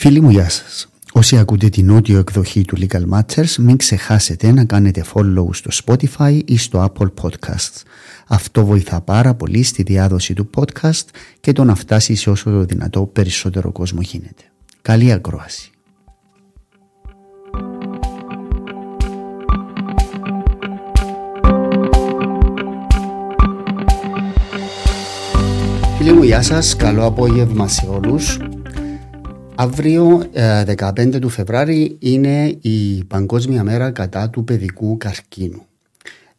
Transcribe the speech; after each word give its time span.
Φίλοι 0.00 0.20
μου, 0.20 0.30
γεια 0.30 0.48
σας. 0.48 0.88
Όσοι 1.12 1.38
ακούτε 1.38 1.68
την 1.68 1.86
νότιο 1.86 2.18
εκδοχή 2.18 2.64
του 2.64 2.76
Legal 2.80 3.02
Matters, 3.12 3.54
μην 3.58 3.76
ξεχάσετε 3.76 4.52
να 4.52 4.64
κάνετε 4.64 5.04
follow 5.14 5.46
στο 5.50 5.70
Spotify 5.84 6.40
ή 6.44 6.56
στο 6.56 6.92
Apple 6.92 7.08
Podcasts. 7.22 7.82
Αυτό 8.28 8.64
βοηθά 8.64 9.00
πάρα 9.00 9.34
πολύ 9.34 9.62
στη 9.62 9.82
διάδοση 9.82 10.34
του 10.34 10.50
podcast 10.56 11.04
και 11.40 11.52
το 11.52 11.64
να 11.64 11.74
φτάσει 11.74 12.14
σε 12.14 12.30
όσο 12.30 12.50
το 12.50 12.64
δυνατό 12.64 13.06
περισσότερο 13.06 13.72
κόσμο 13.72 14.00
γίνεται. 14.00 14.42
Καλή 14.82 15.12
ακρόαση. 15.12 15.70
Φίλοι 25.98 26.12
μου, 26.12 26.22
γεια 26.22 26.42
σας. 26.42 26.76
Καλό 26.76 27.04
απόγευμα 27.04 27.68
σε 27.68 27.86
όλους. 27.86 28.38
Αύριο, 29.60 30.30
15 30.32 30.98
ε, 30.98 31.18
του 31.18 31.28
Φεβράρι, 31.28 31.96
είναι 31.98 32.56
η 32.60 33.04
Παγκόσμια 33.04 33.64
Μέρα 33.64 33.90
κατά 33.90 34.30
του 34.30 34.44
παιδικού 34.44 34.96
καρκίνου. 34.96 35.66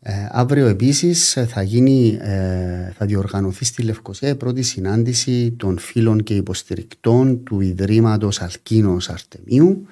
Ε, 0.01 0.11
αύριο 0.31 0.67
επίσης 0.67 1.37
θα, 1.47 1.61
γίνει, 1.61 2.17
ε, 2.21 2.91
θα 2.97 3.05
διοργανωθεί 3.05 3.65
στη 3.65 3.81
Λευκοσία 3.83 4.29
η 4.29 4.35
πρώτη 4.35 4.61
συνάντηση 4.61 5.51
των 5.51 5.77
φίλων 5.77 6.23
και 6.23 6.35
υποστηρικτών 6.35 7.43
του 7.43 7.59
Ιδρύματος 7.59 8.41
Αλκίνος 8.41 9.09
Αρτεμίου. 9.09 9.87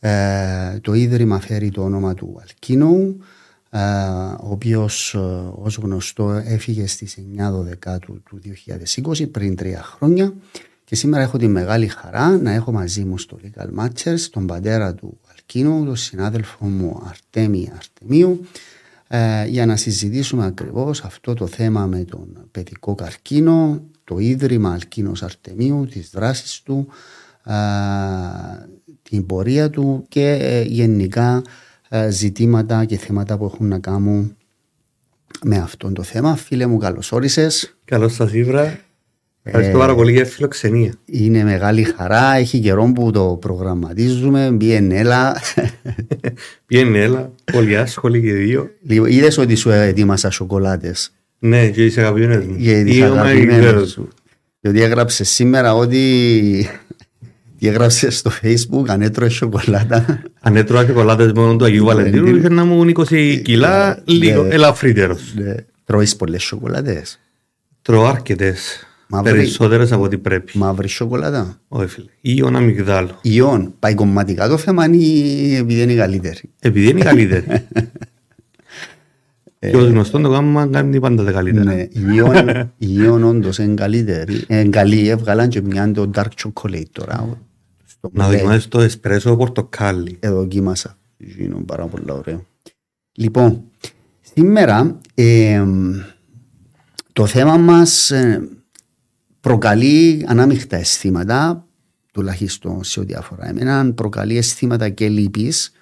Ε, 0.00 0.78
το 0.80 0.94
Ίδρυμα 0.94 1.40
φέρει 1.40 1.70
το 1.70 1.82
όνομα 1.82 2.14
του 2.14 2.38
Αλκίνου, 2.40 3.16
ο 4.40 4.50
οποίος 4.50 5.14
ως 5.54 5.76
γνωστό 5.76 6.30
έφυγε 6.30 6.86
στις 6.86 7.18
9 7.38 7.50
του 8.24 8.40
2020 9.04 9.30
πριν 9.30 9.56
τρία 9.56 9.82
χρόνια 9.82 10.34
και 10.92 10.98
σήμερα 10.98 11.22
έχω 11.22 11.38
τη 11.38 11.48
μεγάλη 11.48 11.86
χαρά 11.86 12.36
να 12.38 12.52
έχω 12.52 12.72
μαζί 12.72 13.04
μου 13.04 13.18
στο 13.18 13.38
Legal 13.42 13.80
Matchers 13.80 14.20
τον 14.30 14.46
πατέρα 14.46 14.94
του 14.94 15.18
Αλκίνου, 15.30 15.84
τον 15.84 15.96
συνάδελφο 15.96 16.66
μου 16.66 17.02
Αρτέμι 17.08 17.72
Αρτεμίου, 17.76 18.46
ε, 19.08 19.46
για 19.46 19.66
να 19.66 19.76
συζητήσουμε 19.76 20.46
ακριβώς 20.46 21.04
αυτό 21.04 21.34
το 21.34 21.46
θέμα 21.46 21.86
με 21.86 22.04
τον 22.04 22.48
παιδικό 22.50 22.94
καρκίνο, 22.94 23.82
το 24.04 24.18
Ίδρυμα 24.18 24.72
Αλκίνος 24.72 25.22
Αρτεμίου, 25.22 25.86
τις 25.90 26.10
δράσεις 26.10 26.62
του, 26.62 26.86
ε, 27.44 27.52
την 29.02 29.26
πορεία 29.26 29.70
του 29.70 30.04
και 30.08 30.30
ε, 30.30 30.62
γενικά 30.62 31.42
ε, 31.88 32.10
ζητήματα 32.10 32.84
και 32.84 32.96
θέματα 32.96 33.38
που 33.38 33.44
έχουν 33.44 33.68
να 33.68 33.78
κάνουν 33.78 34.36
με 35.44 35.56
αυτό 35.56 35.92
το 35.92 36.02
θέμα. 36.02 36.36
Φίλε 36.36 36.66
μου, 36.66 36.78
καλώς 36.78 37.12
όρισες. 37.12 37.76
Καλώς 37.84 38.14
σας 38.14 38.32
ήβρα. 38.32 38.90
Ευχαριστώ 39.44 39.78
πάρα 39.78 39.94
πολύ 39.94 40.12
για 40.12 40.24
φιλοξενία. 40.24 40.92
Είναι 41.04 41.44
μεγάλη 41.44 41.82
χαρά. 41.82 42.34
Έχει 42.34 42.58
καιρό 42.58 42.92
που 42.94 43.10
το 43.10 43.38
προγραμματίζουμε. 43.40 44.54
Πιενέλα. 44.58 45.36
Πιενέλα. 46.66 47.32
Πολύ 47.52 47.76
άσχολη 47.76 48.20
και 48.20 48.32
δύο. 48.32 48.70
Λοιπόν, 48.82 49.08
είδες 49.08 49.38
ότι 49.38 49.54
σου 49.54 49.70
ετοίμασα 49.70 50.30
σοκολάτες; 50.30 51.12
Ναι, 51.38 51.68
και 51.68 51.84
είσαι 51.84 52.00
αγαπημένε 52.00 52.38
μου. 52.38 52.56
Και 52.56 52.82
τι 52.82 53.02
αγαπημένε 53.02 53.84
σου. 53.86 54.08
Διότι 54.60 54.82
έγραψες 54.82 55.28
σήμερα 55.28 55.74
ότι. 55.74 56.70
Τι 57.58 57.68
έγραψες 57.68 58.18
στο 58.18 58.30
facebook, 58.42 58.84
αν 58.88 59.02
έτρωε 59.02 59.28
σοκολάτα. 59.28 60.22
Αν 60.40 60.56
έτρωα 60.56 60.86
σοκολάτες 60.86 61.32
μόνο 61.32 61.56
του 61.56 61.64
Αγίου 61.64 61.84
Βαλεντίνου, 61.84 62.36
είχε 62.36 62.48
να 62.48 62.64
μου 62.64 62.84
20 63.10 63.40
κιλά, 63.42 64.02
λίγο 64.04 64.46
ελαφρύτερος. 64.50 65.34
Τρώεις 65.84 66.16
πολλές 66.16 66.42
σοκολάτες; 66.42 67.20
Τρώω 67.82 68.04
αρκετές. 68.04 68.86
Περισσότερες 69.22 69.92
από 69.92 70.02
ό,τι 70.02 70.18
πρέπει. 70.18 70.58
Μαύρη 70.58 70.88
σοκολάτα. 70.88 71.60
Όχι, 71.68 71.86
φίλε. 71.86 72.06
Ιόν 72.20 72.56
αμυγδάλου. 72.56 73.14
Ιόν. 73.22 73.74
Πάει 73.78 73.94
κομματικά 73.94 74.48
το 74.48 74.56
θέμα 74.56 74.86
ή 74.90 75.54
επειδή 75.54 75.82
είναι 75.82 75.94
καλύτερη. 75.94 76.40
Επειδή 76.60 76.88
είναι 76.88 77.00
καλύτερη. 77.00 77.46
Και 79.70 79.76
ως 79.76 79.88
γνωστός 79.88 80.22
το 80.22 80.28
γάμμα 80.28 80.66
κάνει 80.66 81.00
πάντα 81.00 81.24
τα 81.24 81.32
καλύτερα. 81.32 81.74
Ναι, 81.74 81.88
η 82.78 82.94
Ιόν 82.96 83.24
όντως 83.24 83.58
είναι 83.58 83.74
καλύτερη. 83.74 84.44
Είναι 84.48 84.64
καλή, 84.64 85.08
έβγαλαν 85.08 85.48
και 85.48 85.60
μια 85.60 85.92
το 85.92 86.10
dark 86.14 86.28
chocolate 86.42 86.82
τώρα. 86.92 87.38
Να 88.12 88.28
δοκιμάσεις 88.28 88.68
το 88.68 88.80
εσπρέσο 88.80 89.36
πορτοκάλι. 89.36 90.16
Εδώ 90.20 90.36
δοκίμασα. 90.36 90.98
Είναι 91.38 91.54
πάρα 91.66 91.86
πολύ 91.86 92.10
ωραίο. 92.10 92.46
Λοιπόν, 93.12 93.62
σήμερα 94.34 94.98
το 97.12 97.26
θέμα 97.26 97.56
μας 97.56 98.10
ε, 98.10 98.48
προκαλεί 99.42 100.24
ανάμεικτα 100.28 100.76
αισθήματα, 100.76 101.66
τουλάχιστον 102.12 102.84
σε 102.84 103.00
ό,τι 103.00 103.14
αφορά 103.14 103.48
εμένα, 103.48 103.92
προκαλεί 103.94 104.36
αισθήματα 104.36 104.88
και 104.88 105.08
λύπης, 105.08 105.72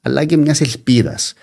αλλά 0.00 0.24
και 0.24 0.36
μιας 0.36 0.60
ελπίδας, 0.60 1.34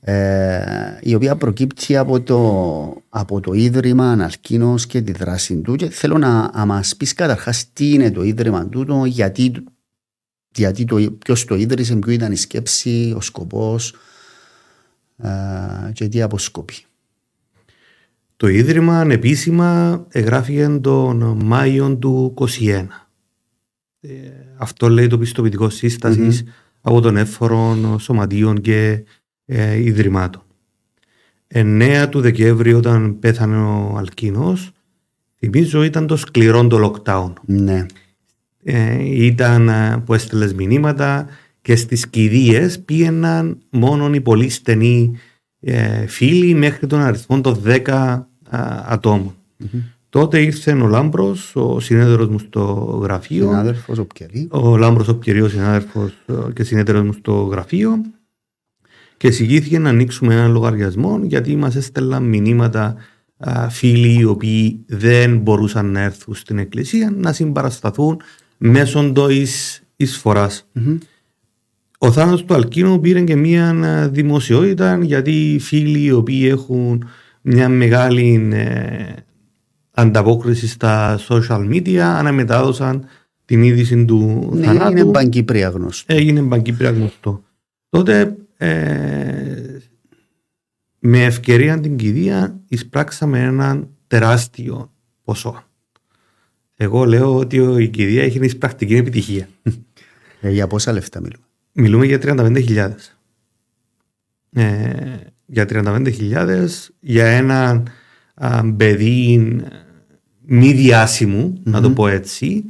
ε, 0.00 0.98
η 1.00 1.14
οποία 1.14 1.36
προκύπτει 1.36 1.96
από 1.96 2.20
το, 2.20 3.02
από 3.08 3.40
το 3.40 3.52
Ίδρυμα 3.52 4.10
Αναλκίνος 4.10 4.86
και 4.86 5.00
τη 5.00 5.12
δράση 5.12 5.56
του 5.56 5.76
και 5.76 5.90
θέλω 5.90 6.18
να, 6.18 6.50
να 6.54 6.66
μας 6.66 6.96
πεις 6.96 7.14
καταρχάς 7.14 7.72
τι 7.72 7.92
είναι 7.92 8.10
το 8.10 8.22
Ίδρυμα 8.22 8.68
του, 8.68 9.04
γιατί, 9.04 9.52
γιατί 10.54 10.84
το, 10.84 11.10
ποιος 11.18 11.44
το 11.44 11.54
ίδρυσε, 11.54 11.96
ποιο 11.96 12.12
ήταν 12.12 12.32
η 12.32 12.36
σκέψη, 12.36 13.12
ο 13.16 13.20
σκοπός 13.20 13.94
ε, 15.16 15.92
και 15.92 16.08
τι 16.08 16.22
αποσκοπεί. 16.22 16.84
Το 18.40 18.48
Ίδρυμα 18.48 19.06
επίσημα 19.10 20.06
εγγράφηκε 20.08 20.68
τον 20.80 21.38
Μάιο 21.44 21.96
του 21.96 22.34
2021. 22.38 22.84
Ε, 24.00 24.08
αυτό 24.56 24.88
λέει 24.88 25.06
το 25.06 25.18
πιστοποιητικό 25.18 25.68
από 26.80 27.00
τον 27.00 27.16
έφορο 27.16 27.76
σωματείων 27.98 28.60
και 28.60 29.04
ε, 29.44 29.82
Ιδρυμάτων. 29.82 30.42
9 31.54 32.06
του 32.10 32.20
Δεκέμβρη 32.20 32.72
όταν 32.72 33.18
πέθανε 33.18 33.56
ο 33.56 33.96
Αλκίνος, 33.96 34.70
θυμίζω 35.38 35.82
ήταν 35.82 36.06
το 36.06 36.16
σκληρό 36.16 36.66
το 36.66 36.92
lockdown. 37.04 37.32
Ναι. 37.44 37.86
Ε, 38.62 39.24
ήταν 39.24 39.68
ε, 39.68 40.02
που 40.04 40.14
έστελε 40.14 40.54
μηνύματα 40.54 41.26
και 41.62 41.76
στις 41.76 42.08
κηδείες 42.08 42.80
πήγαιναν 42.80 43.58
μόνο 43.70 44.14
οι 44.14 44.20
πολύ 44.20 44.48
στενοί 44.48 45.12
ε, 45.60 46.06
φίλοι 46.06 46.54
μέχρι 46.54 46.86
τον 46.86 47.00
αριθμό 47.00 47.40
των 47.40 47.62
10 47.64 48.28
ατομων 48.86 49.34
Τότε 50.08 50.42
ήρθε 50.42 50.72
ο 50.72 50.86
Λάμπρος, 50.86 51.56
ο 51.56 51.80
συνέδριο 51.80 52.30
μου 52.30 52.38
στο 52.38 52.62
γραφείο. 53.02 53.46
Συνάδελφος 53.46 53.98
ο 53.98 54.04
Πιερή. 54.04 54.48
Ο 54.50 54.76
Λάμπρος 54.76 55.08
ο 55.08 55.14
Πιερή, 55.14 55.40
ο 55.40 55.48
συνάδελφος 55.48 56.12
και 56.54 56.64
συνέδριο 56.64 57.04
μου 57.04 57.12
στο 57.12 57.32
γραφείο. 57.32 58.00
Και 59.16 59.26
εισηγήθηκε 59.26 59.78
να 59.78 59.88
ανοίξουμε 59.88 60.34
ένα 60.34 60.46
λογαριασμό 60.46 61.20
γιατί 61.22 61.56
μας 61.56 61.76
έστελναν 61.76 62.22
μηνύματα 62.22 62.96
φίλοι 63.68 64.18
οι 64.18 64.24
οποίοι 64.24 64.84
δεν 64.86 65.38
μπορούσαν 65.38 65.90
να 65.90 66.00
έρθουν 66.00 66.34
στην 66.34 66.58
εκκλησία 66.58 67.12
να 67.16 67.32
συμπαρασταθούν 67.32 68.20
μέσω 68.58 69.12
τη 69.12 69.46
εισφοράς. 69.96 70.68
Ο 71.98 72.12
θάνατος 72.12 72.44
του 72.44 72.54
Αλκίνου 72.54 73.00
πήρε 73.00 73.20
και 73.20 73.36
μια 73.36 74.08
δημοσιότητα 74.12 74.98
γιατί 75.02 75.52
οι 75.52 75.58
φίλοι 75.58 76.04
οι 76.04 76.10
οποίοι 76.10 76.46
έχουν 76.50 77.04
μια 77.40 77.68
μεγάλη 77.68 78.48
ε, 78.52 79.14
ανταπόκριση 79.90 80.68
στα 80.68 81.18
social 81.28 81.68
media 81.70 81.96
αναμετάδωσαν 81.96 83.06
την 83.44 83.62
είδηση 83.62 84.04
του 84.04 84.50
ναι, 84.52 84.64
θανάτου. 84.64 84.92
Έγινε 84.92 85.10
παγκύπρια 85.10 85.68
γνωστό. 85.68 86.14
Έγινε 86.14 86.42
παγκύπρια 86.42 86.90
γνωστό. 86.90 87.42
Τότε 87.88 88.36
ε, 88.56 89.78
με 90.98 91.24
ευκαιρία 91.24 91.80
την 91.80 91.96
κηδεία 91.96 92.60
εισπράξαμε 92.68 93.40
έναν 93.40 93.88
τεράστιο 94.06 94.92
ποσό. 95.24 95.64
Εγώ 96.76 97.04
λέω 97.04 97.36
ότι 97.36 97.56
η 97.56 97.88
κηδεία 97.88 98.22
έχει 98.22 98.38
εισπρακτική 98.44 98.94
επιτυχία. 98.94 99.48
Ε, 100.40 100.50
για 100.50 100.66
πόσα 100.66 100.92
λεφτά 100.92 101.20
μιλούμε; 101.20 101.44
Μιλούμε 101.72 102.06
για 102.06 102.18
35.000. 102.22 102.92
Ε, 104.52 105.16
για 105.50 105.66
35.000 105.68 106.66
για 107.00 107.26
ένα 107.26 107.82
α, 108.34 108.74
παιδί 108.76 109.56
μη 110.46 110.72
διάσημου, 110.72 111.52
mm-hmm. 111.56 111.70
να 111.70 111.80
το 111.80 111.90
πω 111.90 112.08
έτσι, 112.08 112.64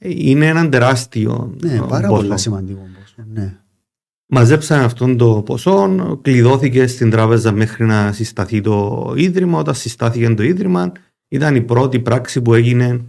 είναι 0.00 0.46
ένα 0.46 0.68
τεράστιο 0.68 1.54
Ναι, 1.60 1.80
πάρα 1.88 2.08
ποσό. 2.08 2.22
πολύ 2.22 2.38
σημαντικό 2.38 2.80
ποσό. 3.00 3.28
Ναι. 3.32 3.54
Μαζέψαμε 4.26 4.84
αυτόν 4.84 5.16
το 5.16 5.42
ποσό, 5.42 6.18
κλειδώθηκε 6.22 6.86
στην 6.86 7.10
τράπεζα 7.10 7.52
μέχρι 7.52 7.84
να 7.84 8.12
συσταθεί 8.12 8.60
το 8.60 9.12
ίδρυμα. 9.16 9.58
Όταν 9.58 9.74
συστάθηκε 9.74 10.34
το 10.34 10.42
ίδρυμα, 10.42 10.92
ήταν 11.28 11.54
η 11.54 11.60
πρώτη 11.60 12.00
πράξη 12.00 12.42
που 12.42 12.54
έγινε 12.54 13.00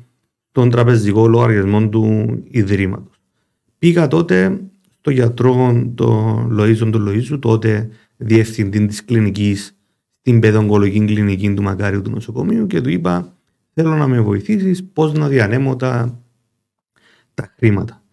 στον 0.50 0.70
τραπεζικό 0.70 1.28
λογαριασμό 1.28 1.90
του 1.90 2.38
Ιδρύματος. 2.50 3.16
Πήγα 3.78 4.08
τότε 4.08 4.60
στο 5.00 5.12
γιατρό 5.12 5.86
τον 5.96 6.50
Λοΐζον 6.60 6.92
του 6.92 7.08
Λοΐζου, 7.08 7.40
τότε 7.40 7.90
διευθυντή 8.22 8.86
της 8.86 9.06
κλινικής 9.06 9.76
στην 10.20 10.40
παιδογκολογική 10.40 11.06
κλινική 11.06 11.54
του 11.54 11.62
Μακάριου 11.62 12.02
του 12.02 12.10
νοσοκομείου 12.10 12.68
και 12.68 12.82
του 12.82 12.90
είπα 12.90 13.36
θέλω 13.74 13.96
να 13.96 14.08
με 14.08 14.22
βοηθήσεις 14.22 14.84
πώς 14.94 15.14
να 15.14 15.28
διανέμω 15.28 15.76
τα, 15.76 16.22
τα 17.34 17.54
χρήματα. 17.58 18.04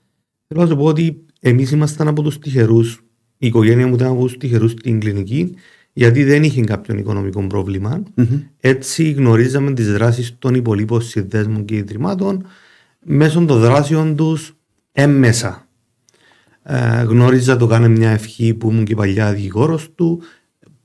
Θέλω 0.47 0.63
να 0.63 0.67
σου 0.69 0.77
πω 0.77 0.85
ότι 0.85 1.25
εμείς 1.41 1.71
ήμασταν 1.71 2.09
από 2.09 2.23
τους 2.23 2.39
τυχερούς. 2.39 3.03
Η 3.39 3.47
οικογένεια 3.47 3.87
μου 3.87 3.95
ήταν 3.95 4.11
από 4.11 4.23
τους 4.23 4.37
τυχερούς 4.37 4.71
στην 4.71 5.01
κλινική, 5.01 5.55
γιατί 5.93 6.25
δεν 6.25 6.43
είχε 6.43 6.61
κάποιον 6.61 6.99
οικονομικό 6.99 7.47
πρόβλημα. 7.47 8.03
Μμμ. 8.15 8.41
Έτσι 8.61 9.11
γνωρίζαμε 9.11 9.73
τις 9.73 9.93
δράσεις 9.93 10.39
των 10.39 10.55
υπολείπων 10.55 11.03
συνδέσμων 11.03 11.65
και 11.65 11.77
ιδρυμάτων 11.77 12.47
μέσω 13.05 13.45
των 13.45 13.61
δράσεων 13.61 14.17
τους 14.17 14.57
έμμεσα. 14.93 15.68
Ε, 16.71 17.03
γνώριζα 17.03 17.57
το 17.57 17.67
κάνε 17.67 17.89
μια 17.89 18.11
ευχή 18.11 18.55
που 18.55 18.71
ήμουν 18.71 18.85
και 18.85 18.95
παλιά 18.95 19.33
δικηγόρος 19.33 19.89
του. 19.95 20.23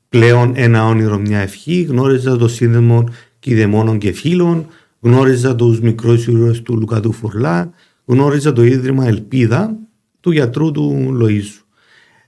Πλέον 0.09 0.53
ένα 0.55 0.85
όνειρο 0.85 1.17
μια 1.17 1.39
ευχή. 1.39 1.81
Γνώριζα 1.81 2.37
το 2.37 2.47
σύνδεσμο 2.47 3.03
κηδεμόνων 3.39 3.97
και 3.97 4.11
φίλων. 4.11 4.67
Γνώριζα 4.99 5.55
τους 5.55 5.81
μικρούς 5.81 6.27
ήρωες 6.27 6.61
του 6.61 6.77
Λουκατού 6.77 7.11
Φουρλά. 7.11 7.73
Γνώριζα 8.05 8.53
το 8.53 8.63
ίδρυμα 8.63 9.07
Ελπίδα 9.07 9.77
του 10.19 10.31
γιατρού 10.31 10.71
του 10.71 11.13
Λοίζου. 11.19 11.63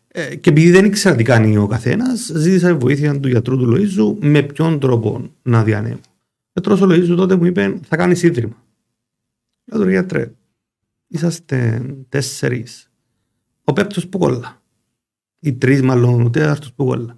Ε, 0.08 0.36
και 0.36 0.50
επειδή 0.50 0.72
δεν 0.72 0.86
ήξερα 0.86 1.16
τι 1.16 1.24
κάνει 1.24 1.58
ο 1.58 1.68
καθένας, 1.68 2.32
ζήτησα 2.36 2.76
βοήθεια 2.76 3.20
του 3.20 3.28
γιατρού 3.28 3.58
του 3.58 3.72
Λοίζου 3.72 4.18
με 4.22 4.42
ποιον 4.42 4.80
τρόπο 4.80 5.32
να 5.42 5.64
διανέμω. 5.64 6.00
Ο 6.48 6.62
γιατρό 6.62 6.78
ο 6.82 6.86
Λοίζου 6.86 7.16
τότε 7.16 7.36
μου 7.36 7.46
είπε: 7.46 7.80
Θα 7.88 7.96
κάνεις 7.96 8.24
ίδρυμα. 8.24 8.64
Λέω 9.66 9.84
του 9.84 9.90
γιατρέ, 9.90 10.32
είσαστε 11.08 11.82
τέσσερις. 12.10 12.90
Ο 13.68 13.74
πέπτος 13.74 14.08
που 14.08 14.18
κόλλα. 14.18 14.62
Οι 15.40 15.54
τρεις, 15.54 15.82
μάλλον 15.82 16.22
ο 16.22 16.30
τέταρτος 16.30 16.74
που 16.74 16.86
κόλλα. 16.86 17.18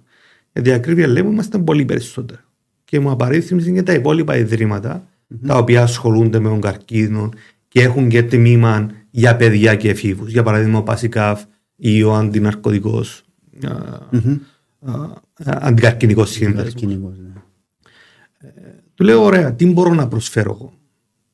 Για 0.52 0.62
διακρίβεια 0.62 1.06
λέμε, 1.06 1.28
είμαστε 1.28 1.58
πολύ 1.58 1.84
περισσότερο. 1.84 2.40
Και 2.84 3.00
μου 3.00 3.10
απαρίθμησε 3.10 3.70
και 3.70 3.82
τα 3.82 3.92
υπόλοιπα 3.92 4.36
ιδρύματα, 4.36 5.08
τα 5.46 5.56
οποία 5.56 5.82
ασχολούνται 5.82 6.38
με 6.38 6.48
τον 6.48 6.60
καρκίνο 6.60 7.28
και 7.68 7.82
έχουν 7.82 8.08
και 8.08 8.22
τμήμα 8.22 8.90
για 9.10 9.36
παιδιά 9.36 9.74
και 9.74 9.88
εφήβους. 9.88 10.30
Για 10.30 10.42
παράδειγμα, 10.42 10.78
ο 10.78 10.82
Πασικάφ 10.82 11.44
ή 11.76 12.02
ο 12.02 12.14
αντιναρκωτικός 12.14 13.22
Μμμ. 14.10 14.36
αντικαρκυνικός 15.44 16.30
σύνδεσμος. 16.30 16.72
Καρκίνικος, 16.72 17.18
ναι. 17.18 17.32
Του 18.94 19.04
λέω, 19.04 19.22
ωραία, 19.22 19.54
τι 19.54 19.66
μπορώ 19.66 19.94
να 19.94 20.08
προσφέρω 20.08 20.50
εγώ; 20.52 20.72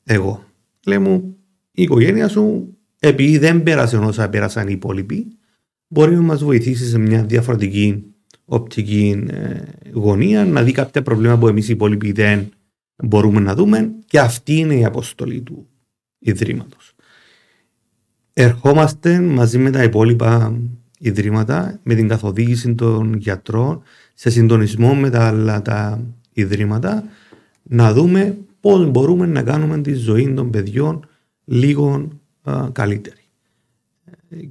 εγώ. 0.03 0.43
Λέει 0.85 0.99
μου, 0.99 1.37
η 1.71 1.81
οικογένεια 1.83 2.27
σου, 2.27 2.74
επειδή 2.99 3.37
δεν 3.37 3.63
πέρασε 3.63 3.97
όσα 3.97 4.29
πέρασαν 4.29 4.67
οι 4.67 4.71
υπόλοιποι, 4.73 5.27
μπορεί 5.87 6.15
να 6.15 6.21
μας 6.21 6.43
βοηθήσει 6.43 6.85
σε 6.85 6.97
μια 6.97 7.23
διαφορετική 7.23 8.03
οπτική 8.45 9.25
ε, 9.29 9.63
γωνία, 9.93 10.45
να 10.45 10.63
δει 10.63 10.71
κάποια 10.71 11.01
προβλήματα 11.01 11.39
που 11.39 11.47
εμείς 11.47 11.69
οι 11.69 11.71
υπόλοιποι 11.71 12.11
δεν 12.11 12.49
μπορούμε 13.03 13.39
να 13.39 13.55
δούμε 13.55 13.91
και 14.05 14.19
αυτή 14.19 14.55
είναι 14.55 14.75
η 14.75 14.85
αποστολή 14.85 15.41
του 15.41 15.67
Ιδρύματος. 16.19 16.93
Ερχόμαστε 18.33 19.19
μαζί 19.19 19.57
με 19.57 19.69
τα 19.69 19.83
υπόλοιπα 19.83 20.59
ιδρύματα, 20.99 21.79
με 21.83 21.95
την 21.95 22.07
καθοδήγηση 22.07 22.75
των 22.75 23.13
γιατρών, 23.13 23.81
σε 24.13 24.29
συντονισμό 24.29 24.95
με 24.95 25.09
τα 25.09 25.27
άλλα 25.27 25.61
τα 25.61 26.03
ιδρύματα, 26.33 27.03
να 27.63 27.93
δούμε 27.93 28.37
πώς 28.59 28.89
μπορούμε 28.89 29.25
να 29.25 29.43
κάνουμε 29.43 29.81
τη 29.81 29.93
ζωή 29.93 30.33
των 30.33 30.49
παιδιών 30.49 31.07
λίγο 31.45 32.09
α, 32.45 32.69
καλύτερη. 32.71 33.19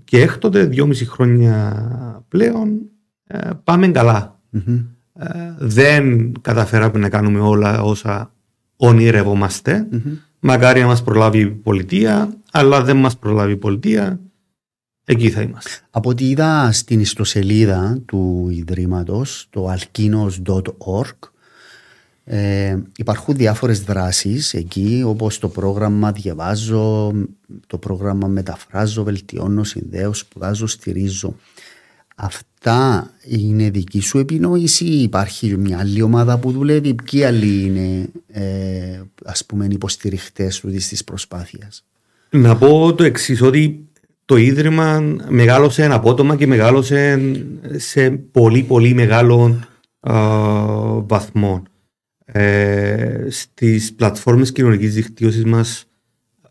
Και 0.05 0.20
έκτοτε, 0.20 0.64
δυόμιση 0.64 1.06
χρόνια 1.06 2.25
πλέον, 2.29 2.81
ε, 3.26 3.50
πάμε 3.64 3.88
καλά. 3.88 4.41
Μμμ. 4.50 4.81
Ε, 5.19 5.55
δεν 5.58 6.32
καταφέραμε 6.41 6.99
να 6.99 7.08
κάνουμε 7.08 7.41
όλα 7.41 7.82
όσα 7.82 8.32
ονειρευόμαστε. 8.76 9.88
Μμμ. 9.91 10.12
Μακάρι 10.41 10.81
να 10.81 10.87
μας 10.87 11.02
προλάβει 11.02 11.38
η 11.38 11.46
πολιτεία, 11.46 12.37
αλλά 12.52 12.82
δεν 12.82 12.96
μας 12.96 13.19
προλάβει 13.19 13.52
η 13.52 13.56
πολιτεία, 13.56 14.20
εκεί 15.05 15.31
θα 15.31 15.41
είμαστε. 15.41 15.70
Από 15.91 16.11
ό,τι 16.11 16.29
είδα 16.29 16.73
στην 16.73 17.00
ιστοσελίδα 17.00 18.02
του 18.06 18.49
Ιδρύματος, 18.50 19.46
το 19.50 19.73
alkinos.org, 19.73 21.19
ε, 22.24 22.76
υπάρχουν 22.96 23.36
διάφορες 23.36 23.82
δράσεις 23.82 24.54
εκεί, 24.54 25.02
όπως 25.06 25.38
το 25.38 25.48
πρόγραμμα 25.48 26.12
διαβάζω, 26.12 27.12
το 27.66 27.78
πρόγραμμα 27.78 28.26
μεταφράζω, 28.26 29.02
βελτιώνω, 29.02 29.64
συνδέω, 29.64 30.14
σπουδάζω, 30.14 30.66
στηρίζω. 30.66 31.36
Αυτά 32.16 33.10
είναι 33.28 33.70
δική 33.70 34.00
σου 34.00 34.18
επινόηση 34.18 34.84
ή 34.84 35.02
υπάρχει 35.02 35.56
μια 35.56 35.78
άλλη 35.78 36.02
ομάδα 36.02 36.38
που 36.38 36.50
δουλεύει, 36.50 36.94
ποιοι 36.94 37.24
άλλοι 37.24 37.62
είναι 37.62 38.08
ε, 38.32 39.00
ας 39.24 39.44
πούμε 39.44 39.66
υποστηριχτές 39.70 40.60
του 40.60 40.70
της 40.70 41.04
προσπάθειας; 41.04 41.84
Να 42.30 42.56
πω 42.56 42.94
το 42.94 43.04
εξής 43.04 43.42
ότι 43.42 43.88
το 44.24 44.36
Ίδρυμα 44.36 45.16
μεγάλωσε 45.28 45.84
απότομα 45.84 46.36
και 46.36 46.46
μεγάλωσε 46.46 47.20
σε 47.76 48.10
πολύ 48.10 48.62
πολύ 48.62 48.94
μεγάλο 48.94 49.60
α, 50.00 50.12
βαθμό. 51.00 51.62
Ε, 52.24 53.26
στις 53.28 53.92
πλατφόρμες 53.94 54.52
κοινωνικής 54.52 54.94
δικτύωσης 54.94 55.44
μας 55.44 55.86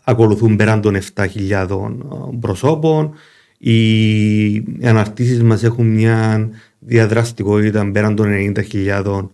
ακολουθούν 0.04 0.56
πέραν 0.56 0.82
των 0.82 0.96
7.000 1.14 1.98
προσώπων. 2.40 3.14
Οι 3.58 4.64
αναρτήσεις 4.84 5.44
μας 5.44 5.64
έχουν 5.64 5.88
μια 5.88 6.50
διαδραστικότητα 6.80 7.92
πέραν 7.92 8.16
των 8.16 8.54
90.000 8.56 9.30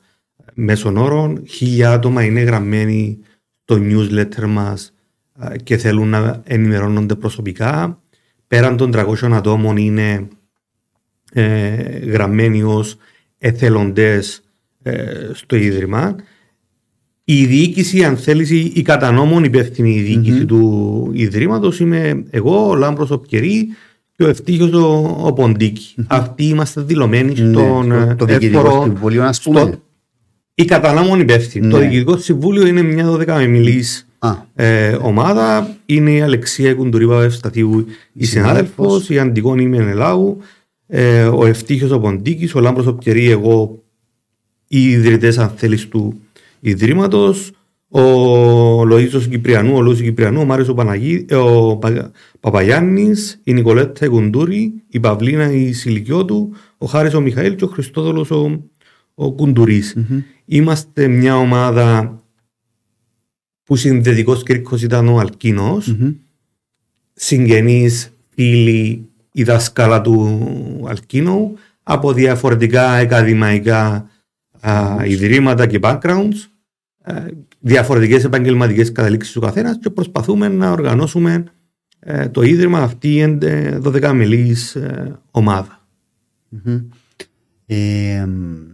μέσων 0.53 0.97
όρων. 0.97 1.43
Χίλια 1.47 1.91
άτομα 1.91 2.23
είναι 2.23 2.41
γραμμένοι 2.41 3.17
στο 3.63 3.77
newsletter 3.81 4.45
μας 4.47 4.93
α, 5.33 5.55
και 5.63 5.77
θέλουν 5.77 6.07
να 6.07 6.41
ενημερώνονται 6.45 7.15
προσωπικά. 7.15 8.01
Πέραν 8.47 8.77
των 8.77 8.91
300 8.95 9.31
ατόμων 9.31 9.77
είναι 9.77 10.27
ε, 11.33 11.73
γραμμένοι 11.97 12.63
ως 12.63 12.97
εθελοντές 13.37 14.43
ε, 14.83 15.05
στο 15.33 15.55
Ίδρυμα. 15.55 16.15
Η 17.23 17.45
διοίκηση, 17.45 18.03
αν 18.03 18.17
θέλεις, 18.17 18.49
η 18.49 18.81
κατανόμων 18.81 19.43
υπεύθυνη 19.43 19.99
διοίκηση 19.99 20.37
Μμμ. 20.39 20.45
του 20.45 21.09
Ιδρύματος 21.13 21.79
είμαι 21.79 22.23
εγώ, 22.29 22.69
ο 22.69 22.75
Λάμπρος 22.75 23.11
ο 23.11 23.19
Πκερή 23.19 23.67
και 24.15 24.23
ο 24.23 24.27
Ευτύχιος 24.27 24.71
ο, 24.73 25.17
ο 25.25 25.33
Ποντίκη. 25.33 25.95
Αυτοί 26.07 26.43
είμαστε 26.43 26.81
δηλωμένοι 26.81 27.35
στον 27.35 27.87
Ναι, 27.87 28.05
το, 28.05 28.15
το 28.15 28.25
διοικητικό 28.25 28.59
εύπορο- 28.59 28.83
συμβούλιο, 28.83 29.23
ας 29.23 29.41
πούμε. 29.41 29.59
στο- 29.59 29.81
η 30.53 30.65
κατανάμων 30.65 31.19
υπεύθυνη. 31.19 31.65
Ναι. 31.67 31.71
Το 31.73 31.79
Διοικητικό 31.79 32.17
Συμβούλιο 32.17 32.67
είναι 32.67 32.81
μια 32.81 33.05
12 33.05 33.27
Α, 34.19 34.35
ε, 34.55 34.97
ομάδα. 35.01 35.75
Είναι 35.85 36.11
η 36.11 36.21
Αλεξία 36.21 36.73
Κουντουρίπα 36.73 37.23
Ευσταθίου, 37.23 37.85
η 38.13 38.25
συνάδελφος. 38.25 38.73
συνάδελφος, 38.75 39.09
η 39.09 39.19
Αντιγόνη 39.19 39.67
Μενελάου, 39.67 40.37
ε, 40.87 41.23
ο 41.23 41.45
Ευτύχιος 41.45 41.91
ο 41.91 41.99
Ποντίκης, 41.99 42.55
ο 42.55 42.59
Λάμπρος 42.59 42.87
ο 42.87 42.93
Πκερή, 42.93 43.29
εγώ, 43.31 43.83
οι 44.71 44.89
ιδρυτές, 44.89 45.37
αν 45.37 45.49
θέλεις, 45.49 45.87
του 45.87 46.19
Ιδρύματος, 46.59 47.51
ο 47.89 48.85
Λοίζο 48.85 49.19
Κυπριανού, 49.19 49.75
ο 49.75 49.81
Λούζο 49.81 50.03
Κυπριανού, 50.03 50.41
ο 50.41 50.45
Μάριος 50.45 50.67
ο, 50.67 50.73
Παναγί, 50.73 51.25
ε, 51.29 51.35
ο 51.35 51.77
Πα, 51.77 52.11
Παπαγιάννης, 52.39 53.39
η 53.43 53.53
Νικολέτα 53.53 54.05
η 54.05 54.09
Κουντούρη, 54.09 54.73
η 54.89 54.99
Παυλίνα 54.99 55.51
η 55.51 55.73
Σιλικιώτου, 55.73 56.51
ο 56.77 56.85
Χάρης 56.85 57.13
ο 57.13 57.21
Μιχαήλ 57.21 57.55
και 57.55 57.63
ο 57.63 57.67
Χριστόδολο 57.67 58.25
ο, 58.29 59.23
ο 59.25 59.31
Κουντουρής. 59.31 59.97
Είμαστε 60.45 61.07
μια 61.07 61.37
ομάδα 61.37 62.19
που 63.63 63.75
συνδετικός 63.75 64.43
κρίκος 64.43 64.81
ήταν 64.81 65.07
ο 65.07 65.19
Αλκίνος, 65.19 65.87
μμμ. 65.87 66.11
συγγενείς, 67.13 68.13
φίλοι, 68.29 69.07
η 69.31 69.43
δάσκαλα 69.43 70.01
του 70.01 70.39
Αλκίνου, 70.87 71.57
από 71.83 72.13
διαφορετικά 72.13 72.91
ακαδημαϊκά 72.91 74.09
α, 74.59 75.05
ιδρύματα 75.05 75.67
και 75.67 75.79
backgrounds, 75.81 76.47
α, 77.01 77.13
διαφορετικές 77.59 78.23
επαγγελματικές 78.23 78.91
καταλήξεις 78.91 79.33
του 79.33 79.39
καθένας 79.39 79.77
και 79.81 79.89
προσπαθούμε 79.89 80.47
να 80.47 80.71
οργανώσουμε 80.71 81.43
ε, 81.99 82.29
το 82.29 82.41
ίδρυμα 82.41 82.79
αυτή 82.79 83.15
η 83.15 83.37
12 83.83 84.11
μελής 84.13 84.75
ε, 84.75 85.19
ομάδα. 85.31 85.87
Μμμ. 86.49 86.79
Ε, 87.65 88.25
μ, 88.25 88.69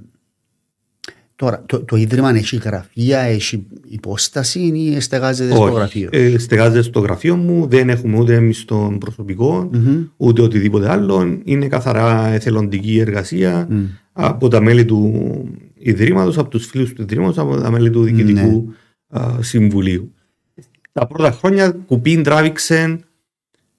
τώρα, 1.36 1.64
το, 1.66 1.84
το 1.84 1.96
Ίδρυμα 1.96 2.30
έχει 2.30 2.56
γραφεία, 2.56 3.20
έχει 3.20 3.68
υπόσταση 3.88 4.60
ή 4.60 5.00
στεγάζεται 5.00 5.54
στο 5.54 5.64
Όχι, 5.64 5.76
γραφείο; 5.76 6.10
ε, 6.12 6.38
στεγάζεται 6.38 6.82
στο 6.82 7.00
γραφείο 7.00 7.36
μου, 7.36 7.68
δεν 7.68 7.90
έχουμε 7.90 8.20
ούτε 8.20 8.40
μισθό 8.40 8.98
προσωπικό, 9.00 9.70
Μμμ. 9.74 10.04
ούτε 10.18 10.42
οτιδήποτε 10.42 10.90
άλλο. 10.90 11.40
Είναι 11.44 11.68
καθαρά 11.68 12.28
εθελοντική 12.28 13.00
εργασία 13.00 13.68
Μμ. 13.70 13.84
από 14.12 14.48
τα 14.48 14.62
μέλη 14.62 14.86
του 14.86 15.14
Ιδρύματος, 15.88 16.38
από 16.38 16.50
τους 16.50 16.66
φίλους 16.66 16.94
του 16.94 17.02
Ιδρύματος, 17.02 17.38
από 17.38 17.58
τα 17.58 17.72
μέλη 17.72 17.90
του 17.90 18.04
Διοικητικού 18.04 18.74
α, 19.08 19.42
Συμβουλίου. 19.42 20.14
Τα 20.92 21.08
πρώτα 21.08 21.32
χρόνια 21.32 21.72
κουπίν 21.72 22.24
τράβηξε 22.24 23.00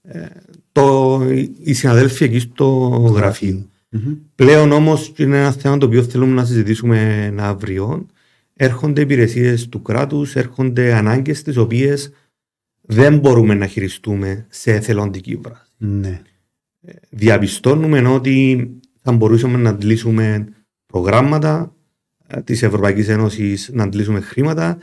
ε, 0.03 0.27
το, 0.73 1.21
οι 1.63 1.73
συναδέλφοι 1.73 2.25
εκεί 2.25 2.39
στο 2.39 2.67
γραφείο. 3.15 3.67
Μμμ. 3.91 4.15
Πλέον 4.35 4.73
όμως 4.73 5.11
και 5.15 5.23
είναι 5.23 5.39
ένα 5.39 5.53
θέμα 5.53 5.79
το 5.79 5.87
οποίο 5.87 6.03
θέλουμε 6.03 6.33
να 6.35 6.45
συζητήσουμε 6.45 7.35
αύριο. 7.39 8.07
Έρχονται 8.53 9.01
υπηρεσίες 9.01 9.69
του 9.69 9.83
κράτους, 9.83 10.37
έρχονται 10.37 10.95
ανάγκες 10.95 11.43
τις 11.43 11.57
οποίες 11.57 12.13
δεν 12.81 13.19
μπορούμε 13.19 13.55
να 13.55 13.67
χειριστούμε 13.67 14.47
σε 14.49 14.73
εθελοντική 14.73 15.37
βάση. 15.37 15.71
Ναι. 15.77 16.23
Διαπιστώνουμε 17.11 18.09
ότι 18.09 18.71
θα 19.03 19.13
μπορούσαμε 19.13 19.59
να 19.59 19.71
αντλήσουμε 19.71 20.47
προγράμματα 20.87 21.75
ε, 22.26 22.40
της 22.40 22.62
Ευρωπαϊκής 22.62 23.09
Ένωσης, 23.09 23.71
να 23.73 23.83
αντλήσουμε 23.83 24.21
χρήματα. 24.21 24.78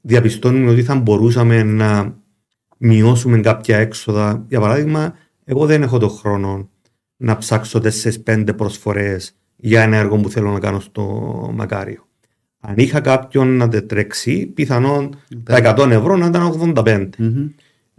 Διαπιστώνουμε 0.00 0.70
ότι 0.70 0.82
θα 0.82 0.94
μπορούσαμε 0.94 1.62
να 1.62 2.16
μειώσουμε 2.78 3.40
κάποια 3.40 3.76
έξοδα. 3.76 4.44
Για 4.48 4.60
παράδειγμα, 4.60 5.14
εγώ 5.44 5.66
δεν 5.66 5.82
έχω 5.82 5.98
το 5.98 6.08
χρόνο 6.08 6.70
να 7.16 7.36
ψάξω 7.36 7.80
4-5 8.24 8.56
προσφορές 8.56 9.34
για 9.56 9.82
ένα 9.82 9.96
έργο 9.96 10.16
που 10.16 10.30
θέλω 10.30 10.50
να 10.50 10.58
κάνω 10.58 10.80
στο 10.80 11.02
Μακάριο. 11.54 12.06
Αν 12.60 12.74
είχα 12.76 13.00
κάποιον 13.00 13.56
να 13.56 13.68
τρέξει, 13.68 14.46
πιθανόν 14.46 15.16
τα 15.42 15.76
100 15.78 15.90
ευρώ 15.90 16.16
να 16.16 16.26
ήταν 16.26 16.74
85. 16.76 17.08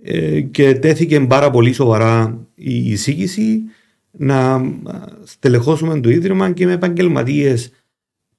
Ε, 0.04 0.42
και 0.42 0.74
τέθηκε 0.74 1.20
πάρα 1.20 1.50
πολύ 1.50 1.74
σοβαρά 1.74 2.40
η 2.56 2.92
εισήγηση 2.92 3.64
να 4.12 4.62
στελεχώσουμε 5.24 6.00
το 6.00 6.10
Ίδρυμα 6.10 6.52
και 6.52 6.66
με 6.66 6.74
επαγγελματίες 6.74 7.72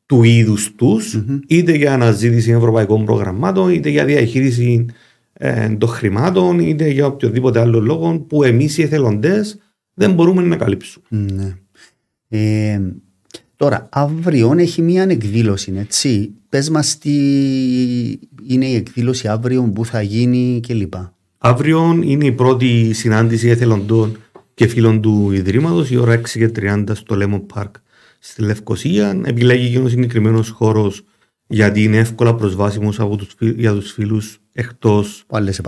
του 0.06 0.22
είδους 0.22 0.74
τους, 0.74 1.24
είτε 1.46 1.72
για 1.72 1.92
αναζήτηση 1.92 2.50
ευρωπαϊκών 2.50 3.04
προγραμμάτων, 3.04 3.70
είτε 3.70 3.88
για 3.88 4.04
διαχείριση 4.04 4.86
ε, 5.32 5.68
των 5.68 5.88
χρημάτων, 5.88 6.58
είτε 6.58 6.88
για 6.88 7.06
οποιοδήποτε 7.06 7.60
άλλο 7.60 7.80
λόγο 7.80 8.18
που 8.18 8.42
εμείς 8.42 8.78
οι 8.78 8.82
εθελοντές 8.82 9.58
δεν 9.94 10.12
μπορούμε 10.12 10.42
να 10.42 10.56
καλύψουμε. 10.56 11.04
Ναι. 11.08 11.54
Ε, 12.28 12.80
τώρα, 13.56 13.88
αύριο 13.92 14.54
έχει 14.58 14.82
μία 14.82 15.02
εκδήλωση, 15.02 15.72
έτσι. 15.76 16.34
Πες 16.48 16.70
μας 16.70 16.98
τι 16.98 17.12
είναι 18.46 18.66
η 18.66 18.74
εκδήλωση 18.74 19.28
αύριο, 19.28 19.62
που 19.74 19.84
θα 19.84 20.02
γίνει 20.02 20.60
κλπ. 20.66 20.94
Αύριο 21.38 21.98
είναι 22.02 22.24
η 22.24 22.32
πρώτη 22.32 22.92
συνάντηση 22.92 23.48
εθελοντών 23.48 24.16
και 24.54 24.66
φίλων 24.66 25.00
του 25.00 25.30
Ιδρύματος, 25.32 25.90
η 25.90 25.96
ώρα 25.96 26.20
6.30 26.34 26.84
στο 26.92 27.16
Lemon 27.18 27.58
Park 27.58 27.70
στη 28.26 28.42
Λευκοσία. 28.42 29.20
Επιλέγει 29.24 29.78
ο 29.78 29.88
συγκεκριμένος 29.88 30.50
χώρος 30.50 31.04
γιατί 31.46 31.82
είναι 31.82 31.96
εύκολα 31.96 32.34
προσβάσιμος 32.34 33.00
για 33.38 33.72
τους 33.72 33.92
φίλους 33.92 34.40
εκτός 34.52 35.24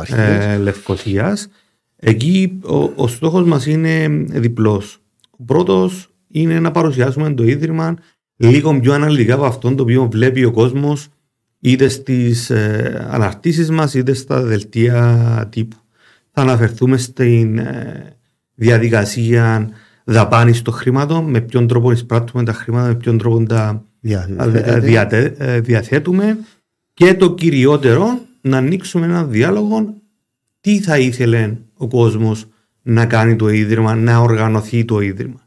ε, 0.09 0.57
Λευκοσίας. 0.57 1.49
Εκεί 1.97 2.59
ο, 2.63 2.93
ο 2.95 3.09
στόχος 3.09 3.47
μας 3.47 3.67
είναι 3.67 4.09
διπλός. 4.29 4.99
Ο 5.31 5.45
πρώτος 5.45 6.09
είναι 6.29 6.61
να 6.61 6.71
παρουσιάσουμε 6.71 7.35
το 7.35 7.45
Ίδρυμα 7.45 7.97
λίγο 8.37 8.81
πιο 8.81 8.93
αναλυτικά 8.93 9.35
από 9.35 9.45
αυτό 9.45 9.75
το 9.75 9.83
οποίο 9.83 10.09
βλέπει 10.13 10.45
ο 10.45 10.51
κόσμος 10.51 11.09
είτε 11.61 11.89
στις 11.89 12.51
ε, 12.51 13.07
αναρτήσεις 13.11 13.71
μας 13.71 13.95
είτε 13.95 14.13
στα 14.15 14.43
δελτία 14.43 15.49
τύπου. 15.51 15.77
Θα 16.33 16.43
αναφερθούμε 16.43 16.97
στην 16.97 17.59
ε, 17.59 18.17
διαδικασία 18.55 19.71
δαπάνη 20.09 20.61
των 20.61 20.75
χρήματων, 20.75 21.25
με 21.25 21.41
ποιον 21.41 21.67
τρόπο 21.67 21.93
εισπράττουμε 21.93 22.45
τα 22.45 22.53
χρήματα, 22.53 22.87
με 22.87 22.95
ποιον 22.95 23.19
τρόπο 23.19 23.43
τα 23.43 23.85
ε, 25.39 25.61
διαθέτουμε. 25.61 26.39
και 26.95 27.15
το 27.15 27.35
κυριότερο 27.35 28.21
να 28.41 28.57
ανοίξουμε 28.57 29.07
ένα 29.07 29.25
διάλογο 29.25 29.95
τι 30.61 30.81
θα 30.81 30.99
ήθελε 30.99 31.57
ο 31.77 31.89
κόσμος 31.89 32.47
να 32.83 33.07
κάνει 33.07 33.37
το 33.37 33.49
Ίδρυμα, 33.49 33.95
να 33.95 34.19
οργανωθεί 34.19 34.85
το 34.85 35.01
ιδρυμα 35.01 35.41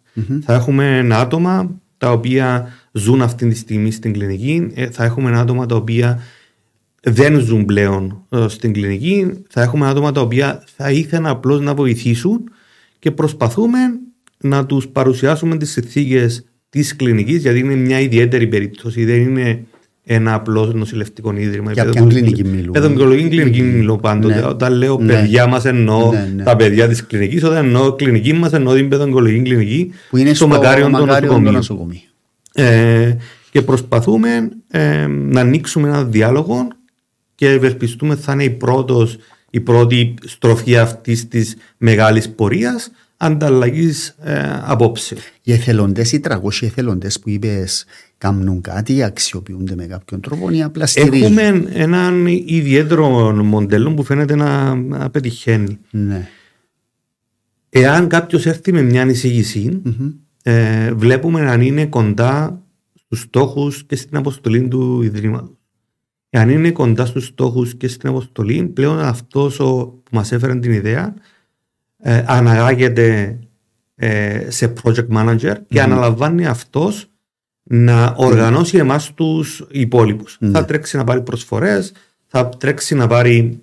Θα 0.44 0.54
έχουμε 0.54 1.08
άτομα 1.12 1.80
τα 1.98 2.12
οποία 2.12 2.68
ζουν 2.92 3.22
αυτή 3.22 3.48
τη 3.48 3.56
στιγμή 3.56 3.92
στην 3.92 4.14
κλινική, 4.14 4.72
ε, 4.74 4.90
θα 4.90 5.04
έχουμε 5.04 5.38
άτομα 5.38 5.66
τα 5.66 5.76
οποία 5.76 6.20
δεν 7.02 7.40
ζουν 7.40 7.66
πλέον 7.66 8.26
ε, 8.30 8.46
στην 8.48 8.74
κλινική, 8.74 9.44
θα 9.50 9.62
έχουμε 9.62 9.88
άτομα 9.88 10.12
τα 10.12 10.22
οποία 10.22 10.64
θα 10.76 10.92
ήθελαν 10.92 11.26
απλώς 11.26 11.62
να 11.62 11.74
βοηθήσουν 11.74 12.52
και 13.00 13.12
προσπαθούμε 13.12 13.78
να 14.44 14.66
τους 14.66 14.88
παρουσιάσουμε 14.88 15.58
τις 15.58 15.72
συνθήκες 15.72 16.44
της 16.70 16.96
κλινικής 16.96 17.42
γιατί 17.42 17.60
είναι 17.60 17.76
μια 17.76 18.00
ιδιαίτερη 18.00 18.48
περίπτωση, 18.48 19.06
δεν 19.06 19.22
είναι 19.22 19.64
ένα 20.04 20.34
απλό 20.34 20.66
νοσηλευτικό 20.66 21.34
ίδρυμα. 21.38 21.72
Για 21.72 21.86
ποια 21.86 22.02
κλινική 22.02 22.44
μιλούμε; 22.44 22.72
Παιδομικολογική 22.72 23.30
κλινική 23.30 23.62
μιλώ 23.62 23.98
πάντοτε. 23.98 24.36
Ναι. 24.36 24.46
Όταν 24.46 24.74
λέω 24.74 24.98
ναι. 25.00 25.14
παιδιά 25.14 25.48
μας 25.48 25.66
εννοώ 25.66 26.12
ναι, 26.12 26.32
ναι. 26.36 26.44
τα 26.44 26.56
παιδιά 26.56 26.88
της 26.88 27.06
κλινικής, 27.06 27.44
όταν 27.44 27.66
εννοώ 27.66 27.94
κλινική 27.94 28.34
μας 28.34 28.54
εννοώ 28.54 28.76
την 28.76 28.90
παιδομικολογική 28.90 29.42
κλινική 29.42 29.94
που 30.10 30.18
είναι 30.18 30.34
στο, 30.34 30.36
στο 30.36 30.48
Μακάριον 30.48 30.92
το 31.44 31.52
νοσοκομείο. 31.52 32.00
Ε, 32.54 33.16
και 33.52 33.62
προσπαθούμε 33.62 34.50
ε, 34.68 35.08
να 35.08 35.40
ανοίξουμε 35.40 35.88
ένα 35.88 36.04
διάλογο 36.04 36.68
και 37.36 37.50
ευελπιστούμε 37.50 38.16
θα 38.16 38.34
είναι 38.34 38.44
η, 38.44 38.50
πρώτος, 38.50 39.18
η 39.50 39.60
πρώτη 39.60 40.14
στροφή 40.26 40.78
αυτής 40.78 41.28
της 41.28 41.56
μεγάλης 41.78 42.30
πορείας 42.30 42.92
ανταλλαγής 43.22 44.16
ε, 44.24 44.60
απόψεων. 44.62 45.22
Οι 45.42 45.52
εθελοντές, 45.52 46.12
οι 46.12 46.22
300 46.24 46.38
εθελοντές 46.62 47.20
που 47.20 47.30
είπες, 47.30 47.86
κάνουν 48.18 48.62
κάτι, 48.62 49.04
αξιοποιούνται 49.04 49.76
με 49.76 49.86
κάποιον 49.86 50.22
τρόπο 50.22 50.50
ή 50.50 50.64
απλά 50.64 50.86
στηρίζουν. 50.86 51.38
Έχουμε 51.38 51.70
έναν 51.74 52.26
ιδιαίτερο 52.28 53.32
μοντέλο 53.44 53.94
που 53.94 54.04
φαίνεται 54.04 54.36
να, 54.36 54.76
να 54.76 55.10
πετυχαίνει. 55.10 55.80
Ναι. 55.92 56.28
Εάν 57.70 58.08
κάποιος 58.08 58.46
έρθει 58.46 58.74
με 58.74 58.82
μια 58.82 59.06
εισηγηση 59.06 59.82
mm-hmm. 59.86 60.14
ε, 60.44 60.94
βλέπουμε 60.94 61.50
αν 61.50 61.62
είναι 61.62 61.86
κοντά 61.86 62.64
στους 62.94 63.20
στόχους 63.20 63.84
και 63.84 63.96
στην 63.96 64.18
αποστολή 64.18 64.68
του 64.68 65.02
Ιδρύματος. 65.02 65.58
Εάν 66.30 66.50
είναι 66.50 66.72
κοντά 66.72 67.06
στους 67.06 67.26
στόχους 67.26 67.76
και 67.76 67.88
στην 67.88 68.10
αποστολή, 68.10 68.64
πλέον 68.64 69.00
αυτός 69.00 69.56
που 69.58 70.02
μας 70.12 70.32
έφερε 70.32 70.56
την 70.56 70.72
ιδέα 70.72 71.14
ε, 72.02 72.24
αναγάγεται 72.28 73.38
ε, 73.96 74.46
σε 74.48 74.74
project 74.84 75.08
manager 75.18 75.56
και 75.68 75.82
αναλαμβάνει 75.82 76.46
αυτός 76.46 77.10
να 77.64 78.14
οργανώσει 78.18 78.78
εμάς 78.78 79.14
τους 79.14 79.66
υπόλοιπους. 79.72 80.38
Ναι. 80.40 80.50
Θα 80.52 80.66
τρέξει 80.66 80.98
να 80.98 81.04
πάρει 81.04 81.22
προσφορές, 81.22 81.92
θα 82.28 82.50
τρέξει 82.50 82.96
να 82.96 83.08
πάρει 83.08 83.62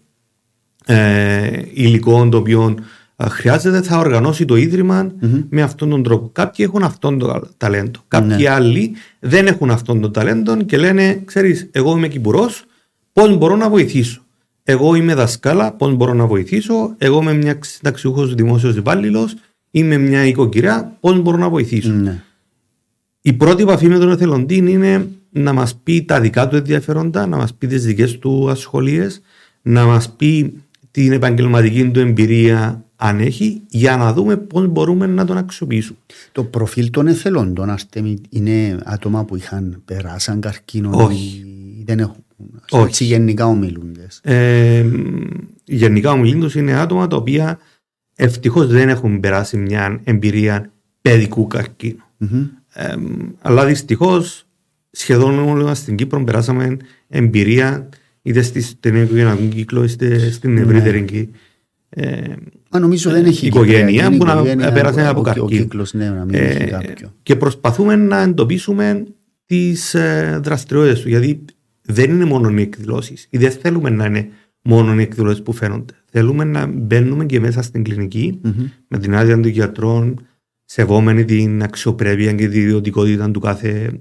ε, 0.87 1.63
υλικό 1.73 2.29
το 2.29 2.37
οποίο 2.37 2.75
ε, 3.17 3.29
χρειάζεται, 3.29 3.83
θα 3.83 3.99
οργανώσει 3.99 4.45
το 4.45 4.57
ιδρυμα 4.57 5.13
με 5.49 5.63
αυτόν 5.63 5.91
τον 5.91 6.03
τρόπο. 6.03 6.31
Κάποιοι 6.33 6.67
έχουν 6.69 6.83
αυτόν 6.83 7.19
το 7.19 7.49
ταλέντο. 7.57 8.01
Κάποιοι 8.09 8.37
ναι. 8.41 8.51
άλλοι 8.51 8.95
δεν 9.19 9.47
έχουν 9.47 9.71
αυτόν 9.71 10.01
τον 10.01 10.13
ταλέντο 10.13 10.57
και 10.57 10.77
λένε, 10.77 11.23
ξέρεις, 11.25 11.69
εγώ 11.73 11.97
είμαι 11.97 12.09
κυπουρός, 12.09 12.65
πώς 13.13 13.37
μπορώ 13.37 13.57
να 13.57 13.69
βοηθήσω; 13.69 14.26
Εγώ 14.69 14.95
είμαι 14.95 15.15
δασκάλα, 15.15 15.73
πώς 15.73 15.95
μπορώ 15.95 16.15
να 16.15 16.27
βοηθήσω; 16.27 16.95
Εγώ 16.99 17.21
είμαι 17.21 17.35
μια 17.35 17.59
συνταξιούχος 17.61 18.35
δημόσιος 18.35 18.77
υπάλληλος. 18.77 19.35
Είμαι 19.71 19.97
μια 19.97 20.27
οικοκυριά, 20.27 20.97
πώς 21.01 21.21
μπορώ 21.21 21.37
να 21.37 21.49
βοηθήσω; 21.49 21.93
Ναι. 21.93 22.23
Η 23.21 23.33
πρώτη 23.33 23.63
επαφή 23.63 23.89
με 23.89 23.99
τον 23.99 24.11
εθελοντή 24.11 24.57
είναι 24.57 25.09
να 25.31 25.53
μας 25.53 25.75
πει 25.83 26.03
τα 26.03 26.21
δικά 26.21 26.49
του 26.49 26.57
ενδιαφέροντα, 26.57 27.27
να 27.27 27.37
μας 27.37 27.55
πει 27.55 27.67
τις 27.67 27.85
δικές 27.85 28.19
του 28.19 28.51
ασχολίες, 28.51 29.21
να 29.63 29.85
μας 29.85 30.11
πει 30.11 30.63
την 30.91 31.13
επαγγελματική 31.13 31.91
του 31.91 32.01
εμπειρία 32.01 32.85
αν 32.97 33.21
έχει, 33.21 33.61
για 33.69 33.97
να 33.97 34.13
δούμε 34.13 34.37
πώς 34.37 34.67
μπορούμε 34.67 35.07
να 35.07 35.25
τον 35.25 35.37
αξιοποιήσουμε. 35.37 35.99
Το 36.33 36.45
προφίλ 36.45 36.91
των 36.91 37.07
εθελοντών, 37.07 37.71
Αρτέμι, 37.71 38.19
είναι 38.29 38.79
άτομα 38.85 39.25
που 39.25 39.37
είχαν 39.37 39.83
περάσει 39.85 40.37
καρκίνο. 40.41 40.91
Όχι. 40.93 41.45
Δεν 41.85 41.99
έχουν 41.99 42.26
όχι. 42.71 43.05
γενικά 43.05 43.47
ομιλούντες. 43.47 44.21
Ε, 44.23 44.85
γενικά 45.65 46.11
ομιλούντες 46.11 46.55
είναι 46.55 46.73
άτομα 46.73 47.07
τα 47.07 47.17
οποία 47.17 47.59
ευτυχώς 48.17 48.67
δεν 48.67 48.89
έχουν 48.89 49.21
περάσει 49.21 49.57
μια 49.57 50.01
εμπειρία 50.05 50.71
παιδικού 51.03 51.49
Ε, 52.73 52.95
αλλά 53.41 53.67
δυστυχώς 53.67 54.47
σχεδόν 54.91 55.39
όλοι 55.39 55.65
μας 55.65 55.79
στην 55.79 55.97
Κύπρο 55.97 56.25
περάσαμε 56.25 56.77
εμπειρία 57.09 57.89
είτε 58.23 58.43
στην 58.43 59.03
οικογενειακό 59.03 59.43
κύκλο 59.43 59.85
είτε 59.85 60.31
στην 60.31 60.53
ναι. 60.53 60.61
ευρύτερη 60.61 61.31
ε, 61.89 62.35
Μα 62.71 62.79
νομίζω 62.79 63.11
δεν 63.11 63.25
έχει 63.25 63.47
οικογένεια 63.47 64.17
που 64.17 64.25
να 64.25 64.73
πέρασε 64.73 65.07
από 65.07 65.21
καρκίνο. 65.21 65.87
Ναι, 65.93 66.11
να 66.11 66.25
μην 66.25 66.35
έχει 66.35 66.63
ε, 66.63 66.79
και 67.23 67.37
προσπαθούμε 67.37 67.97
να 67.97 68.21
εντοπίσουμε 68.21 69.05
τις 69.47 69.95
ε, 69.95 70.41
δραστηριότητες 70.43 71.01
του. 71.01 71.09
Γιατί 71.09 71.45
δεν 71.87 72.11
είναι 72.11 72.25
μόνο 72.25 72.51
οι 72.51 72.63
εκδηλώσεις. 72.63 73.27
Ή 73.31 73.39
δεν 73.39 73.51
θέλουμε 73.51 73.91
να 73.91 74.07
είναι 74.07 74.29
μόνο 74.63 74.95
οι 74.95 75.03
εκδηλώσεις 75.03 75.43
που 75.43 75.53
φαίνονται. 75.53 75.95
Θέλουμε 76.11 76.45
να 76.45 76.67
μπαίνουμε 76.67 77.27
και 77.27 77.41
μέσα 77.41 77.63
στην 77.63 77.85
κλινικη 77.85 78.41
με 78.89 78.99
την 78.99 79.15
άδεια 79.15 79.35
των 79.35 79.51
γιατρών, 79.51 80.27
σεβόμενοι 80.65 81.25
την 81.25 81.63
αξιοπρέπεια 81.63 82.33
και 82.33 82.49
την 82.49 82.61
ιδιωτικότητα 82.61 83.31
του 83.31 83.41
κάθε 83.41 84.01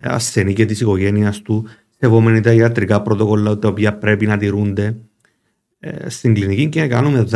ασθενή 0.00 0.52
και 0.52 0.64
της 0.64 0.80
οικογένειας 0.80 1.42
του, 1.42 1.66
σεβόμενοι 1.98 2.40
τα 2.40 2.52
ιατρικά 2.52 3.02
πρωτοκόλλα 3.02 3.58
τα 3.58 3.68
οποία 3.68 3.98
πρέπει 3.98 4.26
να 4.26 4.36
τηρούνται 4.36 4.96
ε, 5.78 6.08
στην 6.08 6.34
κλινική 6.34 6.68
και 6.68 6.80
να 6.80 6.88
κάνουμε 6.88 7.26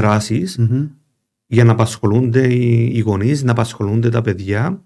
για 1.46 1.64
να 1.64 1.72
απασχολούνται 1.72 2.54
οι 2.54 2.98
γονείς, 2.98 3.42
να 3.42 3.50
απασχολούνται 3.50 4.08
τα 4.08 4.22
παιδιά 4.22 4.84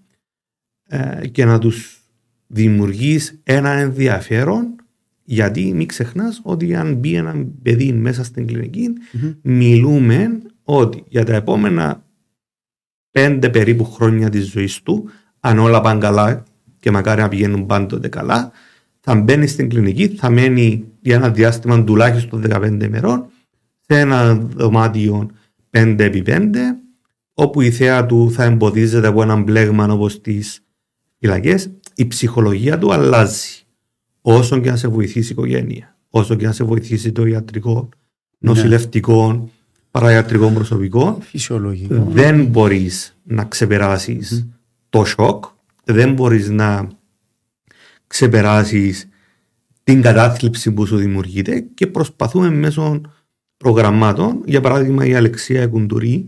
ε, 0.87 1.27
και 1.27 1.45
να 1.45 1.59
τους 1.59 2.01
δημιουργείς 2.47 3.41
ένα 3.43 3.69
ενδιαφέρον 3.69 4.75
γιατί 5.23 5.73
μην 5.73 5.87
ξεχνάς 5.87 6.41
ότι 6.43 6.75
αν 6.75 6.95
μπει 6.95 7.15
ένα 7.15 7.45
παιδί 7.61 7.93
μέσα 7.93 8.23
στην 8.23 8.47
κλινικη 8.47 8.93
μιλούμε 9.41 10.41
ότι 10.63 11.03
για 11.07 11.25
τα 11.25 11.35
επόμενα 11.35 12.05
πέντε 13.11 13.49
περίπου 13.49 13.85
χρόνια 13.85 14.29
της 14.29 14.51
ζωής 14.51 14.81
του, 14.81 15.09
αν 15.39 15.59
όλα 15.59 15.81
πάνε 15.81 15.99
καλά 15.99 16.43
και 16.79 16.91
μακάρι 16.91 17.21
να 17.21 17.27
πηγαίνουν 17.27 17.65
πάντοτε 17.65 18.07
καλά, 18.07 18.51
θα 18.99 19.15
μπαίνει 19.15 19.47
στην 19.47 19.69
κλινική, 19.69 20.07
θα 20.07 20.29
μένει 20.29 20.87
για 21.01 21.15
ένα 21.15 21.29
διάστημα 21.29 21.83
τουλάχιστον 21.83 22.43
15 22.49 22.83
ημερών 22.83 23.25
σε 23.87 23.99
ένα 23.99 24.35
δωμάτιο 24.35 25.29
5x5, 25.71 26.49
όπου 27.33 27.61
η 27.61 27.71
θέα 27.71 28.05
του 28.05 28.31
θα 28.31 28.43
εμποδίζεται 28.43 29.07
από 29.07 29.21
ένα 29.21 29.35
μπλέγμα 29.35 29.85
όπως 29.85 30.21
τις 30.21 30.65
φυλακές. 31.19 31.71
Η 31.95 32.07
ψυχολογία 32.07 32.77
του 32.77 32.93
αλλάζει. 32.93 33.60
Όσο 34.21 34.59
και 34.59 34.69
να 34.69 34.75
σε 34.75 34.87
βοηθήσει 34.87 35.27
η 35.27 35.31
οικογένεια, 35.31 35.97
όσο 36.09 36.35
και 36.35 36.45
να 36.45 36.51
σε 36.51 36.63
βοηθήσει 36.63 37.11
το 37.11 37.25
ιατρικό, 37.25 37.89
νοσηλευτικό, 38.37 39.49
παραϊατρικό 39.91 40.49
προσωπικό, 40.49 41.17
Φυσιολογικό. 41.21 42.07
δεν 42.09 42.45
μπορείς 42.45 43.17
να 43.23 43.45
ξεπεράσεις 43.45 44.47
το 44.89 45.05
σοκ, 45.05 45.45
δεν 45.83 46.13
μπορείς 46.13 46.49
να 46.49 46.87
ξεπεράσεις 48.07 49.07
την 49.83 50.01
κατάθλιψη 50.01 50.71
που 50.71 50.85
σου 50.85 50.97
δημιουργείται 50.97 51.59
και 51.59 51.87
προσπαθούμε 51.87 52.49
μέσω 52.49 53.01
προγραμμάτων, 53.57 54.41
για 54.45 54.61
παράδειγμα 54.61 55.05
η 55.05 55.13
Αλεξία 55.15 55.67
Κουντουρή, 55.67 56.25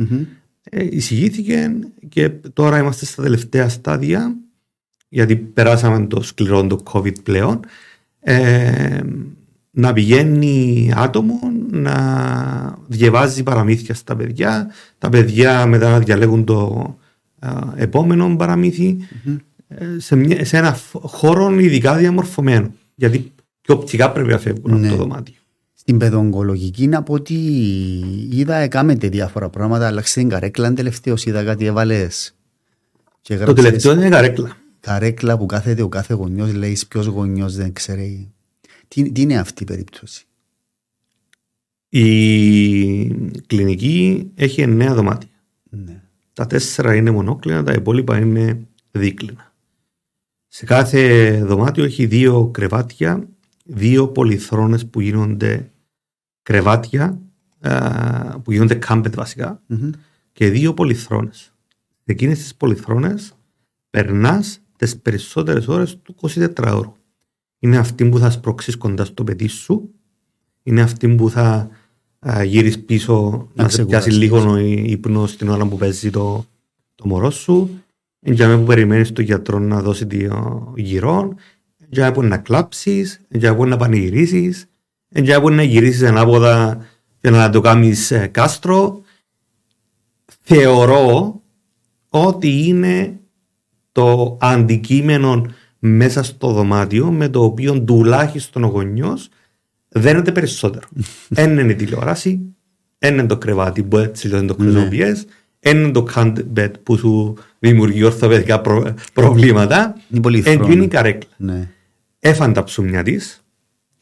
ε, 0.64 0.88
εισηγήθηκε 0.92 1.72
και 2.10 2.30
τώρα 2.30 2.78
είμαστε 2.80 3.06
στα 3.06 3.24
τελευταία 3.24 3.70
στάδια 3.70 4.36
γιατί 5.14 5.36
περάσαμε 5.36 6.06
το 6.06 6.22
σκληρό 6.22 6.68
το 6.68 6.84
COVID 6.92 7.24
πλέον 7.24 7.60
ε, 8.20 9.00
να 9.72 9.94
πηγαίνει 9.94 10.92
άτομο 10.96 11.40
να 11.72 12.78
διαβάζει 12.88 13.44
παραμύθια 13.44 13.96
στα 13.96 14.16
παιδιά 14.16 14.72
τα 14.98 15.10
παιδιά 15.10 15.66
μετά 15.66 15.90
να 15.90 16.00
διαλέγουν 16.00 16.44
το 16.44 16.86
ε, 17.40 17.50
επόμενο 17.76 18.36
παραμύθι 18.36 18.98
ε, 19.68 19.86
σε, 19.98 20.16
μια, 20.16 20.46
σε 20.46 20.58
ένα 20.58 20.78
χώρο 20.92 21.60
ειδικά 21.60 21.96
διαμορφωμένο 21.96 22.74
γιατί 22.96 23.32
και 23.62 23.72
οπτικά 23.72 24.12
πρέπει 24.12 24.30
να 24.30 24.38
φεύγουν 24.38 24.80
Ναι. 24.80 24.88
από 24.88 24.96
το 24.96 25.02
δωμάτιο. 25.04 25.36
Στην 25.74 25.98
παιδογκολογική 25.98 26.88
να 26.88 27.04
πω 27.04 27.14
ότι 27.14 27.34
είδα 28.30 28.56
έκαμετε 28.56 29.08
διάφορα 29.08 29.50
πράγματα, 29.50 29.88
αλλά 29.88 30.02
στην 30.02 30.30
καρέκλα 30.30 30.74
τελευταίως 30.74 31.26
είδα 31.26 31.44
κάτι 31.44 31.66
έβαλες 31.66 32.36
και 33.22 33.36
Το 33.38 33.44
γράψες 33.44 33.64
τελευταίο 33.66 33.94
είναι 33.94 34.10
καρέκλα. 34.10 34.58
Καρέκλα 34.84 35.38
που 35.38 35.46
κάθεται 35.46 35.82
ο 35.82 35.90
κάθε 35.90 36.14
γονιός, 36.14 36.54
λέει 36.54 36.78
ποιος 36.90 37.06
γονιός 37.06 37.56
δεν 37.56 37.74
ξέρει. 37.74 38.32
Τι, 38.88 39.12
τι 39.12 39.22
είναι 39.22 39.38
αυτή 39.38 39.64
η 39.64 39.66
περίπτωση; 39.66 40.26
Η 41.90 43.08
κλινική 43.48 44.32
έχει 44.36 44.62
εννέα 44.62 44.94
δωμάτια. 44.94 45.30
Ναι. 45.70 46.02
Τα 46.34 46.48
τέσσερα 46.48 46.96
είναι 46.96 47.12
μονόκλινα, 47.12 47.64
τα 47.64 47.74
υπόλοιπα 47.74 48.18
είναι 48.18 48.68
δίκλινα. 48.92 49.54
Σε 50.48 50.66
κάθε 50.66 51.32
δωμάτιο 51.44 51.84
έχει 51.84 52.06
δύο 52.06 52.48
κρεβάτια, 52.48 53.28
δύο 53.66 54.08
πολυθρόνες 54.08 54.86
που 54.86 55.02
γίνονται 55.02 55.72
κρεβάτια, 56.42 57.20
α, 57.60 58.40
που 58.40 58.52
γίνονται 58.52 58.76
κάμπετ 58.76 59.16
βασικά, 59.16 59.62
Μμμ. 59.68 59.90
και 60.32 60.50
δύο 60.50 60.74
πολυθρόνες. 60.74 61.38
Σε 62.06 62.12
εκείνες 62.12 62.38
τις 62.38 62.56
πολυθρόνες 62.56 63.34
περνάς 63.90 64.63
τις 64.84 65.02
περισσότερες 65.02 65.68
ώρες 65.68 65.98
του 66.02 66.16
24ωρου. 66.22 66.92
Είναι 67.60 67.78
αυτή 67.78 68.06
που 68.06 68.18
θα 68.18 68.30
σπρώξεις 68.30 68.78
κοντά 68.78 69.06
στο 69.06 69.24
παιδί 69.24 69.48
σου, 69.48 69.90
είναι 70.64 70.82
αυτή 70.82 71.08
που 71.08 71.30
θα 71.30 71.70
α, 72.20 72.44
γύρεις 72.44 72.80
πίσω 72.80 73.48
να, 73.54 73.70
σε 73.70 73.86
πιάσει 73.86 74.10
ξεκουραστείς. 74.10 74.18
λίγο 74.18 74.52
ο 74.52 74.58
ύπνο 74.92 75.28
στην 75.28 75.50
ώρα 75.50 75.66
που 75.66 75.78
παίζει 75.78 76.10
το, 76.10 76.46
το 76.96 77.08
μωρό 77.08 77.30
σου, 77.30 77.70
είναι 78.20 78.36
για 78.36 78.48
μένα 78.48 78.60
που 78.60 78.66
περιμένεις 78.66 79.12
τον 79.12 79.26
γιατρό 79.26 79.60
να 79.60 79.82
δώσει 79.82 80.06
δύο 80.06 80.74
γυρών, 80.76 81.36
για 81.90 82.12
που 82.12 82.24
να 82.24 82.38
κλάψεις, 82.38 83.22
για 83.30 83.56
που 83.56 83.66
να 83.66 83.78
πανηγυρίσεις, 83.78 84.66
για 85.10 85.42
που 85.42 85.50
να 85.50 85.64
γυρίσεις 85.64 86.04
ανάποδα 86.04 86.86
και 87.22 87.30
να 87.30 87.50
το 87.50 87.62
κάνεις 87.62 88.12
ε, 88.12 88.28
κάστρο. 88.28 89.02
Θεωρώ 90.42 91.42
ότι 92.10 92.68
είναι 92.68 93.20
το 93.94 94.38
αντικείμενο 94.42 95.46
μέσα 95.80 96.24
στο 96.24 96.52
δωμάτιο 96.52 97.12
με 97.12 97.30
το 97.30 97.44
οποίο 97.44 97.82
τουλάχιστον 97.82 98.64
ο 98.64 98.68
γονιός 98.68 99.30
δένεται 99.90 100.32
περισσότερο. 100.32 100.88
Ένα 101.36 101.62
είναι 101.62 101.72
η 101.72 101.76
τηλεόραση, 101.76 102.40
ένα 103.00 103.14
είναι 103.20 103.28
το 103.28 103.38
κρεβάτι 103.38 103.84
που 103.84 103.98
έτσι 103.98 104.28
δεν 104.28 104.48
το 104.48 104.56
χρησιμοποιείς, 104.60 105.26
ένα 105.60 105.80
είναι 105.80 105.92
το 105.92 106.08
bed 106.56 106.72
που 106.84 106.98
σου 106.98 107.38
δημιουργεί 107.60 108.04
ορθοπαιδικά 108.04 108.62
προ- 108.62 108.94
προβλήματα, 109.14 109.96
Είναι 110.10 110.22
πολύ 110.22 110.38
έτσι 110.38 110.54
φρόνο. 110.54 110.72
είναι 110.74 110.84
η 110.84 110.88
καρέκλα. 110.88 111.30
Ναι. 111.38 111.70
Έφαν 112.20 112.54
τα 112.54 112.64
ψωμιά 112.64 113.04
της 113.04 113.44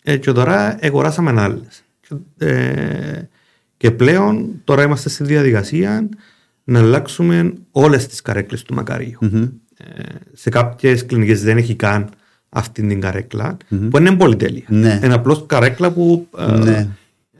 και 0.03 0.31
τώρα 0.31 0.77
αγοράσαμε 0.81 1.41
άλλες. 1.41 1.83
Ε, 2.37 3.21
και 3.77 3.91
πλέον 3.91 4.49
τώρα 4.63 4.83
είμαστε 4.83 5.09
στη 5.09 5.23
διαδικασία 5.23 6.09
να 6.63 6.79
αλλάξουμε 6.79 7.53
όλες 7.71 8.07
τις 8.07 8.21
καρέκλες 8.21 8.63
του 8.63 8.73
Μακαρίου. 8.73 9.17
Μμμ. 9.21 9.47
Ε, 9.97 10.01
σε 10.33 10.49
κάποιες 10.49 11.05
κλινικές 11.05 11.43
δεν 11.43 11.57
έχει 11.57 11.75
καν 11.75 12.09
αυτή 12.49 12.87
την 12.87 13.01
καρέκλα, 13.01 13.57
που 13.89 13.97
είναι 13.97 14.15
πολύ 14.15 14.35
τέλεια. 14.35 14.63
Ναι. 14.67 14.99
Είναι 15.03 15.13
απλώς 15.13 15.43
καρέκλα 15.47 15.91
που 15.91 16.27
ε, 16.39 16.57
Ναι. 16.57 16.87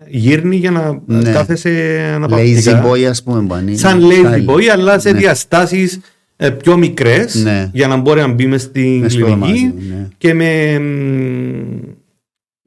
γύρνει 0.08 0.56
για 0.56 0.72
να 0.72 1.02
Ναι. 1.06 1.32
κάθεσαι 1.32 1.70
Lazy 2.10 2.14
αναπαυτικά. 2.16 2.84
boy 2.86 3.04
ας 3.04 3.24
πούμε 3.24 3.48
πάνει. 3.48 3.78
Σαν 3.78 4.02
lazy 4.04 4.46
boy, 4.50 4.64
αλλά 4.74 5.00
σε 5.00 5.12
διαστάσεις 5.14 6.00
ε, 6.36 6.50
πιο 6.50 6.78
μικρές 6.78 7.36
Ναι. 7.44 7.70
για 7.74 7.88
να 7.88 7.98
μπορεί 7.98 8.20
να 8.22 8.28
μπει 8.28 8.48
μες 8.48 8.62
στην 8.62 9.00
Μες 9.00 9.14
στο 9.14 9.24
κλινική 9.26 9.42
δωμάτιο, 9.52 9.74
ναι. 9.96 10.08
και 10.18 10.34
με 10.34 10.80
μ, 10.80 11.80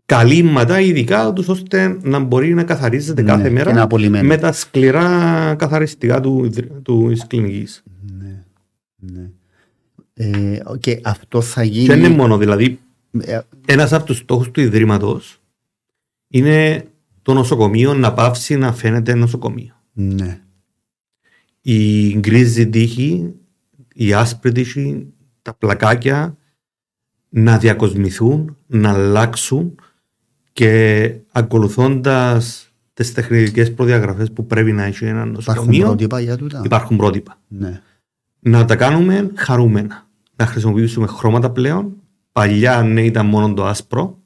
καλύμματα 0.06 0.80
ειδικά 0.80 1.32
τους 1.32 1.48
ώστε 1.48 1.96
να 2.02 2.18
μπορεί 2.18 2.54
να 2.54 2.62
καθαρίζεται 2.62 3.22
Ναι, 3.22 3.28
κάθε 3.28 3.42
και 3.42 3.50
μέρα 3.50 3.72
να 3.72 3.82
απολυμμένει. 3.82 4.26
με 4.26 4.36
τα 4.36 4.52
σκληρά 4.52 5.54
καθαριστικά 5.58 6.20
του, 6.20 6.42
ιδρυ- 6.44 6.72
του 6.82 7.08
της 7.12 7.26
κλινικής. 7.26 7.82
Ναι. 9.12 9.30
Ε, 10.14 10.58
και 10.80 11.00
αυτό 11.04 11.40
θα 11.40 11.62
Και 11.64 11.70
γίνει... 11.70 11.86
δεν 11.86 11.98
είναι 11.98 12.08
μόνο, 12.08 12.38
δηλαδή 12.38 12.78
Ε, 13.20 13.40
ένας 13.66 13.92
από 13.92 14.04
τους 14.04 14.16
στόχους 14.16 14.50
του 14.50 14.60
Ιδρύματος 14.60 15.40
είναι 16.28 16.84
το 17.22 17.32
νοσοκομείο 17.32 17.94
να 17.94 18.12
πάυσει 18.12 18.56
να 18.56 18.72
φαίνεται 18.72 19.14
νοσοκομείο. 19.14 19.72
Ναι. 19.92 20.40
η 21.60 22.08
γκρίζη 22.18 22.68
τύχη, 22.68 23.34
η 23.94 24.14
άσπρη 24.14 24.52
τύχη, 24.52 25.06
τα 25.42 25.54
πλακάκια 25.54 26.36
να 27.28 27.58
διακοσμηθούν, 27.58 28.56
να 28.66 28.92
αλλάξουν 28.92 29.74
και 30.52 31.14
ακολουθώντας 31.32 32.72
τις 32.92 33.12
τεχνικές 33.12 33.74
προδιαγραφές 33.74 34.32
που 34.32 34.46
πρέπει 34.46 34.72
να 34.72 34.84
έχει 34.84 35.04
ένα 35.04 35.18
Υπάρχουν 35.18 35.32
νοσοκομείο 35.32 35.86
πρότυπα 35.86 36.20
για 36.20 36.36
τούτα; 36.36 36.62
υπάρχουν 36.64 36.96
πρότυπα. 36.96 37.40
Ναι. 37.48 37.82
Να 38.40 38.64
τα 38.64 38.76
κάνουμε 38.76 39.30
χαρούμενα. 39.34 40.03
Να 40.36 40.46
χρησιμοποιήσουμε 40.46 41.06
χρώματα 41.06 41.50
πλέον. 41.50 41.92
Παλιά 42.32 42.82
ναι 42.82 43.04
ήταν 43.04 43.26
μόνο 43.26 43.54
το 43.54 43.66
άσπρο. 43.66 44.18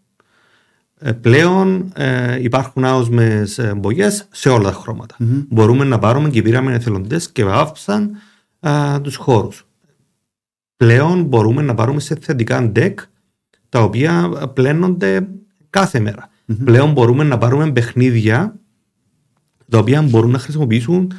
Ε, 1.01 1.13
πλέον 1.13 1.93
ε, 1.95 2.43
υπάρχουν 2.43 2.85
άοσμες 2.85 3.59
ε, 3.59 3.75
μπογιές 3.75 4.29
σε 4.31 4.49
όλα 4.49 4.71
τα 4.71 4.77
χρώματα. 4.77 5.17
Μπορούμε 5.49 5.85
να 5.85 5.99
πάρουμε 5.99 6.31
και 6.31 6.43
πήραμε 6.43 6.75
εθελοντές 6.75 7.33
και 7.33 7.45
βάφησαν 7.45 8.17
α, 8.61 9.01
τους 9.01 9.17
χώρους. 9.17 9.67
Πλέον 10.77 11.25
μπορούμε 11.25 11.63
να 11.63 11.75
πάρουμε 11.75 12.01
σε 12.01 12.15
θετικά 12.21 12.73
deck 12.75 12.95
τα 13.69 13.83
οποία 13.83 14.29
πλένονται 14.55 15.29
κάθε 15.71 16.01
μέρα. 16.01 16.31
Πλέον 16.65 16.93
μπορούμε 16.93 17.25
να 17.25 17.39
πάρουμε 17.39 17.73
παιχνίδια 17.73 18.55
τα 19.69 19.79
οποία 19.79 20.03
μπορούν 20.03 20.31
να 20.31 20.39
χρησιμοποιήσουν 20.39 21.13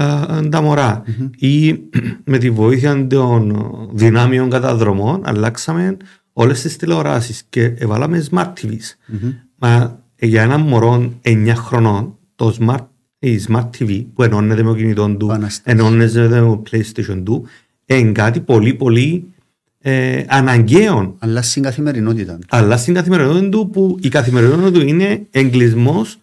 α, 0.00 0.48
τα 0.50 0.60
μωρά. 0.60 1.02
Ή 1.36 1.72
με 2.32 2.38
τη 2.38 2.50
βοήθεια 2.50 3.06
των 3.06 3.66
δυνάμεων 3.92 4.50
καταδρομών 4.50 5.20
αλλάξαμε 5.24 5.96
όλες 6.32 6.60
τις 6.62 6.76
τηλεοράσεις 6.76 7.42
και 7.48 7.62
εβάλαμε 7.78 8.24
smart 8.30 8.52
TVs. 8.60 9.16
Μα 9.58 10.00
ε, 10.16 10.26
για 10.26 10.42
ένα 10.42 10.58
μωρό 10.58 11.12
9 11.24 11.52
χρονών 11.56 12.18
το 12.34 12.56
smart, 12.60 12.86
η 13.18 13.40
smart 13.48 13.68
TV 13.78 14.04
που 14.14 14.22
ενώνεται 14.22 14.62
με 14.62 14.70
το 14.70 14.76
κινητό 14.76 15.16
του, 15.16 15.26
Επαναστάσεις. 15.26 15.62
ενώνεται 15.64 16.28
με 16.28 16.38
το 16.40 16.62
PlayStation 16.70 17.22
του, 17.24 17.46
είναι 17.86 18.12
κάτι 18.12 18.40
πολύ 18.40 18.74
πολύ 18.74 19.24
ε, 19.78 20.24
αναγκαίο 20.28 21.16
Αλλά 21.18 21.42
στην 21.42 21.62
καθημερινότητα. 21.62 22.38
αλλά 22.48 22.76
στην 22.76 22.94
καθημερινότητα 22.94 23.48
του 23.48 23.70
που 23.70 23.96
η 24.00 24.08
καθημερινότητα 24.08 24.70
του 24.70 24.86
είναι 24.86 25.26
εγκλισμός 25.30 26.18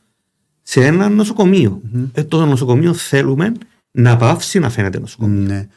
σε 0.64 0.86
ένα 0.86 1.10
νοσοκομείο. 1.10 1.82
Ε, 2.14 2.24
το 2.24 2.46
νοσοκομείο 2.46 2.94
θέλουμε 2.94 3.54
να 3.92 4.18
πάυσει 4.18 4.60
να 4.60 4.70
φαίνεται 4.70 5.00
νοσοκομείο. 5.00 5.42
Ναι. 5.42 5.68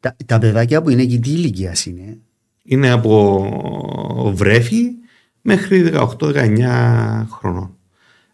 Τα, 0.00 0.16
τα 0.26 0.38
παιδάκια 0.38 0.82
που 0.82 0.90
είναι 0.90 1.02
εκεί 1.02 1.18
τι 1.18 1.30
ηλικίας 1.30 1.86
είναι; 1.86 2.18
Είναι 2.62 2.90
από 2.90 4.32
βρέφη 4.34 4.90
μέχρι 5.42 5.90
18-19 6.18 7.24
χρονών. 7.30 7.76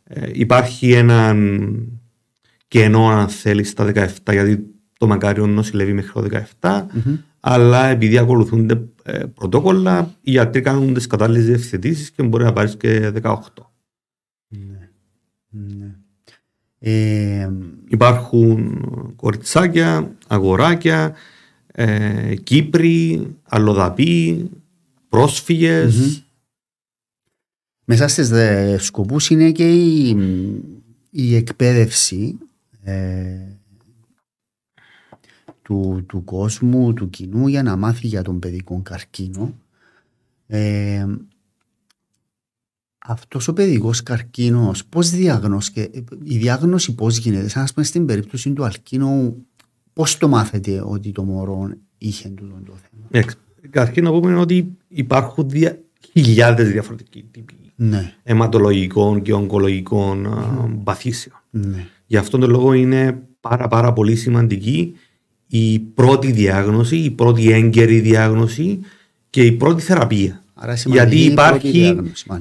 Ε, 0.05 0.31
υπάρχει 0.33 0.93
έναν 0.93 1.79
κενό 2.69 3.09
αν 3.09 3.29
θέλεις 3.29 3.69
στα 3.69 3.93
17 3.95 4.09
γιατί 4.31 4.65
το 4.99 5.07
μακάριο 5.07 5.47
νοσηλεύει 5.47 5.93
μέχρι 5.93 6.13
το 6.13 6.45
17, 6.61 6.83
αλλά 7.41 7.87
επειδή 7.87 8.19
ακολουθούνται 8.19 8.89
ε, 9.03 9.25
πρωτόκολλα, 9.35 10.15
οι 10.21 10.31
γιατροί 10.31 10.61
κάνουν 10.61 10.95
τις 10.95 11.07
κατάλληλες 11.07 11.45
διευθετήσεις 11.45 12.11
και 12.11 12.23
μπορεί 12.23 12.45
να 12.45 12.53
πάρεις 12.53 12.77
και 12.77 13.13
18. 13.23 13.39
Ναι. 14.49 14.89
ναι. 15.49 15.95
Ε, 16.83 17.49
Υπάρχουν 17.89 18.81
κοριτσάκια, 19.17 20.17
αγοράκια, 20.27 21.15
ε, 21.67 22.35
Κύπροι, 22.35 23.27
αλλοδαποί, 23.43 24.51
πρόσφυγες. 25.09 26.25
Μέσα 27.85 28.09
στις 28.09 28.31
σκοπούς 28.85 29.31
είναι 29.31 29.53
και 29.53 29.71
η, 29.73 30.17
η 31.11 31.37
εκπαίδευση 31.37 32.39
ε, 32.83 33.39
του, 35.63 36.05
του 36.09 36.25
κόσμου, 36.25 36.93
του 36.93 37.11
κοινού 37.11 37.47
για 37.47 37.63
να 37.63 37.77
μάθει 37.77 38.07
για 38.07 38.23
τον 38.23 38.39
παιδικό 38.39 38.81
καρκίνο. 38.83 39.55
Ε, 40.47 41.07
αυτός 43.07 43.49
ο 43.49 43.53
παιδικός 43.53 44.03
καρκίνος, 44.03 44.85
πώς 44.85 45.11
διάγνωση, 45.11 45.91
η 46.23 46.37
διάγνωση 46.37 46.95
πώς 46.95 47.17
γίνεται, 47.17 47.49
σαν 47.49 47.63
να 47.63 47.69
πούμε 47.75 47.87
στην 47.87 48.07
περίπτωση 48.07 48.51
του 48.51 48.65
αλκίνου, 48.65 49.47
πώς 49.93 50.19
το 50.19 50.29
μάθετε 50.29 50.83
ότι 50.85 51.13
το 51.13 51.23
μωρό 51.23 51.71
είχε 51.99 52.29
τούτο 52.29 52.61
το 52.67 52.73
θέμα; 53.11 53.25
Καταρχήν 53.71 54.05
να 54.05 54.11
πούμε 54.11 54.35
ότι 54.35 54.77
υπάρχουν 54.89 55.49
δια... 55.49 55.79
χιλιάδες 56.13 56.71
διαφορετικοί 56.71 57.25
τύποι 57.31 57.55
ναι. 57.83 58.13
αιματολογικών 58.23 59.23
και 59.23 59.33
ογκολογικών 59.33 60.27
mm. 60.27 60.81
παθήσεων. 60.85 61.37
Ναι. 61.51 61.87
Γι' 62.07 62.17
αυτόν 62.17 62.41
τον 62.41 62.51
λόγο 62.51 62.73
είναι 62.73 63.23
πάρα 63.41 63.69
πάρα 63.69 63.93
πολύ 63.93 64.17
σημαντική 64.17 64.95
η 65.47 65.79
πρώτη 65.79 66.33
διάγνωση, 66.33 66.97
η 66.97 67.11
πρώτη 67.11 67.53
έγκαιρη 67.53 68.01
διάγνωση 68.01 68.81
και 69.31 69.45
η 69.45 69.53
πρώτη 69.53 69.83
θεραπεία. 69.83 70.40
Γιατί 70.85 71.17
υπάρχει 71.17 71.97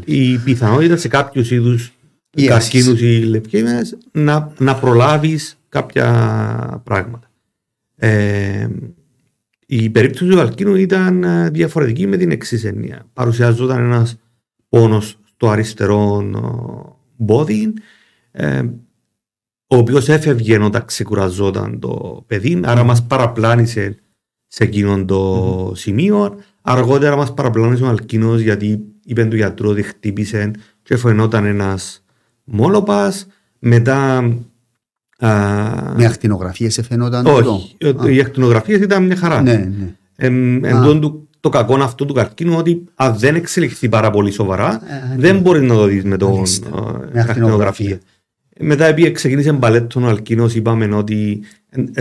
η 0.05 0.37
πιθανότητα 0.37 0.97
σε 0.97 1.07
κάποιους 1.07 1.51
είδους 1.51 1.93
yes. 2.37 2.45
καρκίνου 2.45 2.95
ή 2.95 3.19
λευκαίμια 3.19 3.87
να, 4.11 4.53
να 4.59 4.75
προλάβεις 4.75 5.57
κάποια 5.69 6.81
πράγματα. 6.83 7.31
Ε, 7.95 8.67
η 9.65 9.89
περίπτωση 9.89 10.25
του 10.25 10.35
καρκίνου 10.35 10.75
ήταν 10.75 11.25
διαφορετική 11.51 12.07
με 12.07 12.17
την 12.17 12.31
εξής 12.31 12.63
έννοια. 12.63 13.05
Παρουσιάζονταν 13.13 13.83
ένας 13.83 14.17
πόνος 14.69 15.17
στο 15.25 15.49
αριστερό 15.49 16.23
μπόδι, 17.15 17.73
ε, 18.31 18.61
ο 19.67 19.77
οποίος 19.77 20.09
έφευγε 20.09 20.63
όταν 20.63 20.85
ξεκουραζόταν 20.85 21.79
το 21.79 22.23
παιδί, 22.27 22.59
άρα 22.63 22.83
μας 22.83 23.03
παραπλάνησε 23.03 23.97
σε 24.47 24.63
εκείνο 24.63 25.05
το 25.05 25.71
σημείο. 25.75 26.39
Αργότερα 26.61 27.15
μας 27.15 27.33
παραπλάνησε 27.33 27.83
ο 27.83 27.87
Αλκίνος 27.87 28.41
γιατί 28.41 28.79
είπε 29.05 29.25
του 29.25 29.35
γιατρού 29.35 29.69
ότι 29.69 29.81
χτύπησε 29.81 30.51
και 30.83 30.97
φαινόταν 30.97 31.45
ένας 31.45 32.03
μόλοπας. 32.43 33.27
Μετά. 33.59 34.21
Με 35.95 36.05
ακτινογραφίες 36.05 36.79
φαινόταν 36.87 37.25
Όχι, 37.25 37.77
οι 38.09 38.19
ακτινογραφίες 38.19 38.79
ήταν 38.79 39.05
μια 39.05 39.15
χαρά. 39.15 39.41
Ναι, 39.41 39.69
ναι. 39.77 39.95
Εν, 40.15 40.99
του, 40.99 41.27
το 41.39 41.49
κακό 41.49 41.75
αυτού 41.75 42.05
του 42.05 42.13
καρκίνου 42.13 42.55
ότι 42.57 42.83
αν 42.95 43.17
δεν 43.17 43.35
εξελιχθεί 43.35 43.89
πάρα 43.89 44.09
πολύ 44.09 44.31
σοβαρά, 44.31 44.73
ε, 44.73 45.17
δεν 45.17 45.35
ναι. 45.35 45.41
μπορείς 45.41 45.61
να 45.61 45.75
το 45.75 45.85
δεις 45.85 46.03
με 46.03 46.17
τον 46.17 46.43
ακτινογραφία. 47.15 47.99
Μετά 48.61 48.85
επειδή 48.85 49.11
ξεκίνησε 49.11 49.51
μπαλέτο 49.51 50.01
ο 50.01 50.05
Αλκίνος 50.05 50.55
είπαμε 50.55 50.95
ότι 50.95 51.41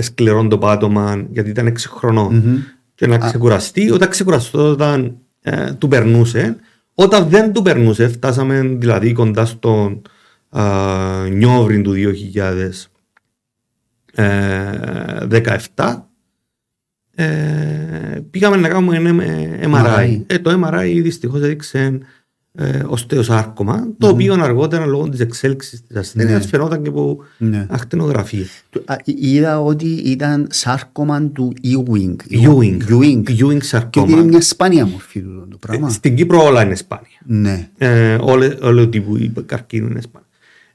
σκληρών 0.01 0.49
το 0.49 0.59
πάτωμα 0.59 1.27
γιατί 1.31 1.51
ήταν 1.51 1.68
6 1.68 1.75
χρονών 1.79 2.42
mm-hmm. 2.44 2.78
Και 2.99 3.07
να 3.07 3.19
ξεκουραστεί. 3.19 3.91
Όταν 3.91 4.09
ξεκουραστώ 4.09 4.71
όταν 4.71 5.19
ε, 5.41 5.73
του 5.73 5.89
περνούσε, 5.89 6.57
όταν 6.95 7.29
δεν 7.29 7.53
του 7.53 7.63
περνούσε 7.63 8.09
φτάσαμε 8.09 8.61
δηλαδή 8.61 9.13
κοντά 9.13 9.45
στον 9.45 10.03
ε, 10.53 11.29
Νιόβριν 11.29 11.83
του 11.83 11.95
2017 15.75 15.97
ε, 17.15 18.21
πήγαμε 18.31 18.57
να 18.57 18.69
κάνουμε 18.69 18.97
ένα 18.97 19.11
MRI. 19.63 20.23
Ε, 20.27 20.39
το 20.39 20.61
MRI 20.65 21.01
δυστυχώς 21.03 21.41
έδειξε 21.41 21.99
ε, 22.61 22.83
οστεοσάρκωμα, 22.87 23.85
mm-hmm. 23.85 23.94
το 23.99 24.09
οποίο 24.09 24.35
αργότερα 24.35 24.87
λόγω 24.87 25.09
της 25.09 25.21
εξέλιξη 25.21 25.83
της 25.83 25.97
ασθένειας 25.97 26.42
ναι. 26.42 26.49
φαινόταν 26.49 26.83
και 26.83 26.88
από 26.88 27.25
ναι. 27.38 27.66
ακτινογραφία. 27.71 28.44
Είδα 29.05 29.61
ότι 29.61 29.87
ήταν 29.87 30.47
σάρκωμα 30.51 31.23
του 31.23 31.53
Ewing. 31.62 32.16
Ewing. 32.31 32.79
Ewing. 32.88 33.23
Ewing 33.40 33.62
σάρκωμα. 33.62 34.07
Και 34.07 34.12
είναι 34.12 34.23
μια 34.23 34.40
σπάνια 34.40 34.87
μορφή 34.87 35.21
του 35.21 35.47
το 35.51 35.57
πράγμα. 35.57 35.88
Ε, 35.88 35.90
στην 35.90 36.16
Κύπρο 36.16 36.44
όλα 36.44 36.64
είναι 36.64 36.75
σπάνια. 36.75 37.18
Ναι. 37.27 37.68
Ε, 37.79 38.14
όλο 38.61 38.88
τύπου 38.88 39.18
καρκίνου 39.47 39.88
είναι 39.88 40.01
σπάνια. 40.01 40.29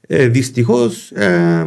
Ε, 0.06 0.28
Δυστυχώς 0.28 1.10
ε, 1.10 1.66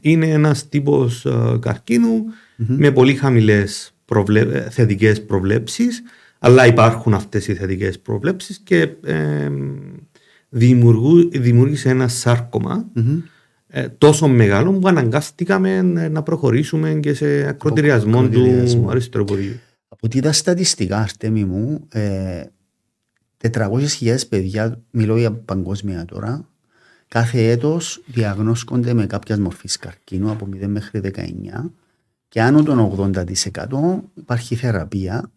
είναι 0.00 0.26
ένας 0.26 0.68
τύπος 0.68 1.24
ε, 1.24 1.58
καρκίνου 1.60 2.24
mm-hmm. 2.26 2.64
με 2.66 2.90
πολύ 2.90 3.14
χαμηλές 3.14 3.94
προβλε... 4.04 4.40
Ε, 4.40 4.70
θετικές 4.70 5.24
προβλέψεις 5.24 6.02
αλλά 6.38 6.66
υπάρχουν 6.66 7.14
αυτές 7.14 7.48
οι 7.48 7.54
θετικές 7.54 7.98
προβλέψεις 7.98 8.58
και 8.58 8.88
ε, 9.04 9.50
δημιούργησε 11.30 11.88
ένα 11.88 12.08
ε, 13.66 13.88
τόσο 13.88 14.28
μεγάλο 14.28 14.72
που 14.72 14.88
αναγκάστηκαμε 14.88 15.82
να 16.08 16.22
προχωρήσουμε 16.22 16.94
και 16.94 17.14
σε 17.14 17.48
ακροτηριασμό 17.48 18.28
του 18.28 18.86
αριστερού 18.88 19.24
ποδίου. 19.24 19.58
Από 19.88 20.00
ό,τι 20.06 20.18
είδα 20.18 20.32
στατιστικά, 20.32 20.98
Αρτέμι 20.98 21.44
μου, 21.44 21.86
ε, 21.88 22.42
400.000 23.52 24.16
παιδιά, 24.28 24.80
μιλώ 24.90 25.18
για 25.18 25.32
παγκόσμια 25.32 26.04
τώρα, 26.04 26.48
κάθε 27.08 27.50
έτος 27.50 28.02
διαγνώσκονται 28.06 28.94
με 28.94 29.06
κάποια 29.06 29.40
μορφή 29.40 29.68
καρκίνου 29.80 30.30
από 30.30 30.48
0 30.52 30.66
μέχρι 30.66 31.00
19 31.00 31.72
και 32.28 32.42
άνω 32.42 32.62
των 32.62 33.12
80% 33.14 34.02
υπάρχει 34.14 34.54
θεραπεία 34.54 35.30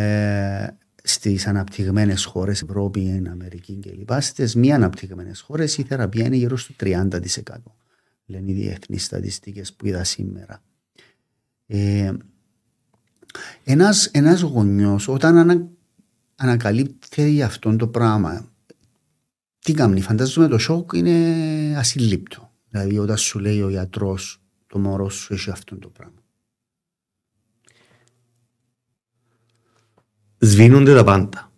ε, 0.00 0.76
στις 1.02 1.46
αναπτυγμένες 1.46 2.24
χώρες, 2.24 2.62
Ευρώπη, 2.62 3.22
Αμερική 3.30 3.78
κλπ. 3.78 4.10
Στις 4.20 4.54
μη 4.54 4.72
αναπτυγμένες 4.72 5.40
χώρες 5.40 5.78
η 5.78 5.82
θεραπεία 5.82 6.26
είναι 6.26 6.36
γύρω 6.36 6.56
στο 6.56 6.74
30%. 6.80 7.08
Λένε 8.26 8.50
οι 8.50 8.54
διεθνείς 8.54 9.04
στατιστικές 9.04 9.72
που 9.72 9.86
είδα 9.86 10.04
σήμερα. 10.04 10.62
Ε, 11.66 12.12
ένας, 13.64 14.06
ένας 14.06 14.40
γονιός 14.40 15.08
όταν 15.08 15.36
ανα, 15.36 15.68
ανακαλύπτει 16.36 17.42
αυτό 17.42 17.76
το 17.76 17.88
πράγμα 17.88 18.50
τι 19.58 19.72
κάνει, 19.72 20.00
φαντάζομαι 20.00 20.48
το 20.48 20.58
σοκ 20.58 20.92
είναι 20.94 21.74
ασύλληπτο. 21.76 22.50
Δηλαδή 22.68 22.98
όταν 22.98 23.16
σου 23.16 23.38
λέει 23.38 23.62
ο 23.62 23.68
γιατρός 23.68 24.42
το 24.66 24.78
μωρό 24.78 25.08
σου 25.08 25.34
έχει 25.34 25.50
αυτό 25.50 25.76
το 25.78 25.88
πράγμα. 25.88 26.19
Σβήνονται 30.40 30.94
τα 30.94 31.04
πάντα. 31.04 31.50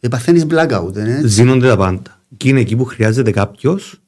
Δεν 0.00 0.10
παθαίνεις 0.10 0.46
blackout, 0.50 0.92
δεν 0.92 1.06
είναι. 1.06 1.28
Σβήνονται 1.28 1.68
τα 1.68 1.76
πάντα. 1.76 2.20
Και 2.36 2.48
είναι 2.48 2.60
εκεί 2.60 2.76
που 2.76 2.84
χρειάζεται 2.84 3.30
κάποιος 3.30 4.00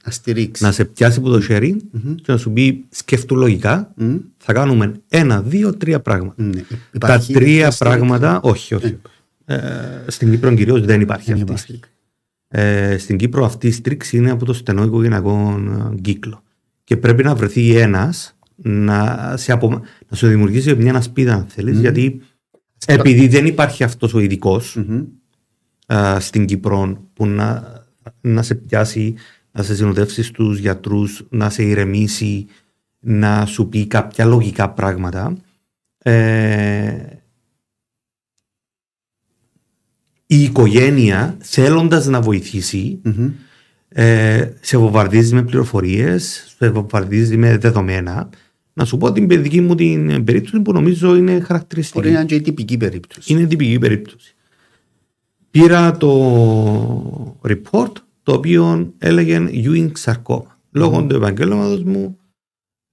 να 0.58 0.72
σε 0.72 0.84
πιάσει 0.84 1.18
από 1.18 1.30
το 1.30 1.40
χέρι 1.40 1.80
mm-hmm. 1.94 2.14
και 2.14 2.32
να 2.32 2.36
σου 2.36 2.52
πει 2.52 2.84
σκέφτου 2.88 3.36
λογικά. 3.36 3.94
Mm-hmm. 4.00 4.20
Θα 4.36 4.52
κάνουμε 4.52 4.92
ένα, 5.08 5.42
δύο, 5.42 5.76
τρία 5.76 6.00
πράγματα. 6.00 6.34
Mm-hmm. 6.38 6.98
Τα 6.98 7.18
τρία 7.32 7.72
πράγματα, 7.78 8.40
όχι, 8.42 8.74
όχι. 8.74 8.98
Ε. 9.44 9.54
Ε, 9.54 10.04
στην 10.06 10.30
Κύπρο 10.30 10.54
κυρίως 10.54 10.80
δεν 10.80 11.00
υπάρχει 11.00 11.32
αυτή 11.32 11.52
η 11.52 11.56
στρίξη. 11.56 11.90
Ε, 12.48 12.98
στην 12.98 13.16
Κύπρο 13.16 13.44
αυτή 13.44 13.66
η 13.66 13.70
στρίξη 13.70 14.16
είναι 14.16 14.30
από 14.30 14.44
το 14.44 14.52
στενό 14.52 14.84
οικογενειακό 14.84 15.60
ε, 15.92 16.00
κύκλο. 16.00 16.42
Και 16.84 16.96
πρέπει 16.96 17.22
να 17.22 17.34
βρεθεί 17.34 17.76
ένας 17.76 18.36
να, 18.56 19.32
σε 19.36 19.52
απο... 19.52 19.68
να 20.08 20.16
σου 20.16 20.26
δημιουργήσει 20.26 20.74
μια 20.74 20.94
ασπίδα, 20.94 21.34
αν 21.34 21.46
θέλεις, 21.48 21.80
γιατί 21.80 22.20
επειδή 22.86 23.28
δεν 23.28 23.46
υπάρχει 23.46 23.84
αυτός 23.84 24.14
ο 24.14 24.18
ειδικός 24.18 24.78
στην 26.18 26.46
Κύπρο 26.46 27.08
που 27.12 27.26
να, 27.26 27.62
να 28.20 28.42
σε 28.42 28.54
πιάσει, 28.54 29.14
να 29.52 29.62
σε 29.62 29.74
συνοδεύσει 29.74 30.22
στους 30.22 30.58
γιατρούς, 30.58 31.26
να 31.30 31.50
σε 31.50 31.62
ηρεμήσει, 31.62 32.46
να 32.98 33.46
σου 33.46 33.68
πει 33.68 33.86
κάποια 33.86 34.24
λογικά 34.24 34.70
πράγματα. 34.70 35.36
Ε, 35.98 36.96
η 40.26 40.42
οικογένεια 40.42 41.36
θέλοντας 41.40 42.06
να 42.06 42.20
βοηθησει 42.20 43.00
ε, 43.88 44.50
σε 44.60 44.76
βομβαρδίζει 44.76 45.34
με 45.34 45.42
πληροφορίες, 45.42 46.54
σε 46.58 46.70
βομβαρδίζει 46.70 47.36
με 47.36 47.58
δεδομένα 47.58 48.28
να 48.72 48.84
σου 48.84 48.96
πω 48.96 49.12
την 49.12 49.26
παιδική 49.26 49.60
μου 49.60 49.74
την 49.74 50.24
περίπτωση 50.24 50.60
που 50.60 50.72
νομίζω 50.72 51.16
είναι 51.16 51.40
χαρακτηριστική. 51.40 51.98
Μπορεί 51.98 52.12
να 52.12 52.20
είναι 52.20 52.28
και 52.28 52.40
τυπική 52.40 52.76
περίπτωση. 52.76 53.32
Είναι 53.32 53.46
τυπική 53.46 53.78
περίπτωση. 53.78 54.34
Πήρα 55.50 55.96
το 55.96 57.40
report 57.48 57.92
το 58.22 58.32
οποίο 58.32 58.92
έλεγε 58.98 59.48
Ewing 59.50 59.90
sarcoma. 60.04 60.42
Λόγω 60.70 60.98
mm. 60.98 61.08
του 61.08 61.16
επαγγέλματος 61.16 61.82
μου 61.82 62.18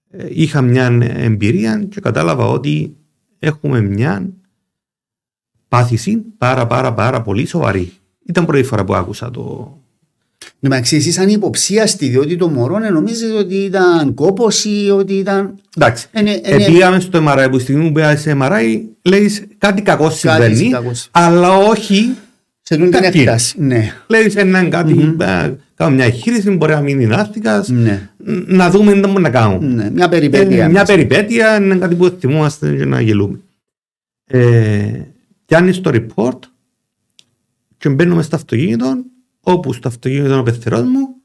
ε, 0.09 0.27
είχα 0.29 0.61
μια 0.61 0.85
εμπειρία 1.01 1.83
και 1.83 2.01
κατάλαβα 2.01 2.45
ότι 2.45 2.95
έχουμε 3.39 3.81
μια 3.81 4.33
πάθηση 5.67 6.17
πάρα 6.37 6.67
πάρα 6.67 6.93
πάρα 6.93 7.21
πολύ 7.21 7.45
σοβαρή. 7.45 7.91
Ήταν 8.25 8.45
πρώτη 8.45 8.63
φορά 8.63 8.83
που 8.83 8.95
άκουσα 8.95 9.31
το... 9.31 9.77
Ναι, 10.59 10.69
μα 10.69 10.77
εσείς 10.77 11.13
σαν 11.13 11.29
υποψίαστη 11.29 12.07
διότι 12.07 12.35
το 12.35 12.47
μωρό 12.47 12.79
νομίζετε 12.79 13.33
ότι 13.33 13.55
ήταν 13.55 14.13
κόπος 14.13 14.65
ή 14.65 14.89
ότι 14.89 15.13
ήταν... 15.13 15.59
Εντάξει, 15.77 16.07
επήγαμε 16.41 16.99
στο 16.99 17.23
MRI 17.27 17.47
που 17.49 17.55
στη 17.55 17.63
στιγμή 17.63 17.87
που 17.87 17.91
πήγα 17.91 18.17
σε 18.17 18.37
MRI 18.41 18.81
λέει 19.01 19.47
κάτι 19.57 19.81
κακό 19.81 20.09
συμβαίνει, 20.09 20.71
αλλά 21.11 21.55
όχι 21.55 22.15
σε 22.61 22.77
τούν 22.77 22.91
την 22.91 23.03
έκταση. 23.03 23.61
Ναι. 23.61 23.93
Λέει 24.07 24.33
έναν 24.35 24.69
κάτι, 24.69 25.15
mm-hmm. 25.19 25.55
κάνω 25.75 25.95
μια 25.95 26.05
εγχείρηση, 26.05 26.49
μπορεί 26.49 26.73
να 26.73 26.81
μείνει 26.81 27.05
ναύτηκα, 27.05 27.65
ναι. 27.67 28.09
να 28.45 28.69
δούμε 28.69 28.93
τι 28.93 28.99
μπορούμε 28.99 29.19
να 29.19 29.29
κάνουμε. 29.29 29.67
Ναι. 29.67 29.89
Μια 29.89 30.09
περιπέτεια. 30.09 30.65
Ε, 30.65 30.69
μια 30.69 30.83
περιπέτεια 30.83 31.55
είναι 31.55 31.75
κάτι 31.75 31.95
που 31.95 32.15
θυμόμαστε 32.19 32.73
για 32.73 32.85
να 32.85 33.01
γελούμε. 33.01 33.39
Ε, 34.27 34.91
Πιάνεις 35.45 35.81
το 35.81 35.91
report 35.93 36.39
και 37.77 37.89
μπαίνουμε 37.89 38.21
στο 38.21 38.35
αυτοκίνητο, 38.35 39.03
όπου 39.49 39.73
στο 39.73 39.87
αυτοκίνητο 39.87 40.25
είναι 40.25 40.37
ο 40.37 40.43
πεθερός 40.43 40.81
μου 40.81 41.15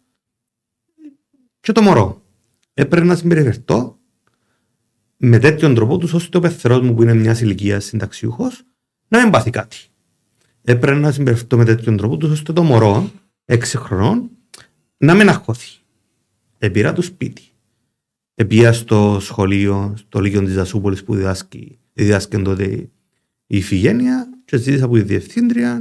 και 1.61 1.73
το 1.73 1.83
μωρό. 1.83 2.23
Έπρεπε 2.75 3.07
να 3.07 3.15
συμπεριφερθώ 3.17 3.99
με 5.17 5.39
τέτοιον 5.39 5.75
τρόπο 5.75 5.99
τους 5.99 6.13
ώστε 6.13 6.37
ο 6.37 6.41
πεθερός 6.41 6.81
μου 6.81 6.95
που 6.95 7.03
είναι 7.03 7.15
μιας 7.15 7.41
ηλικίας 7.41 7.85
συνταξιούχος 7.85 8.63
να 9.09 9.23
μην 9.23 9.31
πάθει 9.31 9.51
κάτι. 9.51 9.77
Έπρεπε 10.63 10.99
να 10.99 11.13
συμπεριφερθώ 11.13 11.57
με 11.57 11.65
τέτοιον 11.65 11.97
τρόπο 11.97 12.17
τους 12.17 12.31
ώστε 12.31 12.53
το 12.53 12.63
μωρό, 12.63 13.11
έξι 13.45 13.77
χρονών, 13.77 14.31
να 14.97 15.15
μην 15.15 15.29
αχώθει. 15.29 15.79
Επήρα 16.59 16.93
το 16.93 17.03
σπίτι. 17.03 17.43
Επία 18.35 18.73
στο 18.73 19.19
σχολείο, 19.21 19.95
στο 19.97 20.21
Λίγιο 20.21 20.43
της 20.43 20.53
Ζασούπολης 20.53 21.05
που 21.05 21.15
διδάσκει, 21.15 21.79
διδάσκει 21.93 22.43
τότε 22.43 22.65
η 22.65 22.91
Ιφηγένεια 23.47 24.29
και 24.45 24.57
ζήτησα 24.57 24.85
από 24.85 24.95
τη 24.95 25.03
διευθύντρια 25.03 25.81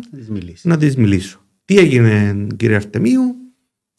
να 0.63 0.77
της 0.77 0.95
μιλήσω. 0.95 1.40
Τι 1.71 1.77
έγινε, 1.77 2.47
κύριε 2.55 2.75
Αρτεμίου, 2.75 3.35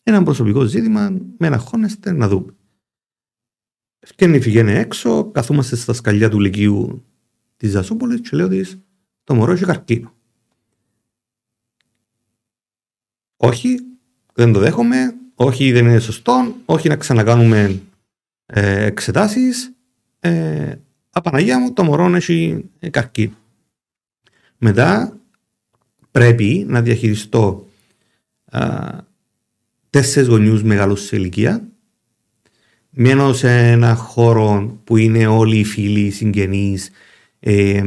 ένα 0.02 0.22
προσωπικό 0.22 0.64
ζήτημα, 0.64 1.11
με 1.11 1.46
ένα 1.46 1.58
χώνεστε 1.58 2.12
να 2.12 2.28
δούμε. 2.28 2.54
Φτιάχνει 4.06 4.37
η 4.37 4.38
Ιφηγένεια 4.38 4.78
έξω, 4.78 5.30
καθόμαστε 5.30 5.76
στα 5.76 5.92
σκαλιά 5.92 6.28
του 6.28 6.40
Λυκείου 6.40 7.04
της 7.56 7.70
Ζασούπολης 7.70 8.20
και 8.20 8.37
λέω 8.37 8.48
τη: 8.48 8.61
Το 9.24 9.35
μωρό 9.35 9.52
έχει 9.52 9.64
καρκίνο. 9.64 10.14
Όχι, 13.37 13.78
δεν 14.35 14.52
το 14.52 14.58
δέχομαι, 14.58 15.14
όχι 15.35 15.72
δεν 15.72 15.87
είναι 15.87 15.98
σωστό, 15.98 16.54
όχι 16.64 16.88
να 16.88 16.96
ξανακάνουμε 16.96 17.80
ε, 18.46 18.85
εξετάσεις. 18.85 19.72
Ε, 20.20 20.74
Απαναγία 21.11 21.58
μου, 21.58 21.72
το 21.72 21.85
μωρό 21.85 22.14
έχει 22.14 22.70
καρκίνο. 22.90 23.37
Μετά 24.58 25.16
πρέπει 26.12 26.64
να 26.68 26.83
διαχειριστώ 26.83 27.66
α, 28.44 28.88
τέσσερις 29.90 30.29
γονιούς 30.29 30.62
μεγάλους 30.62 31.03
σε 31.03 31.16
ηλικία. 31.16 31.66
Μένω 32.90 33.33
σε 33.33 33.70
ένα 33.70 33.94
χώρο 33.94 34.79
που 34.85 34.96
είναι 34.96 35.27
όλοι 35.27 35.59
οι 35.59 35.64
φίλοι, 35.64 36.01
οι 36.01 36.11
συγγενείς, 36.11 36.90
ε, 37.40 37.83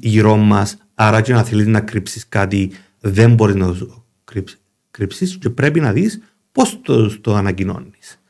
γύρω 0.00 0.36
μας. 0.36 0.76
Άρα 0.94 1.20
και 1.20 1.32
να 1.32 1.44
θέλεις 1.44 1.66
να 1.66 1.80
κρύψεις 1.80 2.28
κάτι, 2.28 2.70
δεν 3.00 3.34
μπορείς 3.34 3.54
να 3.54 3.74
το 3.74 4.04
κρύψεις 4.90 5.38
και 5.38 5.50
πρέπει 5.50 5.80
να 5.80 5.92
δεις 5.92 6.20
πώς 6.52 6.80
το, 6.82 7.20
το 7.20 7.34
ανακοινώνεις. 7.34 8.20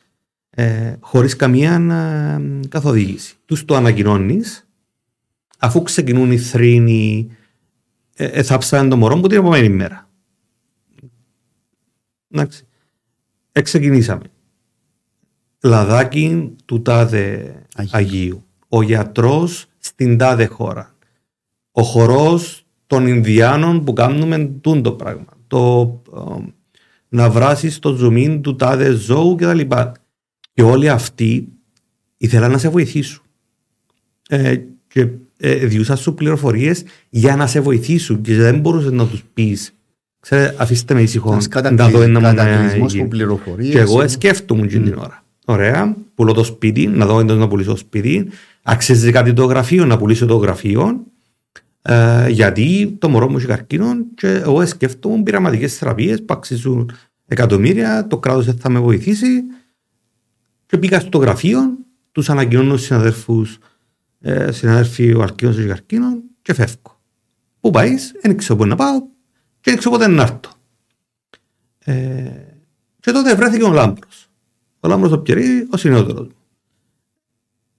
Ε, 0.50 0.96
Χωρίς 1.00 1.36
καμία 1.36 1.74
ε, 1.74 2.66
καθοδήγηση. 2.68 3.34
Τους 3.44 3.64
το 3.64 3.74
ανακοινώνεις 3.74 4.68
αφού 5.58 5.82
ξεκινούν 5.82 6.32
οι 6.32 6.38
θρήνοι, 6.38 7.28
ε, 8.18 8.24
ε, 8.24 8.42
θα 8.42 8.58
ψάνε 8.58 8.88
το 8.88 8.96
μωρό 8.96 9.16
μου 9.16 9.26
την 9.26 9.38
επόμενη 9.38 9.68
μέρα. 9.68 10.08
Εντάξει. 12.30 12.66
Εξεκινήσαμε. 13.52 14.24
Λαδάκι 15.62 16.56
του 16.64 16.82
τάδε 16.82 17.54
Αγίου. 17.90 18.44
Ο 18.68 18.82
γιατρός 18.82 19.66
στην 19.78 20.18
τάδε 20.18 20.46
χώρα. 20.46 20.94
Ο 21.70 21.82
χορός 21.82 22.66
των 22.86 23.06
Ινδιάνων 23.06 23.84
που 23.84 23.92
κάνουμε 23.92 24.44
τούν 24.60 24.82
το 24.82 24.92
πράγμα. 24.92 25.36
Το 25.46 26.02
ε, 26.16 26.52
να 27.08 27.30
βράσει 27.30 27.80
το 27.80 27.94
ζουμί 27.94 28.40
του 28.40 28.56
τάδε 28.56 28.90
ζώου 28.90 29.34
κτλ. 29.34 29.58
Και, 29.58 29.92
και 30.52 30.62
όλοι 30.62 30.88
αυτοί 30.88 31.48
ήθελαν 32.16 32.50
να 32.50 32.58
σε 32.58 32.68
βοηθήσουν. 32.68 33.24
Ε, 34.28 34.56
και 34.86 35.08
ε, 35.36 35.54
διούσαν 35.54 35.96
σου 35.96 36.14
πληροφορίες 36.14 36.82
για 37.08 37.36
να 37.36 37.46
σε 37.46 37.60
βοηθήσουν 37.60 38.20
και 38.20 38.34
δεν 38.34 38.58
μπορούσες 38.58 38.92
να 38.92 39.06
τους 39.06 39.24
πεις. 39.34 39.74
Ξέρετε, 40.20 40.54
αφήστε 40.58 40.94
με 40.94 41.02
ήσυχο 41.02 41.38
να 41.72 41.88
δω 41.88 42.02
ένα 42.02 42.20
μόνο 42.20 43.40
Και 43.70 43.78
εγώ 43.78 44.08
σκέφτομαι 44.08 44.66
την 44.66 44.94
ώρα. 44.98 45.24
Ωραία, 45.44 45.96
πουλώ 46.14 46.32
το 46.32 46.44
σπίτι, 46.44 46.86
να 46.86 47.06
δω 47.06 47.22
να 47.22 47.48
πουλήσω 47.48 47.70
το 47.70 47.76
σπίτι. 47.76 48.28
Αξίζει 48.62 49.12
κάτι 49.12 49.32
το 49.32 49.44
γραφείο, 49.44 49.84
να 49.84 49.96
πουλήσω 49.96 50.26
το 50.26 50.36
γραφείο. 50.36 51.04
Ε, 51.82 52.28
γιατί 52.28 52.96
το 52.98 53.08
μωρό 53.08 53.30
μου 53.30 53.36
έχει 53.36 53.46
καρκίνο 53.46 53.86
και 54.14 54.28
εγώ 54.28 54.66
σκέφτομαι 54.66 55.22
πειραματικές 55.22 55.76
θεραπείες 55.76 56.18
που 56.18 56.34
αξίζουν 56.34 56.90
εκατομμύρια, 57.26 58.06
το 58.06 58.18
κράτος 58.18 58.46
θα 58.58 58.70
με 58.70 58.78
βοηθήσει. 58.78 59.42
Και 60.66 60.78
πήγα 60.78 61.00
στο 61.00 61.18
γραφείο, 61.18 61.60
τους 62.12 62.30
ανακοινώνω 62.30 62.76
στους 62.76 62.86
συναδέλφους 62.86 63.58
ε, 64.20 64.52
συνάδελφοι 64.52 65.12
ο 65.12 65.22
Αρκίνος 65.22 65.56
και 65.56 65.66
Καρκίνο 65.66 66.22
και 66.42 66.54
φεύγω. 66.54 67.00
Πού 67.60 67.70
πάεις, 67.70 68.12
δεν 68.22 68.36
ξέρω 68.36 68.56
πού 68.56 68.66
να 68.66 68.76
πάω 68.76 69.00
και 69.60 69.70
δεν 69.70 69.76
ξέρω 69.76 69.94
πότε 69.94 70.06
να 70.06 70.22
έρθω. 70.22 70.52
Ε, 71.78 72.30
και 73.00 73.12
τότε 73.12 73.34
βρέθηκε 73.34 73.64
ο 73.64 73.72
Λάμπρος. 73.72 74.28
Ο 74.80 74.88
Λάμπρος 74.88 75.12
ο 75.12 75.18
Πιερή, 75.18 75.68
ο 75.70 75.76
συνόδωρος 75.76 76.26
μου. 76.26 76.34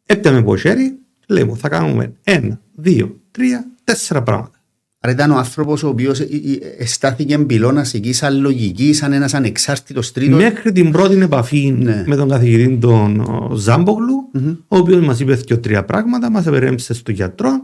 Έπιαμε 0.05 0.37
από 0.37 0.57
χέρι, 0.57 0.97
λέει 1.27 1.43
μου, 1.43 1.57
θα 1.57 1.69
κάνουμε 1.69 2.13
ένα, 2.23 2.61
δύο, 2.75 3.19
τρία, 3.31 3.67
τέσσερα 3.83 4.23
πράγματα. 4.23 4.56
Άρα 4.99 5.13
ήταν 5.13 5.31
ο 5.31 5.37
άνθρωπος 5.37 5.83
ο 5.83 5.87
οποίος 5.87 6.21
στάθηκε 6.85 7.37
πυλώνα 7.37 7.85
εκεί 7.93 8.13
σαν 8.13 8.39
λογική, 8.39 8.93
σαν 8.93 9.13
ένας 9.13 9.33
ανεξάρτητος 9.33 10.11
τρίτος. 10.11 10.41
Μέχρι 10.41 10.71
την 10.71 10.91
πρώτη 10.91 11.21
επαφή 11.21 11.71
ναι. 11.71 12.03
με 12.07 12.15
τον 12.15 12.29
καθηγητή 12.29 12.77
τον 12.77 13.25
Ζάμπογλου, 13.55 14.31
mm-hmm. 14.33 14.57
ο 14.67 14.77
οποίος 14.77 15.05
μας 15.05 15.19
είπε 15.19 15.33
δύο 15.33 15.59
τρία 15.59 15.83
πράγματα, 15.83 16.31
μας 16.31 16.45
επερέμψε 16.45 16.93
στο 16.93 17.11
γιατρό 17.11 17.61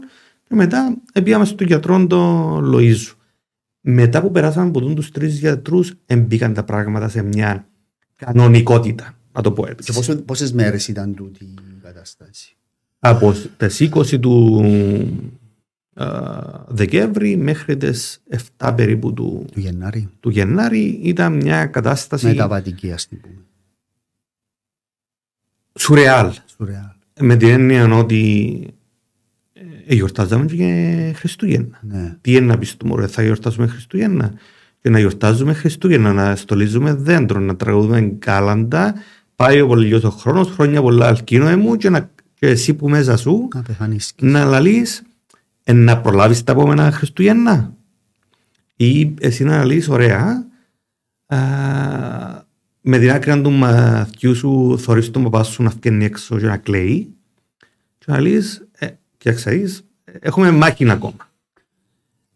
και 0.48 0.54
μετά 0.54 0.96
πήγαμε 1.24 1.44
στο 1.44 1.64
γιατρό 1.64 2.06
τον 2.06 2.64
Λοίζου. 2.64 3.14
Μετά 3.80 4.20
που 4.20 4.30
περάσαμε 4.30 4.68
από 4.68 4.80
του 4.80 5.10
τρεις 5.12 5.38
γιατρούς, 5.38 5.92
μπήκαν 6.18 6.54
τα 6.54 6.62
πράγματα 6.64 7.08
σε 7.08 7.22
μια 7.22 7.66
κανονικότητα. 8.16 9.14
Να 9.32 9.42
το 9.42 9.52
πω 9.52 9.66
έτσι. 9.66 9.92
Και 9.92 10.14
πόσες 10.14 10.52
μέρες 10.52 10.88
ήταν 10.88 11.14
τούτη 11.14 11.44
η 11.44 11.80
κατάσταση; 11.82 12.56
Από 12.98 13.34
τις 13.56 13.80
20 13.80 14.18
του 14.20 14.64
Δεκέμβρη 16.66 17.36
μέχρι 17.36 17.76
τις 17.76 18.22
7 18.58 18.72
περίπου 18.76 19.12
του, 19.12 19.46
του, 19.52 19.60
Γενάρη. 19.60 20.08
του 20.20 20.30
Γενάρη 20.30 21.00
ήταν 21.02 21.32
μια 21.32 21.66
κατάσταση 21.66 22.26
μεταβατική 22.26 22.92
ας 22.92 23.08
την 23.08 23.20
πούμε 23.20 23.34
σουρεάλ. 25.78 26.32
σουρεάλ 26.56 26.92
με 27.20 27.36
την 27.36 27.48
έννοια 27.48 27.96
ότι 27.96 28.66
ε, 29.86 29.94
γιορτάζαμε 29.94 30.44
και 30.44 31.12
Χριστούγεννα 31.16 31.78
ναι. 31.82 32.16
τι 32.20 32.32
είναι 32.32 32.46
να 32.46 32.58
πεις 32.58 32.76
του 32.76 32.86
μωρέ 32.86 33.06
θα 33.06 33.22
γιορτάζουμε 33.22 33.66
Χριστούγεννα; 33.66 34.32
Και 34.80 34.90
να 34.90 34.98
γιορτάζουμε 34.98 35.52
Χριστούγεννα 35.52 36.12
να 36.12 36.36
στολίζουμε 36.36 36.94
δέντρο 36.94 37.40
να 37.40 37.56
τραγουδούμε 37.56 38.00
κάλαντα 38.18 38.94
πάει 39.36 39.60
ο 39.60 39.66
πολύ 39.66 39.94
ο 39.94 40.10
χρόνος 40.10 40.50
χρόνια 40.50 40.82
πολλά 40.82 41.06
αλκίνο 41.06 41.56
μου 41.56 41.76
και, 41.76 41.90
να, 41.90 42.10
και 42.34 42.46
εσύ 42.46 42.74
που 42.74 42.88
μέσα 42.88 43.16
σου 43.16 43.48
να, 43.78 43.98
να 44.20 44.44
λαλείς 44.44 45.02
να 45.72 46.00
προλάβεις 46.00 46.44
τα 46.44 46.52
επόμενα 46.52 46.90
Χριστούγεννα 46.90 47.74
ή 48.76 49.14
εσύ 49.20 49.44
να 49.44 49.64
λύσεις 49.64 49.88
ωραία 49.88 50.46
α, 51.26 51.38
με 52.80 52.98
την 52.98 53.10
άκρη 53.10 53.40
του 53.40 53.50
μαθιού 53.50 54.34
σου 54.34 54.78
θωρείς 54.78 55.10
τον 55.10 55.22
παπά 55.22 55.42
σου 55.42 55.62
να 55.62 55.70
φτιάξει 55.70 56.04
έξω 56.04 56.38
και 56.38 56.46
να 56.46 56.56
κλαίει 56.56 57.14
και 57.98 58.04
να 58.06 58.20
λύσεις 58.20 58.68
ε, 58.78 58.86
και 59.16 59.32
ξέρεις 59.32 59.84
έχουμε 60.20 60.50
μάχη 60.50 60.90
ακόμα. 60.90 61.32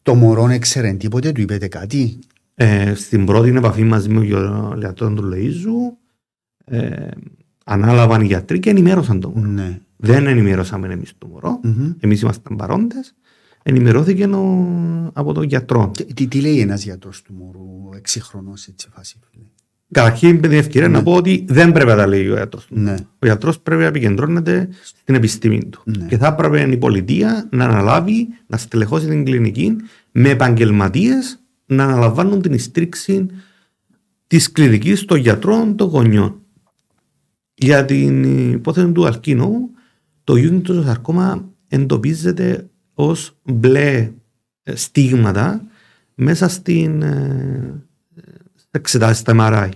Το 0.02 0.14
μωρό 0.14 0.48
έξερε 0.48 0.92
τίποτε, 0.92 1.32
του 1.32 1.40
είπετε 1.40 1.68
κάτι; 1.68 2.18
Ε, 2.54 2.94
στην 2.94 3.26
πρώτη 3.26 3.48
επαφή 3.48 3.82
μαζί 3.82 4.08
με 4.08 4.26
τον 4.26 4.76
Λεατόν 4.76 5.14
του 5.14 5.30
Λεΐζου 5.32 5.96
ε, 6.64 7.08
ανάλαβαν 7.64 8.20
οι 8.20 8.26
γιατροί 8.26 8.60
και 8.60 8.70
ενημέρωσαν 8.70 9.20
τον 9.20 9.32
μωρό. 9.34 9.48
Ναι. 9.48 9.80
Δεν 10.00 10.26
ενημερώσαμε 10.26 10.88
εμείς 10.88 11.12
το 11.18 11.26
μωρό. 11.26 11.60
Mm-hmm. 11.64 11.94
Εμείς 12.00 12.20
ήμασταν 12.20 12.56
παρόντες. 12.56 13.14
Ενημερώθηκε 13.62 14.24
ο, 14.24 14.66
από 15.12 15.32
τον 15.32 15.42
γιατρό. 15.42 15.90
Τι, 15.96 16.04
τι, 16.04 16.26
τι 16.26 16.40
λέει 16.40 16.60
ένας 16.60 16.84
γιατρός 16.84 17.22
του 17.22 17.34
μωρού, 17.34 17.96
έξι 17.96 18.20
χρονών, 18.20 18.54
έτσι 18.68 18.88
φάση. 18.94 19.18
Καταρχήν 19.92 20.34
με 20.34 20.48
την 20.48 20.58
ευκαιρία 20.58 20.88
να 20.88 21.02
πω 21.02 21.14
ότι 21.14 21.44
δεν 21.48 21.72
πρέπει 21.72 21.90
να 21.90 21.96
τα 21.96 22.06
λέει 22.06 22.28
ο 22.28 22.34
γιατρός. 22.34 22.66
Ναι. 22.70 22.94
Ο 23.18 23.26
γιατρός 23.26 23.60
πρέπει 23.60 23.80
να 23.80 23.86
επικεντρώνεται 23.86 24.68
στην 24.82 25.14
επιστήμη 25.14 25.64
του. 25.64 25.82
Ναι. 25.84 26.06
Και 26.06 26.16
θα 26.16 26.26
έπρεπε 26.26 26.72
η 26.72 26.76
πολιτεία 26.76 27.48
να 27.50 27.64
αναλάβει, 27.64 28.28
να 28.46 28.56
στελεχώσει 28.56 29.06
την 29.06 29.24
κλινική 29.24 29.76
με 30.12 30.28
επαγγελματίες 30.28 31.40
να 31.66 31.84
αναλαμβάνουν 31.84 32.42
την 32.42 32.58
στήριξη 32.58 33.26
της 34.26 34.52
κλινικής 34.52 35.04
των 35.04 35.18
γιατρών 35.18 35.76
των 35.76 35.88
γονιών. 35.88 36.40
Για 37.54 37.84
την 37.84 38.22
υπόθεση 38.52 38.92
του 38.92 39.06
αλκίνου, 39.06 39.70
το 40.28 40.34
Jungian 40.36 40.84
σαρκώμα 40.84 41.48
εντοπίζεται 41.68 42.68
ως 42.94 43.36
μπλε 43.44 44.12
ε, 44.62 44.74
στίγματα 44.74 45.66
μέσα 46.14 46.48
στην 46.48 47.02
ε, 47.02 47.84
εξετάσεις 48.70 49.18
στα 49.18 49.34
MRI. 49.36 49.68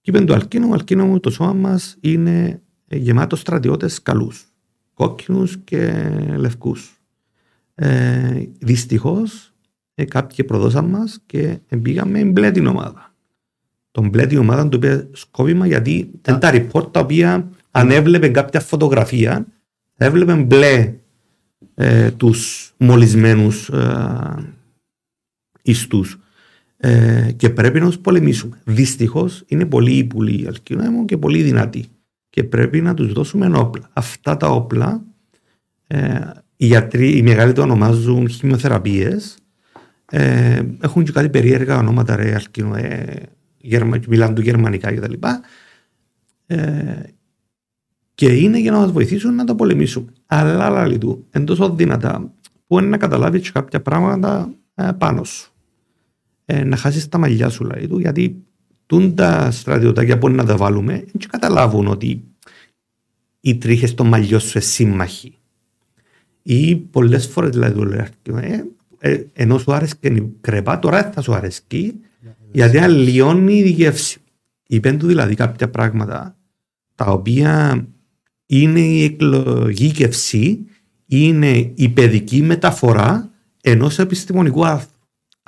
Και 0.00 0.10
είπαν 0.10 0.26
το 0.26 0.34
αλκίνο, 0.34 0.68
ο 0.68 0.72
αλκίνο 0.72 1.06
μου 1.06 1.20
το 1.20 1.30
σώμα 1.30 1.52
μας 1.52 1.96
είναι 2.00 2.62
γεμάτος 2.86 3.40
στρατιώτες 3.40 4.02
καλούς. 4.02 4.52
Κόκκινους 4.94 5.56
και 5.56 6.08
λευκούς. 6.36 7.00
Ε, 7.74 8.42
Δυστυχώς 8.58 9.54
ε, 9.94 10.04
κάποιοι 10.04 10.44
προδώσαν 10.44 10.84
μας 10.84 11.18
και 11.26 11.58
πήγαμε 11.82 12.24
μπλε 12.24 12.50
την 12.50 12.66
ομάδα. 12.66 13.14
Τον 13.90 14.08
μπλε 14.08 14.26
την 14.26 14.38
ομάδα 14.38 14.68
το 14.68 14.76
είπε 14.76 15.08
σκόπιμα 15.12 15.66
γιατί 15.66 16.10
ήταν 16.14 16.38
τα 16.38 16.50
report 16.52 16.92
τα 16.92 17.00
οποία 17.00 17.50
αν 17.70 17.90
έβλεπε 17.90 18.28
κάποια 18.28 18.60
φωτογραφία 18.60 19.46
έβλεπε 19.96 20.34
μπλε 20.34 20.94
ε, 21.74 22.10
τους 22.10 22.72
μολυσμένους 22.76 23.68
ε, 23.68 24.54
ιστούς. 25.62 26.18
Ε, 26.76 27.32
και 27.36 27.50
πρέπει 27.50 27.80
να 27.80 27.86
τους 27.86 27.98
πολεμήσουμε. 27.98 28.60
Δυστυχώς 28.64 29.44
είναι 29.46 29.66
πολύ 29.66 29.92
ύπουλοι 29.92 30.42
οι 30.42 30.46
αλκινόαιμοι 30.46 31.04
και 31.04 31.16
πολύ 31.16 31.42
δυνατοί. 31.42 31.84
Και 32.30 32.44
πρέπει 32.44 32.80
να 32.80 32.94
τους 32.94 33.12
δώσουμε 33.12 33.58
όπλα. 33.58 33.90
Αυτά 33.92 34.36
τα 34.36 34.46
όπλα 34.46 35.02
ε, 35.86 36.18
οι 36.56 36.66
γιατροί, 36.66 37.16
οι 37.16 37.22
μεγάλοι 37.22 37.52
το 37.52 37.62
ονομάζουν 37.62 38.28
χημειοθεραπείε. 38.28 39.16
Ε, 40.10 40.62
έχουν 40.80 41.04
και 41.04 41.12
κάτι 41.12 41.28
περίεργα 41.28 41.76
ονόματα, 41.76 42.16
ρε, 42.16 42.34
αλκίνο, 42.34 42.74
ε, 42.74 43.22
γερμα, 43.58 43.98
μιλάνε 44.08 44.34
του 44.34 44.40
γερμανικά 44.40 44.94
κτλ. 44.94 45.12
Ε, 48.20 48.26
και 48.26 48.32
είναι 48.32 48.58
για 48.58 48.70
να 48.70 48.78
μας 48.78 48.92
βοηθήσουν 48.92 49.34
να 49.34 49.44
το 49.44 49.54
πολεμήσουμε. 49.54 50.12
Αλλά, 50.26 50.64
αλλά 50.64 50.86
λειτουργούν. 50.86 51.24
Εν 51.30 51.44
τόσο 51.44 51.70
δυνατά 51.70 52.32
που 52.66 52.78
είναι 52.78 52.88
να 52.88 52.96
καταλάβεις 52.96 53.52
κάποια 53.52 53.82
πράγματα 53.82 54.52
ε, 54.74 54.90
πάνω 54.98 55.24
σου 55.24 55.52
ε, 56.44 56.64
να 56.64 56.76
χάσεις 56.76 57.08
τα 57.08 57.18
μαλλιά 57.18 57.48
σου, 57.48 57.64
δηλαδή, 57.64 57.88
του, 57.88 57.98
γιατί 57.98 58.42
τούν 58.86 59.14
τα 59.14 59.50
στρατιωτάκια 59.50 60.18
που 60.18 60.28
να 60.28 60.44
τα 60.44 60.56
βάλουμε, 60.56 60.92
δεν 60.92 61.30
καταλάβουν 61.30 61.86
ότι 61.86 62.24
οι 63.40 63.56
τρίχες 63.56 63.90
στο 63.90 64.04
μαλλιό 64.04 64.38
σου 64.38 64.50
είναι 64.54 64.64
σύμμαχοι. 64.64 65.34
Ή 66.42 66.76
πολλές 66.76 67.26
φορές 67.26 67.50
δηλαδή, 67.50 67.98
ε, 68.40 68.62
ε, 68.98 69.24
ενώ 69.32 69.58
σου 69.58 69.72
άρεσε 69.72 69.94
και 70.00 70.08
η 70.08 70.32
κρεπά, 70.40 70.78
τώρα 70.78 71.10
θα 71.10 71.20
σου 71.20 71.34
αρέσει 71.34 72.00
γιατί 72.52 72.78
αλλοιώνει 72.78 73.58
η 73.58 73.68
γεύση. 73.68 74.20
Είπεν 74.66 74.98
του 74.98 75.06
δηλαδή 75.06 75.34
κάποια 75.34 75.70
πράγματα 75.70 76.36
τα 76.94 77.04
οποία 77.04 77.84
είναι 78.48 78.80
η 78.80 79.04
εκλογήκευση, 79.04 80.66
είναι 81.06 81.72
η 81.74 81.88
παιδική 81.88 82.42
μεταφορά 82.42 83.30
ενός 83.60 83.98
επιστημονικού 83.98 84.66
άρθρου 84.66 84.98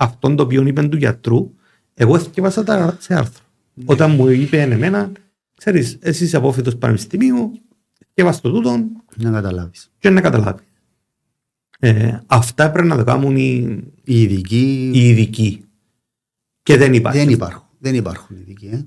αυτόν 0.00 0.36
το 0.36 0.42
οποίο 0.42 0.66
είπε 0.66 0.82
του 0.82 0.96
γιατρού, 0.96 1.54
εγώ 1.94 2.14
έθιεβασα 2.14 2.64
τα 2.64 2.96
σε 3.00 3.14
άρθρο. 3.14 3.44
Ναι. 3.74 3.84
Όταν 3.86 4.10
μου 4.10 4.28
είπε 4.28 4.60
εμένα, 4.60 5.12
ξέρεις, 5.56 5.98
εσύ 6.00 6.24
είσαι 6.24 6.36
απόφυτο 6.36 6.76
πανεπιστημίου, 6.76 7.52
έθιεβασα 8.08 8.40
το 8.40 8.50
τούτο. 8.50 8.88
Να 9.16 9.30
καταλάβεις. 9.30 9.92
Και 9.98 10.10
να 10.10 10.20
καταλάβεις. 10.20 10.64
Ε, 11.78 12.18
αυτά 12.26 12.70
πρέπει 12.70 12.88
να 12.88 12.96
το 12.96 13.04
κάνουν 13.04 13.36
οι, 13.36 13.78
οι 14.04 14.20
ειδικοί. 14.20 14.90
Οι 14.94 15.08
ειδικοί. 15.08 15.64
Και 16.62 16.76
δεν 16.76 16.94
υπάρχουν. 16.94 17.20
Δεν 17.20 17.30
υπάρχουν. 17.30 17.68
Δεν 17.78 17.94
υπάρχουν 17.94 18.36
ειδικοί. 18.36 18.66
Ε. 18.66 18.86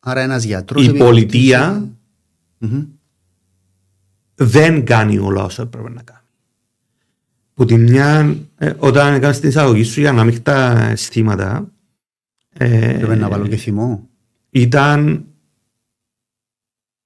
Άρα 0.00 0.20
ένας 0.20 0.44
γιατρός. 0.44 0.86
Η 0.86 0.92
πολιτεία 0.92 1.88
mm-hmm. 2.60 2.86
δεν 4.34 4.84
κάνει 4.84 5.18
όλα 5.18 5.44
όσα 5.44 5.66
πρέπει 5.66 5.90
να 5.90 6.02
κάνει 6.02 6.20
που 7.54 7.64
τη 7.64 7.76
μια, 7.76 8.36
ε, 8.56 8.72
όταν 8.78 9.14
έκανες 9.14 9.40
την 9.40 9.48
εισαγωγή 9.48 9.82
σου 9.82 10.00
για 10.00 10.12
να 10.12 10.24
μην 10.24 10.42
τα 10.42 10.88
αισθήματα 10.90 11.70
ε, 12.52 12.96
Πρέπει 13.00 13.20
να 13.20 13.28
βάλω 13.28 13.46
και 13.46 13.56
θυμό. 13.56 14.08
Ήταν 14.50 15.24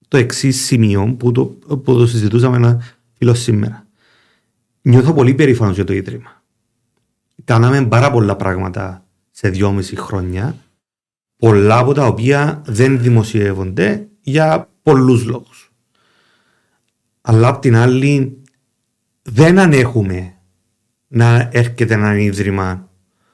το 0.09 0.17
εξής 0.17 0.65
σημείο 0.65 1.15
που 1.19 1.33
το, 1.33 1.45
που 1.45 1.83
το 1.85 2.07
συζητούσαμε 2.07 2.57
ένα 2.57 2.83
φίλος 3.13 3.41
σήμερα. 3.41 3.87
Νιώθω 4.83 5.13
πολύ 5.13 5.35
περήφανος 5.35 5.75
για 5.75 5.85
το 5.85 5.93
Ίδρυμα. 5.93 6.43
Κάναμε 7.45 7.87
πάρα 7.87 8.11
πολλά 8.11 8.37
πράγματα 8.37 9.05
σε 9.31 9.49
δυόμιση 9.49 9.97
χρόνια, 9.97 10.57
πολλά 11.37 11.79
από 11.79 11.95
τα 11.95 12.07
οποία 12.07 12.63
δεν 12.67 13.01
δημοσιεύονται 13.01 14.09
για 14.21 14.69
πολλούς 14.85 15.25
λόγους. 15.25 15.73
Αλλά 17.21 17.49
απ' 17.49 17.61
την 17.61 17.77
άλλη 17.77 18.43
δεν 19.23 19.59
ανέχουμε 19.59 20.35
να 21.09 21.49
έρχεται 21.53 21.95
ένα 21.95 22.19
ίδρυμα 22.19 22.91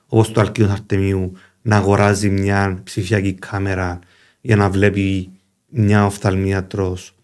όπως 0.07 0.33
το 0.33 0.41
Αλκίνος 0.41 0.71
Αρτεμίου 0.71 1.33
να 1.63 1.77
αγοράζει 1.77 2.31
μια 2.31 2.81
ψηφιακή 2.85 3.35
κάμερα 3.35 3.99
για 4.41 4.57
να 4.57 4.71
βλέπει 4.71 5.31
μια 5.69 6.07
οφθαλμίατρος 6.07 7.15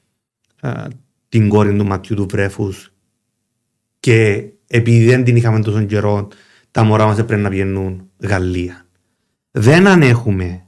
την 1.29 1.49
κόρη 1.49 1.77
του 1.77 1.87
ματιού 1.87 2.17
του 2.17 2.27
βρέφους 2.31 2.93
και 4.01 4.49
επειδή 4.67 5.05
δεν 5.05 5.25
την 5.25 5.37
είχαμε 5.37 5.61
τόσο 5.61 5.85
καιρό 5.85 6.29
τα 6.71 6.83
μωρά 6.85 7.07
μας 7.07 7.19
έπρεπε 7.19 7.43
να 7.43 7.51
βγαίνουν 7.51 8.11
Γαλλία. 8.19 8.87
Δεν 9.51 9.87
ανέχουμε 9.87 10.66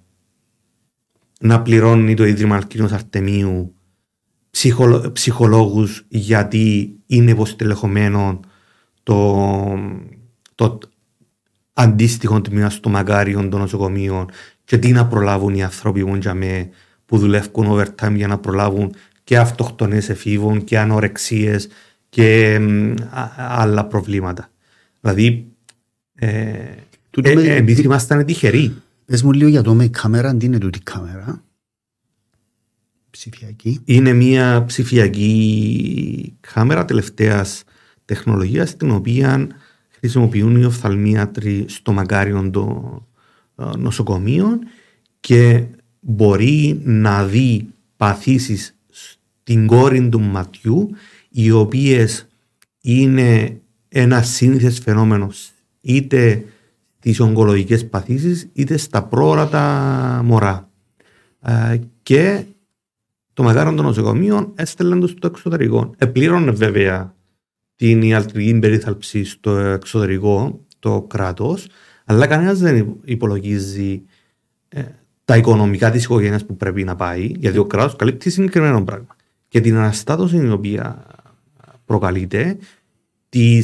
να 1.38 1.62
πληρώνει 1.62 2.14
το 2.14 2.24
Ίδρυμα 2.24 2.56
Αλκίνος 2.56 2.92
Αρτεμίου 2.92 3.74
ψυχολόγους 5.12 6.04
γιατί 6.08 6.94
είναι 7.06 7.30
υποστελεχωμένο 7.30 8.40
το, 9.02 9.78
το 10.54 10.78
αντίστοιχο 11.72 12.40
τμήμα 12.40 12.70
στο 12.70 12.88
μαγάριον 12.88 13.50
των 13.50 13.60
νοσοκομείων 13.60 14.30
και 14.64 14.78
τι 14.78 14.92
να 14.92 15.06
προλάβουν 15.06 15.54
οι 15.54 15.62
άνθρωποι 15.62 16.04
που, 16.04 16.18
που 17.06 17.18
δουλεύουν 17.18 17.66
overtime 17.68 18.14
για 18.14 18.26
να 18.26 18.38
προλάβουν 18.38 18.94
και 19.24 19.38
αυτοκτονές 19.38 20.08
εφήβων 20.08 20.64
και 20.64 20.78
ανορεξίες 20.78 21.68
και 22.08 22.58
α, 23.10 23.28
άλλα 23.36 23.84
προβλήματα. 23.84 24.50
Δηλαδή, 25.00 25.46
ε, 26.14 26.28
ε, 27.22 27.54
εμείς 27.54 27.78
ήμασταν 27.78 28.24
τυχεροί. 28.24 28.74
Πες 29.08 29.22
μου 29.22 29.32
λίγο 29.32 29.50
για 29.50 29.62
το 29.62 29.74
με 29.74 29.88
κάμερα, 29.88 30.36
τι 30.36 30.46
είναι 30.46 30.58
τούτη 30.58 30.80
κάμερα. 30.80 31.42
Ψηφιακή. 33.10 33.80
Είναι 33.84 34.12
μια 34.12 34.64
ψηφιακή 34.66 36.36
κάμερα 36.40 36.84
τελευταίας 36.84 37.64
τεχνολογίας 38.04 38.68
στην 38.68 38.90
οποία 38.90 39.48
χρησιμοποιούν 39.90 40.56
οι 40.56 40.64
οφθαλμίατροι 40.64 41.64
στο 41.68 41.92
μακάριον 41.92 42.50
των 42.50 43.06
ε, 43.56 43.64
νοσοκομείων 43.76 44.58
και 45.20 45.64
μπορεί 46.00 46.80
να 46.84 47.24
δει 47.24 47.68
παθήσεις 47.96 48.74
στην 48.90 49.66
κόρη 49.66 50.08
του 50.08 50.20
ματιού 50.20 50.90
οι 51.28 51.50
οποίες 51.50 52.26
είναι 52.80 53.60
ένα 53.88 54.22
σύνθες 54.22 54.78
φαινόμενο 54.78 55.30
είτε 55.80 56.44
τις 57.00 57.20
ογκολογικές 57.20 57.88
παθήσεις 57.88 58.48
είτε 58.52 58.76
στα 58.76 59.02
πρόωρατα 59.04 60.20
μωρά. 60.24 60.70
Ε, 61.42 61.78
και 62.02 62.44
το 63.32 63.42
μακάριον 63.42 63.76
των 63.76 63.84
νοσοκομείων 63.84 64.52
έστελναν 64.54 65.00
τους 65.00 65.10
στο 65.10 65.26
εξωτερικό. 65.26 65.94
Επλήρωνε 65.98 66.50
βέβαια 66.50 67.14
την 67.76 68.02
ιατρική 68.02 68.58
περίθαλψη 68.58 69.24
στο 69.24 69.50
εξωτερικό, 69.56 70.60
το 70.78 71.02
κράτος, 71.02 71.66
αλλά 72.04 72.26
κανένας 72.26 72.58
δεν 72.58 72.96
υπολογίζει 73.04 74.02
ε, 74.68 74.82
τα 75.24 75.36
οικονομικά 75.36 75.90
της 75.90 76.04
οικογένειας 76.04 76.44
που 76.44 76.56
πρέπει 76.56 76.84
να 76.84 76.96
πάει, 76.96 77.32
γιατί 77.38 77.58
ο 77.58 77.64
κράτος 77.64 77.96
καλύπτει 77.96 78.30
συγκεκριμένο 78.30 78.84
πράγμα. 78.84 79.16
Και 79.48 79.60
την 79.60 79.76
αναστάτωση 79.76 80.36
η 80.36 80.50
οποία 80.50 81.06
προκαλείται, 81.84 82.56
τι 83.28 83.60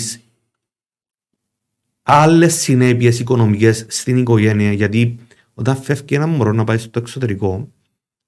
άλλες 2.04 2.54
συνέπειες 2.54 3.18
οικονομικές 3.18 3.86
στην 3.88 4.16
οικογένεια, 4.16 4.72
γιατί 4.72 5.18
όταν 5.54 5.76
φεύγει 5.76 6.14
ένα 6.14 6.26
μωρό 6.26 6.52
να 6.52 6.64
πάει 6.64 6.78
στο 6.78 6.98
εξωτερικό, 6.98 7.68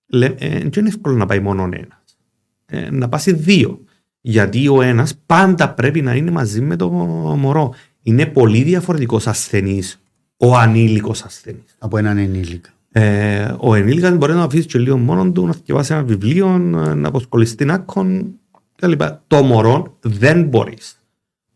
ε, 0.08 0.28
δεν 0.28 0.70
είναι 0.76 0.88
εύκολο 0.88 1.16
να 1.16 1.26
πάει 1.26 1.40
μόνο 1.40 1.62
ένας. 1.62 2.18
Ε, 2.66 2.90
να 2.90 3.08
πάει 3.08 3.32
δύο. 3.32 3.80
Γιατί 4.20 4.68
ο 4.68 4.82
ένας 4.82 5.14
πάντα 5.26 5.70
πρέπει 5.70 6.02
να 6.02 6.14
είναι 6.14 6.30
μαζί 6.30 6.60
με 6.60 6.76
το 6.76 6.90
μωρό. 7.38 7.74
Είναι 8.02 8.26
πολύ 8.26 8.62
διαφορετικός 8.62 9.26
ασθενής 9.26 10.00
ο 10.36 10.56
ανήλικος 10.56 11.22
ασθενής. 11.22 11.76
Από 11.78 11.98
έναν 11.98 12.18
ενήλικα. 12.18 12.70
Ε, 12.92 13.54
ο 13.58 13.74
ενήλικας 13.74 14.16
μπορεί 14.16 14.32
να 14.32 14.42
αφήσει 14.42 14.66
και 14.66 14.78
λίγο 14.78 14.98
μόνο 14.98 15.30
του, 15.30 15.46
να 15.46 15.54
διαβάσει 15.64 15.92
ένα 15.92 16.02
βιβλίο, 16.02 16.58
να 16.58 17.08
αποσχοληστεί 17.08 17.66
άκον 17.70 18.34
κλπ. 18.76 19.02
Το 19.26 19.42
μωρό 19.42 19.96
δεν 20.00 20.42
μπορείς. 20.42 20.95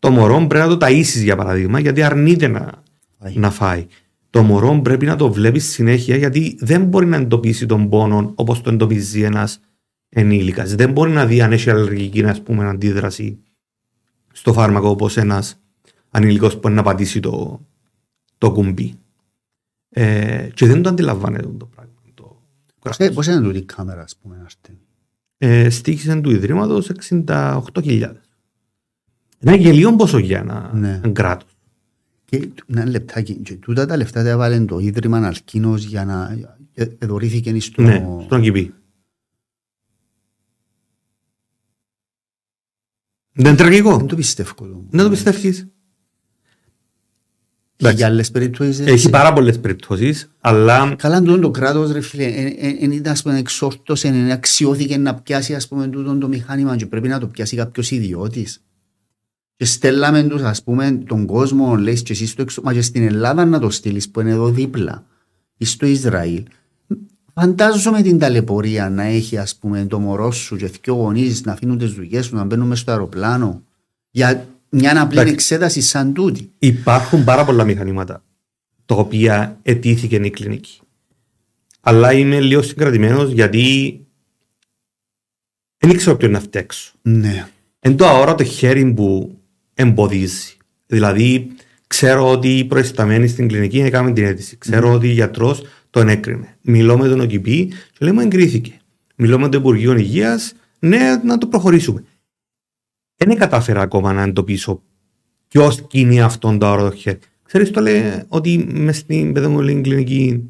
Το 0.01 0.11
μωρό 0.11 0.46
πρέπει 0.46 0.68
να 0.68 0.76
το 0.76 0.86
ταΐσεις 0.86 1.22
για 1.22 1.36
παράδειγμα, 1.36 1.80
γιατί 1.80 2.03
αρνείται 2.03 2.48
να, 2.48 2.82
να 3.34 3.51
φάει. 3.51 3.86
Το 4.30 4.42
μωρό 4.42 4.80
πρέπει 4.80 5.07
να 5.07 5.16
το 5.16 5.32
βλέπεις 5.32 5.70
συνέχεια, 5.70 6.16
γιατί 6.16 6.57
δεν 6.61 6.84
μπορεί 6.84 7.07
να 7.07 7.16
εντοπίσει 7.16 7.66
τον 7.66 7.88
πόνο 7.88 8.32
όπως 8.34 8.61
το 8.61 8.70
εντοπίζει 8.70 9.22
ένας 9.22 9.61
ενήλικας. 10.09 10.74
Δεν 10.74 10.92
μπορεί 10.92 11.11
να 11.11 11.26
δει 11.26 11.42
αν 11.42 11.53
έχει 11.53 11.70
αλλεργική 11.70 12.24
ας 12.24 12.42
πούμε, 12.42 12.68
αντίδραση 12.68 13.38
στο 14.32 14.53
φάρμακο 14.53 14.88
όπως 14.88 15.16
ένας 15.16 15.61
ανήλικος 16.11 16.53
που 16.55 16.61
μπορεί 16.61 16.74
να 16.74 16.82
πατήσει 16.82 17.20
το, 17.20 17.61
το 18.38 18.53
κουμπί. 18.53 18.94
Ε, 19.88 20.48
και 20.55 20.66
δεν 20.66 20.82
το 20.82 20.88
αντιλαμβάνεται 20.88 21.48
το 21.59 21.66
πράγμα. 21.66 21.92
Το 22.14 22.38
Πώς 23.14 23.26
είναι 23.26 23.40
το 23.40 23.51
η 23.51 23.62
κάμερα, 23.62 24.03
ας 24.03 24.16
πούμε, 24.16 24.42
αυτή. 24.44 24.78
Ε, 25.38 25.70
στήχησε 25.70 26.20
του 26.20 26.30
Ιδρύματος 26.30 26.90
68.000. 27.09 28.12
Ένα 29.43 29.57
γελίο 29.57 29.97
ποσό 29.97 30.18
για 30.18 30.38
ένα 30.38 30.70
Ναι. 30.74 31.01
κράτος. 31.12 31.51
Και 32.24 32.49
ένα 32.66 32.86
λεπτάκι, 32.86 33.34
και 33.34 33.55
τούτα 33.55 33.86
τα 33.86 33.97
λεφτά 33.97 34.22
τα 34.22 34.28
έβαλε 34.28 34.61
το 34.64 34.78
Ίδρυμα 34.78 35.26
Αλκίνος 35.26 35.84
για 35.84 36.05
να 36.05 36.38
ε, 36.74 36.84
δωρήθηκε 37.07 37.61
στο... 37.61 37.82
Ναι, 37.82 38.07
στον 38.24 38.41
κηπί. 38.43 38.74
Δεν 43.32 43.47
είναι 43.47 43.57
τραγικό. 43.57 43.97
Δεν 43.97 44.07
το 44.07 44.16
πιστεύω. 44.16 44.53
το. 44.57 44.84
Δεν 44.91 45.05
το 45.05 45.11
πιστεύεις. 45.11 45.66
Και 47.76 47.88
για 47.88 48.07
άλλες 48.07 48.30
περιπτώσεις 48.30 48.78
έτσι. 48.80 48.93
Έχει 48.93 49.11
πάρα 49.11 49.32
πολλές 49.32 49.61
περιπτώσεις, 49.61 50.30
αλλά 50.41 50.95
Καλά 50.95 51.22
τούτο 51.22 51.38
το 51.38 51.51
κράτος 51.51 51.93
ρε 51.93 52.01
φίλε, 52.01 52.30
δεν 52.80 52.91
ήταν 52.93 53.12
ας 53.12 53.22
πούμε 53.22 53.38
εξόρτωσε, 53.38 54.09
εν 54.09 54.30
αξιώθηκε 54.30 54.97
να 54.97 55.14
πιάσει 55.14 55.55
ας 55.55 55.68
πούμε 55.68 55.88
τούτο 55.88 56.18
το 56.18 56.28
μηχάνημα 56.28 56.76
και 56.76 56.86
πρέπει 56.86 57.09
να 57.09 57.18
το 57.18 57.26
πιάσει 57.26 57.57
κάποιος 57.57 57.91
ιδιώτης. 57.91 58.62
Και 59.61 59.66
στέλναμε 59.66 60.22
τους 60.22 60.42
ας 60.42 60.62
πούμε 60.62 61.02
τον 61.06 61.26
κόσμο, 61.26 61.76
λέει 61.76 62.02
και 62.02 62.12
εσύ 62.12 62.26
στο 62.26 62.42
εξω... 62.42 62.62
μα 62.64 62.72
και 62.72 62.82
στην 62.82 63.02
Ελλάδα 63.02 63.44
να 63.44 63.58
το 63.58 63.70
στείλεις 63.70 64.11
που 64.11 64.20
είναι 64.20 64.30
εδώ 64.30 64.50
δίπλα 64.50 65.04
ή 65.56 65.64
στο 65.64 65.86
Ισραήλ. 65.86 66.42
Φαντάζομαι 67.34 68.02
την 68.02 68.18
ταλαιπωρία 68.18 68.90
να 68.90 69.02
έχει 69.02 69.38
ας 69.38 69.56
πούμε 69.56 69.86
το 69.86 69.98
μωρό 69.98 70.30
σου 70.30 70.56
και 70.56 70.66
δυο 70.66 70.94
γονείς 70.94 71.44
να 71.44 71.52
αφήνουν 71.52 71.78
τις 71.78 71.92
δουλειές 71.92 72.28
του 72.28 72.36
να 72.36 72.44
μπαίνουν 72.44 72.66
μέσα 72.66 72.80
στο 72.80 72.90
αεροπλάνο 72.90 73.62
για 74.11 74.48
μια 74.68 75.00
απλή 75.00 75.12
Εντάξει. 75.12 75.32
εξέταση 75.32 75.80
σαν 75.80 76.12
τούτη. 76.12 76.50
υπάρχουν 76.58 77.24
πάρα 77.24 77.44
πολλά 77.44 77.64
μηχανήματα 77.64 78.22
τα 78.86 78.94
οποία 78.94 79.58
αιτήθηκε 79.62 80.16
η 80.16 80.30
κλινική. 80.30 80.80
Αλλά 81.80 82.12
είμαι 82.12 82.40
λίγο 82.40 82.62
συγκρατημένος 82.62 83.30
γιατί 83.30 84.00
δεν 85.76 85.90
ήξερα 85.90 86.16
ποιον 86.16 86.30
να 86.30 86.40
φταίξω. 86.40 86.92
Ναι. 87.02 87.48
Εν 87.80 87.96
το 87.96 88.06
αόρατο 88.06 88.44
χέρι 88.44 88.92
που 88.92 89.34
εμποδίζει. 89.74 90.56
Δηλαδή, 90.86 91.50
ξέρω 91.86 92.30
ότι 92.30 92.58
οι 92.58 92.64
προϊσταμένοι 92.64 93.28
στην 93.28 93.48
κλινική 93.48 93.80
έκαναν 93.80 94.14
την 94.14 94.24
αίτηση. 94.24 94.56
Ξέρω 94.58 94.92
ότι 94.92 95.08
ο 95.08 95.10
γιατρός 95.10 95.62
τον 95.90 96.08
έκρινε. 96.08 96.56
Μιλώ 96.60 96.98
με 96.98 97.08
τον 97.08 97.20
ΟΚΙΠΗ 97.20 97.66
και 97.66 97.98
λέμε 98.04 98.22
εγκρίθηκε. 98.22 98.80
Μιλώ 99.16 99.38
με 99.38 99.48
το 99.48 99.58
Υπουργείο 99.58 99.96
Υγείας, 99.96 100.52
ναι, 100.78 101.20
να 101.24 101.38
το 101.38 101.46
προχωρήσουμε. 101.46 102.04
Δεν 103.16 103.36
κατάφερα 103.36 103.80
ακόμα 103.80 104.12
να 104.12 104.22
εντοπίσω 104.22 104.82
ποιος 105.48 105.86
κινεί 105.86 106.20
αυτόν 106.20 106.58
το 106.58 106.66
αόρατο 106.66 106.96
χέρι. 106.96 107.18
Ξέρεις, 107.42 107.70
το 107.70 107.80
λέει 107.80 108.02
ότι 108.28 108.66
μες 108.72 108.96
στην 108.96 109.32
παιδομολική 109.32 109.80
κλινική, 109.80 110.48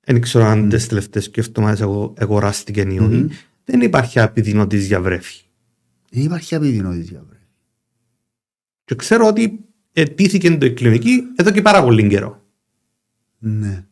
δεν 0.00 0.20
ξέρω 0.20 0.44
αν 0.44 0.68
τις 0.68 0.86
τελευταίες 0.86 1.30
και 1.30 1.40
εβδομάδε 1.40 1.84
αγοράστηκε 2.18 2.80
ή 2.80 2.98
όχι, 2.98 3.16
Μμμ. 3.16 3.28
δεν 3.64 3.80
υπάρχει 3.80 4.20
απειδινότη 4.20 4.78
για 4.78 5.00
βρέφη. 5.00 5.40
Δεν 6.10 6.24
υπάρχει 6.24 6.54
απειδινότητα. 6.54 7.24
βρε. 7.28 7.33
Και 8.84 8.94
ξέρω 8.94 9.26
ότι 9.26 9.64
ετήθηκε 9.92 10.56
το 10.56 10.66
η 10.66 10.72
κλινική 10.72 11.22
εδώ 11.36 11.50
και 11.50 11.62
πάρα 11.62 11.82
πολύ 11.82 12.08
καιρό. 12.08 12.42
Ναι. 13.38 13.84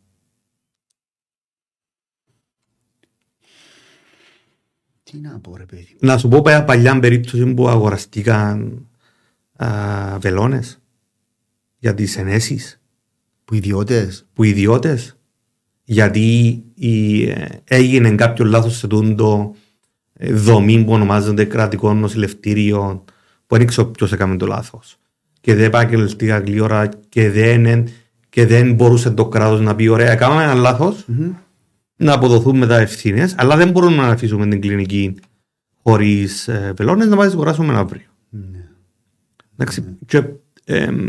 Τι 5.03 5.19
να 5.19 5.39
πω 5.41 5.57
ρε 5.57 5.65
παιδί. 5.67 5.97
Να 6.01 6.19
σου 6.19 6.29
πω 6.29 6.43
πα- 6.43 6.65
παλιά 6.65 6.99
περίπτωση 7.01 7.55
που 7.55 7.69
αγοραστήκαν 7.69 8.87
α, 9.57 9.69
βελόνες 10.21 10.81
για 11.79 11.95
τις 11.95 12.17
ενέσεις 12.17 12.81
Που 13.45 13.55
ιδιώτες. 13.55 14.27
που 14.33 14.43
ιδιώτες 14.45 15.17
γιατί 15.85 16.63
η, 16.75 17.23
ε, 17.29 17.49
έγινε 17.65 18.15
κάποιο 18.15 18.45
λάθος 18.45 18.77
σε 18.77 18.87
τούντο 18.87 19.55
ε, 20.13 20.33
δομή 20.33 20.85
που 20.85 20.93
ονομάζονται 20.93 21.45
κρατικό 21.45 21.95
νοσηλευτήριο 21.95 23.05
που 23.53 23.59
δεν 23.59 23.67
ξέρω 23.67 23.87
ποιος 23.87 24.13
έκαμε 24.13 24.37
το 24.37 24.47
λάθος 24.47 24.99
και 25.41 25.55
δεν 25.55 25.65
επαγγελτικά 25.65 26.39
γλύωρα 26.39 26.89
και 27.09 27.31
δεν, 27.31 27.89
και 28.29 28.47
δεν 28.47 28.75
μπορούσε 28.75 29.11
το 29.11 29.29
κράτος 29.29 29.61
να 29.61 29.75
πει 29.75 29.89
ωραία 29.89 30.15
κάναμε 30.15 30.43
ένα 30.43 30.55
λάθος 30.55 31.05
Μμμ. 31.07 31.33
να 31.97 32.13
αποδοθούν 32.13 32.59
μετά 32.59 32.79
ευθύνες, 32.79 33.35
αλλά 33.39 33.57
δεν 33.57 33.71
μπορούμε 33.71 33.97
να 33.97 34.09
αφήσουμε 34.09 34.47
την 34.47 34.61
κλινική 34.61 35.15
χωρίς 35.83 36.49
ε, 36.49 36.73
βελόνε 36.77 37.05
να 37.05 37.17
πάει 37.17 37.27
να 37.27 37.33
αγοράσουμε 37.33 37.75
αύριο. 37.75 38.07
Ναι. 38.31 38.69
Εντάξει, 39.57 39.85
και, 40.07 40.25
εμ, 40.65 41.09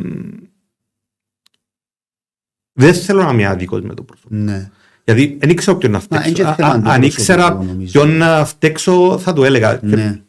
δεν 2.74 2.94
θέλω 2.94 3.24
να 3.24 3.32
είμαι 3.32 3.46
άδικος 3.46 3.82
με 3.82 3.94
το 3.94 4.04
πρόσωπο. 4.04 4.36
Ναι. 4.36 4.70
Γιατί 5.04 5.38
δεν 5.40 5.50
ήξερα 5.50 5.78
ποιον 5.78 5.92
να 5.92 6.02
Μα, 6.10 6.24
εν 6.26 6.34
και 6.34 6.44
φταίξω. 6.44 6.50
Α, 6.50 6.56
θέμα 6.56 6.70
α, 6.70 6.72
του 6.72 6.78
Αν 6.78 6.82
προσωπικού, 6.84 7.06
ήξερα 7.22 7.54
νομίζω. 7.54 7.92
ποιον 7.92 8.18
να 8.18 8.46
φταίξω, 8.46 9.18
θα 9.18 9.34
το 9.34 9.44
έλεγα. 9.46 9.76
Και 9.78 9.86
Ναι. 9.86 10.22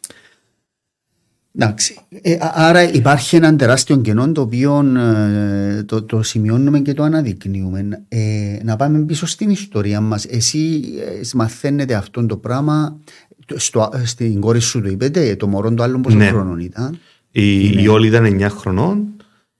Εντάξει. 1.57 1.97
Ε, 2.21 2.33
α- 2.33 2.51
άρα 2.55 2.91
υπάρχει 2.93 3.35
ένα 3.35 3.55
τεράστιο 3.55 3.97
κενό 3.97 4.31
το 4.31 4.41
οποίο 4.41 4.85
ε, 4.97 5.83
το, 5.83 6.03
το 6.03 6.21
σημειώνουμε 6.23 6.79
και 6.79 6.93
το 6.93 7.03
αναδεικνύουμε. 7.03 7.87
Ε, 8.07 8.57
να 8.63 8.75
πάμε 8.75 8.99
πίσω 8.99 9.25
στην 9.25 9.49
ιστορία 9.49 10.01
μας. 10.01 10.25
Εσύ 10.25 10.81
ε, 10.99 11.19
μαθαίνετε 11.35 11.93
αυτό 11.93 12.25
το 12.25 12.37
πράγμα 12.37 12.99
το- 13.45 13.59
στο, 13.59 13.89
στην 14.03 14.39
κόρη 14.39 14.59
σου 14.59 14.81
το 14.81 14.87
είπετε, 14.89 15.35
το 15.35 15.47
μωρό 15.47 15.73
του 15.73 15.83
άλλου 15.83 16.01
πόσο 16.01 16.17
Ναι. 16.17 16.25
χρόνων 16.27 16.59
ήταν; 16.59 16.97
Η, 17.31 17.67
η 17.83 17.87
όλη 17.87 18.07
ήταν 18.07 18.25
9 18.25 18.47
χρονών. 18.49 19.03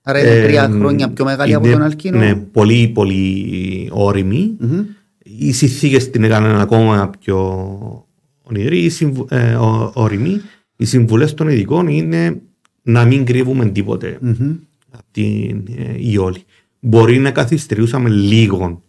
Άρα 0.02 0.18
είναι 0.20 0.28
Ε, 0.30 0.46
τρία 0.46 0.68
χρόνια 0.68 1.08
πιο 1.10 1.24
μεγάλη 1.24 1.54
από 1.54 1.64
είναι- 1.66 1.74
τον 1.76 1.84
Αλκίνο. 1.84 2.18
Ναι, 2.18 2.34
πολύ 2.34 2.88
πολύ 2.88 3.88
όρημη. 3.92 4.56
Μμμ. 4.58 4.80
Οι 5.22 5.52
συνθήκες 5.52 6.10
την 6.10 6.24
έκαναν 6.24 6.60
ακόμα 6.60 7.10
πιο 7.20 7.36
ονειρή, 8.42 8.78
οι 8.78 8.88
συμβου- 8.88 9.32
ε, 9.32 9.54
ο- 9.54 9.90
όρημη. 9.94 10.40
Οι 10.76 10.84
συμβουλές 10.84 11.34
των 11.34 11.48
ειδικών 11.48 11.88
είναι 11.88 12.40
να 12.82 13.04
μην 13.04 13.24
κρύβουμε 13.24 13.66
τίποτε 13.66 14.18
Μμμ. 14.20 14.54
από 14.90 15.02
την 15.10 15.64
ε, 15.76 15.94
Ιόλη. 15.96 16.42
Μπορεί 16.80 17.18
να 17.18 17.30
καθυστερούσαμε 17.30 18.08
λίγο 18.08 18.82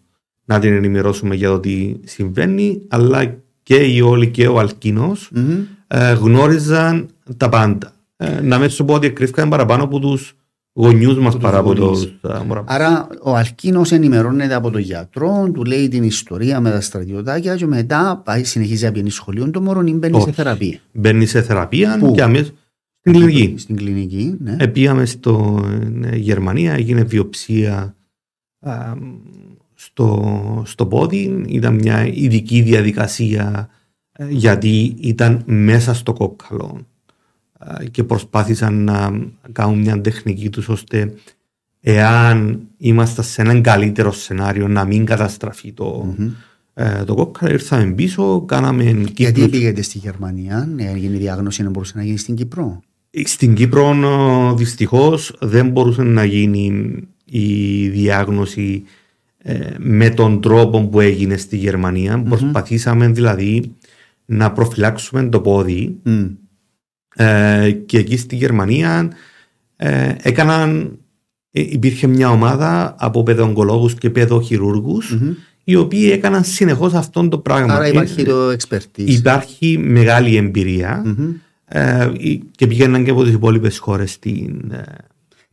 να 0.45 0.59
την 0.59 0.73
ενημερώσουμε 0.73 1.35
για 1.35 1.49
το 1.49 1.59
τι 1.59 1.95
συμβαίνει, 2.03 2.81
αλλά 2.87 3.37
και 3.63 3.75
η 3.75 3.93
Ιόλη 3.95 4.27
και 4.27 4.47
ο 4.47 4.59
Αλκίνος 4.59 5.29
Μμμ. 5.33 5.59
ε, 5.87 6.13
γνώριζαν 6.13 7.09
τα 7.37 7.49
πάντα. 7.49 7.93
Ε, 8.17 8.41
να 8.41 8.57
μην 8.57 8.69
σου 8.69 8.85
πω 8.85 8.93
ότι 8.93 9.11
κρύφκαν 9.11 9.49
παραπάνω 9.49 9.83
από 9.83 9.99
τους 9.99 10.36
γονιούς 10.77 11.17
μας 11.17 11.37
παρά 11.37 11.57
από 11.57 11.73
γονείς. 11.73 11.99
τους 11.99 12.31
ε, 12.31 12.43
μωρά. 12.47 12.63
Άρα 12.67 13.07
ο 13.21 13.35
Αλκίνος 13.35 13.91
ενημερώνεται 13.91 14.53
από 14.53 14.71
τον 14.71 14.81
γιατρό, 14.81 15.51
του 15.53 15.63
λέει 15.63 15.87
την 15.87 16.03
ιστορία 16.03 16.59
με 16.59 16.69
τα 16.69 16.81
στρατιωτάκια 16.81 17.55
και 17.55 17.65
μετά 17.65 18.21
πάει, 18.25 18.43
συνεχίζει 18.43 18.85
να 18.85 18.91
πηγαίνει 18.91 19.09
σχολείο 19.09 19.51
το 19.51 19.61
μωρό 19.61 19.81
ή 19.85 19.93
μπαίνει 19.93 20.15
σε 20.15 20.21
Όχι. 20.21 20.31
θεραπεία. 20.31 20.79
Μπαίνει 20.91 21.25
σε 21.25 21.41
θεραπεία 21.41 21.97
Πού; 21.99 22.11
και 22.11 22.21
αμέσως 22.21 22.53
στην 22.99 23.13
κλινική. 23.13 23.53
Στην 23.57 23.75
κλινική, 23.75 24.37
ναι. 24.39 24.55
Επήγαμε 24.59 25.05
στο 25.05 25.65
ε, 26.03 26.15
Γερμανία, 26.15 26.73
έγινε 26.73 27.03
βιοψία 27.03 27.95
α, 28.59 28.93
στο, 29.73 30.63
στο 30.65 30.85
πόδι. 30.85 31.43
Ήταν 31.47 31.73
μια 31.75 32.05
ειδική 32.05 32.61
διαδικασία 32.61 33.69
ε, 34.11 34.27
γιατί 34.29 34.95
ήταν 34.99 35.43
μέσα 35.45 35.93
στο 35.93 36.13
κόκκαλο 36.13 36.65
Α, 36.65 36.96
και 37.91 38.03
προσπάθησαν 38.03 38.83
να 38.83 39.19
κάνουν 39.51 39.79
μια 39.79 40.01
τεχνική 40.01 40.49
τους 40.49 40.69
ώστε 40.69 41.13
εάν 41.81 42.61
είμαστε 42.77 43.21
σε 43.21 43.41
έναν 43.41 43.61
καλύτερο 43.61 44.11
σενάριο 44.11 44.67
να 44.67 44.85
μην 44.85 45.05
καταστραφεί 45.05 45.71
το, 45.71 46.15
Μμμ. 46.17 46.29
ε, 46.73 47.03
το 47.05 47.15
κόκκαλο 47.15 47.51
ήρθαμε 47.51 47.91
πίσω, 47.91 48.41
κάναμε 48.41 48.83
Γιατί 48.83 49.13
κύκλους 49.13 49.49
πήγατε 49.49 49.81
στη 49.81 49.97
Γερμανία, 49.97 50.69
ναι, 50.75 50.83
έγινε 50.83 51.15
η 51.15 51.19
διάγνωση 51.19 51.63
να 51.63 51.69
μπορούσε 51.69 51.93
να 51.95 52.03
γίνει 52.03 52.17
στην 52.17 52.35
Κύπρο; 52.35 52.81
Στην 53.23 53.53
Κύπρο 53.53 53.95
δυστυχώς 54.57 55.35
δεν 55.39 55.69
μπορούσε 55.69 56.03
να 56.03 56.23
γίνει 56.23 56.95
η 57.25 57.87
διάγνωση 57.89 58.83
ε, 59.37 59.75
με 59.77 60.09
τον 60.09 60.41
τρόπο 60.41 60.87
που 60.87 60.99
έγινε 60.99 61.37
στη 61.37 61.57
γερμανια 61.57 62.21
Προσπαθήσαμε 62.21 63.07
δηλαδή 63.07 63.75
να 64.25 64.51
προφυλάξουμε 64.51 65.29
το 65.29 65.41
πόδι 65.41 65.95
Μμ. 66.03 66.25
Ε, 67.17 67.71
και 67.71 67.97
εκεί 67.97 68.17
στη 68.17 68.35
Γερμανία 68.35 69.11
ε, 69.75 70.15
έκαναν, 70.21 70.97
ε, 71.51 71.61
υπήρχε 71.61 72.07
μια 72.07 72.29
ομάδα 72.29 72.95
από 72.99 73.23
παιδοογκολόγους 73.23 73.93
και 73.93 74.09
παιδοχειρούργους 74.09 75.11
Μμμ. 75.11 75.31
οι 75.63 75.75
οποίοι 75.75 76.09
έκαναν 76.13 76.43
συνεχώς 76.43 76.93
αυτό 76.93 77.27
το 77.27 77.37
πράγμα. 77.37 77.73
Άρα 77.73 77.87
υπάρχει 77.87 78.23
το 78.23 78.49
expertise. 78.49 79.05
Υπάρχει 79.05 79.77
μεγάλη 79.77 80.35
εμπειρία 80.35 81.01
Μμμ. 81.05 81.33
ε, 81.65 82.11
και 82.55 82.67
πηγαίναν 82.67 83.03
και 83.03 83.11
από 83.11 83.23
τις 83.23 83.33
υπόλοιπες 83.33 83.77
χώρες 83.77 84.19
την, 84.19 84.71
ε, 84.71 84.83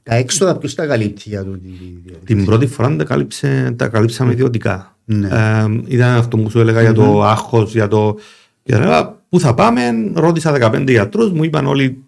Τα 0.03 0.15
έξοδα 0.15 0.57
ποιος 0.57 0.75
τα 0.75 0.87
καλύπτει 0.87 1.23
για 1.25 1.45
τούτη 1.45 1.59
τη 1.59 1.69
διαδικασία; 1.69 2.27
την 2.27 2.45
πρώτη 2.45 2.67
φορά 2.67 2.97
τα, 2.97 3.05
κάλυψε, 3.05 3.75
τα 3.77 3.89
καλύψαμε 3.89 4.33
ιδιωτικά. 4.33 4.97
Ναι. 5.05 5.29
Ε, 5.29 5.65
ήταν 5.87 6.17
αυτό 6.17 6.37
που 6.37 6.51
σου 6.51 6.61
έλεγα 6.61 6.81
για 6.81 6.93
το 6.93 7.23
άγχος, 7.23 7.73
για 7.73 7.89
το... 7.89 8.17
Για 8.65 8.81
το 8.81 8.91
«Α, 8.93 9.12
πού 9.29 9.41
θα 9.41 9.55
πάμε, 9.55 9.83
ρώτησα 10.15 10.53
15 10.73 10.85
γιατρούς, 10.91 11.31
μου 11.33 11.45
είπαν 11.45 11.67
όλοι 11.67 11.99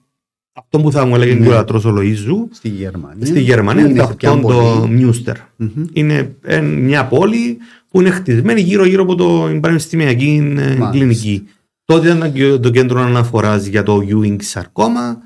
αυτό 0.52 0.80
που 0.80 0.92
θα 0.92 1.06
μου 1.06 1.14
έλεγε 1.14 1.34
Ναι. 1.34 1.46
ο 1.46 1.50
γιατρός 1.50 1.84
ο 1.84 1.94
Λοΐζου. 1.98 2.48
Στη 2.50 2.68
Γερμανία. 2.68 3.26
Στη 3.26 3.40
Γερμανία 3.40 3.82
Που 3.84 3.90
είναι 3.90 4.02
είναι 4.02 4.14
πια 4.16 4.30
αυτό 4.30 4.40
το 4.40 4.54
πολύ. 4.80 4.92
Μιούστερ. 4.94 5.36
Μμμ. 5.56 5.84
Είναι 5.92 6.36
ε, 6.42 6.60
μια 6.60 7.06
πόλη 7.06 7.56
που 7.88 8.00
είναι 8.00 8.10
χτισμένη 8.10 8.60
γύρω-γύρω 8.60 9.02
από 9.02 9.14
το 9.14 9.58
πανεπιστημιακή 9.60 10.36
ε, 10.36 10.52
Μάλιστα. 10.54 10.90
κλινική. 10.90 11.48
Τότε 11.84 12.08
ήταν 12.08 12.32
και 12.32 12.56
το 12.58 12.70
κέντρο 12.70 13.00
αναφοράς 13.00 13.66
για 13.66 13.82
το 13.82 14.02
Ewing 14.10 14.36
σαρκώμα. 14.42 15.18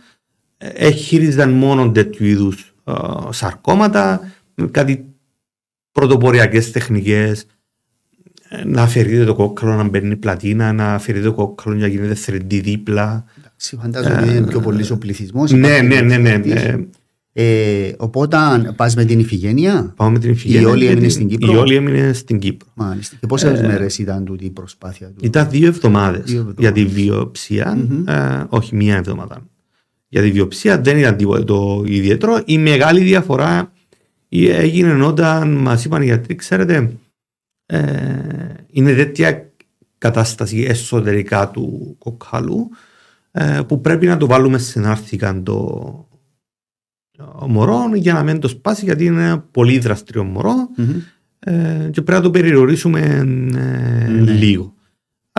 Ε, 0.58 0.68
Έχιριζαν 0.68 1.50
μόνο 1.50 1.90
τέτοιου 1.90 2.26
είδους 2.26 2.74
σαρκώματα, 3.30 4.20
με 4.54 4.66
κάτι 4.66 5.04
πρωτοποριακές 5.92 6.70
τεχνικές. 6.70 7.46
Να 8.66 8.82
αφαιρείται 8.82 9.24
το 9.24 9.34
κόκκαλο, 9.34 9.74
να 9.74 9.88
μπαίνει 9.88 10.16
πλατίνα, 10.16 10.72
να 10.72 10.94
αφαιρείται 10.94 11.24
το 11.24 11.32
κόκκαλο 11.32 11.76
για 11.76 11.86
να 11.86 11.92
γίνεται 11.92 12.16
3D 12.26 12.60
δίπλα. 12.62 13.24
Εντάξει, 13.38 13.76
Φαντάζομαι 13.80 14.22
ότι 14.22 14.36
είναι 14.36 14.46
πιο 14.46 14.60
πολύ 14.60 14.86
ο 14.92 14.96
πληθυσμός. 14.98 15.50
Ναι, 15.52 15.80
ναι, 15.80 16.00
ναι, 16.00 16.16
ναι. 16.16 16.40
ε, 16.44 16.76
Ε, 17.32 17.92
οπότε 17.96 18.36
πας 18.76 18.94
με 18.96 19.04
την 19.04 19.18
Ιφηγένεια. 19.18 19.92
Πάμε 19.96 20.10
με 20.10 20.18
την 20.18 20.30
Ιφηγένεια. 20.30 20.68
όλη 20.68 20.80
και 20.80 20.86
έμεινε 20.86 21.00
την- 21.00 21.10
στην 21.10 21.28
Κύπρο; 21.28 21.52
Η 21.52 21.56
όλη 21.56 21.74
έμεινε 21.74 22.12
στην 22.12 22.38
Κύπρο. 22.38 22.68
Μάλιστα. 22.74 23.16
Και 23.20 23.26
πόσες 23.26 23.60
μέρες 23.60 23.98
ήταν 23.98 24.24
τούτη 24.24 24.44
η 24.44 24.50
προσπάθεια 24.50 25.06
του; 25.06 25.14
Ήταν 25.22 25.50
δύο 25.50 25.66
εβδομάδες 25.66 26.22
Δύο 26.24 26.38
εβδομάδες. 26.38 26.56
για 26.58 26.72
τη 26.72 26.84
βιοψία. 26.84 27.76
Μμμ. 27.90 28.08
ε, 28.08 28.46
όχι, 28.48 28.76
μία 28.76 28.96
εβδομάδα. 28.96 29.46
Για 30.08 30.22
τη 30.22 30.30
βιοψία 30.30 30.80
δεν 30.80 30.98
ήταν 30.98 31.16
τίποτα 31.16 31.44
το 31.44 31.82
ιδιαίτερο. 31.86 32.42
Η 32.44 32.58
μεγάλη 32.58 33.00
διαφορά 33.00 33.72
έγινε 34.28 35.04
όταν 35.04 35.52
μας 35.52 35.84
είπαν 35.84 36.02
οι 36.02 36.04
γιατροί, 36.04 36.34
ξέρετε, 36.34 36.74
ε, 36.74 36.90
είναι 38.70 38.94
τέτοια 38.94 39.50
κατάσταση 39.98 40.64
εσωτερικά 40.68 41.50
του 41.50 41.96
κοκκάλου 41.98 42.68
ε, 43.30 43.60
που 43.68 43.80
πρέπει 43.80 44.06
να 44.06 44.16
το 44.16 44.26
βάλουμε 44.26 44.58
συνάρθηκαν 44.58 45.44
το 45.44 46.08
το 47.10 47.46
μωρό 47.48 47.90
για 47.94 48.12
να 48.12 48.22
μην 48.22 48.40
το 48.40 48.48
σπάσει 48.48 48.84
γιατί 48.84 49.04
είναι 49.04 49.22
ένα 49.24 49.38
πολύ 49.38 49.78
δραστηριό 49.78 50.24
μωρό 50.24 50.54
Μμμ. 50.76 50.90
ε, 51.38 51.88
και 51.92 52.02
πρέπει 52.02 52.10
να 52.12 52.20
το 52.20 52.30
περιορίσουμε 52.30 53.00
ε, 53.00 53.22
Ναι. 53.22 54.32
λίγο. 54.32 54.74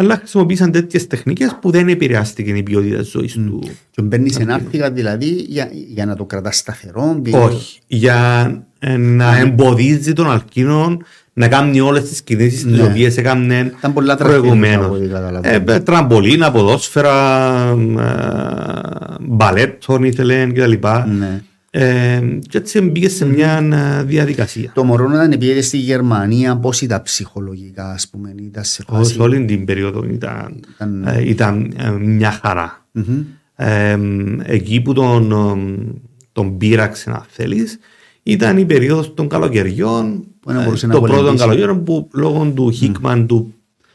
Αλλά 0.02 0.16
χρησιμοποίησαν 0.16 0.72
τέτοιες 0.72 1.08
τεχνικές 1.08 1.58
που 1.62 1.72
δεν 1.72 1.88
επηρεάστηκε 1.88 2.52
η 2.52 2.64
ποιότητα 2.64 2.98
της 2.98 3.10
ζωής 3.10 3.36
Μμ. 3.38 3.46
του. 3.46 3.60
Και 3.92 4.02
μπαίνεις 4.02 4.38
ενάρθηκα 4.40 4.92
δηλαδή 4.92 5.30
για, 5.30 5.70
για 5.88 6.06
να 6.06 6.16
το 6.16 6.26
κρατάς 6.26 6.58
σταθερό. 6.58 7.18
μπει- 7.22 7.36
Όχι. 7.36 7.80
Για 7.88 8.50
ε, 8.80 8.98
να 8.98 9.38
εμποδίζει 9.38 10.14
τον 10.14 10.32
αλκίνο 10.32 10.98
να 11.34 11.48
κάνει 11.48 11.80
όλες 11.80 12.04
τις 12.10 12.22
κινήσεις 12.22 12.64
τις 12.64 12.72
Ναι. 12.78 12.84
οποίες 12.84 13.18
έκανε 13.18 13.74
Ήταν 13.78 13.94
πολλά 13.94 14.16
δραστηριακά, 14.16 14.40
προηγουμένως. 14.42 14.86
από 14.86 14.94
ό,τι 14.96 15.08
καταλαβαίνω. 15.08 15.72
Ε, 15.72 15.80
τραμπολίνα, 15.80 16.52
ποδόσφαιρα, 16.52 17.58
ε, 18.00 19.16
μπαλέτων 19.20 20.04
ήθελε 20.04 20.46
κτλ. 20.46 20.72
Ναι. 21.20 21.42
Ε, 21.74 22.22
και 22.50 22.58
έτσι 22.58 22.82
μπήκε 22.82 23.10
σε 23.10 23.26
μια 23.26 23.70
ε, 24.00 24.04
διαδικασία. 24.04 24.72
Το 24.74 24.84
μωρό 24.84 25.06
όταν 25.06 25.36
πήγε 25.40 25.62
στη 25.62 25.78
Γερμανία, 25.78 26.58
πώς 26.58 26.82
ήταν 26.82 27.02
ψυχολογικά, 27.02 27.92
ας 27.92 28.08
πούμε, 28.10 28.34
ήταν 28.42 28.64
σε 28.64 28.84
Ως 28.88 28.98
φάση. 29.08 29.22
όλη 29.22 29.46
την 29.46 29.66
περίοδο 29.66 30.04
ήταν, 30.06 30.60
Ήταν- 30.76 31.04
ε, 31.08 31.30
ήταν 31.30 31.74
ε, 31.78 31.90
μια 31.90 32.32
χαρά. 32.32 32.86
Μμμ. 32.92 33.20
Ε, 33.56 33.98
εκεί 34.44 34.82
που 34.82 34.94
τον, 34.94 35.32
ε, 35.32 35.92
τον 36.32 36.58
πείραξε 36.58 37.10
να 37.10 37.26
θέλεις 37.30 37.80
ήταν 38.24 38.58
η 38.58 38.66
περίοδος 38.66 39.14
των 39.14 39.28
καλοκαιριών 39.28 40.24
Που 40.40 40.52
δεν 40.52 40.60
ε, 40.62 40.64
μπορούσε 40.64 40.88
να 40.88 40.94
το 40.94 41.00
πρώτο 41.02 41.16
κολυμπήσει. 41.18 41.44
καλοκαίρι 41.46 41.76
που 41.76 42.10
λόγω 42.14 42.52
του 42.56 42.72
Χίκμαν 42.72 43.28
του, 43.28 43.54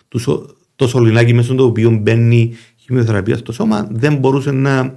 του 0.08 0.18
σο- 0.18 0.56
το 0.76 0.88
σωληνάκι 0.88 1.34
μέσα 1.34 1.52
στο 1.52 1.64
οποίο 1.64 1.90
μπαίνει 1.90 2.52
χημειοθεραπεία 2.76 3.36
στο 3.36 3.52
σώμα 3.52 3.88
δεν 3.90 4.16
μπορούσε 4.16 4.50
να 4.50 4.94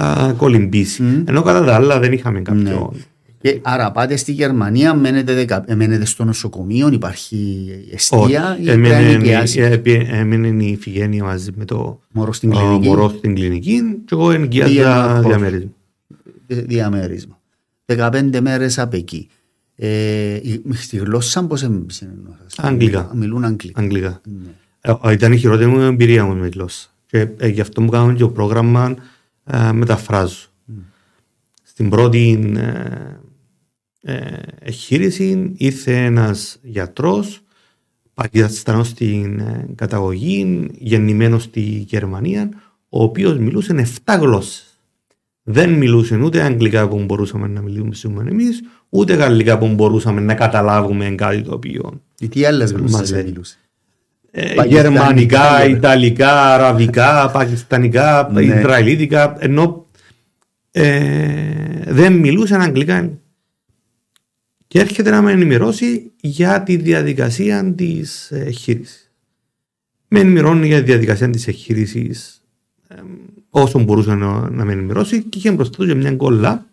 α, 0.00 0.32
κολυμπήσει. 0.36 1.02
Μμ. 1.02 1.22
Ενώ 1.28 1.42
κατά 1.42 1.64
τα 1.64 1.74
άλλα 1.74 1.98
δεν 2.00 2.12
είχαμε 2.12 2.40
κάποιο. 2.40 2.92
Και 3.40 3.58
άρα 3.62 3.92
πάτε 3.92 4.16
στη 4.16 4.32
Γερμανία, 4.32 4.94
μένετε, 4.94 5.34
δεκα... 5.34 5.64
ε, 5.66 5.74
μένετε 5.74 6.04
στο 6.04 6.24
νοσοκομείο, 6.24 6.88
υπάρχει 6.92 7.68
εστία 7.92 8.56
ή 8.60 8.64
πρέπει 8.64 8.80
να 8.80 8.88
Έμενε, 8.96 9.16
νοικιάσει 9.16 9.60
ε, 9.60 9.70
επί- 9.72 10.06
έμενε 10.10 10.64
η 10.64 10.68
Ιφηγένεια 10.70 11.24
μαζί 11.24 11.50
με 11.56 11.64
το 11.64 12.00
μωρό 12.12 12.32
στην 12.32 12.52
α, 12.52 12.56
κλινική 12.60 12.88
μωρό 12.88 13.08
στην 13.08 13.34
κλινική 13.34 13.80
και 14.04 14.14
εγώ 14.14 14.30
ενοικιάζα 14.30 14.72
Διαμερός. 14.72 15.26
διαμέρισμα. 15.26 15.70
δι- 16.46 16.66
διαμέρισμα. 16.66 17.38
15 17.86 18.40
μέρες 18.42 18.78
από 18.78 18.96
εκεί. 18.96 19.28
Ε, 19.76 20.34
η- 20.34 20.62
στη 20.72 20.96
γλώσσα 20.96 21.44
πώς 21.44 21.58
συνεννόησαν. 21.58 22.36
Αγγλικά. 22.56 23.10
Μιλούν 23.14 23.44
αγγλικά. 23.44 23.80
Αγγλικά. 23.80 24.20
Ναι. 24.24 24.50
Ε, 25.08 25.12
Ήταν 25.12 25.32
η 25.32 25.36
χειρότερη 25.36 25.70
μου 25.70 25.80
εμπειρία 25.80 26.24
μου 26.24 26.34
με 26.34 26.48
τη 26.48 26.56
γλώσσα. 26.58 26.88
Και 27.06 27.28
ε, 27.38 27.48
γι' 27.48 27.60
αυτό 27.60 27.80
μου 27.82 27.88
κάνουν 27.90 28.14
και 28.14 28.20
το 28.22 28.28
πρόγραμμα 28.28 28.94
ε, 29.44 29.72
μεταφράζω. 29.72 30.46
Στην 31.62 31.88
πρώτη 31.90 32.52
ε, 32.56 34.12
ε, 34.12 34.38
εγχείρηση 34.60 35.52
ήρθε 35.56 35.96
ένας 36.04 36.58
γιατρός 36.62 37.40
πακιστανός 38.14 38.88
στην 38.88 39.38
ε, 39.40 39.66
καταγωγή, 39.74 40.68
γεννημένος 40.78 41.42
στη 41.42 41.60
Γερμανία, 41.60 42.48
ο 42.88 43.02
οποίος 43.02 43.38
μιλούσε 43.38 43.74
7 44.04 44.18
γλώσσες. 44.20 44.66
Δεν 45.42 45.72
μιλούσε 45.72 46.16
ούτε 46.16 46.42
αγγλικά 46.42 46.88
που 46.88 47.04
μπορούσαμε 47.04 47.46
να 47.48 47.60
μιλήσουμε 47.60 48.24
εμείς, 48.30 48.62
ούτε 48.88 49.14
γαλλικά 49.14 49.58
που 49.58 49.68
μπορούσαμε 49.74 50.20
να 50.20 50.34
καταλάβουμε 50.34 51.10
κάτι 51.10 51.42
το 51.42 51.54
οποίο 51.54 52.00
Και 52.14 52.28
Τι 52.28 52.44
άλλες 52.44 52.72
Μας 52.72 52.80
γλώσσε 52.80 53.14
λέει. 53.14 53.24
μιλούσε; 53.24 53.58
Ε, 54.34 54.54
Πακιστανικά, 54.54 54.80
γερμανικά, 54.80 55.58
ναι. 55.58 55.70
ιταλικά, 55.70 56.54
αραβικά, 56.54 57.30
πακιστανικά, 57.30 58.30
Ναι. 58.32 58.42
ισραηλίτικα, 58.42 59.36
ενώ 59.38 59.86
ε, 60.70 61.82
δεν 61.86 62.12
μιλούσαν 62.12 62.60
αγγλικά. 62.60 63.18
Και 64.66 64.80
έρχεται 64.80 65.10
να 65.10 65.22
με 65.22 65.32
ενημερώσει 65.32 66.12
για 66.20 66.62
τη 66.62 66.76
διαδικασία 66.76 67.74
της 67.74 68.30
εγχείρησης. 68.30 69.12
Με 70.08 70.20
ενημερώνει 70.20 70.66
για 70.66 70.78
τη 70.78 70.84
διαδικασία 70.84 71.30
της 71.30 71.48
εγχείρησης 71.48 72.42
ε, 72.88 72.94
όσο 73.50 73.78
μπορούσε 73.78 74.14
να, 74.14 74.50
να 74.50 74.64
με 74.64 74.72
ενημερώσει 74.72 75.22
και 75.22 75.38
είχε 75.38 75.50
μπροστά 75.50 75.76
του 75.76 75.86
και 75.86 75.94
μια 75.94 76.12
κόλλα 76.16 76.66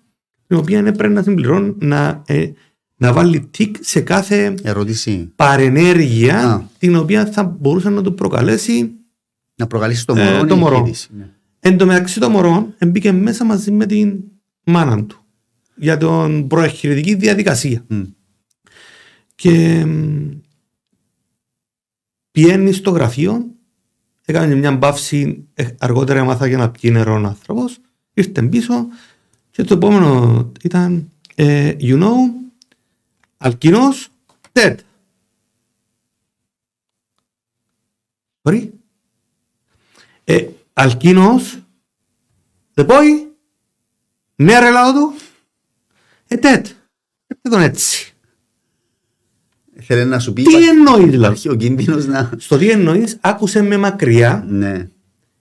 την 0.47 0.57
οποία 0.57 0.79
έπρεπε 0.79 1.07
να 1.07 1.23
συμπληρώνει 1.23 1.75
να, 1.79 2.23
ε, 2.27 2.51
να 3.01 3.13
βάλει 3.13 3.39
τικ 3.51 3.75
σε 3.79 4.01
κάθε 4.01 4.53
Ερώτηση. 4.61 5.31
παρενέργεια 5.35 6.49
Α. 6.53 6.61
την 6.77 6.95
οποία 6.95 7.25
θα 7.25 7.43
μπορούσε 7.43 7.89
να 7.89 8.01
του 8.01 8.13
προκαλέσει. 8.13 8.91
Να 9.55 9.67
προκαλέσει 9.67 10.05
το 10.05 10.13
Ε, 10.17 10.23
μωρό. 10.31 10.45
το 10.45 10.55
η 10.55 10.57
μωρό. 10.57 10.75
εγχείρηση. 10.75 11.09
Ναι. 11.17 11.29
Εν 11.59 11.77
τω 11.77 11.85
μεταξύ 11.85 12.19
το 12.19 12.29
μωρό 12.29 12.73
μπήκε 12.87 13.11
μέσα 13.11 13.45
μαζί 13.45 13.71
με 13.71 13.85
την 13.85 14.19
μάνα 14.63 15.03
του 15.05 15.23
για 15.75 15.97
την 15.97 16.47
προεχειρητική 16.47 17.15
διαδικασία. 17.15 17.83
Μμ. 17.87 18.01
Και 19.35 19.85
μ, 19.85 20.29
πιένει 22.31 22.71
στο 22.71 22.91
γραφείο, 22.91 23.45
έκανε 24.25 24.55
μια 24.55 24.71
μπαύση, 24.71 25.47
ε, 25.53 25.67
αργότερα 25.79 26.19
έμαθα 26.19 26.47
για 26.47 26.57
να 26.57 26.69
πιει 26.71 26.89
νερό 26.93 27.13
ο 27.13 27.25
άνθρωπος, 27.25 27.77
ήρθε 28.13 28.41
πίσω 28.41 28.73
και 29.51 29.63
το 29.63 29.73
επόμενο 29.73 30.51
ήταν 30.63 31.11
ε, 31.35 31.73
you 31.79 32.03
know, 32.03 32.13
αλκινός 33.39 34.09
dead. 34.53 34.75
Sorry. 38.41 38.69
Ε, 40.23 40.47
αλκίνος, 40.73 41.59
the 42.73 42.85
boy, 42.87 43.03
ναι 44.35 44.59
ρε 44.59 44.69
λαό 44.71 44.93
του, 44.93 45.15
ε, 46.27 46.35
dead. 46.35 46.63
Έρθε 47.27 47.49
τον 47.49 47.61
έτσι. 47.61 48.13
Θέλει 49.81 50.05
να 50.09 50.19
σου 50.19 50.33
πει. 50.33 50.43
Τι 50.43 50.49
υπάρχει- 50.49 50.67
εννοείς 50.69 51.09
δηλαδή; 51.09 51.17
Υπάρχει 51.25 51.49
ο 51.49 51.55
κίνδυνος 51.55 52.05
να. 52.05 52.31
Στο 52.37 52.57
τι 52.57 52.69
εννοείς, 52.69 53.17
άκουσε 53.21 53.61
με 53.61 53.77
μακριά 53.77 54.45
Ναι. 54.47 54.89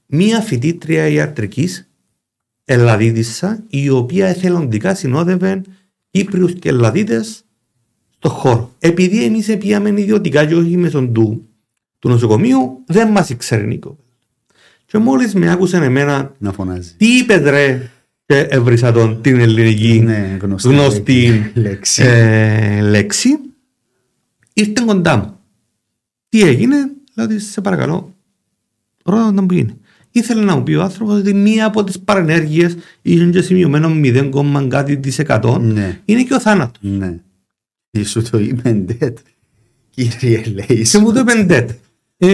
μία 0.07 0.40
φοιτήτρια 0.40 1.09
ιατρικής 1.09 1.82
Ελλαδίτισσα, 2.64 3.64
η 3.68 3.88
οποία 3.88 4.26
εθελοντικά 4.26 4.94
συνόδευε 4.94 5.62
Κύπριους 6.11 6.53
και 6.55 6.68
Ελλαδίτες 6.68 7.44
στο 8.19 8.29
χώρο. 8.29 8.75
Επειδή 8.79 9.25
εμείς 9.25 9.57
πήγαμε 9.57 9.89
ιδιωτικά 9.89 10.45
και 10.47 10.55
όχι 10.55 10.77
μέσω 10.77 11.07
του, 11.07 11.49
του 11.99 12.09
νοσοκομείου, 12.09 12.83
δεν 12.87 13.09
μας 13.11 13.31
ήξερε 13.31 13.62
Νίκο. 13.62 13.97
Και 14.87 14.99
μόλις 14.99 15.35
με 15.35 15.51
άκουσε 15.51 15.77
εμένα, 15.77 16.35
Να 16.39 16.53
φωνάζει. 16.53 16.93
τι 16.97 17.07
είπες 17.19 17.41
ρε, 17.43 17.91
και 18.27 18.39
έβρισα 18.41 18.93
τον 18.93 19.23
την 19.23 19.41
ελληνική 19.41 20.01
Ναι, 20.05 20.39
γνωστή, 20.43 20.69
γνωστή 20.69 21.51
λέξη. 21.55 22.03
ε, 22.03 22.81
λέξη, 22.81 23.29
ήρθε 24.53 24.83
κοντά 24.87 25.16
μου. 25.16 25.37
Τι 26.29 26.43
έγινε, 26.43 26.77
λέω 27.14 27.27
ότι 27.27 27.39
σε 27.39 27.61
παρακαλώ, 27.61 28.14
ρώτα 29.05 29.33
τον 29.35 29.47
που 29.47 29.55
είναι. 29.55 29.77
Ήθελε 30.11 30.45
να 30.45 30.57
μου 30.57 30.62
πει 30.62 30.75
ο 30.75 30.83
άνθρωπος 30.83 31.19
ότι 31.19 31.35
μία 31.35 31.66
από 31.66 31.85
τις 31.85 31.99
παρενέργειες 32.01 32.77
είναι 33.03 33.31
και 33.31 33.41
σημειωμένο 33.41 33.89
0, 33.95 34.66
κάτι 34.69 34.99
τη 34.99 35.14
εκατό 35.19 35.59
Ναι. 35.59 36.01
είναι 36.05 36.23
και 36.23 36.35
ο 36.35 36.41
θάνατος. 36.41 36.79
Ναι. 36.83 37.21
Σου 38.05 38.30
το 38.30 38.39
είπε 38.39 38.84
dead. 38.89 39.12
Κύριε 39.91 40.43
λέει. 40.45 40.82
Και 40.82 40.99
μου 40.99 41.12
το 41.12 41.20
είπε 41.20 41.43
ντέτ; 41.43 41.70
Ε, 42.16 42.26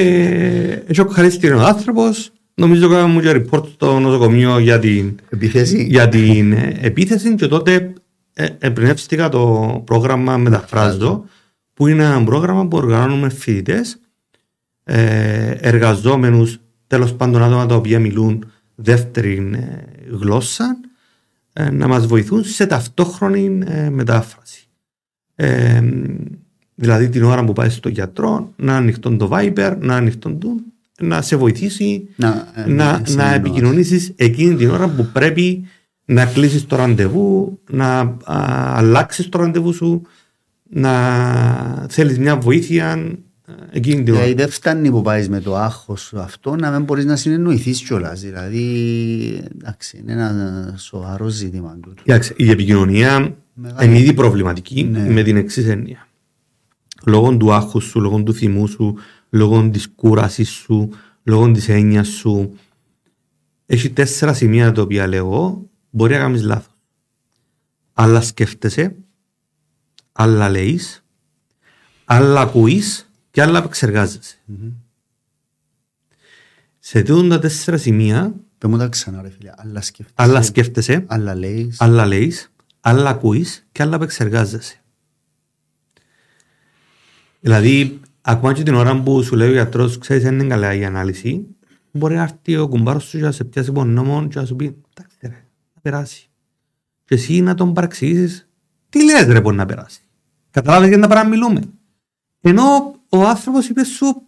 Έχει 0.86 1.00
ευχαριστήριο 1.00 1.58
ο 1.58 1.64
άνθρωπος. 1.64 2.32
Νομίζω 2.54 2.86
ότι 2.86 3.10
μου 3.10 3.20
και 3.20 3.42
report 3.50 3.66
στο 3.68 3.98
νοσοκομείο 3.98 4.58
για 4.58 4.78
την, 4.78 5.14
Επιθέση. 5.30 5.84
για 5.84 6.08
την 6.08 6.52
ε, 6.52 6.78
επίθεση 6.80 7.34
και 7.34 7.46
τότε 7.46 7.92
ε, 8.32 8.46
εμπνεύστηκα 8.58 9.28
το 9.28 9.82
πρόγραμμα 9.86 10.36
Μεταφράζω 10.36 11.24
που 11.74 11.86
είναι 11.86 12.04
ένα 12.04 12.24
πρόγραμμα 12.24 12.66
που 12.68 12.76
οργανώνουμε 12.76 13.28
φοιτητές, 13.28 13.98
ε, 14.84 15.50
εργαζόμενους, 15.50 16.60
τέλος 16.86 17.14
πάντων 17.14 17.42
άτομα 17.42 17.66
τα 17.66 17.74
οποία 17.74 17.98
μιλούν 17.98 18.52
δεύτερη 18.74 19.50
ε, 19.54 19.84
γλώσσα 20.16 20.80
ε, 21.52 21.70
να 21.70 21.86
μας 21.86 22.06
βοηθούν 22.06 22.44
σε 22.44 22.66
ταυτόχρονη 22.66 23.60
ε, 23.66 23.90
μετάφραση. 23.90 24.63
Ε, 25.34 25.82
δηλαδή 26.74 27.08
την 27.08 27.22
ώρα 27.22 27.44
που 27.44 27.52
πάει 27.52 27.68
στο 27.68 27.88
γιατρό 27.88 28.52
να 28.56 28.76
ανοιχτόν 28.76 29.18
το 29.18 29.30
Viber, 29.32 29.76
να 29.80 29.96
ανοιχτόν 29.96 30.38
το, 30.38 30.48
να 31.00 31.22
σε 31.22 31.36
βοηθήσει 31.36 32.08
Να, 32.16 32.52
ε, 32.54 32.60
να, 32.60 32.66
ναι, 32.66 32.74
να 32.74 33.02
συνεννοώ. 33.04 33.34
επικοινωνήσεις 33.34 34.12
εκείνη 34.16 34.54
την 34.54 34.70
ώρα 34.70 34.88
που 34.88 35.08
πρέπει 35.12 35.64
να 36.04 36.26
κλείσεις 36.26 36.66
το 36.66 36.76
ραντεβού, 36.76 37.58
να 37.70 37.98
α, 37.98 38.16
αλλάξεις 38.76 39.28
το 39.28 39.38
ραντεβού 39.38 39.72
σου, 39.72 40.02
να 40.70 41.86
θέλεις 41.88 42.18
μια 42.18 42.36
βοήθεια 42.36 42.92
ε, 42.92 43.18
εκείνη 43.70 44.02
την 44.02 44.12
ώρα. 44.14 44.22
Δηλαδή 44.22 44.42
δεν 44.42 44.50
φτάνει 44.50 44.90
που 44.90 45.02
πάεις 45.02 45.28
με 45.28 45.40
το 45.40 45.56
άγχος 45.56 46.00
σου 46.00 46.18
αυτό 46.20 46.56
να 46.56 46.70
μην 46.70 46.82
μπορείς 46.82 47.04
να 47.04 47.16
συνεννοηθείς 47.16 47.82
κιόλας. 47.82 48.20
Δηλαδή, 48.20 48.64
εντάξει, 49.54 49.98
είναι 49.98 50.12
ένα 50.12 50.74
σοβαρό 50.78 51.28
ζήτημα 51.28 51.78
τούτο. 51.82 52.02
Κοιτάξτε, 52.02 52.34
η 52.36 52.50
επικοινωνία 52.50 53.36
Μεγάλη. 53.54 53.88
είναι 53.88 53.98
ήδη 53.98 54.14
προβληματική 54.14 54.82
Ναι. 54.84 55.08
με 55.08 55.22
την 55.22 55.36
εξής 55.36 55.66
έννοια. 55.66 56.08
Λόγω 57.06 57.36
του 57.36 57.52
άγχους 57.52 57.84
σου, 57.84 58.00
λόγω 58.00 58.22
του 58.22 58.34
θυμού 58.34 58.66
σου, 58.66 58.96
λόγω 59.30 59.70
της 59.70 59.88
κούρασης 59.94 60.48
σου, 60.50 60.90
λόγω 61.22 61.50
της 61.50 61.68
έννοιας 61.68 62.08
σου. 62.08 62.58
Έχει 63.66 63.90
τέσσερα 63.90 64.32
σημεία 64.32 64.72
τα 64.72 64.82
οποία 64.82 65.06
λέω 65.06 65.26
εγώ, 65.26 65.70
μπορεί 65.90 66.12
να 66.12 66.18
κάνεις 66.18 66.42
λάθος. 66.42 66.72
Άλλα 67.92 68.20
σκέφτεσαι, 68.20 68.94
άλλα 70.12 70.50
λέεις, 70.50 71.04
άλλα 72.04 72.40
ακούεις 72.40 73.03
και 73.34 73.42
άλλα 73.42 73.58
επεξεργάζεσαι. 73.58 74.36
Σε 76.78 77.02
τούτα 77.02 77.28
τα 77.28 77.38
τέσσερα 77.38 77.76
σημεία, 77.76 78.34
Πες 78.58 78.70
μου 78.70 78.78
τα 78.78 78.88
ξανά, 78.88 79.22
ρε 79.22 79.30
φίλε. 79.30 79.50
Άλλα 79.56 79.80
σκέφτεσαι. 79.80 80.14
άλλα 80.28 80.42
σκέφτεσαι, 80.42 81.04
Άλλα 81.06 81.34
λέει. 81.34 81.72
άλλα 81.78 82.06
λέει, 82.06 82.34
άλλα 82.80 83.10
ακούει 83.10 83.46
και 83.72 83.82
άλλα 83.82 83.94
επεξεργάζεσαι. 83.94 84.80
Δηλαδή, 87.40 88.00
ακόμα 88.20 88.52
και 88.52 88.62
την 88.62 88.74
ώρα 88.74 89.02
που 89.02 89.22
σου 89.22 89.36
λέει 89.36 89.48
ο 89.48 89.52
γιατρός, 89.52 89.98
ξέρεις, 89.98 90.22
δεν 90.22 90.34
είναι 90.38 90.48
καλά 90.48 90.74
η 90.74 90.84
ανάλυση, 90.84 91.46
μπορεί 91.90 92.14
να 92.14 92.22
έρθει 92.22 92.56
ο 92.56 92.68
κουμπάρος 92.68 93.04
σου 93.04 93.18
και 93.18 93.24
να 93.24 93.32
σε 93.32 93.44
πιάσει 93.44 93.70
από 93.70 93.84
νόμο 93.84 94.28
και 94.28 94.38
να 94.38 94.46
σου 94.46 94.56
πει: 94.56 94.64
Εντάξει, 94.64 95.16
ρε, 95.20 95.44
να 95.74 95.80
περάσει. 95.82 96.28
Και 97.04 97.14
εσύ 97.14 97.40
να 97.40 97.54
τον 97.54 97.72
παραξηγήσεις, 97.74 98.48
τι 98.88 99.04
λες, 99.04 99.26
ρε, 99.26 99.40
μπορεί 99.40 99.56
να 99.56 99.66
περάσει. 99.66 100.00
Κατάλαβες 100.50 100.86
γιατί 100.88 101.02
να 101.02 101.08
παραμιλούμε. 101.08 101.60
Ενώ 102.40 102.94
ο 103.18 103.28
άνθρωπος 103.28 103.68
είπε 103.68 103.84
σου, 103.84 104.22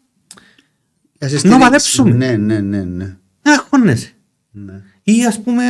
Να 1.19 1.29
σε 1.29 1.35
να 1.35 1.39
στηρίξει. 1.39 1.59
παλέψουμε. 1.61 2.11
Ναι, 2.11 2.37
ναι, 2.37 2.61
ναι. 2.61 2.83
ναι. 2.85 3.17
να 3.43 3.53
αγχώνεσαι. 3.53 4.13
ναι. 4.51 4.83
Ή 5.03 5.25
ας 5.27 5.43
πούμε 5.43 5.63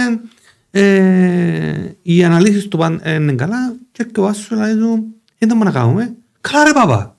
ε, 0.70 1.90
οι 2.02 2.24
αναλύσεις 2.24 2.68
του 2.68 2.78
παν 2.78 3.00
ε, 3.02 3.14
είναι 3.14 3.32
καλά 3.32 3.76
και 3.92 4.02
έρχεται 4.02 4.20
ο 4.20 4.26
Άσος 4.26 4.44
σου 4.44 4.54
λέει 4.54 4.74
του 4.74 5.14
δεν 5.38 5.48
θα 5.48 5.54
να 5.64 5.70
κάνουμε. 5.70 6.16
Καλά 6.40 6.64
ρε 6.64 6.72
παπά. 6.72 7.16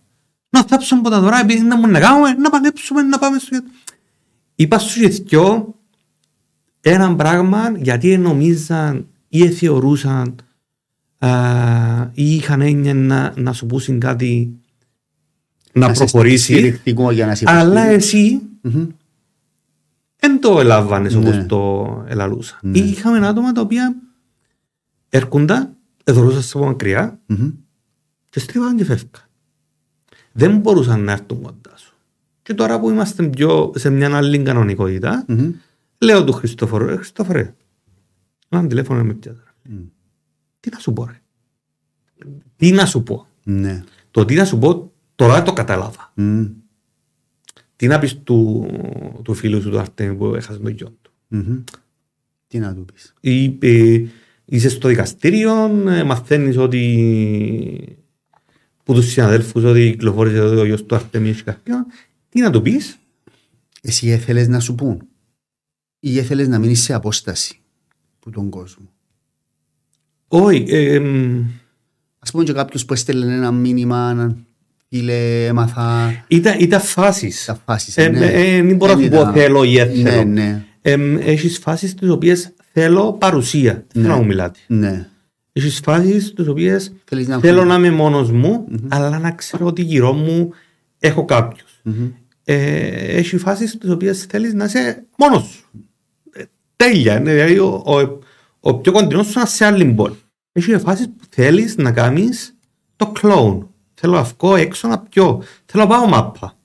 Να 0.50 0.64
θάψουμε 0.64 1.00
από 1.00 1.10
τα 1.10 1.20
δωρά 1.20 1.40
επειδή 1.40 1.62
δεν 1.62 1.82
θα 1.82 1.88
να 1.88 2.00
κάνουμε 2.00 2.34
να 2.34 2.50
παλέψουμε 2.50 3.02
να 3.02 3.18
πάμε 3.18 3.38
στο 3.40 3.48
γιατρό. 3.52 3.72
Είπα 4.56 4.78
σου 4.80 5.00
και 5.00 5.08
δυο 5.08 5.76
ένα 6.82 7.16
πράγμα 7.16 7.74
γιατί 7.78 8.18
νομίζαν 8.18 9.08
ή 9.28 9.50
θεωρούσαν 9.50 10.36
α, 11.18 11.30
ή 12.14 12.36
είχαν 12.36 12.62
έννοια 12.62 12.94
να, 12.94 13.34
να 13.36 13.54
σου 13.54 13.66
πούσουν 13.66 14.00
κάτι 14.00 14.60
να, 15.78 15.94
σε 15.94 16.04
προχωρήσει 16.04 16.44
στηριχτικό 16.54 17.12
για 17.12 17.26
να 17.26 17.36
σε 17.36 17.44
αλλά 17.48 17.92
υποστηρίξει. 17.92 18.18
εσύ 18.18 18.42
Μμμ. 18.62 18.88
δεν 20.20 20.42
το 20.42 20.60
ελάβανες 20.60 21.16
Ναι. 21.16 21.20
όπως 21.30 21.46
το 21.48 21.86
ελαλούσα. 22.08 22.60
Ναι. 22.62 22.78
Είχαμε 22.78 23.28
άτομα 23.28 23.52
τα 23.52 23.62
οποία 23.62 23.96
έρχονταν, 25.10 25.76
εδωρούσαν 26.04 26.42
σε 26.42 26.58
από 26.58 26.66
μακριά 26.66 27.20
Μμμ. 27.26 27.50
και 28.30 28.40
στρίβαν 28.40 28.76
και 28.78 28.84
φεύγαν. 28.86 29.10
Δεν 30.32 30.58
μπορούσαν 30.58 31.04
να 31.04 31.12
έρθουν 31.12 31.42
κοντά 31.42 31.78
σου. 31.78 31.94
Και 32.42 32.54
τώρα 32.54 32.80
που 32.80 32.90
είμαστε 32.90 33.24
πιο 33.24 33.72
σε 33.76 33.90
μια 33.90 34.16
άλλη 34.18 34.40
κανονικότητα, 34.40 35.26
Μμμ. 35.28 35.52
λέω 35.98 36.24
του 36.24 36.32
Χριστόφορου, 36.34 36.86
ρε 36.86 36.96
Χριστόφορε, 36.96 37.54
ένα 38.50 38.68
τηλέφωνο 38.68 39.04
με 39.04 39.14
πιάτα. 39.14 39.44
Μμ. 39.64 39.76
Τι 40.60 40.70
να 40.72 40.80
σου 40.80 40.94
πω 40.94 41.06
ρε. 41.06 41.22
Τι 42.56 42.72
να 42.72 42.86
σου 42.86 43.04
πω. 43.04 43.28
Ναι. 43.44 43.84
Το 44.12 44.26
τι 44.26 44.36
να 44.36 44.46
σου 44.46 44.58
πω 44.60 44.92
τώρα 45.18 45.44
το 45.44 45.54
κατάλαβα. 45.54 46.12
Μμ. 46.16 46.46
Τι 47.76 47.88
να 47.88 48.00
πεις 48.00 48.24
του, 48.24 48.68
του 49.24 49.34
φίλου 49.34 49.62
σου 49.62 49.70
του 49.70 49.80
Αρτέμι 49.80 50.16
που 50.16 50.36
έχασε 50.36 50.60
τον 50.60 50.72
γιο 50.72 50.98
του; 51.02 51.12
Μμμ. 51.28 51.64
Τι 52.48 52.60
να 52.60 52.74
του 52.76 52.86
πεις; 52.86 53.14
Ή, 53.20 53.58
ε, 53.62 54.06
είσαι 54.46 54.70
στο 54.70 54.88
δικαστήριο, 54.88 55.66
ε, 55.88 56.04
μαθαίνεις 56.04 56.58
ότι 56.58 57.98
που 58.84 58.94
τους 58.94 59.12
συναδέλφους 59.12 59.64
ότι 59.64 59.90
κυκλοφόρησε 59.92 60.40
ότι 60.40 60.56
ο 60.60 60.66
γιος 60.66 60.86
του 60.86 60.96
Αρτέμι 60.96 61.30
έχει 61.30 61.44
κάποιον. 61.44 61.86
Τι 62.30 62.42
να 62.42 62.50
του 62.52 62.62
πεις; 62.62 62.98
Εσύ 63.82 64.08
έθελες 64.10 64.48
να 64.48 64.60
σου 64.60 64.76
πούν; 64.76 65.08
Ή 66.00 66.18
έθελες 66.18 66.48
να 66.48 66.60
μείνεις 66.60 66.82
σε 66.82 66.94
απόσταση 66.94 67.60
που 68.20 68.30
τον 68.30 68.50
κόσμο; 68.50 68.90
Όχι, 70.28 70.66
ε, 70.68 70.94
εμ, 70.94 71.46
Ας 72.20 72.32
πούμε 72.32 72.44
και 72.44 72.54
κάποιος 72.54 72.86
που 72.86 72.94
έστελνε 72.94 73.34
ένα 73.34 73.52
μήνυμα, 73.52 74.14
να 74.14 74.38
φίλε, 74.90 75.46
έμαθα 75.46 76.14
ήταν, 76.28 76.56
ήταν 76.60 76.82
φάσεις. 76.82 77.46
τα 77.46 77.62
φάσεις. 77.66 77.98
Ε, 77.98 78.08
ναι. 78.08 78.26
ε, 78.26 78.62
δεν 78.62 78.76
μπορώ 78.76 78.94
να 78.94 78.98
σου 79.02 79.10
Δεν 79.10 79.18
πω 79.18 79.22
ήταν- 79.22 79.34
θέλω 79.34 79.64
ή 79.64 79.76
δεν 79.76 80.02
Ναι, 80.02 80.10
θέλω. 80.10 80.24
ναι, 80.30 80.64
Εμ, 80.82 81.18
έχεις 81.18 81.58
φάσεις 81.58 81.94
τις 81.94 82.10
οποίες 82.10 82.54
θέλω 82.74 83.14
παρουσία. 83.14 83.74
Δεν 83.74 83.86
θέλω 83.94 84.04
Ναι. 84.08 84.10
να 84.14 84.16
μου 84.20 84.26
μιλάτε. 84.26 84.60
ναι. 84.68 85.08
Έχεις 85.54 85.80
φάσεις 85.84 86.34
τις 86.34 86.48
οποίες 86.48 86.94
Θέλεις 87.06 87.28
να 87.28 87.40
θέλω 87.40 87.62
ακούεις. 87.62 87.78
να 87.78 87.88
είμαι 87.88 87.96
μόνος 87.96 88.32
μου, 88.32 88.68
αλλά 88.88 89.20
να 89.20 89.32
ξέρω 89.32 89.66
ότι 89.66 89.82
γύρω 89.82 90.14
μου 90.14 90.50
έχω 91.00 91.26
κάποιους. 91.26 91.80
Μμμ. 91.84 92.08
ε, 92.44 92.56
έχεις 93.18 93.42
φάσεις 93.42 93.78
τις 93.78 93.90
οποίες 93.90 94.24
θέλεις 94.24 94.54
να 94.54 94.66
είσαι 94.66 95.06
μόνος 95.18 95.44
σου. 95.48 95.66
Ε, 96.34 96.44
τέλεια. 96.76 97.20
είναι, 97.20 97.32
Δηλαδή 97.34 97.60
ο, 97.60 97.84
ο, 97.86 98.20
ο 98.60 98.76
πιο 98.76 98.92
κοντινός 98.92 99.26
σου 99.28 99.34
να 99.36 99.42
είσαι 99.42 99.56
σε 99.56 99.66
άλλη 99.66 99.86
πόλη. 99.86 100.16
Έχεις 100.52 100.82
φάσεις 100.82 101.06
που 101.06 101.26
θέλεις 101.30 101.76
να 101.78 101.92
κάνεις 101.92 102.56
το 102.96 103.08
κλόουν. 103.08 103.70
Θέλω 104.00 104.14
να 104.14 104.24
βγω 104.24 104.56
έξω 104.56 104.88
να 104.88 105.00
πιω. 105.00 105.44
Θέλω 105.66 105.84
να 105.84 105.90
πάω 105.90 106.08
μάπα. 106.08 106.58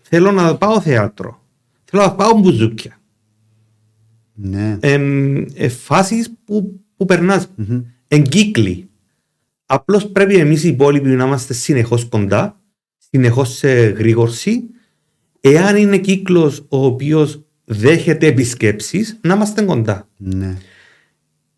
Θέλω 0.00 0.32
να 0.32 0.56
πάω 0.56 0.80
θέατρο. 0.80 1.42
Θέλω 1.84 2.02
να 2.02 2.14
πάω 2.14 2.38
μπουζούκια. 2.38 2.98
Ναι. 4.34 4.76
Ε, 4.80 5.00
ε, 5.54 5.68
φάσεις 5.68 6.32
που, 6.44 6.80
που 6.96 7.04
περνάς. 7.04 7.48
Μμμ. 7.54 7.82
Εγκύκλοι. 8.08 8.88
Απλώς 9.66 10.06
πρέπει 10.06 10.34
εμείς 10.34 10.64
οι 10.64 10.68
υπόλοιποι 10.68 11.08
να 11.08 11.24
είμαστε 11.24 11.54
συνεχώς 11.54 12.04
κοντά, 12.04 12.60
συνεχώς 13.10 13.56
σε 13.56 13.70
γρήγορση. 13.70 14.62
Εάν 15.40 15.76
είναι 15.76 15.98
κύκλος 15.98 16.64
ο 16.68 16.84
οποίος 16.84 17.42
δέχεται 17.64 18.26
επισκέψεις, 18.26 19.18
να 19.22 19.34
είμαστε 19.34 19.62
κοντά. 19.62 20.08
Ναι. 20.16 20.56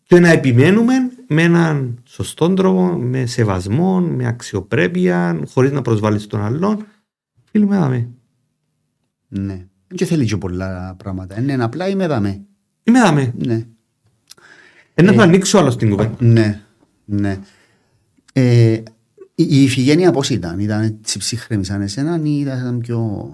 Και 0.03 0.19
να 0.19 0.29
επιμένουμε 0.29 0.93
με 1.31 1.43
έναν 1.43 2.01
σωστό 2.03 2.53
τρόπο, 2.53 2.85
με 2.87 3.25
σεβασμό, 3.25 3.99
με 3.99 4.27
αξιοπρέπεια, 4.27 5.39
χωρίς 5.53 5.71
να 5.71 5.81
προσβάλλεις 5.81 6.27
τον 6.27 6.41
άλλον. 6.41 6.85
Φίλοι 7.51 7.65
με 7.65 7.77
δάμε. 7.77 8.09
Ναι. 9.27 9.65
Και 9.95 10.05
θέλει 10.05 10.25
και 10.25 10.37
πολλά 10.37 10.95
πράγματα. 10.97 11.41
Είναι 11.41 11.63
απλά 11.63 11.87
είμαι 11.87 12.07
δαμέ. 12.07 12.41
Είμαι 12.83 12.99
δάμε. 12.99 13.33
Ναι. 13.37 13.65
Ένα 14.93 15.13
θα 15.13 15.23
ανοίξω 15.23 15.57
άλλο 15.57 15.71
στην 15.71 15.89
κουβέντα. 15.89 16.15
Ναι. 16.19 16.61
Ναι. 17.05 17.39
Ε, 18.33 18.71
η, 19.35 19.43
η 19.49 19.63
Ιφηγένεια 19.63 20.11
πώς 20.11 20.29
ήταν, 20.29 20.59
ήταν 20.59 20.81
έτσι 20.81 21.19
ψύχρεμη 21.19 21.65
σαν 21.65 21.81
εσένα 21.81 22.19
ή 22.23 22.39
ήταν 22.39 22.79
πιο... 22.79 23.29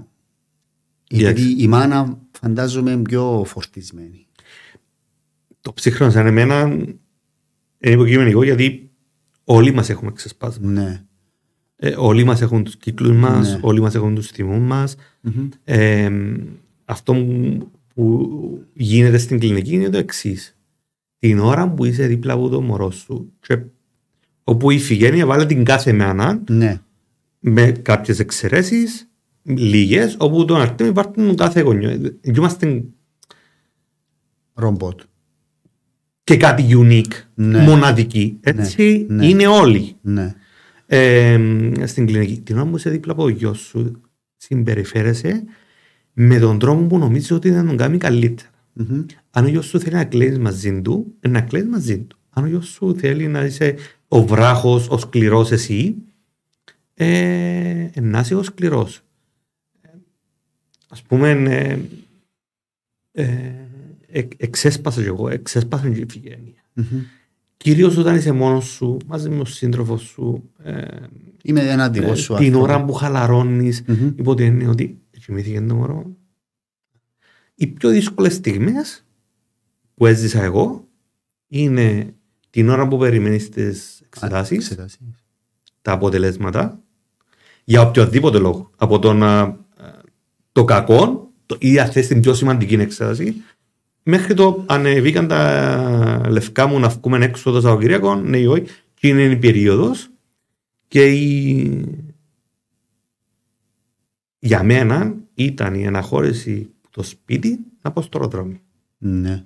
Εντάξει. 1.08 1.44
Γιατί 1.44 1.64
η 1.64 1.68
μάνα 1.68 2.18
φαντάζομαι 2.32 2.98
πιο 2.98 3.44
φορτισμένη. 3.46 4.28
Το 5.62 5.74
ψύχρονο 5.74 6.12
σαν 6.12 6.26
εμένα 6.28 6.78
είναι 7.80 7.94
υποκειμενικό 7.94 8.44
γιατί 8.44 8.90
όλοι 9.44 9.72
μας 9.74 9.90
έχουμε 9.90 10.12
ξεσπάσμα. 10.12 10.72
Ναι. 10.72 11.04
Ε, 11.76 11.96
όλοι 11.98 12.24
μας 12.24 12.42
έχουν 12.42 12.64
τους 12.64 12.76
κύκλους 12.78 13.16
μας, 13.18 13.54
Ναι. 13.54 13.60
όλοι 13.62 13.82
μας 13.82 13.96
έχουν 13.96 14.16
τους 14.16 14.28
θυμούς 14.28 14.60
μας. 14.60 14.96
Μμμ. 15.22 15.50
Ε, 15.64 16.12
αυτό 16.86 17.14
που 17.94 18.30
γίνεται 18.74 19.18
στην 19.18 19.40
κλινική 19.40 19.74
είναι 19.74 19.90
το 19.90 19.98
εξής. 19.98 20.58
Την 21.20 21.40
ώρα 21.40 21.70
που 21.70 21.86
είσαι 21.86 22.08
δίπλα 22.08 22.34
από 22.34 22.50
το 22.50 22.62
μωρό 22.62 22.92
σου, 22.92 23.32
και 23.40 23.60
όπου 24.44 24.72
η 24.72 24.80
φυγένεια 24.80 25.26
βάλε 25.26 25.46
την 25.46 25.64
κάθε 25.64 25.92
μέρα 25.92 26.44
Ναι. 26.50 26.82
με 27.40 27.72
κάποιες 27.72 28.20
εξαιρέσεις, 28.20 29.10
λίγες, 29.44 30.16
όπου 30.20 30.46
τον 30.46 30.62
Αρτέμι 30.62 30.90
υπάρχουν 30.90 31.36
κάθε 31.36 31.62
γονιό. 31.62 31.90
Ε, 31.90 32.18
Είμαστε 32.22 32.84
Ρομπότ. 34.54 35.00
Και 36.26 36.38
κάτι 36.38 36.66
unique, 36.78 37.14
Ναι. 37.34 37.62
μοναδική. 37.62 38.38
Έτσι 38.42 39.06
ναι. 39.10 39.26
είναι 39.28 39.48
όλοι. 39.48 39.96
Ναι. 40.02 40.36
Ε, 40.86 41.40
στην 41.86 42.06
κλινική. 42.06 42.40
Την 42.40 42.58
ώρα 42.58 42.70
που 42.70 42.78
είσαι 42.78 42.90
δίπλα 42.90 43.12
από 43.12 43.22
το 43.22 43.28
γιο 43.28 43.54
σου, 43.54 44.02
συμπεριφέρεσαι 44.38 45.44
με 46.14 46.40
τον 46.40 46.60
τρόπο 46.60 46.84
που 46.84 46.98
νομίζεις 46.98 47.32
ότι 47.32 47.52
θα 47.52 47.66
τον 47.66 47.78
κάνει 47.78 47.98
καλύτερα. 47.98 48.50
Μμμ. 48.74 49.06
Αν 49.32 49.46
ο 49.46 49.48
γιος 49.48 49.66
σου 49.66 49.80
θέλει 49.80 49.96
να 49.96 50.06
κλαίεις 50.06 50.40
μαζί 50.40 50.82
του, 50.82 51.14
ε, 51.20 51.28
να 51.28 51.42
κλαίεις 51.42 51.66
μαζί 51.66 52.00
του. 52.00 52.18
Αν 52.30 52.44
ο 52.44 52.48
γιος 52.48 52.68
σου 52.68 52.96
θέλει 52.96 53.28
να 53.28 53.44
είσαι 53.44 53.76
ο 54.08 54.26
βράχος, 54.26 54.90
ο 54.90 54.98
σκληρός 54.98 55.52
εσύ, 55.52 55.96
ε, 56.94 57.90
ε, 57.94 58.02
να 58.02 58.20
είσαι 58.20 58.36
ο 58.36 58.44
σκληρός. 58.44 59.02
Ε, 59.82 59.90
Ας 60.90 61.02
πούμε, 61.02 61.30
ε, 61.30 61.80
ε, 63.12 63.24
ε, 63.24 63.65
εξέσπασα 64.38 65.02
κι 65.02 65.08
εγώ, 65.08 65.30
εξέσπασα 65.30 65.90
και 65.90 65.98
η 65.98 66.06
Ιφηγένεια. 66.08 66.64
Μμμ. 66.74 66.86
Κυρίως 67.58 67.98
όταν 67.98 68.16
είσαι 68.16 68.32
μόνος 68.32 68.66
σου, 68.66 68.98
μαζί 69.06 69.30
με 69.30 69.36
τον 69.36 69.46
σύντροφο 69.46 69.98
σου, 69.98 70.50
ε, 70.64 70.82
Είμαι 71.44 71.62
ένα 71.70 71.90
δικό 71.90 72.12
ε, 72.12 72.16
σου 72.16 72.34
την 72.34 72.46
άνθρωπο. 72.46 72.64
ώρα 72.64 72.86
που 72.86 72.94
χαλαρώνεις, 72.94 73.84
Μμμ. 73.88 74.08
υπό 74.16 74.34
την 74.34 74.46
έννοια 74.46 74.70
ότι 74.70 75.00
κοιμήθηκε 75.26 75.62
το 75.62 75.76
μωρό. 75.76 76.16
Οι 77.56 77.68
πιο 77.68 77.90
δύσκολες 77.90 78.34
στιγμές 78.34 79.06
που 79.94 80.06
έζησα 80.06 80.44
εγώ 80.44 80.88
είναι 81.48 82.14
την 82.50 82.70
ώρα 82.70 82.88
που 82.88 82.98
περιμένεις 82.98 83.50
τις 83.50 84.02
εξετάσεις, 84.06 84.58
Εξετάσεις. 84.58 85.00
τα 85.82 85.92
αποτελέσματα, 85.92 86.80
για 87.64 87.82
οποιοδήποτε 87.82 88.38
λόγο. 88.38 88.70
Από 88.76 89.00
το, 89.00 89.14
να, 89.14 89.60
το 90.52 90.64
κακό 90.66 91.30
το, 91.46 91.56
ή 91.60 91.80
αν 91.80 91.92
θες 91.92 92.08
την 92.08 92.22
πιο 92.22 92.34
σημαντική 92.34 92.74
εξέταση, 92.74 93.36
μέχρι 94.08 94.34
το 94.34 94.64
ανεβήκαν 94.68 95.28
τα 95.28 96.22
λευκά 96.30 96.68
μου 96.68 96.80
να 96.80 96.90
βγούμε 96.90 97.26
έξω 97.26 97.52
το 97.52 97.62
Σαββατοκύριακο, 97.62 98.16
ναι 98.16 98.38
ή 98.38 98.46
όχι, 98.46 98.66
και 98.94 99.08
είναι 99.08 99.22
η 99.24 99.38
περίοδος. 99.38 100.10
Και 100.88 101.12
η... 101.12 101.86
για 104.40 104.64
μένα 104.64 105.16
ήταν 105.34 105.74
η 105.76 105.88
αναχώρηση 105.88 106.70
από 106.82 106.92
το 106.92 107.04
σπίτι 107.04 107.60
να 107.82 107.92
πάω 107.92 108.04
στο 108.04 108.18
αεροδρόμιο. 108.18 108.60
Ναι. 108.98 109.46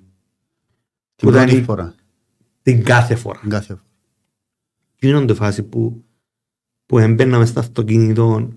Που 1.16 1.26
Την 1.26 1.30
ήταν 1.30 1.44
πρώτη 1.46 1.58
η- 1.60 1.64
φορά. 1.64 1.96
Την 2.62 2.84
κάθε 2.84 3.16
φορά. 3.16 3.40
Κάθε 3.48 3.68
φορά. 3.74 3.84
Γίνονται 5.00 5.34
φάση 5.34 5.64
που, 5.64 6.04
που 6.86 6.98
έμπαινα 7.00 7.38
μες 7.38 7.50
στο 7.50 7.60
αυτοκίνητο, 7.60 8.50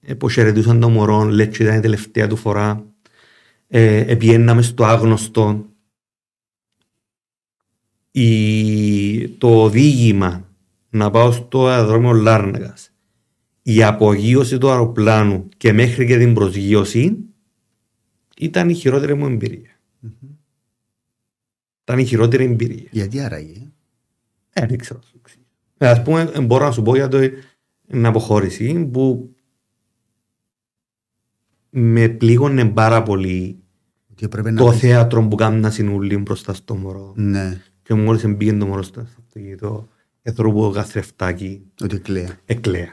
ε, 0.00 0.14
που 0.14 0.28
χαιρετούσαν 0.28 0.80
το 0.80 0.88
μωρό, 0.88 1.24
λέει 1.24 1.46
ότι 1.46 1.62
ήταν 1.62 1.76
η 1.76 1.80
τελευταία 1.80 2.26
του 2.26 2.36
φορά, 2.36 2.86
ε, 3.66 4.12
επιέναμε 4.12 4.62
στο 4.62 4.84
άγνωστο. 4.84 5.66
Η, 8.10 9.28
το 9.28 9.62
οδήγημα 9.62 10.48
να 10.90 11.10
πάω 11.10 11.32
στο 11.32 11.66
αεροδρόμιο 11.66 12.12
Λάρναγας, 12.12 12.92
η 13.62 13.82
απογείωση 13.82 14.58
του 14.58 14.70
αεροπλάνου 14.70 15.48
και 15.56 15.72
μέχρι 15.72 16.06
και 16.06 16.18
την 16.18 16.34
προσγείωση 16.34 17.16
ήταν 18.38 18.68
η 18.68 18.74
χειρότερη 18.74 19.14
μου 19.14 19.26
εμπειρία. 19.26 19.80
Ήταν 21.82 21.98
η 21.98 22.04
χειρότερη 22.04 22.44
εμπειρία. 22.44 22.88
Γιατί 22.90 23.20
άραγε; 23.20 23.72
Ε, 24.52 24.66
δεν 24.66 24.78
ξέρω. 24.78 24.98
να 24.98 25.06
σου 25.06 25.16
εξηγήσω. 25.18 25.48
Ε, 25.78 25.88
ας 25.88 26.02
πούμε, 26.02 26.30
ε, 26.34 26.40
μπορώ 26.40 26.64
να 26.64 26.72
σου 26.72 26.82
πω 26.82 26.94
για 26.94 27.08
το, 27.08 27.18
την 27.86 28.06
αποχώρηση 28.06 28.84
που 28.84 29.33
με 31.76 32.08
πλήγωνε 32.08 32.64
πάρα 32.64 33.02
πολύ 33.02 33.56
Ότι 34.10 34.24
έπρεπε 34.24 34.50
να 34.50 34.58
το 34.58 34.64
πας- 34.64 34.78
θέατρο 34.78 35.22
που 35.28 35.36
κάνουν 35.36 35.70
συνούλοι 35.72 36.16
μπροστά 36.16 36.54
στο 36.54 36.74
μωρό. 36.74 37.12
Ναι. 37.16 37.60
Και 37.82 37.94
μόλις 37.94 38.24
μπήκε 38.26 38.52
το 38.52 38.66
μωρό 38.66 38.82
στο 38.82 39.00
αυτοκίνητο, 39.00 39.88
έθροπο 40.22 40.62
το 40.62 40.70
καθρεφτάκι, 40.70 41.62
Ότι 41.82 41.98
κλαίει. 41.98 42.28
εκλαία. 42.44 42.92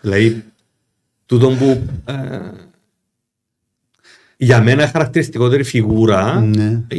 Δηλαδή, 0.00 0.44
τούτο 1.26 1.48
που 1.48 1.82
ε, 2.04 2.14
για 4.36 4.62
μένα 4.62 4.88
χαρακτηριστικότερη 4.88 5.62
φιγούρα 5.62 6.40
Ναι. 6.40 6.84
ε, 6.88 6.96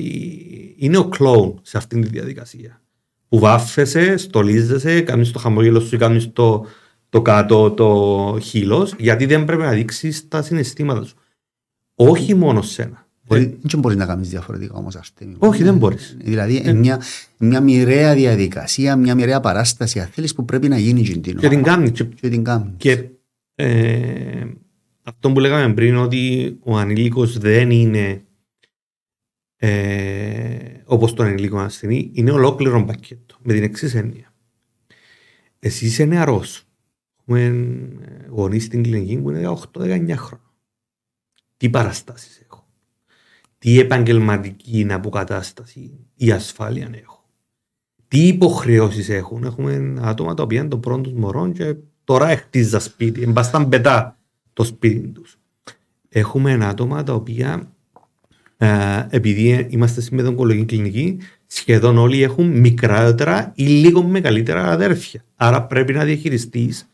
είναι 0.78 0.98
ο 0.98 1.08
κλόουν 1.08 1.60
σε 1.62 1.78
αυτήν 1.78 2.02
τη 2.02 2.08
διαδικασία. 2.08 2.82
Που 3.30 3.40
βάφεσαι, 3.40 4.18
στολίζεσαι, 4.18 5.02
κάνεις 5.02 5.32
το 5.32 5.40
χαμόγελο 5.40 5.80
σου, 5.80 5.98
κάνεις 5.98 6.32
το, 6.34 6.66
το 7.10 7.22
κάτω 7.22 7.72
το 7.72 8.38
χείλος, 8.42 8.94
γιατί 8.98 9.26
δεν 9.26 9.46
πρέπει 9.46 9.62
να 9.62 9.72
δείξεις 9.72 10.28
τα 10.28 10.42
συναισθήματα 10.42 11.04
σου. 11.04 11.16
Όχι 11.96 12.34
μόνο 12.34 12.62
σένα. 12.62 13.06
Μπορεί, 13.28 13.58
δεν 13.62 13.80
μπορείς 13.80 13.98
να 13.98 14.06
κάνεις 14.06 14.30
διαφορετικά 14.30 14.74
όμως 14.74 14.96
Αρτέμι. 14.96 15.36
Όχι, 15.40 15.64
δεν 15.64 15.78
μπορείς. 15.78 16.18
Δηλαδή 16.20 16.62
ε, 16.66 16.74
μια, 16.74 17.02
μια 17.38 17.62
μοιραία 17.62 18.14
διαδικασία, 18.16 18.96
μια 18.96 19.16
μοιραία 19.16 19.40
παράσταση 19.40 20.00
αν 20.00 20.08
θέλεις 20.08 20.34
που 20.34 20.46
πρέπει 20.46 20.68
να 20.68 20.78
γίνει 20.78 21.00
εκείνη 21.00 21.20
την 21.22 21.38
Και 21.38 21.48
την 21.48 21.58
ώρα. 21.60 21.68
κάνεις. 21.68 21.92
Και, 21.92 22.04
Και 22.04 22.30
την 22.30 22.44
κάνεις. 22.44 22.74
και 22.78 23.04
ε, 23.56 24.46
αυτό 25.04 25.32
που 25.32 25.40
λέγαμε 25.40 25.74
πριν 25.74 25.96
ότι 25.96 26.56
ο 26.64 26.78
ανήλικος 26.78 27.38
δεν 27.38 27.72
είναι 27.72 28.22
ε, 29.58 30.58
όπως 30.86 31.14
τον 31.14 31.26
ανήλικο 31.26 31.58
ασθενή, 31.60 32.10
είναι 32.14 32.32
ολόκληρο 32.32 32.84
πακέτο. 32.86 33.36
Με 33.44 33.54
την 33.54 33.64
εξής 33.64 33.96
έννοια. 33.96 34.34
Εσύ 35.60 35.86
είσαι 35.86 36.06
νεαρός. 36.06 36.67
Έχουμε 37.30 37.46
ε, 37.46 38.28
γονείς 38.30 38.64
στην 38.64 38.84
κλινική 38.84 39.18
που 39.18 39.30
είναι 39.30 39.58
18-19 39.74 40.14
χρόνια. 40.16 40.46
Τι 41.58 41.70
παραστάσεις 41.70 42.42
έχω. 42.46 42.68
Τι 43.58 43.80
επαγγελματική 43.80 44.88
αποκατάσταση 44.90 45.92
ή 46.16 46.32
ασφάλεια 46.32 46.90
έχω. 46.92 47.24
Τι 48.08 48.28
υποχρεώσεις 48.28 49.10
έχουν. 49.10 49.44
Έχουμε 49.44 49.96
άτομα 50.02 50.34
τα 50.34 50.44
οποία 50.44 50.60
είναι 50.60 50.70
το 50.70 50.78
πρώτο 50.78 51.02
τους 51.02 51.14
μωρό 51.14 51.52
και 51.52 51.76
τώρα 52.04 52.36
χτίζα 52.38 52.80
σπίτι. 52.80 53.22
Εμπάσταν 53.22 53.70
πετά 53.70 54.18
το 54.54 54.64
σπίτι 54.64 55.08
τους. 55.08 55.40
Έχουμε 56.10 56.66
άτομα 56.66 57.04
τα 57.04 57.14
οποία 57.14 57.72
ε, 58.58 58.68
επειδή 59.10 59.68
είμαστε 59.70 60.02
στην 60.02 60.18
παιδοογκολογική 60.18 60.66
κλινική, 60.66 61.18
σχεδόν 61.46 61.98
όλοι 61.98 62.22
έχουν 62.22 62.60
μικρότερα 62.60 63.52
ή 63.56 63.64
λίγο 63.64 64.04
μεγαλύτερα 64.04 64.72
αδέρφια. 64.72 65.24
Άρα 65.36 65.64
πρέπει 65.64 65.94
να 65.94 66.04
διαχειριστείς 66.04 66.90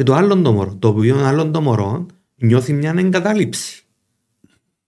και 0.00 0.06
το 0.06 0.14
άλλο 0.14 0.42
το 0.42 0.52
μωρό. 0.52 0.76
Το 0.78 0.88
οποίο 0.88 1.16
άλλο 1.24 1.50
το 1.50 1.60
μωρό 1.60 2.06
νιώθει 2.36 2.72
μια 2.72 2.94
εγκατάλειψη. 2.98 3.82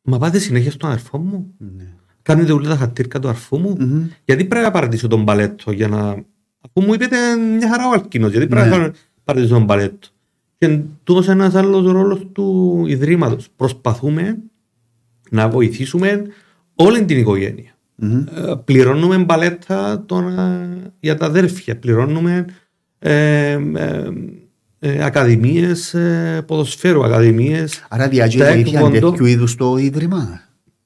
Μα 0.03 0.19
πάτε 0.19 0.39
συνέχεια 0.39 0.71
στον 0.71 0.91
αδερφό 0.91 1.19
μου. 1.19 1.55
Ναι. 1.59 1.89
Κάνετε 2.23 2.53
όλα 2.53 2.69
τα 2.69 2.77
χατήρκα 2.77 3.19
του 3.19 3.29
αρφού 3.29 3.59
μου. 3.59 3.77
Μμμ. 3.81 4.07
Γιατί 4.25 4.45
πρέπει 4.45 4.65
να 4.65 4.71
παρατήσω 4.71 5.09
τον 5.09 5.25
παλέτο 5.25 5.73
για 5.73 5.89
να. 5.89 5.99
Αφού 6.61 6.87
μου 6.87 6.95
είπετε 6.95 7.17
μια 7.37 7.69
χαρά 7.69 7.89
ο 7.89 7.93
Αλκίνος, 7.93 8.31
γιατί 8.31 8.47
πρέπει 8.47 8.69
Ναι. 8.69 8.77
να 8.77 8.93
παρατήσω 9.25 9.55
τον 9.55 9.67
παλέτο. 9.67 10.09
Και 10.59 10.81
τούτος 11.05 11.25
είναι 11.25 11.35
ένας 11.35 11.55
άλλος 11.55 11.93
ρόλος 11.93 12.27
του 12.33 12.85
Ιδρύματος. 12.87 13.49
Προσπαθούμε 13.57 14.39
να 15.31 15.49
βοηθήσουμε 15.49 16.23
όλη 16.75 17.05
την 17.05 17.19
οικογένεια. 17.19 17.71
Μμμ. 17.95 18.19
Ε, 18.19 18.55
πληρώνουμε 18.65 19.19
μπαλέτα 19.19 20.05
των, 20.07 20.39
ε, 20.39 20.93
για 21.01 21.17
τα 21.17 21.27
αδέρφια, 21.27 21.77
πληρώνουμε 21.79 22.47
ε, 22.99 23.59
ε, 23.75 24.09
ε, 24.85 25.05
ακαδημίες 25.05 25.95
ε, 25.95 26.43
ποδοσφαίρου, 26.47 27.05
ακαδημίες 27.05 27.85
Άρα 27.89 28.09
διάγει 28.09 28.39
Τα 28.39 28.53
βοήθεια 28.53 28.79
εκπομπό- 28.81 29.11
τέτοιου 29.11 29.27
είδους 29.27 29.55
το 29.55 29.77
Ίδρυμα; 29.77 30.41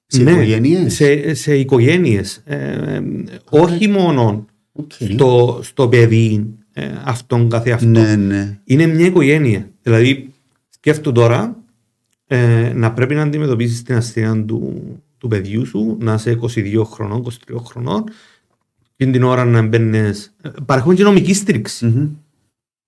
Σε 0.06 0.22
ναι, 0.22 0.30
οικογένειες; 0.30 0.94
σε, 0.94 1.34
σε 1.34 1.56
οικογένειες. 1.56 2.42
Ε, 2.44 2.56
ε, 2.56 3.02
όχι 3.50 3.88
μόνο 3.88 4.44
Οκ. 4.72 4.92
στο, 5.12 5.60
στο 5.62 5.88
παιδί 5.88 6.46
ε, 6.72 6.86
αυτόν 7.04 7.48
καθεαυτόν. 7.48 7.90
Ναι, 7.90 8.16
ναι. 8.16 8.58
Είναι 8.64 8.86
μια 8.86 9.06
οικογένεια. 9.06 9.68
Δηλαδή, 9.82 10.32
σκέφτου 10.68 11.12
τώρα 11.12 11.56
ε, 12.26 12.72
να 12.74 12.92
πρέπει 12.92 13.14
να 13.14 13.22
αντιμετωπίσει 13.22 13.84
την 13.84 13.94
ασθένεια 13.94 14.44
του, 14.44 14.82
του 15.18 15.28
παιδιού 15.28 15.66
σου, 15.66 15.96
να 16.00 16.14
είσαι 16.14 16.38
22 16.40 16.82
χρονών, 16.84 17.26
23 17.48 17.56
χρονών, 17.64 18.04
και 18.96 19.06
την 19.06 19.22
ώρα 19.22 19.44
να 19.44 19.62
μπαίνει. 19.62 20.10
Παρέχουν 20.66 20.94
και 20.94 21.02
νομική 21.02 21.34
στήριξη. 21.34 21.86
Μμμ. 21.86 22.08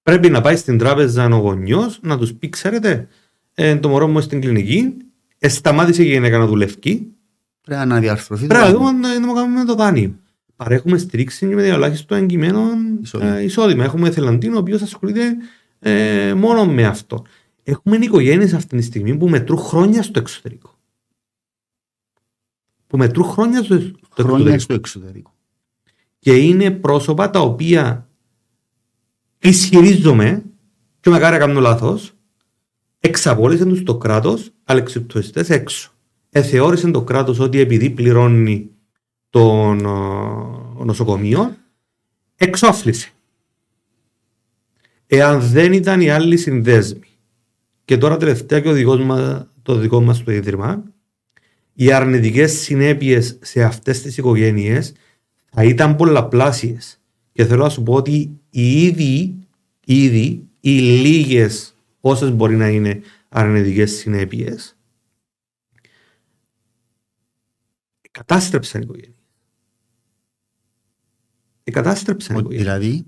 Πρέπει 0.09 0.31
να 0.31 0.41
πάει 0.41 0.57
στην 0.57 0.79
τράπεζα 0.79 1.27
ο 1.27 1.37
γονιός 1.37 1.99
να 2.03 2.19
τους 2.19 2.35
πει: 2.35 2.49
Ξέρετε, 2.49 3.09
ε, 3.55 3.77
το 3.77 3.89
μωρό 3.89 4.09
μου 4.09 4.21
στην 4.21 4.41
κλινική, 4.41 4.95
ε, 5.39 5.49
σταμάτησε 5.49 6.03
η 6.03 6.07
γυναίκα 6.07 6.39
να 6.39 6.47
δουλεύει. 6.47 7.13
Πρέπει 7.61 7.87
να 7.87 7.99
διαρθρωθεί. 8.01 8.47
το 8.47 8.49
Πρέπει 8.49 8.65
να 8.65 8.71
πράγμα. 8.71 8.91
δούμε 8.93 9.09
να- 9.09 9.19
να 9.19 9.27
μου 9.27 9.33
κάνουμε 9.35 9.65
το 9.65 9.75
δάνειο. 9.75 10.15
παρέχουμε 10.57 10.99
στήριξη 10.99 11.47
με 11.47 11.67
ελάχιστο 11.67 12.15
εγκυμένο 12.15 12.61
Εισόδημα. 13.03 13.37
ε, 13.37 13.43
εισόδημα. 13.45 13.85
Έχουμε 13.85 14.09
εθελοντή 14.09 14.49
ο 14.49 14.59
οποίος 14.59 14.83
ασχολείται 14.83 15.37
ε, 15.79 16.35
μόνο 16.35 16.67
με 16.67 16.85
αυτό. 16.87 17.25
Έχουμε 17.63 17.97
οικογένειες 17.97 18.53
αυτή 18.55 18.77
τη 18.77 18.83
στιγμή 18.83 19.17
που 19.17 19.29
μετρούν 19.29 19.59
χρόνια 19.59 20.03
στο 20.03 20.19
εξωτερικό. 20.19 20.79
Που 22.87 22.97
μετρούν 22.97 23.25
χρόνια 23.27 23.63
στο, 23.63 23.81
στο 23.81 24.23
Χρόνια 24.23 24.53
εξωτερικό. 24.53 24.59
στο 24.61 24.75
εξωτερικό. 24.75 25.35
Και 26.19 26.37
είναι 26.37 26.71
πρόσωπα 26.71 27.31
τα 27.31 27.41
οποία 27.41 28.08
ισχυρίζομαι, 29.39 30.43
και 31.01 31.11
μακάρι 31.11 31.33
να 31.33 31.47
κάνω 31.47 31.61
λάθος, 31.61 32.13
εξαπόλυσαν 33.01 33.69
τους 33.69 33.83
το 33.83 33.97
κράτος 33.97 34.51
αλεξιπτωιστέ 34.65 35.45
έξω. 35.49 35.93
Εθεώρησε 36.31 36.91
το 36.91 37.03
κράτος 37.03 37.39
ότι 37.39 37.61
επειδή 37.61 37.91
πληρώνει 37.91 38.71
τον 39.31 39.79
ε, 39.79 40.85
νοσοκομείο, 40.85 41.57
εξόφλησε. 42.37 43.11
Εάν 45.07 45.41
δεν 45.41 45.73
ήταν 45.73 46.01
οι 46.01 46.11
άλλοι 46.11 46.37
συνδέσμοι, 46.37 47.07
και 47.85 47.99
τώρα 47.99 48.17
τελευταία 48.17 48.61
και 48.61 48.69
ο 48.69 48.73
δικός 48.73 49.01
μας, 49.01 49.47
το 49.63 49.75
δικό 49.75 50.01
μας 50.01 50.25
το 50.25 50.33
Ίδρυμα, 50.33 50.85
οι 51.75 51.93
αρνητικές 51.93 52.53
συνέπειες 52.53 53.39
σε 53.43 53.63
αυτές 53.63 54.03
τις 54.03 54.17
οικογένειες 54.19 54.93
θα 55.51 55.65
ήταν 55.65 55.97
πολλαπλάσιες. 55.97 57.01
Και 57.39 57.45
θέλω 57.45 57.63
να 57.63 57.69
σου 57.69 57.83
πω 57.83 57.95
ότι 57.95 58.41
ήδη, 58.51 59.39
ήδη 59.85 60.49
οι 60.61 60.71
λίγες 60.81 61.75
όσες 62.01 62.31
μπορεί 62.33 62.57
να 62.57 62.69
είναι 62.69 63.01
αρνητικές 63.29 63.91
συνέπειες 63.91 64.77
κατάστρεψαν 68.11 68.81
οι 68.81 68.85
οικογένειες. 68.85 69.23
Κατάστρεψαν 71.65 72.37
οι 72.37 72.39
Ότι 72.39 72.55
οικογένειες. 72.55 72.79
Δηλαδή, 72.79 73.07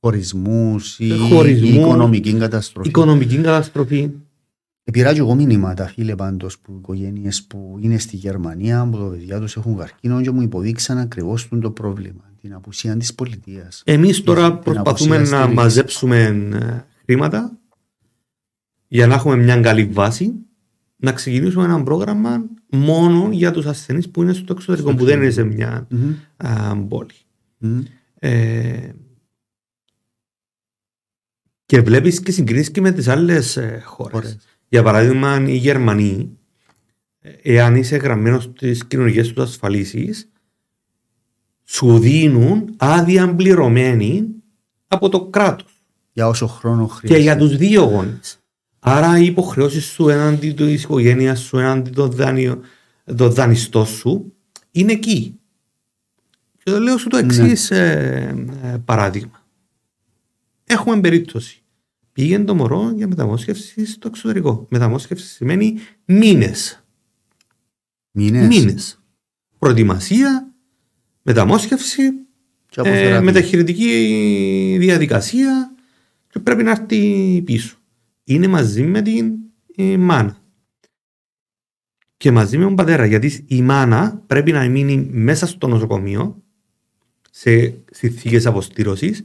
χωρισμούς 0.00 0.98
ή 0.98 1.10
Χωρισμούς, 1.10 1.70
οικονομική 1.70 2.34
καταστροφή. 2.34 2.88
Οικονομική 2.88 3.36
καταστροφή. 3.36 4.10
Πήρα 4.92 5.12
και 5.12 5.18
εγώ 5.18 5.34
μηνύματα, 5.34 5.86
φίλε, 5.86 6.14
πάντως, 6.14 6.58
που 6.58 6.76
οικογένειες 6.78 7.42
που 7.42 7.78
είναι 7.80 7.98
στη 7.98 8.16
Γερμανία, 8.16 8.88
που 8.90 8.98
τα 8.98 9.08
παιδιά 9.08 9.40
τους 9.40 9.56
έχουν 9.56 9.76
καρκίνο 9.76 10.20
και 10.20 10.30
μου 10.30 10.42
υποδείξαν 10.42 10.98
ακριβώς 10.98 11.48
το 11.48 11.70
πρόβλημα. 11.70 12.24
Την 12.46 12.54
απουσία 12.54 12.96
της 12.96 13.14
πολιτείας. 13.14 13.82
Εμείς 13.86 14.22
τώρα 14.22 14.52
Την 14.52 14.62
προσπαθούμε 14.62 15.16
απουσία 15.16 15.36
να 15.36 15.42
στήριξης. 15.42 15.54
μαζέψουμε 15.54 16.20
ε, 16.52 16.84
χρήματα 17.04 17.58
για 18.88 19.06
να 19.06 19.14
έχουμε 19.14 19.36
μια 19.36 19.60
καλή 19.60 19.84
βάση 19.84 20.32
να 20.96 21.12
ξεκινήσουμε 21.12 21.64
ένα 21.64 21.82
πρόγραμμα 21.82 22.44
μόνο 22.70 23.28
για 23.32 23.50
τους 23.50 23.66
ασθενείς 23.66 24.10
που 24.10 24.22
είναι 24.22 24.32
στο 24.32 24.52
εξωτερικό, 24.52 24.94
που 24.94 25.04
δεν 25.04 25.22
είναι 25.22 25.30
σε 25.30 25.44
μια 25.44 25.86
α, 26.36 26.76
πόλη. 26.76 27.10
Ε, 28.14 28.90
και 31.66 31.80
βλέπεις 31.80 32.20
και 32.20 32.30
συγκρίνεις 32.30 32.70
και 32.70 32.80
με 32.80 32.92
τις 32.92 33.08
άλλες 33.08 33.56
ε, 33.56 33.82
χώρες. 33.84 34.12
Χώρες. 34.12 34.38
Για 34.68 34.82
παράδειγμα, 34.82 35.44
οι 35.46 35.56
Γερμανοί, 35.56 36.38
ε, 37.18 37.30
εάν 37.42 37.76
είσαι 37.76 37.96
γραμμένος 37.96 38.44
στις 38.44 38.86
κοινωνικές 38.86 39.32
τους 39.32 39.44
ασφαλίσεις, 39.44 40.30
σου 41.68 41.98
δίνουν 41.98 42.74
άδεια 42.76 43.34
πληρωμένη 43.34 44.26
από 44.86 45.08
το 45.08 45.26
κράτος 45.26 45.84
Για 46.12 46.28
όσο 46.28 46.46
χρόνο 46.46 46.86
χρειάζεται. 46.86 47.14
και 47.14 47.22
για 47.22 47.36
τους 47.36 47.56
δύο 47.56 47.82
γονείς. 47.82 48.38
Άρα 48.78 49.18
οι 49.18 49.24
υποχρεώσεις 49.24 49.84
σου 49.84 50.08
έναντι 50.08 50.52
της 50.52 50.82
οικογένειας 50.82 51.40
σου, 51.40 51.58
έναντι 51.58 51.90
των, 51.90 52.10
δάνειο, 52.10 52.60
των 53.16 53.30
δανειστών 53.32 53.86
σου 53.86 54.32
είναι 54.70 54.92
εκεί. 54.92 55.38
Και 56.64 56.70
το 56.70 56.78
λέω 56.80 56.98
σου 56.98 57.08
το 57.08 57.16
εξής 57.16 57.72
παράδειγμα. 58.84 59.44
Έχουμε 60.64 61.00
περίπτωση. 61.00 61.60
Πήγαινε 62.12 62.44
το 62.44 62.54
μωρό 62.54 62.92
για 62.94 63.08
μεταμόσχευση 63.08 63.86
στο 63.86 64.08
εξωτερικό. 64.08 64.66
Μεταμόσχευση 64.70 65.26
σημαίνει 65.26 65.74
μήνες. 66.04 66.84
Μήνες. 68.10 68.46
Μήνες. 68.46 69.00
Προετοιμασία, 69.58 70.45
μεταμόσχευση, 71.26 72.02
Και 72.68 72.80
ε, 72.80 72.88
αποθεραπεία. 72.88 73.20
μεταχειρητική 73.20 74.76
διαδικασία 74.78 75.74
και 76.30 76.38
πρέπει 76.38 76.62
να 76.62 76.70
έρθει 76.70 77.42
πίσω. 77.44 77.76
Είναι 78.24 78.46
μαζί 78.46 78.82
με 78.82 79.02
την 79.02 79.32
ε, 79.76 79.96
μάνα. 79.96 80.36
Και 82.16 82.30
μαζί 82.30 82.58
με 82.58 82.64
τον 82.64 82.74
πατέρα, 82.74 83.06
γιατί 83.06 83.44
η 83.46 83.62
μάνα 83.62 84.22
πρέπει 84.26 84.52
να 84.52 84.68
μείνει 84.68 85.08
μέσα 85.12 85.46
στο 85.46 85.68
νοσοκομείο 85.68 86.42
σε 87.30 87.74
συνθήκες 87.90 88.46
αποστήρωσης 88.46 89.24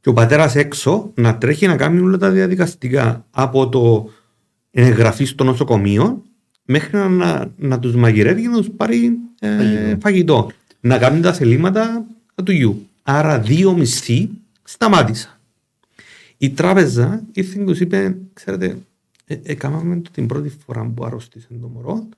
και 0.00 0.08
ο 0.08 0.12
πατέρας 0.12 0.56
έξω 0.56 1.12
να 1.14 1.38
τρέχει 1.38 1.66
να 1.66 1.76
κάνει 1.76 2.00
όλα 2.00 2.16
τα 2.16 2.30
διαδικαστικά 2.30 3.26
από 3.30 3.68
το 3.68 4.10
εγγραφή 4.70 5.24
στο 5.24 5.44
νοσοκομείο 5.44 6.22
μέχρι 6.64 6.96
να, 6.96 7.08
να, 7.08 7.52
να 7.56 7.78
τους 7.78 7.94
μαγειρεύει 7.94 8.42
και 8.42 8.48
να 8.48 8.56
τους 8.56 8.70
πάρει 8.76 9.18
ε, 9.40 9.96
Φαγητό. 10.00 10.50
Φαγητό. 10.88 10.94
Να 10.94 10.98
κάνει 10.98 11.20
τα 11.20 11.32
θελήματα 11.32 12.06
του 12.44 12.52
γιου. 12.52 12.86
Άρα 13.02 13.40
δύο 13.40 13.72
μισθοί 13.76 14.30
σταμάτησαν. 14.62 15.30
Η 16.38 16.50
τράπεζα 16.50 17.24
ήρθε 17.32 17.58
και 17.58 17.64
τους 17.64 17.80
είπε, 17.80 18.16
ξέρετε, 18.32 18.78
ε, 19.24 19.36
έκαναμε 19.42 19.96
το 19.96 20.10
την 20.10 20.26
πρώτη 20.26 20.52
φορά 20.66 20.84
που 20.94 21.04
αρρώστησε 21.04 21.48
το 21.60 21.68
μωρό, 21.68 22.08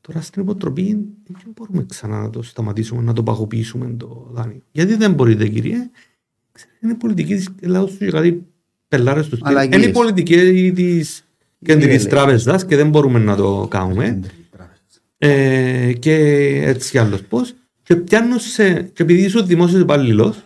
τώρα 0.00 0.20
στην 0.20 0.42
υποτροπή 0.42 0.84
δεν 1.26 1.52
μπορούμε 1.56 1.86
ξανά 1.88 2.20
να 2.20 2.30
το 2.30 2.42
σταματήσουμε, 2.42 3.02
να 3.02 3.12
το 3.12 3.22
παγωποιήσουμε 3.22 3.94
το 3.96 4.30
δάνειο. 4.32 4.62
Γιατί 4.72 4.94
δεν 4.94 5.12
μπορείτε 5.12 5.48
κύριε, 5.48 5.90
Ξέρετε, 6.52 6.78
είναι 6.82 6.94
πολιτική 6.94 7.34
της 7.34 7.48
Ελλάδος 7.60 7.96
και 7.98 8.10
κάτι 8.10 8.46
πελάρες 8.88 9.28
τους. 9.28 9.38
Αλλαγές. 9.42 9.76
Είναι 9.76 9.90
η 9.90 9.92
πολιτική 9.92 10.72
της 10.74 11.24
κεντρικής 11.64 12.02
λέει. 12.02 12.10
τράπεζας 12.10 12.66
και 12.66 12.76
δεν 12.76 12.88
μπορούμε 12.88 13.18
να 13.18 13.36
το 13.36 13.66
κάνουμε. 13.70 14.04
Κεντρική 14.04 14.46
τράπεζα. 14.50 14.80
Ε, 15.18 15.92
και 15.92 16.14
έτσι 16.64 16.90
κι 16.90 16.98
άλλως 16.98 17.22
πώς. 17.22 17.54
Και 17.90 17.96
πιάνω 17.96 18.38
σε, 18.38 18.82
και 18.82 19.02
επειδή 19.02 19.22
είσαι 19.22 19.40
δημόσιος 19.40 19.80
υπάλληλος, 19.80 20.44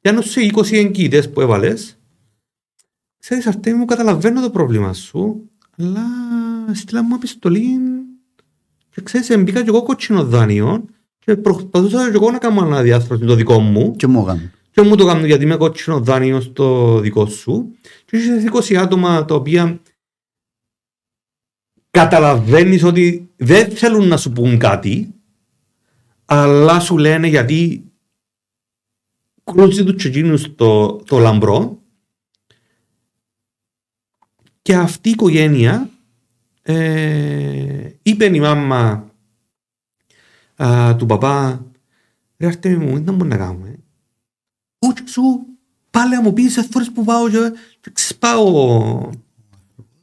πιάνω 0.00 0.20
σε 0.20 0.40
20 0.54 0.72
εγκύτες 0.72 1.30
που 1.30 1.40
έβαλες, 1.40 1.98
ξέρεις 3.18 3.46
Αρτέμι 3.46 3.78
μου 3.78 3.84
καταλαβαίνω 3.84 4.40
το 4.40 4.50
πρόβλημα 4.50 4.92
σου, 4.92 5.50
αλλά 5.76 6.04
στείλα 6.72 7.02
μου 7.02 7.14
επιστολή 7.14 7.78
και 8.90 9.00
ξέρεις 9.02 9.42
μπήκα 9.42 9.62
και 9.62 9.68
εγώ 9.68 9.82
κότσινο 9.82 10.24
δάνειο 10.24 10.84
και 11.18 11.36
προσπαθούσα 11.36 12.10
και 12.10 12.16
εγώ 12.16 12.30
να 12.30 12.38
κάνω 12.38 12.60
αναδιάθρωση 12.60 13.24
το 13.24 13.34
δικό 13.34 13.58
μου. 13.58 13.96
Και 13.96 14.06
μου 14.06 14.20
έκανε. 14.20 14.52
και 14.70 14.82
μου 14.82 14.96
το 14.96 15.06
κάνω 15.06 15.26
γιατί 15.26 15.44
είμαι 15.44 15.56
κότσινο 15.56 16.00
δάνειο 16.00 16.40
στο 16.40 16.98
δικό 17.00 17.26
σου. 17.26 17.74
Και 18.04 18.16
είσαι 18.16 18.50
20 18.52 18.74
άτομα 18.74 19.24
τα 19.24 19.34
οποία 19.34 19.80
καταλαβαίνεις 21.90 22.82
ότι 22.82 23.30
δεν 23.36 23.70
θέλουν 23.70 24.08
να 24.08 24.16
σου 24.16 24.32
πούν 24.32 24.58
κάτι 24.58 25.12
αλλά 26.30 26.80
σου 26.80 26.98
λένε 26.98 27.26
γιατί 27.26 27.84
κρούζει 29.44 29.84
τους 29.84 29.94
τσεκίνους 29.94 30.54
το, 30.54 30.96
το 30.96 31.18
λαμπρό 31.18 31.82
και 34.62 34.74
αυτή 34.74 35.08
η 35.08 35.12
οικογένεια 35.12 35.90
ε, 36.62 37.88
είπε 38.02 38.24
η 38.24 38.40
μάμα 38.40 39.10
α, 40.56 40.96
του 40.96 41.06
παπά 41.06 41.66
ρε 42.36 42.46
Αρτέμι 42.46 42.84
μου, 42.84 42.92
δεν 42.92 43.14
μπορούμε 43.14 43.36
να 43.36 43.36
κάνουμε; 43.36 43.78
Ούτε 44.86 45.02
σου 45.06 45.22
πάλι 45.90 46.14
να 46.14 46.22
μου 46.22 46.32
πεις 46.32 46.54
τις 46.54 46.68
φορές 46.70 46.92
που 46.92 47.04
πάω 47.04 47.30
και, 47.30 47.52
και 47.80 47.90
ξεσπάω 47.92 48.66
ο, 48.66 49.10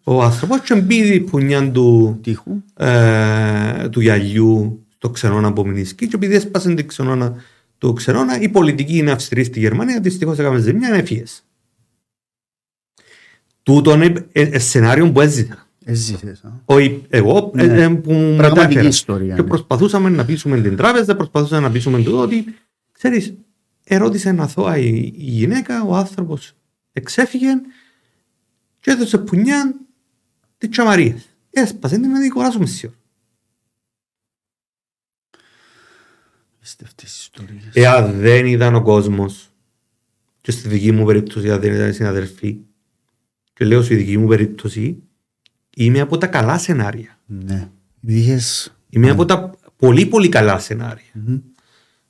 ο 0.04 0.22
άνθρωπος 0.24 0.62
και 0.62 0.82
μπει 0.82 1.14
η 1.14 1.20
πουνιά 1.20 1.72
του, 1.72 2.20
Τείχου. 2.24 2.62
ε, 2.74 3.90
του 3.90 4.00
γυαλιού 4.00 4.85
στο 5.06 5.14
ξενώνα 5.14 5.48
από 5.48 5.66
Μινισκή 5.66 6.08
και 6.08 6.16
επειδή 6.16 6.36
έσπασε 6.36 6.74
την 6.74 6.88
ξενώνα 6.88 7.44
του 7.78 7.94
ξενώνα 7.94 8.40
η 8.40 8.50
πολιτική 8.50 8.98
είναι 8.98 9.12
αυστηρή 9.12 9.44
στη 9.44 9.60
Γερμανία 9.60 10.00
δυστυχώς 10.00 10.40
έκαμε 10.40 10.60
ζημιά 10.60 10.88
είναι 10.88 10.98
ευφύες. 10.98 11.44
Τούτο 13.64 13.94
είναι 13.94 14.28
ε, 14.32 14.42
ε, 14.42 14.60
σενάριο 14.60 15.12
που 15.12 15.22
έζησα. 15.22 15.68
Έζησες. 15.86 16.44
α. 16.44 16.50
Όχι 16.66 17.06
εγώ 17.10 17.52
ε, 17.56 17.66
Ναι. 17.66 17.84
ε, 17.84 17.88
που 17.90 18.12
μου 18.14 18.36
Πραγματική 18.36 18.68
μετέφερα. 18.68 18.88
ιστορία. 18.88 19.36
Και 19.36 19.42
ναι. 19.42 19.48
προσπαθούσαμε 19.48 20.10
να 20.10 20.26
πείσουμε 20.26 20.62
την 20.62 20.76
τράπεζα, 20.76 21.16
προσπαθούσαμε 21.16 21.62
να 21.68 21.72
πείσουμε 21.72 22.02
το 22.02 22.20
ότι, 22.22 22.46
ξέρεις, 22.92 23.34
ερώτησε 23.84 24.30
ένα 24.30 24.44
αθώα 24.44 24.78
η, 24.78 24.88
η 25.18 25.30
γυναίκα, 25.30 25.84
ο 25.84 25.96
άνθρωπος 25.96 26.54
εξέφυγε 26.92 27.50
και 28.80 28.92
έδωσε 28.92 29.18
πουνιά 29.18 29.76
τη 30.58 30.68
τσαμαρία. 30.68 31.18
Έσπασε 31.50 31.96
την 32.00 32.12
να 32.12 32.20
την 32.22 32.30
κοράσω 32.30 32.60
μισή 32.60 32.86
ώρα. 32.88 32.96
Πίστευτες 36.55 36.55
ιστορίες. 36.55 36.55
Εάν 37.74 38.20
δεν 38.20 38.46
ήταν 38.46 38.76
ο 38.76 38.82
κόσμος 38.82 39.50
και 40.42 40.52
στη 40.52 40.68
δική 40.68 40.92
μου 40.92 41.06
περίπτωση, 41.06 41.52
αν 41.52 41.60
δεν 41.60 41.74
ήταν 41.74 41.90
οι 41.90 41.94
συναδελφοί, 41.94 42.58
και 43.54 43.66
λέω 43.66 43.82
στη 43.82 43.96
δική 43.96 44.18
μου 44.18 44.28
περίπτωση, 44.28 45.04
είμαι 45.76 46.00
από 46.00 46.18
τα 46.18 46.28
καλά 46.28 46.58
σενάρια. 46.58 47.20
Ναι. 47.26 47.70
Είχες... 48.02 48.76
Είμαι 48.90 49.10
από 49.10 49.26
τα 49.26 49.52
πολύ 49.78 50.06
πολύ 50.06 50.30
καλά 50.30 50.60
σενάρια. 50.60 51.12
Μμμ. 51.14 51.40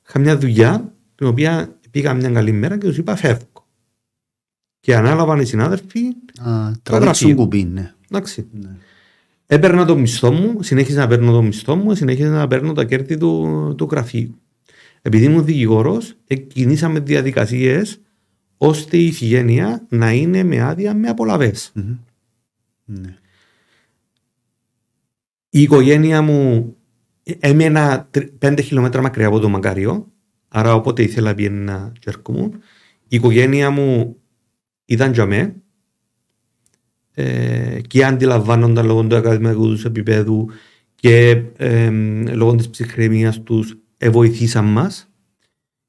είχα 0.08 0.20
μια 0.20 0.38
δουλειά 0.38 0.94
την 1.16 1.28
οποία 1.28 1.78
πήγα 1.92 2.14
μια 2.14 2.30
καλή 2.30 2.52
μέρα 2.52 2.78
και 2.78 2.88
τους 2.88 2.98
είπα 2.98 3.16
φεύγω. 3.16 3.68
Και 4.80 4.96
ανάλαβαν 4.96 5.40
οι 5.40 5.46
συνάδελφοι. 5.46 6.06
Α, 6.42 6.72
τραβήξουν 6.84 7.36
κουμπί, 7.36 7.64
ναι. 7.64 7.94
Εντάξει. 8.10 8.48
Ναι. 8.52 8.76
Έπαιρνα 9.46 9.86
το 9.86 9.98
μισθό 9.98 10.32
μου, 10.32 10.64
συνέχιζα 10.64 11.00
να 11.00 11.08
παίρνω 11.08 11.32
το 11.32 11.42
μισθό 11.42 11.76
μου, 11.76 11.96
συνέχιζα 11.96 12.30
να 12.30 12.48
παίρνω 12.48 12.74
τα 12.74 12.84
κέρδη 12.86 13.18
του, 13.18 13.74
του 13.78 13.88
γραφείου. 13.92 14.40
Επειδή 15.06 15.26
ήμουν 15.26 15.46
δικηγόρος, 15.46 16.16
κινήσαμε 16.48 17.00
διαδικασίες 17.00 18.02
ώστε 18.58 18.98
η 18.98 19.06
ηθιγένεια 19.06 19.86
να 19.90 20.12
είναι 20.12 20.44
με 20.44 20.62
άδεια 20.62 20.94
με 20.94 21.08
απολαβές. 21.08 21.72
Mm-hmm. 21.76 21.98
Ναι. 22.86 23.18
Η 25.50 25.62
οικογένεια 25.62 26.22
μου 26.22 26.76
έμενα 27.24 28.10
πέντε 28.38 28.62
χιλιόμετρα 28.62 29.02
μακριά 29.02 29.28
από 29.28 29.40
το 29.40 29.50
Μακάριο, 29.50 30.12
άρα 30.48 30.76
όποτε 30.76 31.04
ήθελα 31.04 31.36
να 31.50 31.92
μου. 32.30 32.52
Η 33.08 33.16
οικογένεια 33.16 33.70
μου 33.70 34.18
ήταν 34.86 35.12
για 35.12 35.26
μέ 35.26 35.56
ε, 37.14 37.82
και 37.88 38.06
αντιλαμβάνονταν 38.06 38.86
λόγω 38.86 39.08
του 39.08 39.16
ακαδημαϊκού 39.16 39.68
τους 39.68 39.86
επίπεδου 39.86 40.50
και 40.96 41.44
ε, 41.58 41.90
λόγω 42.34 42.56
της 42.56 42.70
ψυχραιμίας 42.70 43.44
τους 43.44 43.78
βοηθήσαν 44.10 44.66
μας. 44.66 45.10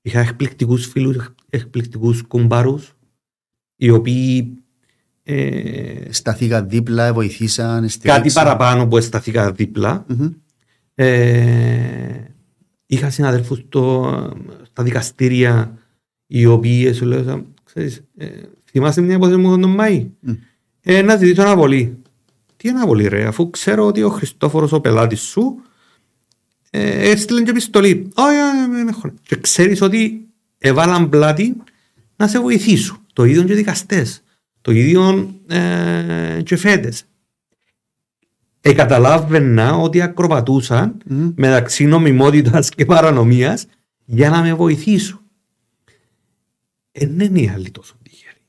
Είχα 0.02 0.20
εκπληκτικούς 0.20 0.86
φίλους, 0.86 1.34
εκπληκτικούς 1.50 2.22
κουμπάρους, 2.22 2.94
οι 3.76 3.90
οποίοι. 3.90 4.60
Ε, 5.28 6.12
σταθήκαν 6.12 6.68
δίπλα, 6.68 7.12
βοηθήσαν. 7.12 7.88
Κάτι 8.02 8.32
παραπάνω 8.32 8.86
που 8.86 9.00
σταθήκα 9.00 9.52
δίπλα. 9.52 10.06
Mm-hmm. 10.08 10.30
Ε, 10.94 12.24
είχα 12.86 13.10
συναδέλφους 13.10 13.64
στα 14.62 14.82
δικαστήρια 14.82 15.78
οι 16.26 16.46
οποίοι 16.46 16.92
σου 16.92 17.04
λέω, 17.04 17.42
ξέρεις, 17.64 18.02
ε, 18.16 18.26
θυμάστε 18.70 19.00
μια 19.00 19.14
υπόθεση 19.14 19.38
μου 19.38 19.58
τον 19.58 19.70
Μάη; 19.70 20.10
Mm. 20.26 20.36
Ε, 20.82 21.02
να 21.02 21.16
ζητήσω 21.16 21.42
αναβολή. 21.42 21.98
Τι 22.56 22.68
αναβολή 22.68 23.08
ρε, 23.08 23.26
αφού 23.26 23.50
ξέρω 23.50 23.86
ότι 23.86 24.02
ο 24.02 24.08
Χριστόφορος 24.08 24.72
ο 24.72 24.80
πελάτης 24.80 25.20
σου 25.20 25.60
ε, 25.60 25.62
έστειλε 27.10 27.42
και 27.42 27.50
επιστολή. 27.50 28.08
Όχι, 28.14 28.36
Και 29.22 29.36
ξέρεις 29.36 29.80
ότι 29.80 30.26
έβαλαν 30.58 31.08
πλάτη 31.08 31.56
να 32.16 32.28
σε 32.28 32.40
βοηθήσουν. 32.40 32.98
Το 33.12 33.24
ίδιο 33.24 33.42
και 33.42 33.54
δικαστές. 33.54 34.22
Το 34.60 34.72
ίδιο 34.72 35.34
ε, 35.46 36.42
και 36.44 36.56
φέτες. 36.56 37.04
Ε, 38.60 38.72
καταλάβαινα 38.72 39.76
ότι 39.76 40.00
ακροπατούσαν 40.00 40.96
mm. 41.10 41.32
μεταξύ 41.36 41.84
νομιμότητας 41.84 42.68
και 42.68 42.84
παρανομίας 42.84 43.66
για 44.04 44.30
να 44.30 44.42
με 44.42 44.54
βοηθήσουν. 44.54 45.20
Ε, 46.92 47.06
δεν 47.06 47.26
είναι 47.26 47.40
η 47.40 47.48
άλλη 47.54 47.70
τόσο 47.70 47.94
τυχερή. 48.02 48.40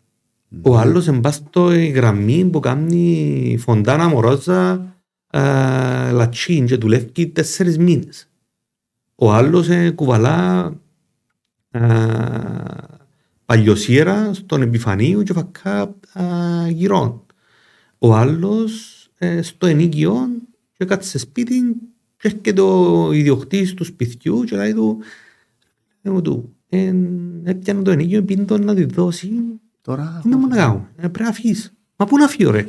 Mm. 0.55 0.71
Ο 0.71 0.77
άλλος 0.77 1.07
εμπάστο 1.07 1.73
η 1.73 1.87
γραμμή 1.87 2.45
που 2.45 2.59
κάνει 2.59 3.57
φοντάνα 3.59 4.07
μορόζα 4.07 4.95
λατσίν 6.11 6.65
και 6.65 6.75
δουλεύει 6.75 7.27
τέσσερις 7.27 7.77
μήνες. 7.77 8.29
Ο 9.15 9.33
άλλος 9.33 9.69
ε, 9.69 9.89
κουβαλά 9.89 10.73
παλιοσύρα 13.45 14.33
στον 14.33 14.61
επιφανείο 14.61 15.23
και 15.23 15.33
φακά 15.33 15.95
γυρών. 16.69 17.25
Ο 17.97 18.15
άλλος 18.15 18.93
ε, 19.17 19.41
στο 19.41 19.65
ενίκιο 19.65 20.29
και 20.77 20.85
κάτσε 20.85 21.09
σε 21.09 21.17
σπίτι 21.17 21.75
και 22.17 22.27
έρχεται 22.27 22.61
ο 22.61 23.11
ιδιοκτήτης 23.11 23.73
του 23.73 23.83
σπιτιού 23.83 24.43
και 24.43 24.55
λέει 24.55 24.73
του 24.73 24.99
«Εγώ 26.01 26.21
του, 26.21 26.55
έπιανε 27.43 27.81
το 27.81 27.91
ενίκιο 27.91 28.23
πίνει 28.23 28.45
να 28.59 28.75
τη 28.75 28.83
δώσει 28.83 29.31
Τώρα... 29.87 30.21
Είναι 30.25 30.35
μόνο 30.35 30.47
να 30.47 30.55
κάνω, 30.55 30.87
ε, 30.95 31.07
πρέπει 31.07 31.23
να 31.23 31.31
φύγεις. 31.31 31.73
Μα 31.95 32.05
πού 32.05 32.17
να 32.17 32.27
φύγω 32.27 32.51
ρε; 32.51 32.67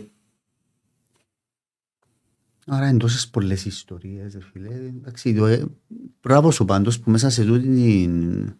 Άρα 2.70 2.88
είναι 2.88 2.98
τόσες 2.98 3.28
πολλές 3.28 3.64
ιστορίες, 3.64 4.38
φίλε. 4.52 4.68
Εντάξει, 4.68 5.34
το, 5.34 5.46
ε, 5.46 5.64
μπράβο 6.22 6.50
σου 6.50 6.64
πάντως 6.64 7.00
που 7.00 7.10
μέσα 7.10 7.30
σε 7.30 7.44
τούτη 7.44 7.68
την, 7.68 8.54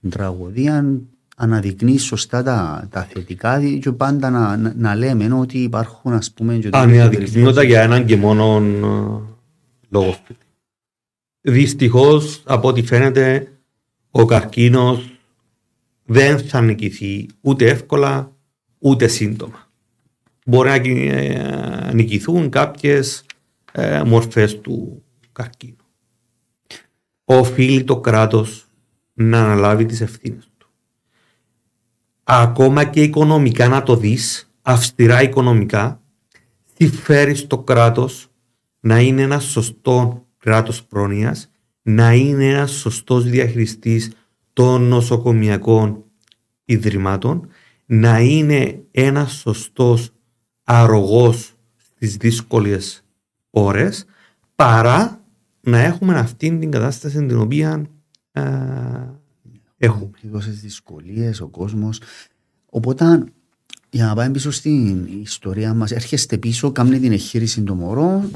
την 0.00 0.10
τραγωδία 0.10 1.00
αναδεικνύεις 1.36 2.04
σωστά 2.04 2.42
τα, 2.42 2.88
τα 2.90 3.02
θετικά 3.04 3.62
και 3.80 3.92
πάντα 3.92 4.30
να, 4.30 4.56
να, 4.56 4.72
να 4.76 4.94
λέμε 4.94 5.34
ότι 5.34 5.58
υπάρχουν 5.58 6.12
ας 6.12 6.32
πούμε... 6.32 6.60
Αναδεικνύοντα 6.70 7.62
για 7.62 7.82
έναν 7.82 8.06
και 8.06 8.16
μόνο 8.16 8.56
ε, 8.56 9.36
λόγο. 9.88 10.16
Δυστυχώς, 11.40 12.42
από 12.44 12.68
ό,τι 12.68 12.82
φαίνεται, 12.82 13.52
ο 14.10 14.24
καρκίνος 14.24 15.18
δεν 16.04 16.38
θα 16.38 16.60
νικηθεί 16.60 17.26
ούτε 17.40 17.68
εύκολα 17.68 18.32
ούτε 18.78 19.06
σύντομα. 19.06 19.67
Μπορεί 20.48 20.68
να 20.68 20.74
ε, 20.74 21.90
νικηθούν 21.94 22.48
κάποιες 22.48 23.24
ε, 23.72 24.02
μορφές 24.02 24.60
του 24.60 25.02
καρκίνου. 25.32 25.76
Οφείλει 27.24 27.84
το 27.84 28.00
κράτος 28.00 28.66
να 29.12 29.44
αναλάβει 29.44 29.86
τις 29.86 30.00
ευθύνες 30.00 30.48
ακόμα 32.30 32.84
και 32.84 33.02
οικονομικά 33.02 33.68
να 33.68 33.82
το 33.82 33.96
δεις, 33.96 34.52
αυστηρά 34.62 35.22
οικονομικά, 35.22 36.02
τι 36.74 36.88
φέρει 36.88 37.34
στο 37.34 37.58
κράτος 37.58 38.28
να 38.80 39.00
είναι 39.00 39.22
ένας 39.22 39.44
σωστός 39.44 40.22
κράτος 40.38 40.84
πρόνοιας, 40.84 41.50
να 41.82 42.12
είναι 42.12 42.48
ένας 42.48 42.70
σωστός 42.70 43.24
διαχειριστής 43.24 44.12
των 44.52 44.82
νοσοκομιακών 44.82 46.04
ιδρυμάτων, 46.64 47.48
να 47.86 48.20
είναι 48.20 48.82
ένας 48.90 49.32
σωστός 49.32 50.12
αρρωγός 50.70 51.54
στις 51.76 52.16
δύσκολες 52.16 53.04
ώρες, 53.50 54.04
παρά 54.54 55.20
να 55.60 55.78
έχουμε 55.78 56.18
αυτή 56.18 56.58
την 56.58 56.70
κατάσταση 56.70 57.26
την 57.26 57.38
οποία 57.38 57.86
Έχουμε 59.78 60.10
τόσες 60.32 60.60
δυσκολίες 60.60 61.40
ο 61.40 61.46
κόσμος. 61.46 62.00
Οπότε, 62.66 63.24
για 63.90 64.06
να 64.06 64.14
πάμε 64.14 64.30
πίσω 64.30 64.50
στην 64.50 65.06
ιστορία 65.22 65.74
μας, 65.74 65.90
έρχεστε 65.90 66.36
πίσω, 66.38 66.72
κάνετε 66.72 66.98
την 66.98 67.12
εγχείρηση 67.12 67.62
του 67.62 67.74
μωρό. 67.74 68.30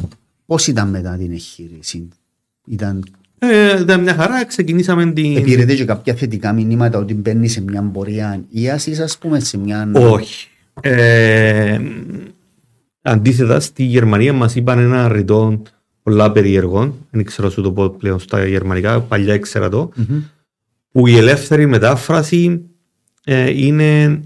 Πώς 0.46 0.66
ήταν 0.66 0.88
μετά 0.88 1.16
την 1.16 1.32
εγχείρηση, 1.32 2.08
Ήταν. 2.66 3.04
Ε, 3.38 3.80
ήταν 3.80 4.00
μια 4.02 4.14
χαρά, 4.14 4.44
ξεκινήσαμε 4.44 5.12
την. 5.12 5.36
Επήρετε 5.36 5.74
και 5.74 5.84
κάποια 5.84 6.14
θετικά 6.14 6.52
μηνύματα 6.52 6.98
ότι 6.98 7.14
μπαίνει 7.14 7.48
σε 7.48 7.60
μια 7.60 7.82
πορεία 7.82 8.44
ίασης, 8.48 9.00
ας 9.00 9.18
πούμε, 9.18 9.40
σε 9.40 9.58
μια. 9.58 9.90
Όχι. 9.94 10.48
Ε, 10.80 11.80
αντίθετα, 13.02 13.60
στη 13.60 13.82
Γερμανία 13.82 14.32
μας 14.32 14.54
είπαν 14.54 14.78
ένα 14.78 15.08
ρητό 15.08 15.62
πολλά 16.02 16.32
περίεργων. 16.32 16.94
Δεν 17.10 17.24
ξέρω 17.24 17.50
σου 17.50 17.62
το 17.62 17.72
πω 17.72 17.90
πλέον 17.90 18.18
στα 18.18 18.46
γερμανικά, 18.46 19.00
παλιά 19.00 19.34
ήξερα 19.34 19.68
το. 19.68 19.92
Mm-hmm 19.96 20.22
που 20.92 21.06
η 21.06 21.16
ελεύθερη 21.16 21.66
μετάφραση 21.66 22.64
ε, 23.24 23.50
είναι 23.64 24.20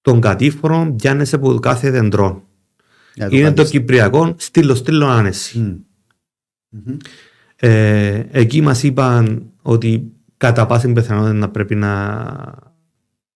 τον 0.00 0.20
κατήφορο 0.20 0.94
πιάνεσαι 0.96 1.36
από 1.36 1.54
κάθε 1.54 1.90
δεντρό. 1.90 2.44
Είναι 3.30 3.52
το 3.52 3.64
κυπριακό 3.64 4.34
στήλο 4.38 4.74
στήλο 4.74 5.06
άνεση. 5.06 5.84
Ε, 7.56 8.22
εκεί 8.30 8.60
μας 8.60 8.82
είπαν 8.82 9.50
ότι 9.62 10.12
κατά 10.36 10.66
πάση 10.66 10.92
πιθανότητα 10.92 11.32
να 11.32 11.48
πρέπει 11.48 11.74
να 11.74 12.24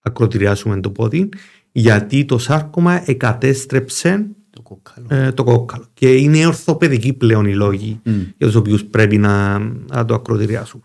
ακροτηριάσουμε 0.00 0.80
το 0.80 0.90
πόδι 0.90 1.28
γιατί 1.76 2.24
το 2.24 2.38
σάρκωμα 2.38 3.02
εκατέστρεψε 3.10 4.26
το 4.50 4.62
κόκκαλο. 4.62 5.06
Ε, 5.10 5.32
το 5.32 5.44
κόκκαλο. 5.44 5.84
Και 5.94 6.14
είναι 6.14 6.46
ορθοπαιδικοί 6.46 7.12
πλέον 7.12 7.46
οι 7.46 7.54
λόγοι 7.54 8.00
για 8.36 8.46
τους 8.46 8.54
οποίους 8.54 8.84
πρέπει 8.84 9.18
να, 9.18 9.58
να 9.58 10.04
το 10.04 10.14
ακροτηριάσουμε. 10.14 10.84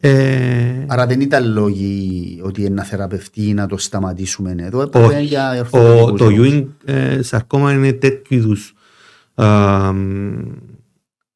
Ε... 0.00 0.84
Άρα 0.86 1.06
δεν 1.06 1.20
ήταν 1.20 1.52
λόγοι 1.52 2.40
ότι 2.42 2.60
είναι 2.60 2.74
να 2.74 2.82
θεραπευτεί 2.82 3.54
να 3.54 3.66
το 3.66 3.76
σταματήσουμε 3.76 4.54
εδώ. 4.58 4.90
Όχι. 4.92 5.22
Για 5.22 5.66
ο, 5.70 6.12
το 6.12 6.26
Ewing 6.30 6.66
ε, 6.84 7.22
σαρκώμα 7.22 7.72
είναι 7.72 7.92
τέτοιου 7.92 8.36
είδους 8.36 8.74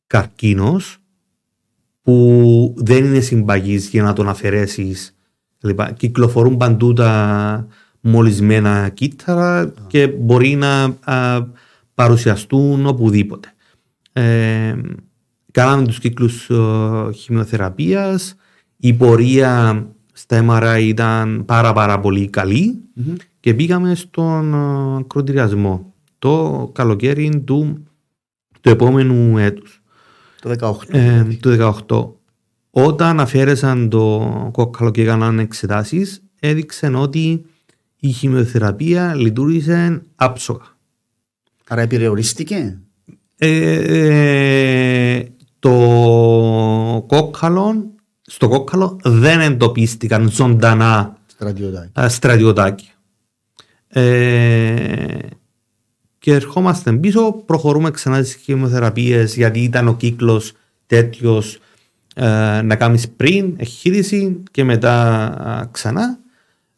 καρκίνος 0.07 0.99
που 2.03 2.75
δεν 2.77 3.05
είναι 3.05 3.21
συμπαγής 3.21 3.89
για 3.89 4.03
να 4.03 4.13
τον 4.13 4.29
αφαιρέσεις. 4.29 5.17
Κυκλοφορούν 5.97 6.57
παντού 6.57 6.93
τα 6.93 7.67
μολυσμένα 8.01 8.89
κύτταρα 8.89 9.73
και 9.87 10.07
μπορεί 10.07 10.55
να 10.55 10.85
α, 11.05 11.47
παρουσιαστούν 11.95 12.87
οπουδήποτε. 12.87 13.53
Ε, 14.13 14.75
κάναμε 15.51 15.87
τους 15.87 15.99
κύκλους 15.99 16.51
α, 16.51 17.13
χημειοθεραπείας, 17.13 18.35
η 18.77 18.93
πορεία 18.93 19.87
στα 20.13 20.45
MRI 20.49 20.81
ήταν 20.83 21.45
πάρα 21.45 21.73
πάρα 21.73 22.01
πολύ 22.01 22.31
και 23.41 23.55
πήγαμε 23.55 23.95
στον 23.95 24.55
uh, 24.55 25.07
κροτηριασμό 25.07 25.95
το 26.19 26.71
καλοκαίρι 26.75 27.43
του, 27.45 27.87
του 28.61 28.69
επόμενου 28.69 29.39
έτους. 29.39 29.83
Το 30.41 30.51
18. 30.61 30.95
Ε, 30.95 31.25
το 31.41 31.75
18. 32.71 32.85
όταν 32.87 33.21
αφαίρεσαν 33.21 33.89
το 33.89 34.49
κόκκαλο 34.53 34.91
και 34.91 35.03
έκαναν 35.03 35.39
εξετάσεις, 35.39 36.23
έδειξε 36.41 36.87
ότι 36.87 37.45
η 38.01 38.11
χημειοθεραπεία 38.11 39.15
λειτουργήσε 39.15 40.03
άψογα. 40.17 40.65
Άρα 41.69 41.87
περιορίστηκε. 41.87 42.79
Ε, 43.37 43.75
ε, 45.17 45.25
το 45.59 45.71
κόκκαλο, 47.07 47.95
στο 48.23 48.49
κόκκαλο 48.49 48.99
δεν 49.03 49.41
εντοπίστηκαν 49.41 50.31
ζωντανά 50.31 51.17
στρατιωτάκια. 52.09 52.91
Ε, 53.89 55.19
και 56.19 56.33
ερχόμαστε 56.33 56.93
πίσω, 56.93 57.33
προχωρούμε 57.33 57.91
ξανά 57.91 58.17
στις 58.17 58.35
χημειοθεραπείες 58.35 59.37
γιατί 59.37 59.61
ήταν 59.61 59.89
ο 59.89 59.97
κύκλος 59.97 60.53
τέτοιος 60.87 61.59
ε, 62.15 62.61
να 62.63 62.77
κάνεις 62.77 63.09
πριν 63.09 63.55
εγχείρηση 63.57 64.43
και 64.51 64.65
μετά 64.65 65.69
ξανά. 65.71 66.19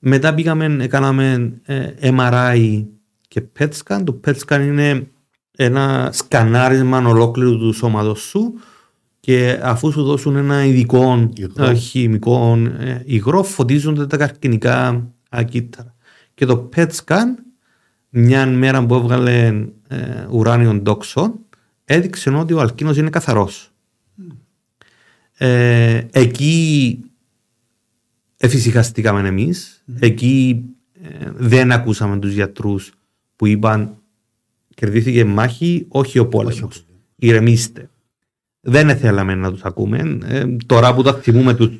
Μετά 0.05 0.34
πήγαμε, 0.34 0.86
κάναμε 0.86 1.53
ε, 1.64 1.92
MRI 2.00 2.84
και 3.28 3.42
PET 3.59 3.68
scan. 3.84 4.03
Το 4.05 4.20
PET 4.24 4.34
scan 4.46 4.61
είναι 4.61 5.07
ένα 5.57 6.11
σκανάρισμα 6.12 6.98
ολόκληρου 7.07 7.59
του 7.59 7.72
σώματος 7.72 8.20
σου 8.20 8.55
και 9.20 9.61
αφού 9.62 9.92
σου 9.92 10.03
δώσουν 10.03 10.36
ένα 10.36 10.64
ειδικό 10.64 11.30
υγρό. 11.34 11.74
χημικό 11.74 12.59
υγρό 13.05 13.42
φωτίζονται 13.42 14.07
τα 14.07 14.16
καρκινικά 14.16 15.11
κύτταρα. 15.48 15.94
Και 16.34 16.46
το 16.46 16.68
PET 16.76 16.88
scan 17.05 17.26
μια 18.09 18.46
μέρα 18.46 18.86
που 18.86 18.94
έβγαλε 18.94 19.46
ε, 19.88 20.26
ουράνιον 20.30 20.82
τόξο 20.82 21.34
έδειξε 21.84 22.30
ότι 22.30 22.53
ο 22.53 22.61
αλκίνος 22.61 22.96
είναι 22.96 23.11
καθαρός. 23.11 23.72
Ε, 25.36 26.00
εκεί 26.12 26.98
εφησυχαστήκαμε 28.43 29.28
εμείς. 29.28 29.82
Εκεί 29.99 30.64
ε, 31.03 31.30
δεν 31.36 31.72
ακούσαμε 31.72 32.18
τους 32.18 32.32
γιατρούς 32.32 32.93
που 33.36 33.47
είπαν 33.47 33.97
κερδίθηκε 34.74 35.24
μάχη, 35.24 35.86
όχι 35.88 36.18
ο 36.18 36.26
πόλεμος. 36.26 36.84
Ηρεμήστε. 37.16 37.90
Δεν 38.61 38.97
θέλαμε 38.97 39.34
να 39.34 39.51
τους 39.51 39.62
ακούμε. 39.62 40.18
Ε, 40.24 40.45
τώρα 40.66 40.95
που 40.95 41.03
τα 41.03 41.14
θυμούμε 41.14 41.55
τους 41.55 41.70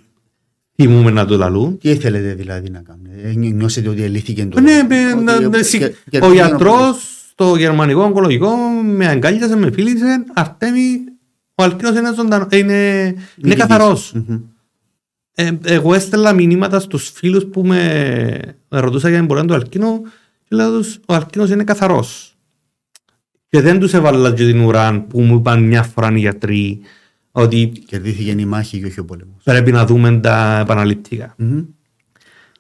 θυμούμε 0.75 1.11
να 1.11 1.27
το 1.27 1.37
λαλούν. 1.37 1.79
Τι 1.79 1.97
θέλετε 1.97 2.35
δηλαδή 2.35 2.71
να 2.71 2.81
κάνετε, 2.81 3.29
ε, 3.29 3.33
νιώσετε 3.35 3.89
ότι 3.89 4.03
ελήθηκε 4.03 4.47
το... 4.47 4.61
Ναι, 4.61 4.87
ο 6.21 6.33
γιατρός 6.33 7.27
στο 7.31 7.57
γερμανικό 7.57 8.03
ογκολογικό 8.03 8.57
με 8.85 9.07
αγκάλιασε, 9.07 9.57
με 9.57 9.71
φίλησε, 9.71 10.25
Αρτέμι, 10.35 11.01
ο 11.55 11.63
Αλκίνος 11.63 11.97
είναι, 11.99 12.15
ζωντανό, 12.15 12.47
είναι, 12.51 13.15
είναι 13.37 13.55
καθαρός. 13.55 14.15
Ε, 15.35 15.51
εγώ 15.63 15.95
έστελα 15.95 16.33
μηνύματα 16.33 16.81
στους 16.81 17.11
φίλους 17.15 17.45
που 17.45 17.67
με 17.67 18.57
ρωτούσαν 18.69 19.11
για 19.11 19.19
την 19.19 19.29
πορεία 19.29 19.45
του 19.45 19.55
Αλκίνου 19.55 20.03
και 20.49 20.57
λέω 20.57 20.79
τους, 20.79 20.99
ο 21.07 21.15
Αλκίνος 21.15 21.51
είναι 21.51 21.65
καθαρός. 21.65 22.37
Και 23.49 23.61
δεν 23.61 23.81
τους 23.81 23.95
έβαλα 23.95 24.33
και 24.33 24.45
την 24.45 24.61
ουρά 24.61 25.01
που 25.09 25.21
μου 25.21 25.35
είπαν 25.35 25.63
μια 25.63 25.83
φορά 25.83 26.13
οι 26.13 26.19
γιατροί 26.19 26.81
ότι 27.33 27.73
κερδίθηκε 27.87 28.31
η 28.31 28.45
μάχη 28.45 28.81
και 28.81 28.87
όχι 28.87 29.01
ο 29.01 29.05
πόλεμος. 29.05 29.43
Πρέπει 29.45 29.73
να 29.73 29.87
δούμε 29.87 30.21
τα 30.21 30.59
επαναληπτικά. 30.63 31.35
Mm-hmm. 31.39 31.65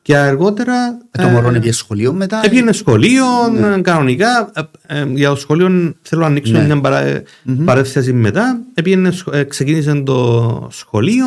Και 0.02 0.16
αργότερα. 0.16 0.98
Ε, 1.10 1.22
το 1.22 1.28
μωρό 1.28 1.48
ε, 1.48 1.52
πήγε 1.52 1.72
σχολείο 1.72 2.12
μετά. 2.12 2.40
Έπιανε 2.44 2.72
σχολείο, 2.72 3.24
ναι. 3.52 3.80
κανονικά. 3.80 4.50
Ε, 4.86 5.00
ε, 5.00 5.06
για 5.08 5.28
το 5.28 5.36
σχολείο 5.36 5.94
θέλω 6.02 6.20
να 6.20 6.26
ανοίξω 6.26 6.52
ναι. 6.52 6.64
μια 6.64 6.80
παρα, 6.80 7.22
mm-hmm. 7.22 7.64
παρέθεση 7.64 8.12
μετά. 8.12 8.60
Έπιανε, 8.74 9.12
ε, 9.32 9.42
ξεκίνησε 9.42 9.94
το 9.94 10.68
σχολείο, 10.70 11.26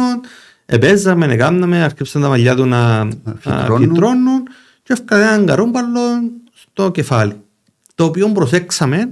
επέζαμε, 0.66 1.26
έκαναμε, 1.26 1.84
αρκέψαν 1.84 2.22
τα 2.22 2.28
μαλλιά 2.28 2.56
του 2.56 2.66
να 2.66 3.08
φυτρώνουν 3.78 4.44
και 4.84 4.94
έφυγαν 4.94 5.22
έναν 5.22 5.46
καρόμπαλο 5.46 6.00
στο 6.54 6.92
κεφάλι. 6.92 7.34
Το 7.96 8.04
οποίο 8.04 8.32
προσέξαμε, 8.32 9.10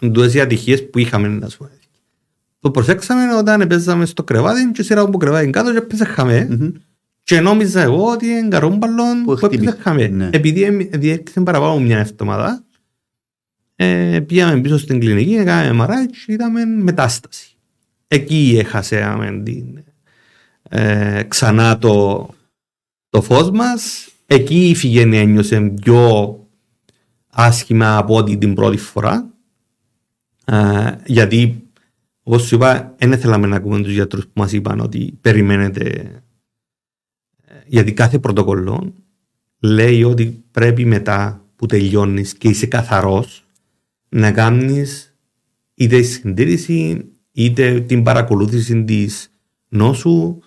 εντό 0.00 0.22
ατυχίες 0.22 0.90
που 0.90 0.98
είχαμε, 0.98 1.28
να 1.28 1.48
σου 1.48 1.68
το 2.64 2.70
προσέξαμε 2.70 3.34
όταν 3.34 3.66
παίζαμε 3.68 4.06
στο 4.06 4.24
κρεβάτι 4.24 4.70
και 4.72 4.82
σειρά 4.82 5.00
από 5.00 5.18
κρεβάτι 5.18 5.50
κάτω 5.50 5.72
και 5.72 5.78
έπαιζε 5.78 6.04
χαμέ. 6.04 6.48
Mm-hmm. 6.50 6.72
Και 7.22 7.40
νόμιζα 7.40 7.80
εγώ 7.80 8.10
ότι 8.10 8.26
είναι 8.26 8.48
καρόμπαλον 8.48 9.22
που 9.24 9.32
έπαιζε 9.32 9.78
χαμέ. 9.80 10.06
Ναι. 10.06 10.28
Επειδή 10.32 10.88
διέρχεται 10.92 11.40
παραπάνω 11.40 11.78
μια 11.78 11.98
εβδομάδα, 11.98 12.64
ε, 13.76 14.20
πήγαμε 14.26 14.60
πίσω 14.60 14.78
στην 14.78 15.00
κλινική, 15.00 15.34
έκαναμε 15.34 15.84
MRI 15.84 16.10
και 16.10 16.32
είδαμε 16.32 16.64
μετάσταση. 16.64 17.56
Εκεί 18.08 18.56
έχασαμε 18.58 19.42
την, 19.44 19.84
ε, 20.76 21.22
ξανά 21.22 21.78
το, 21.78 22.28
το 23.08 23.22
φως 23.22 23.50
μας. 23.50 24.08
Εκεί 24.26 24.68
η 24.68 24.74
Φιγένεια 24.74 25.20
ένιωσε 25.20 25.60
πιο 25.60 26.38
άσχημα 27.30 27.96
από 27.96 28.16
ό,τι 28.16 28.36
την 28.36 28.54
πρώτη 28.54 28.76
φορά. 28.76 29.30
Ε, 30.44 30.90
γιατί 31.06 31.64
Όπως 32.22 32.42
σου 32.42 32.54
είπα, 32.54 32.94
δεν 32.98 33.18
θέλαμε 33.18 33.46
να 33.46 33.56
ακούμε 33.56 33.82
τους 33.82 33.92
γιατρούς 33.92 34.24
που 34.24 34.32
μας 34.34 34.52
είπαν 34.52 34.80
ότι 34.80 35.18
περιμένετε. 35.20 36.10
Γιατί 37.66 37.92
κάθε 37.92 38.18
πρωτοκολλό 38.18 38.94
λέει 39.58 40.02
ότι 40.02 40.44
πρέπει 40.50 40.84
μετά 40.84 41.44
που 41.56 41.66
τελειώνεις 41.66 42.34
και 42.34 42.48
είσαι 42.48 42.66
καθαρός 42.66 43.46
να 44.08 44.32
κάνεις 44.32 45.16
είτε 45.74 46.02
συντήρηση 46.02 47.04
είτε 47.32 47.80
την 47.80 48.02
παρακολούθηση 48.02 48.84
της 48.84 49.30
νόσου 49.68 50.38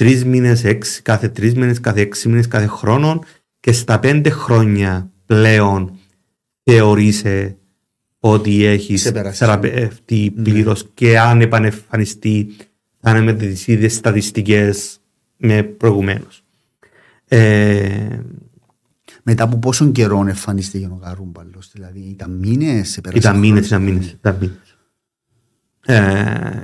τρεις 0.00 0.24
μήνες, 0.24 0.64
έξι, 0.64 1.02
κάθε 1.02 1.28
τρεις 1.28 1.54
μήνες, 1.54 1.80
κάθε 1.80 2.00
έξι 2.00 2.28
μήνες, 2.28 2.48
κάθε 2.48 2.66
χρόνο 2.66 3.22
και 3.60 3.72
στα 3.72 3.98
πέντε 3.98 4.30
χρόνια 4.30 5.10
πλέον 5.26 5.98
θεωρείσαι 6.62 7.56
ότι 8.18 8.64
έχεις 8.64 9.12
θεραπευτεί 9.32 10.32
ναι. 10.34 10.42
πλήρως 10.42 10.90
και 10.94 11.18
αν 11.18 11.40
επανεμφανιστεί 11.40 12.56
θα 13.00 13.10
είναι 13.10 13.20
με 13.20 13.32
τις 13.32 13.66
ίδιες 13.66 13.94
στατιστικές 13.94 15.00
με 15.36 15.62
προηγουμένως. 15.62 16.44
Ε, 17.28 18.18
μετά 19.22 19.44
από 19.44 19.58
πόσο 19.58 19.90
καιρό 19.90 20.24
εμφανίστηκε 20.28 20.86
ο 20.86 20.98
Γαρούμπαλος, 21.02 21.70
δηλαδή 21.72 22.00
ήταν 22.00 22.30
μήνες, 22.30 23.00
Ήταν 23.14 23.38
μήνες, 23.38 23.66
ήταν 23.66 23.82
μήνες. 23.82 24.16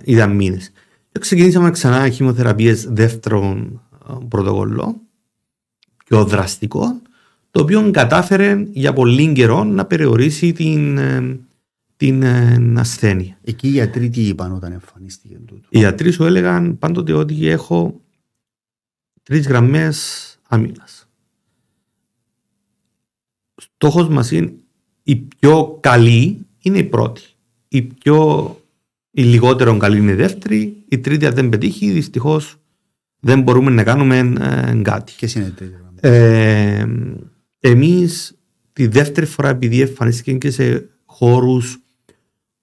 Ήταν 0.04 0.30
μήνες. 0.36 0.72
Ε, 1.16 1.18
ήταν 1.18 1.18
μήνε. 1.18 1.18
Ξεκινήσαμε 1.18 1.70
ξανά 1.70 2.10
χημοθεραπείες 2.10 2.86
δεύτερον 2.88 3.80
ε, 4.08 4.12
πρωτοκόλλο, 4.28 5.00
πιο 6.04 6.24
δραστικό, 6.24 7.00
το 7.50 7.60
οποίο 7.60 7.90
κατάφερε 7.90 8.66
για 8.72 8.92
πολύ 8.92 9.32
καιρό 9.32 9.64
να 9.64 9.84
περιορίσει 9.84 10.52
την, 10.52 10.98
ε, 10.98 11.40
την 11.96 12.22
ε, 12.22 12.72
ασθένεια. 12.76 13.38
Εκεί 13.44 13.66
οι 13.68 13.70
γιατροί 13.70 14.10
τι 14.10 14.20
είπαν 14.20 14.52
όταν 14.52 14.72
εμφανίστηκε 14.72 15.38
τούτο; 15.46 15.68
Οι 15.68 15.78
γιατροί 15.78 16.10
σου 16.10 16.24
έλεγαν 16.24 16.78
πάντοτε 16.78 17.12
ότι 17.12 17.48
έχω 17.48 18.00
τρεις 19.22 19.46
γραμμές 19.46 20.38
άμυνας. 20.48 21.08
Στόχος 23.56 24.08
μας 24.08 24.30
είναι 24.30 24.52
η 25.02 25.16
πιο 25.16 25.78
καλή 25.80 26.46
είναι 26.62 26.78
η 26.78 26.84
πρώτη. 26.84 27.22
Η, 27.68 27.82
πιο, 27.82 28.56
η 29.18 29.22
λιγότερο 29.22 29.76
καλή 29.76 29.98
είναι 29.98 30.10
η 30.10 30.14
δεύτερη. 30.14 30.84
Η 30.88 30.98
τρίτη, 30.98 31.26
αν 31.26 31.34
δεν 31.34 31.48
πετύχει, 31.48 31.90
δυστυχώς 31.90 32.56
δεν 33.20 33.42
μπορούμε 33.42 33.70
να 33.70 33.82
κάνουμε 33.82 34.18
ε, 34.18 34.80
κάτι. 34.82 35.12
Ποιες 35.16 35.34
είναι 35.34 35.46
οι 35.46 35.50
τρίτε 35.50 35.80
ε, 36.00 36.86
Εμείς 37.60 38.38
τη 38.72 38.86
δεύτερη 38.86 39.26
φορά, 39.26 39.48
επειδή 39.48 39.80
εμφανίστηκε 39.80 40.32
και 40.32 40.50
σε 40.50 40.88
χώρους 41.04 41.78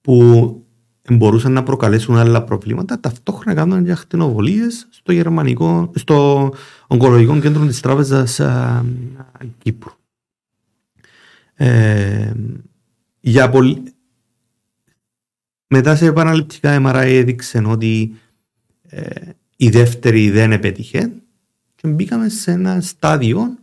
που 0.02 0.58
μπορούσαν 1.10 1.52
να 1.52 1.64
προκαλέσουν 1.64 2.18
άλλα 2.18 2.44
προβλήματα, 2.44 3.00
ταυτόχρονα 3.00 3.54
κάνουν 3.54 3.84
για 3.84 3.96
χτενοβολίε 3.96 4.68
στο 4.90 5.12
γερμανικό, 5.12 5.92
στο 5.96 6.50
ογκολογικό 6.88 7.40
κέντρο 7.40 7.66
της 7.66 7.80
Τράπεζας 7.80 8.42
Κύπρου. 9.58 9.92
Ε, 11.54 12.32
για 13.20 13.50
πολύ... 13.50 13.93
Μετά 15.76 15.96
σε 15.96 16.06
επαναληπτικά 16.06 16.82
MRI 16.82 17.06
έδειξε 17.06 17.64
ότι 17.66 18.16
ε, 18.90 19.30
η 19.56 19.70
δεύτερη 19.70 20.30
δεν 20.30 20.52
επέτυχε 20.52 21.12
και 21.76 21.88
μπήκαμε 21.88 22.30
σε 22.30 22.52
ένα 22.52 22.82
στάδιο 22.82 23.58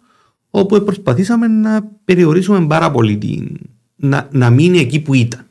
όπου 0.50 0.84
προσπαθήσαμε 0.84 1.46
να 1.46 1.82
περιορίσουμε 2.04 2.66
πάρα 2.66 2.90
πολύ 2.90 3.18
την, 3.18 3.58
να, 3.96 4.28
να 4.32 4.50
μείνει 4.50 4.78
εκεί 4.78 5.00
που 5.00 5.14
ήταν. 5.14 5.46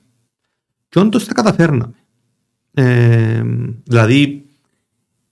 Και 0.89 0.99
όντως 0.99 1.25
τα 1.25 1.33
καταφέρναμε. 1.33 1.93
Ε, 2.73 3.43
δηλαδή, 3.83 4.45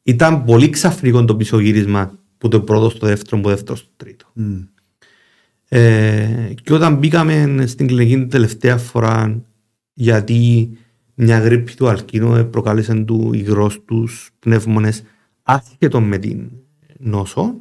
ήταν 0.04 0.44
πολύ 0.44 0.70
ξαφνικό 0.70 1.26
το 1.26 1.36
πισωγύρισμα 1.36 2.20
που 2.38 2.48
το 2.48 2.62
πρώτο 2.62 2.90
στο 2.90 3.08
δεύτερο, 3.08 3.42
που 3.42 3.50
δεύτερο 3.50 3.78
στο 3.78 3.90
τρίτο. 3.98 4.26
Mm. 4.40 4.68
Ε, 5.68 6.54
και 6.64 6.74
όταν 6.74 6.96
μπήκαμε 6.96 7.64
στην 7.68 7.88
κλινική 7.88 8.14
την 8.14 8.30
τελευταία 8.30 8.78
φορά, 8.78 9.42
γιατί 9.94 10.70
μια 11.20 11.40
γρήπη 11.40 11.76
του 11.76 11.88
αλκίνου 11.88 12.50
προκάλεσε 12.50 12.94
του 12.94 13.34
υγρό 13.34 13.72
τους 13.86 14.32
πνεύμονες, 14.40 15.04
άσχετο 15.44 16.02
με 16.02 16.18
την 16.18 16.52
νόσο, 16.98 17.56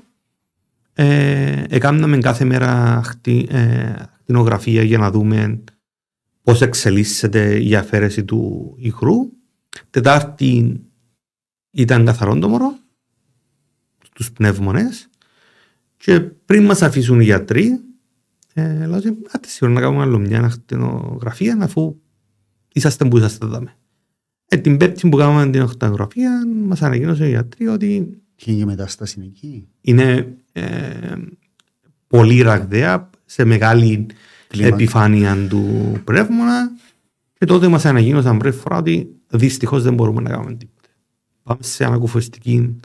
ε, 0.93 1.65
έκαναμε 1.69 2.19
κάθε 2.19 2.45
μέρα 2.45 3.01
χτι, 3.05 3.47
ε, 3.51 3.93
ακτινογραφία 3.93 4.83
για 4.83 4.99
να 4.99 5.11
δούμε 5.11 5.63
πώς 6.43 6.61
εξελίσσεται 6.63 7.63
η 7.63 7.75
αφαίρεση 7.75 8.25
του 8.25 8.75
ηχρού. 8.79 9.15
Τετάρτη 9.91 10.81
ήταν 11.71 12.05
καθαρό 12.05 12.39
το 12.39 12.49
μωρό, 12.49 12.79
στους 14.05 14.33
πνεύμονες 14.33 15.09
και 15.97 16.21
πριν 16.21 16.65
μας 16.65 16.83
αφήσουν 16.83 17.21
οι 17.21 17.25
γιατροί, 17.25 17.81
ε, 18.55 18.87
λέω 18.87 18.97
ότι 18.97 19.19
άτε 19.31 19.49
σίγουρα 19.49 19.75
να 19.75 19.81
κάνουμε 19.81 20.03
άλλο 20.03 20.19
μια 20.19 20.41
ακτινογραφία 20.41 21.59
αφού 21.61 22.01
είσαστε 22.77 23.05
που 23.05 23.17
είσαστε 23.17 23.47
εδώ. 23.47 23.63
Ε, 24.49 24.57
την 24.57 24.77
πέπτη 24.77 25.09
που 25.09 25.17
κάνουμε 25.17 25.51
την 25.51 25.63
ακτινογραφία 25.63 26.43
μας 26.67 26.83
ανακοίνωσε 26.83 27.23
ο 27.23 27.27
γιατροί 27.27 27.67
ότι 27.67 28.21
και 28.35 28.51
η 28.53 28.65
μετάσταση 28.65 29.21
εκεί. 29.25 29.69
Είναι 29.81 30.35
ε, 30.53 30.65
πολύ 32.07 32.43
ραγδαία 32.43 33.11
σε 33.25 33.45
μεγάλη 33.45 34.07
Κλίμα. 34.49 34.67
επιφάνεια 34.69 35.47
του 35.49 35.93
πνεύμονα 36.05 36.71
και 37.39 37.47
τότε 37.47 37.69
μας 37.69 37.85
ανακοίνωσαν 37.85 38.39
πριν 38.39 38.53
φορά 38.53 38.77
ότι 38.77 39.09
δυστυχώς 39.29 39.83
δεν 39.83 39.95
μπορούμε 39.95 40.21
να 40.21 40.31
κάνουμε 40.31 40.55
τίποτα. 40.55 40.89
Πάμε 41.43 41.63
σε 41.63 41.85
ανακουφιστική 41.85 42.81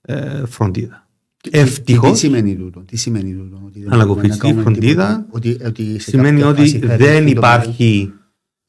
ε, 0.00 0.46
φροντίδα. 0.46 1.08
Ευτυχώς, 1.50 2.10
τι 2.10 2.18
σημαίνει 2.18 2.56
τούτο, 2.56 2.80
τι 2.80 2.96
σημαίνει 2.96 3.34
τούτο, 3.34 3.70
ανακουφιστική 3.88 4.54
φροντίδα 4.54 5.26
ότι, 5.30 5.58
ότι 5.66 5.98
σημαίνει 5.98 6.42
ότι 6.42 6.78
δεν 6.78 7.26
υπάρχει 7.26 8.12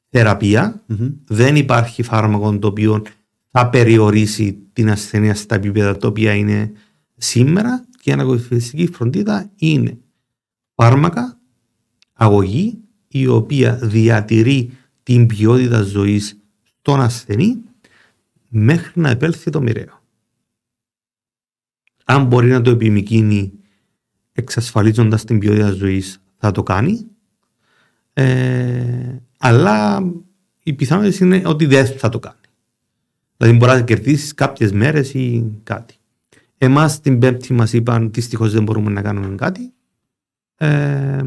θεραπεία, 0.08 0.84
mm-hmm. 0.88 1.14
δεν 1.26 1.56
υπάρχει 1.56 2.02
φάρμακο 2.02 2.58
το 2.58 2.66
οποίο 2.66 3.02
θα 3.50 3.68
περιορίσει 3.68 4.58
την 4.72 4.90
ασθένεια 4.90 5.34
στα 5.34 5.54
επίπεδα 5.54 5.96
τα 5.96 6.08
οποία 6.08 6.34
είναι 6.34 6.72
σήμερα 7.16 7.84
και 8.00 8.10
η 8.10 8.12
ανακοφιστική 8.12 8.86
φροντίδα 8.92 9.50
είναι 9.56 9.98
φάρμακα, 10.74 11.38
αγωγή 12.12 12.78
η 13.08 13.26
οποία 13.26 13.76
διατηρεί 13.76 14.70
την 15.02 15.26
ποιότητα 15.26 15.82
ζωής 15.82 16.40
των 16.82 17.00
ασθενή 17.00 17.62
μέχρι 18.48 19.00
να 19.00 19.10
επέλθει 19.10 19.50
το 19.50 19.60
μοιραίο. 19.60 20.02
Αν 22.04 22.24
μπορεί 22.24 22.48
να 22.48 22.60
το 22.60 22.70
επιμηκύνει 22.70 23.52
εξασφαλίζοντας 24.32 25.24
την 25.24 25.38
ποιότητα 25.38 25.70
ζωής 25.70 26.22
θα 26.36 26.50
το 26.50 26.62
κάνει 26.62 27.06
ε, 28.12 29.16
αλλά 29.46 30.12
η 30.62 30.72
πιθανότητα 30.72 31.24
είναι 31.24 31.42
ότι 31.46 31.66
δεν 31.66 31.86
θα 31.86 32.08
το 32.08 32.18
κάνει. 32.18 32.36
Δηλαδή 33.36 33.56
μπορείς 33.56 33.74
να 33.74 33.82
κερδίσεις 33.82 34.34
κάποιες 34.34 34.72
μέρες 34.72 35.14
ή 35.14 35.52
κάτι. 35.62 35.94
Εμάς 36.58 37.00
την 37.00 37.18
Πέμπτη 37.18 37.52
μας 37.52 37.72
είπαν 37.72 38.10
δυστυχώς 38.12 38.52
δεν 38.52 38.62
μπορούμε 38.62 38.90
να 38.90 39.02
κάνουμε 39.02 39.34
κάτι. 39.34 39.72
Ε, 40.56 41.22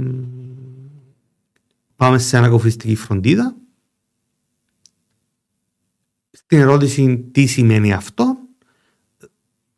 πάμε 1.96 2.18
σε 2.18 2.38
ανακοφιστική 2.38 2.96
φροντίδα. 2.96 3.56
Στην 6.32 6.60
ερώτηση 6.60 7.18
τι 7.32 7.46
σημαίνει 7.46 7.94
αυτό, 7.94 8.38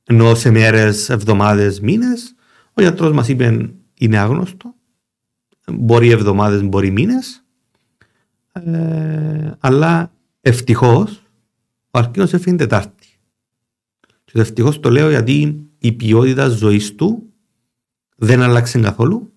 ενώ 0.03 0.35
σε 0.35 0.51
μέρες, 0.51 1.09
εβδομάδες, 1.09 1.79
μήνες, 1.79 2.35
ο 2.73 2.81
γιατρός 2.81 3.11
μας 3.11 3.27
είπε 3.27 3.73
είναι 3.93 4.17
άγνωστο. 4.17 4.73
Μπορεί 5.71 6.09
εβδομάδες, 6.09 6.63
μπορεί 6.63 6.91
μήνες. 6.91 7.40
Ε, 8.51 9.51
αλλά 9.59 10.11
ευτυχώς 10.41 11.23
ο 11.91 11.99
Αρκίνο 11.99 12.27
έφυγε 12.31 12.55
Τετάρτη. 12.55 13.07
Και 14.23 14.39
ευτυχώς 14.39 14.79
το 14.79 14.89
λέω 14.89 15.09
γιατί 15.09 15.65
η 15.77 15.91
ποιότητα 15.91 16.47
ζωής 16.47 16.95
του 16.95 17.33
δεν 18.15 18.41
άλλαξε 18.41 18.79
καθόλου. 18.79 19.33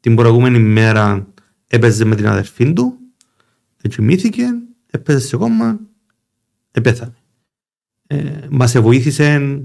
Την 0.00 0.14
προηγούμενη 0.14 0.58
μέρα 0.58 1.26
έπαιζε 1.66 2.04
με 2.04 2.16
την 2.16 2.26
αδερφή 2.26 2.72
του, 2.72 2.98
ετσιμήθηκε, 3.82 4.44
έπαιζε 4.90 5.26
σε 5.26 5.36
κόμμα, 5.36 5.80
επέθανε. 6.70 7.14
Ε, 8.06 8.46
Μας 8.50 8.78
βοήθησε 8.78 9.60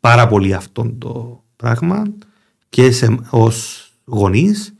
πάρα 0.00 0.26
πολύ 0.26 0.54
αυτό 0.54 0.94
το 0.98 1.44
πράγμα 1.56 2.02
και 2.68 2.90
ως 3.30 3.88
γονείς 4.04 4.74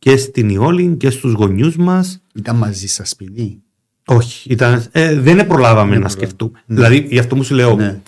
και 0.00 0.16
στην 0.16 0.48
Ιόλη 0.48 0.96
και 0.96 1.10
στους 1.10 1.32
γονιούς 1.32 1.76
μας. 1.76 2.22
Ήταν 2.34 2.56
μαζί 2.56 2.86
σας 2.86 3.08
σπίτι. 3.08 3.62
Όχι, 4.06 4.52
ήταν, 4.52 4.84
ε, 4.92 5.14
δεν 5.20 5.46
προλάβαμε 5.46 5.98
να 5.98 6.08
σκεφτούμε. 6.08 6.62
Ναι. 6.66 6.74
Δηλαδή, 6.74 7.06
γι' 7.10 7.18
αυτό 7.18 7.36
μου 7.36 7.42
σου 7.42 7.54
λέω, 7.54 7.74
ναι. 7.74 8.00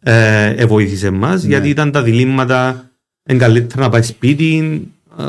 ε, 0.00 0.66
βοήθησε 0.66 1.06
εμά, 1.06 1.34
ναι. 1.34 1.46
γιατί 1.46 1.68
ήταν 1.68 1.90
τα 1.90 2.02
διλήμματα. 2.02 2.90
Εγκαλύτερα 3.22 3.82
να 3.82 3.88
πάει 3.88 4.02
σπίτι, 4.02 4.82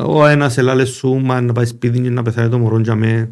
ο 0.06 0.26
ένας 0.26 0.58
ελάλε 0.58 0.86
σου, 0.86 1.14
μα 1.14 1.42
να 1.42 1.54
πάει 1.54 1.66
σπίτι 1.66 2.00
και 2.00 2.10
να 2.10 2.22
πεθάνει 2.22 2.50
το 2.50 2.60
μωρό 2.60 2.80
για 2.80 2.96
με, 2.96 3.30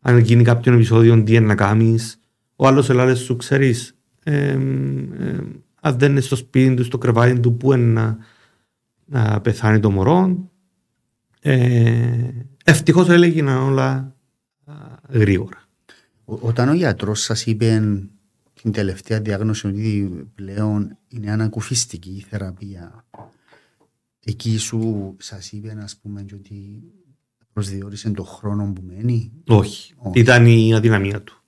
αν 0.00 0.18
γίνει 0.18 0.42
κάποιο 0.42 0.74
επεισόδιο, 0.74 1.22
τι 1.22 1.40
να 1.40 1.54
κάνεις. 1.54 2.20
Ο 2.56 2.66
άλλος 2.66 2.90
ελάλε 2.90 3.14
σου, 3.14 3.36
ξέρεις, 3.36 3.94
ε, 4.22 4.32
ε, 4.32 4.56
αν 5.80 5.98
δεν 5.98 6.10
είναι 6.10 6.20
στο 6.20 6.36
σπίτι 6.36 6.74
του, 6.74 6.84
στο 6.84 6.98
κρεβάτι 6.98 7.40
του, 7.40 7.56
πού 7.56 7.72
είναι 7.72 8.00
να, 8.00 8.16
να 9.04 9.40
πεθάνει 9.40 9.80
το 9.80 9.90
μωρό. 9.90 10.50
Ε, 11.44 12.28
Ευτυχώς 12.64 13.08
έλεγε 13.08 13.42
όλα 13.42 14.16
γρήγορα. 15.08 15.68
Όταν 16.24 16.68
ο 16.68 16.74
γιατρός 16.74 17.20
σας 17.20 17.46
είπε 17.46 17.98
την 18.62 18.72
τελευταία 18.72 19.20
διάγνωση 19.20 19.66
ότι 19.66 20.10
πλέον 20.34 20.96
είναι 21.08 21.30
ανακουφιστική 21.30 22.10
η 22.10 22.24
θεραπεία, 22.28 23.04
εκεί 24.24 24.56
σου 24.58 25.16
σας 25.18 25.52
είπε 25.52 25.78
ας 25.82 25.96
πούμε 25.96 26.24
ότι 26.34 26.82
προσδιορίσε 27.52 28.10
τον 28.10 28.26
χρόνο 28.26 28.72
που 28.74 28.82
μένει; 28.86 29.32
Όχι. 29.46 29.94
Όχι. 29.96 30.18
Ήταν 30.20 30.46
η 30.46 30.74
αδυναμία 30.74 31.22
του. 31.22 31.42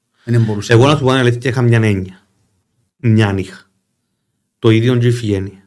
Εγώ 0.66 0.86
να 0.86 0.96
σου 0.96 1.02
πω 1.04 1.10
ένα 1.10 1.20
αλήθεια 1.20 1.50
είχα 1.50 1.62
μια 1.62 1.82
έννοια. 1.82 2.26
Μια 2.96 3.32
νύχα. 3.32 3.70
Το 4.58 4.70
ίδιο 4.70 4.96
και 4.96 5.08
η 5.08 5.62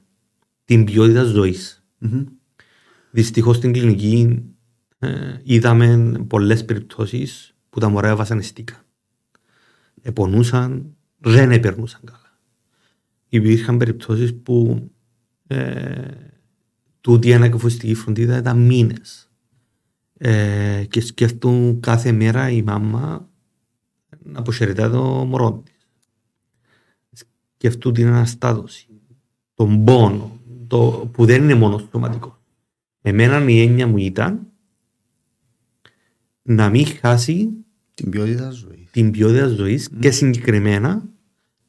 Την 0.65 0.85
ποιότητα 0.85 1.23
ζωής. 1.23 1.83
Mm-hmm. 2.01 2.23
Δυστυχώς 3.17 3.55
στην 3.55 3.73
κλινική 3.73 4.43
ε, 4.99 5.37
είδαμε 5.43 6.11
πολλές 6.27 6.65
περιπτώσεις 6.65 7.55
που 7.69 7.79
τα 7.79 7.89
μωρά 7.89 8.15
βασανιστήκαν 8.15 8.85
επονούσαν, 10.01 10.95
δεν 11.17 11.51
επερνούσαν 11.51 12.01
καλά. 12.03 12.39
Υπήρχαν 13.29 13.77
περιπτώσεις 13.77 14.35
που 14.35 14.89
ε, 15.47 16.07
τούτη 17.01 17.33
ανακεφωστική 17.33 17.93
φροντίδα 17.93 18.37
ήταν 18.37 18.57
μήνες. 18.57 19.31
Ε, 20.17 20.85
και 20.89 21.01
σκέφτουν 21.01 21.79
κάθε 21.79 22.11
μέρα 22.11 22.49
η 22.49 22.61
μάμα 22.61 23.29
να 24.23 24.39
αποσχερετά 24.39 24.89
το 24.89 25.03
μωρό 25.03 25.63
της. 25.63 25.87
Σκεφτούν 27.55 27.93
την 27.93 28.07
αναστάτωση, 28.07 28.87
τον 29.53 29.83
πόνο, 29.83 30.39
το, 30.67 31.09
που 31.13 31.25
δεν 31.25 31.43
είναι 31.43 31.55
μόνο 31.55 31.77
σωματικό. 31.77 32.36
Εμένα 33.01 33.49
η 33.49 33.61
έννοια 33.61 33.87
μου 33.87 33.97
ήταν 33.97 34.47
να 36.41 36.69
μην 36.69 36.85
χάσει 36.85 37.49
την 37.93 38.09
ποιότητα 38.09 38.49
ζωής 38.49 38.77
την 38.97 39.11
ποιότητα 39.11 39.47
ζωής 39.47 39.89
mm. 39.91 39.97
και 39.99 40.11
συγκεκριμένα 40.11 41.09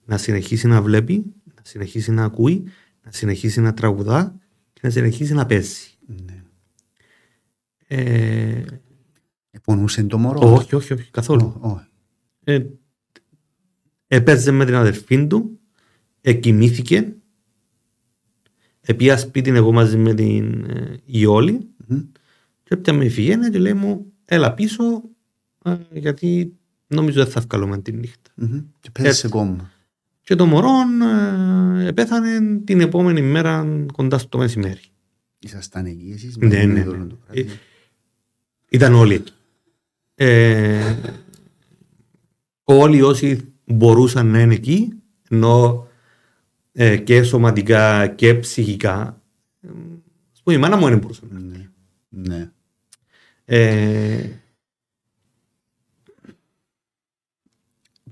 να 0.05 0.18
συνεχίσει 0.18 0.66
να 0.66 0.82
βλέπει, 0.82 1.24
να 1.44 1.62
συνεχίσει 1.62 2.10
να 2.12 2.24
ακούει, 2.24 2.64
να 3.05 3.12
συνεχίσει 3.12 3.60
να 3.60 3.74
τραγουδά 3.74 4.38
και 4.72 4.80
να 4.82 4.90
συνεχίσει 4.90 5.34
να 5.34 5.46
παίζει. 5.46 5.90
Ναι. 6.06 6.42
Ε, 7.86 8.64
Επονούσε 9.50 10.05
το 10.05 10.18
μωρό. 10.18 10.52
Όχι, 10.52 10.74
όχι, 10.74 10.92
όχι 10.92 11.10
καθόλου. 11.10 11.60
Oh, 11.62 11.70
oh. 11.70 11.80
Ε, 12.44 12.64
έπαιζε 14.06 14.50
με 14.50 14.64
την 14.64 14.74
αδερφή 14.74 15.26
του, 15.26 15.59
εκοιμήθηκε, 16.20 17.16
επία 18.89 19.16
σπίτι 19.16 19.51
εγώ 19.51 19.73
μαζί 19.73 19.97
με 19.97 20.15
την 20.15 20.65
ε, 20.65 20.97
Ιόλη 21.05 21.69
mm-hmm. 21.81 22.06
και 22.62 22.74
έπια 22.74 22.93
με 22.93 23.09
φυγαίνει 23.09 23.51
και 23.51 23.59
λέει 23.59 23.73
μου 23.73 24.12
έλα 24.24 24.55
πίσω 24.55 25.02
ε, 25.65 25.77
γιατί 25.93 26.56
νομίζω 26.86 27.23
δεν 27.23 27.32
θα 27.32 27.40
βγάλουμε 27.40 27.78
τη 27.78 27.93
νύχτα. 27.93 28.31
Mm-hmm. 28.43 28.65
Και 28.81 28.90
πέθανε 28.90 29.19
ακόμα. 29.24 29.70
Και 30.20 30.35
το 30.35 30.47
μωρό 30.47 30.70
ε, 31.86 31.93
πέθανε 31.93 32.59
την 32.65 32.81
επόμενη 32.81 33.23
μέρα 33.23 33.66
κοντά 33.93 34.19
στο 34.19 34.39
μεσημέρι. 34.39 34.81
Ήσασταν 35.39 35.86
εκεί 35.86 36.10
εσείς 36.15 36.36
ναι, 36.36 36.48
ναι, 36.48 36.85
ναι. 36.85 37.06
Ε, 37.31 37.44
ήταν 38.69 38.94
όλοι 38.94 39.15
εκεί. 39.15 39.32
Ε, 40.15 40.94
όλοι 42.65 43.02
όσοι 43.02 43.52
μπορούσαν 43.65 44.27
να 44.27 44.40
είναι 44.40 44.55
εκεί, 44.55 44.93
ενώ 45.28 45.88
ε, 46.80 46.96
και 46.96 47.22
σωματικά 47.22 48.06
και 48.06 48.34
ψυχικά. 48.34 49.22
Ας 50.32 50.42
πούμε, 50.42 50.56
η 50.56 50.59
μάνα 50.59 50.76
μου 50.76 50.88
δεν 50.88 50.98
μπορούσε. 50.98 51.22
Ναι. 51.30 51.70
ναι. 52.09 52.50
Ε, 53.44 54.30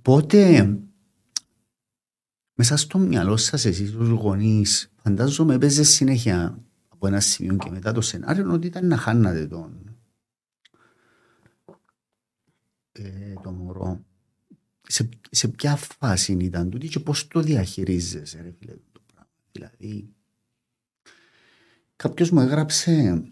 Πότε 0.02 0.76
μέσα 2.55 2.76
στο 2.76 2.98
μυαλό 2.98 3.36
σας 3.36 3.64
εσείς 3.64 3.90
τους 3.90 4.09
γονείς 4.09 4.93
φαντάζομαι 4.97 5.59
παίζε 5.59 5.82
συνέχεια 5.82 6.59
από 6.88 7.06
ένα 7.06 7.20
σημείο 7.20 7.56
και 7.56 7.70
μετά 7.70 7.93
το 7.93 8.01
σενάριο 8.01 8.52
ότι 8.52 8.66
ήταν 8.66 8.86
να 8.86 8.97
χάνατε 8.97 9.47
τον 9.47 9.97
ε, 12.93 13.34
το 13.43 13.51
μωρό. 13.51 14.05
Σε, 14.89 15.09
σε 15.31 15.49
ποια 15.49 15.77
φάση 15.77 16.33
ήταν 16.33 16.71
τούτη 16.71 16.89
και 16.89 17.01
πώς 17.01 17.29
το 17.29 17.41
διαχειρίζεσαι 17.41 18.43
ρε 18.43 18.53
φίλε 18.59 18.73
το 18.93 19.01
πράγμα. 19.07 19.31
Δηλαδή 19.53 20.09
κάποιος 21.97 22.31
μου 22.31 22.41
έγραψε 22.41 23.23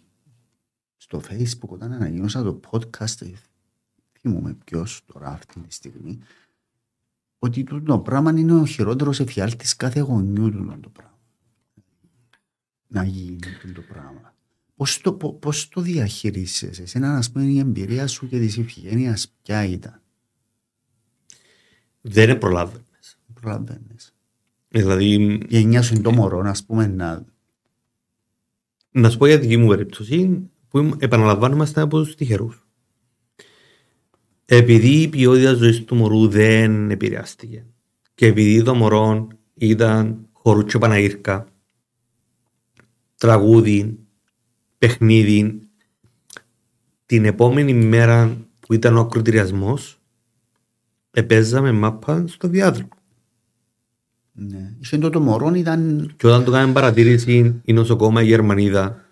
στο 0.96 1.22
facebook 1.28 1.68
όταν 1.68 1.92
ανακοίνωσα 1.92 2.42
το 2.42 2.60
podcast 2.70 3.32
θυμούμαι 4.20 4.56
ποιος 4.64 5.02
τώρα 5.06 5.28
αυτή 5.28 5.60
τη 5.60 5.74
στιγμή 5.74 6.18
ότι 7.38 7.64
το 7.84 7.98
πράγμα 7.98 8.30
είναι 8.30 8.54
ο 8.54 8.66
χειρότερος 8.66 9.20
εφιάλτης 9.20 9.76
κάθε 9.76 10.00
γονιού 10.00 10.50
του 10.50 10.78
το 10.80 10.88
πράγμα. 10.88 11.18
Να 12.86 13.04
γίνει 13.04 13.38
το 13.74 13.80
πράγμα. 13.80 14.34
Πώς 14.76 15.00
το, 15.00 15.12
πώς 15.14 15.68
το 15.68 15.80
διαχειρίζεσαι, 15.80 16.82
εσένα 16.82 17.12
να 17.12 17.22
πούμε 17.32 17.44
η 17.44 17.58
εμπειρία 17.58 18.06
σου 18.06 18.28
και 18.28 18.38
της 18.38 18.58
ευγένειας 18.58 19.34
ποια 19.42 19.64
ήταν; 19.64 20.02
Δεν 22.06 22.38
προλάβαινες. 22.38 23.18
Προλάβαινες. 23.40 24.14
Δηλαδή... 24.68 25.14
Η 25.14 25.46
γενιά 25.48 25.82
σου 25.82 25.94
είναι 25.94 26.02
το 26.02 26.12
μωρό, 26.12 26.42
να 26.42 26.54
πούμε 26.66 26.86
να... 26.86 27.24
Να 28.90 29.10
σου 29.10 29.18
πω 29.18 29.26
για 29.26 29.38
δική 29.38 29.56
μου 29.56 29.68
περίπτωση, 29.68 30.50
που 30.68 30.96
επαναλαμβάνομαστε 30.98 31.80
από 31.80 32.02
τους 32.02 32.14
τυχερούς 32.14 32.64
επειδή 34.44 35.00
η 35.00 35.08
ποιότητα 35.08 35.54
ζωής 35.54 35.84
του 35.84 35.94
μωρού 35.94 36.28
δεν 36.28 36.90
επηρεάστηκε 36.90 37.66
και 38.14 38.26
επειδή 38.26 38.62
το 38.62 38.74
μωρό 38.74 39.28
ήταν 39.54 40.28
χορούτσο 40.32 40.78
παναγύρκα, 40.78 41.46
τραγούδι, 43.16 43.98
παιχνίδι, 44.78 45.58
την 47.06 47.24
επόμενη 47.24 47.74
μέρα 47.74 48.36
που 48.60 48.74
ήταν 48.74 48.96
ο 48.96 49.00
ακροτηριασμός, 49.00 50.00
επέζαμε 51.14 51.72
μάπα 51.72 52.24
στο 52.26 52.48
διάδρομο. 52.48 52.88
Ναι. 54.32 54.72
Είχε 54.80 54.98
το 54.98 55.20
μωρό 55.20 55.52
ήταν... 55.54 56.12
Και 56.16 56.26
όταν 56.26 56.44
το 56.44 56.50
κάνουμε 56.50 56.72
παρατήρηση 56.72 57.60
η 57.64 57.72
νοσοκόμα 57.72 58.22
η 58.22 58.26
Γερμανίδα, 58.26 59.04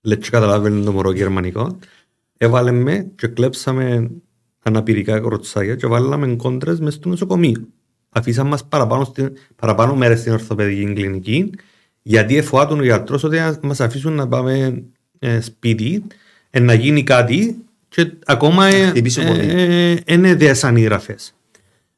λέει 0.00 0.18
καταλάβαινε 0.18 0.84
το 0.84 0.92
μωρό 0.92 1.12
γερμανικό, 1.12 1.78
έβαλε 2.36 2.70
με 2.70 3.10
και 3.16 3.26
κλέψαμε 3.26 4.10
αναπηρικά 4.62 5.20
κοροτσάκια 5.20 5.74
και 5.74 5.86
βάλαμε 5.86 6.34
κόντρες 6.34 6.80
μες 6.80 6.94
στο 6.94 7.08
νοσοκομείο. 7.08 7.68
Αφήσαμε 8.08 8.48
μας 8.48 8.64
παραπάνω, 8.64 9.04
στην, 9.04 9.32
παραπάνω 9.56 9.94
μέρες 9.94 10.20
στην 10.20 10.32
ορθοπαιδική 10.32 10.92
κλινική 10.92 11.50
γιατί 12.02 12.36
εφοάτουν 12.36 12.78
ο 12.80 12.82
γιατρός 12.82 13.24
ότι 13.24 13.38
μας 13.62 13.80
αφήσουν 13.80 14.12
να 14.12 14.28
πάμε 14.28 14.82
ε, 15.18 15.40
σπίτι 15.40 16.04
ε, 16.50 16.60
να 16.60 16.74
γίνει 16.74 17.02
κάτι 17.02 17.64
και 17.90 18.12
ακόμα 18.24 18.66
ε, 18.66 18.92
ε, 19.16 19.96
είναι 20.06 20.34
δέσαν 20.34 20.76
οι 20.76 20.80
γραφές. 20.80 21.34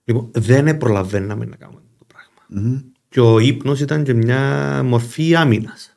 Λοιπόν, 0.04 0.30
δεν 0.32 0.76
προλαβαίναμε 0.76 1.44
να 1.44 1.56
κάνουμε 1.56 1.80
το 1.98 2.06
πράγμα. 2.06 2.70
Mm-hmm. 2.70 2.84
Και 3.08 3.20
ο 3.20 3.38
ύπνος 3.38 3.80
ήταν 3.80 4.04
και 4.04 4.14
μια 4.14 4.82
μορφή 4.84 5.34
άμυνας. 5.34 5.96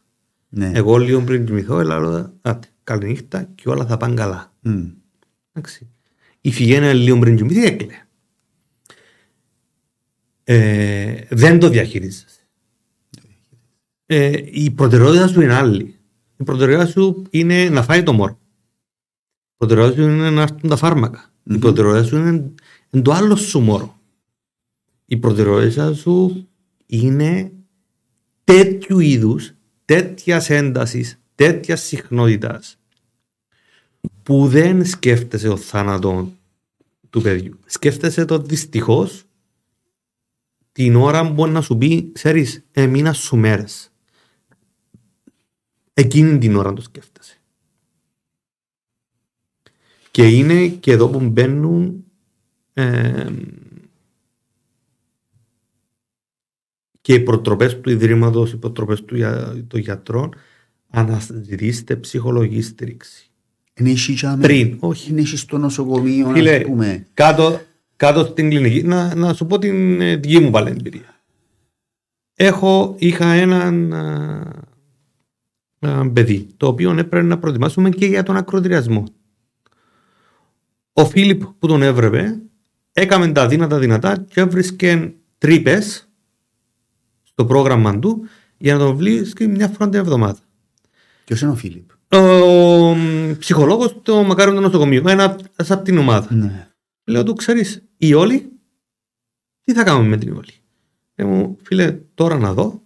Ναι. 0.49 0.71
Εγώ 0.73 0.97
λίγο 0.97 1.21
πριν 1.21 1.45
κοιμηθώ, 1.45 1.79
έλεγα, 1.79 2.33
καληνύχτα 2.83 3.49
και 3.55 3.69
όλα 3.69 3.85
θα 3.85 3.97
πάνε 3.97 4.13
καλά. 4.13 4.51
Mm. 4.65 4.91
Εντάξει 5.53 5.89
η 6.45 6.51
Φιγένα 6.51 6.93
λίγο 6.93 7.19
πριν 7.19 7.35
κοιμηθεί 7.35 7.63
έκλαιε. 7.65 8.05
Ε, 10.43 11.21
δεν 11.29 11.59
το 11.59 11.69
διαχειρίζεσαι. 11.69 12.39
Ε, 14.05 14.31
η 14.45 14.71
προτεραιότητα 14.71 15.27
σου 15.27 15.41
είναι 15.41 15.53
άλλη. 15.53 15.95
Η 16.37 16.43
προτεραιότητα 16.43 16.91
σου 16.91 17.23
είναι 17.29 17.69
να 17.69 17.83
φάει 17.83 18.03
το 18.03 18.13
μωρό. 18.13 18.39
Η 19.65 19.67
προτεραιότητα 19.67 20.03
σου 20.03 20.09
είναι 20.09 20.29
να 20.29 20.41
έρθουν 20.41 20.69
τα 20.69 20.75
φάρμακα. 20.75 21.29
Mm-hmm. 21.29 21.55
Η 21.55 21.57
προτεραιότητα 21.57 22.07
σου 22.07 22.15
είναι, 22.15 22.51
είναι 22.89 23.03
το 23.03 23.11
άλλο 23.11 23.35
σου 23.35 23.59
μωρό. 23.59 23.99
Η 25.05 25.17
προτεραιότητα 25.17 25.93
σου 25.93 26.47
είναι 26.85 27.51
τέτοιου 28.43 28.99
είδους, 28.99 29.53
τέτοιας 29.85 30.49
έντασης, 30.49 31.19
τέτοιας 31.35 31.81
συχνότητας 31.81 32.77
που 34.23 34.47
δεν 34.47 34.85
σκέφτεσαι 34.85 35.47
ο 35.47 35.57
θάνατο 35.57 36.31
του 37.09 37.21
παιδιού. 37.21 37.59
Σκέφτεσαι 37.65 38.25
το 38.25 38.39
δυστυχώς 38.39 39.23
την 40.71 40.95
ώρα 40.95 41.27
που 41.27 41.33
μπορεί 41.33 41.51
να 41.51 41.61
σου 41.61 41.77
πει, 41.77 42.11
ξέρεις, 42.11 42.65
έμεινα 42.71 43.13
σου 43.13 43.37
μέρες. 43.37 43.91
Εκείνη 45.93 46.37
την 46.37 46.55
ώρα 46.55 46.73
το 46.73 46.81
σκέφτεσαι. 46.81 47.39
Και 50.15 50.27
είναι 50.27 50.67
και 50.67 50.91
εδώ 50.91 51.07
που 51.07 51.19
μπαίνουν 51.19 52.03
ε, 52.73 53.25
και 57.01 57.13
οι 57.13 57.19
προτροπές 57.19 57.79
του 57.79 57.89
Ιδρύματος, 57.89 58.51
οι 58.51 58.57
προτροπές 58.57 59.03
του, 59.03 59.17
των 59.67 59.79
γιατρών, 59.79 60.35
αναζητήστε 60.89 61.95
ψυχολογική 61.95 62.61
στήριξη. 62.61 63.29
Πριν, 64.41 64.77
όχι. 64.79 65.11
Είναι 65.11 65.25
στο 65.25 65.57
νοσοκομείο, 65.57 66.29
Φίλε, 66.29 66.59
πούμε. 66.59 67.07
Κάτω, 67.13 67.61
κάτω 67.95 68.25
στην 68.25 68.49
κλινική, 68.49 68.83
να, 68.83 69.15
να 69.15 69.33
σου 69.33 69.45
πω 69.45 69.59
την 69.59 70.01
ε, 70.01 70.15
δική 70.15 70.39
μου 70.39 70.49
πάλι 70.49 70.69
εμπειρία. 70.69 71.21
Έχω, 72.35 72.95
είχα 72.97 73.31
έναν 73.31 73.93
α, 75.79 76.11
παιδί, 76.13 76.47
το 76.57 76.67
οποίο 76.67 76.91
έπρεπε 76.91 77.21
να 77.21 77.39
προετοιμάσουμε 77.39 77.89
και 77.89 78.05
για 78.05 78.23
τον 78.23 78.37
ακροτηριασμό. 78.37 79.03
Ο 80.97 81.05
Φίλιπ 81.05 81.43
που 81.45 81.67
τον 81.67 81.81
έβρεπε, 81.81 82.41
έκαμε 82.91 83.31
τα 83.31 83.47
δύνατα 83.47 83.79
δυνατά 83.79 84.17
και 84.17 84.39
έβρισκε 84.39 85.13
τρύπες 85.37 86.09
στο 87.23 87.45
πρόγραμμα 87.45 87.99
του 87.99 88.27
για 88.57 88.73
να 88.73 88.79
τον 88.79 88.95
βρίσκει 88.95 89.47
μια 89.47 89.67
φορά 89.67 89.89
την 89.89 89.99
εβδομάδα. 89.99 90.39
Ποιος 91.25 91.41
είναι 91.41 91.51
ο 91.51 91.55
Φίλιπ; 91.55 91.89
ο 92.13 92.95
ψυχολόγος 93.37 94.01
του 94.01 94.25
μακάρι 94.25 94.51
του 94.51 94.59
νοσοκομείου, 94.59 95.07
ένα 95.07 95.37
από 95.57 95.81
την 95.83 95.97
ομάδα. 95.97 96.33
Ναι. 96.33 96.67
Λέω 97.03 97.23
του, 97.23 97.33
ξέρεις, 97.33 97.83
η 97.97 98.13
όλη, 98.13 98.51
τι 99.63 99.73
θα 99.73 99.83
κάνουμε 99.83 100.07
με 100.07 100.17
την 100.17 100.35
όλη; 100.35 100.53
Λέω 101.15 101.27
μου, 101.27 101.57
φίλε, 101.61 101.91
τώρα 102.13 102.37
να 102.37 102.53
δω, 102.53 102.83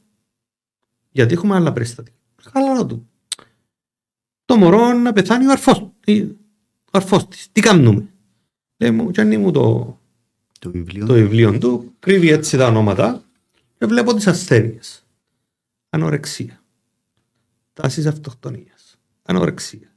γιατί 1.11 1.33
έχουμε 1.33 1.55
άλλα 1.55 1.73
περιστατικά. 1.73 2.17
Χαλαρό 2.51 2.85
του. 2.85 3.09
Το 4.45 4.55
μωρό 4.55 4.93
να 4.93 5.13
πεθάνει 5.13 5.45
ο 5.45 5.51
αρφός, 5.51 5.77
ο 5.77 5.91
αρφός 6.91 7.27
της. 7.27 7.47
Τι 7.51 7.61
κάνουμε; 7.61 8.09
Λέω 8.77 8.93
μου, 8.93 9.11
και 9.11 9.37
μου 9.37 9.51
το, 9.51 9.99
το 10.59 10.71
βιβλίο. 10.71 11.05
το 11.05 11.13
βιβλίο 11.13 11.57
του, 11.57 11.93
κρύβει 11.99 12.29
έτσι 12.29 12.57
τα 12.57 12.67
ονόματα 12.67 13.23
και 13.77 13.85
βλέπω 13.85 14.13
τις 14.13 14.27
ασθένειες. 14.27 15.03
Ανορεξία. 15.89 16.63
Τάσεις 17.73 18.05
αυτοκτονίας 18.05 18.79
ανορεξία. 19.29 19.95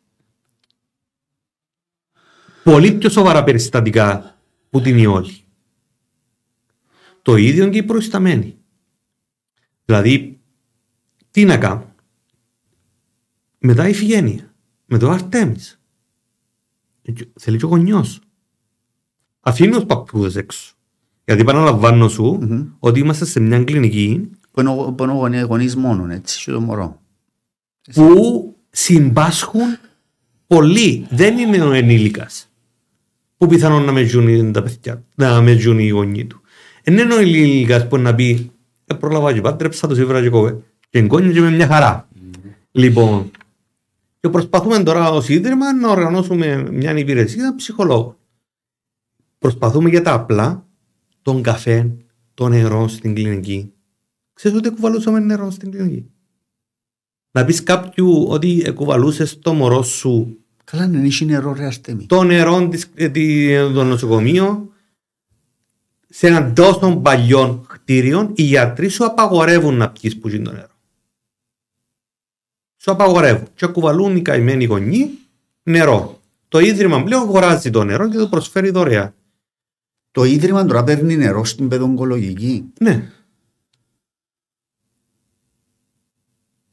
Πολύ 2.62 2.93
πιο 2.93 3.10
σοβαρά 3.10 3.44
περιστατικά 3.44 4.39
που 4.70 4.81
την 4.81 4.98
ιόλη. 4.98 5.44
Το 7.23 7.36
ίδιο 7.36 7.69
και 7.69 7.78
οι 7.78 7.82
προϊσταμένοι. 7.82 8.59
Δηλαδή, 9.85 10.40
τι 11.31 11.44
να 11.44 11.59
κάνουν. 11.59 11.94
Μετά 13.59 13.89
η 13.89 13.94
Φιγένεια, 13.94 14.55
με 14.86 14.98
το 14.98 15.10
Αρτέμις. 15.10 15.81
Θέλει 17.41 17.57
και 17.57 17.65
ο 17.65 17.69
γονιός. 17.69 18.20
Αφήνει 19.41 19.73
τους 19.73 19.85
παππούδες 19.85 20.37
έξω. 20.37 20.74
Γιατί 21.24 21.41
επαναλαμβάνω 21.41 22.09
σου 22.09 22.39
mm-hmm. 22.43 22.66
ότι 22.79 23.01
είμαστε 23.01 23.24
σε 23.24 23.41
μια 23.41 23.65
κλινική 23.65 24.31
που 24.51 24.61
είναι 24.61 25.12
ο 25.12 25.47
γονείς 25.47 25.77
μόνο, 25.77 26.12
έτσι, 26.12 26.45
και 26.45 26.51
το 26.51 26.61
μωρό. 26.61 27.01
Που 27.95 28.57
συμπάσχουν 28.70 29.79
πολύ. 30.47 31.07
Δεν 31.11 31.39
είναι 31.39 31.61
ο 31.61 31.73
ενήλικας 31.73 32.53
που 33.37 33.47
πιθανόν 33.47 33.85
να 33.85 33.93
με 33.93 34.03
ζουν 34.03 34.53
τα 34.53 34.62
παιδιά, 34.62 35.05
να 35.15 35.41
με 35.41 35.53
ζουν 35.53 35.79
οι 35.79 35.89
γονείς 35.89 36.27
του. 36.27 36.41
Δεν 36.85 36.99
είναι 36.99 37.15
ο 37.15 37.19
ενήλικας 37.19 37.89
που 37.89 37.99
να 37.99 38.15
πει 38.15 38.51
ε, 38.87 38.95
πρόλαβα 38.95 39.33
και 39.33 39.41
πάντρεψα 39.41 39.87
το 39.87 39.95
σύμβρα 39.95 40.23
και 40.23 40.29
κόβε. 40.29 40.59
Και 40.91 40.99
εγκόνιο 40.99 41.33
και 41.33 41.41
με 41.41 41.51
μια 41.51 41.66
χαρά. 41.66 42.09
Mm. 42.15 42.39
Λοιπόν, 42.70 43.31
και 44.23 44.28
προσπαθούμε 44.28 44.82
τώρα 44.82 45.11
ως 45.11 45.28
Ίδρυμα 45.28 45.74
να 45.74 45.90
οργανώσουμε 45.90 46.70
μια 46.70 46.99
υπηρεσία 46.99 47.55
ψυχολόγων. 47.55 48.16
Προσπαθούμε 49.39 49.89
για 49.89 50.03
τα 50.03 50.12
απλά, 50.12 50.66
τον 51.23 51.43
καφέ, 51.43 51.97
το 52.35 52.49
νερό 52.49 52.89
στην 52.89 53.15
κλινική. 53.15 53.73
Ξέρεις 54.32 54.59
ότι 54.59 54.70
κουβαλούσαμε 54.70 55.19
νερό 55.19 55.51
στην 55.51 55.70
κλινική; 55.70 56.11
Να 57.31 57.44
πεις 57.44 57.62
κάποιου 57.62 58.27
ότι 58.28 58.73
κουβαλούσε 58.74 59.39
το 59.39 59.53
μωρό 59.53 59.82
σου 59.82 60.36
Καλά, 60.65 60.86
να 60.86 61.03
έχει 61.03 61.24
νερό 61.24 61.53
ρε 61.53 61.66
αστέμι. 61.66 62.07
Το 62.07 62.23
νερό 62.23 62.69
της, 62.69 62.90
ε, 62.94 63.11
το 63.73 63.85
νοσοκομείο 63.85 64.73
σε 66.09 66.27
έναν 66.27 66.55
τόσο 66.55 66.97
παλιό 66.97 67.65
κτίριο 67.69 68.32
οι 68.35 68.43
γιατροί 68.43 68.89
σου 68.89 69.05
απαγορεύουν 69.05 69.77
να 69.77 69.90
πιεις 69.90 70.19
που 70.19 70.31
το 70.31 70.53
νερό. 70.53 70.72
Σου 72.82 72.90
απαγορεύουν. 72.90 73.48
Και 73.54 73.66
κουβαλούν 73.66 74.16
οι 74.16 74.22
καημένοι 74.22 74.64
γονεί 74.64 75.10
νερό. 75.62 76.20
Το 76.48 76.59
ίδρυμα 76.59 77.02
πλέον 77.02 77.22
αγοράζει 77.22 77.70
το 77.70 77.84
νερό 77.84 78.09
και 78.09 78.16
το 78.16 78.28
προσφέρει 78.28 78.70
δωρεάν. 78.70 79.14
Το 80.10 80.24
ίδρυμα 80.24 80.64
τώρα 80.64 80.84
παίρνει 80.84 81.16
νερό 81.16 81.44
στην 81.44 81.68
παιδογκολογική. 81.68 82.72
Ναι. 82.78 83.10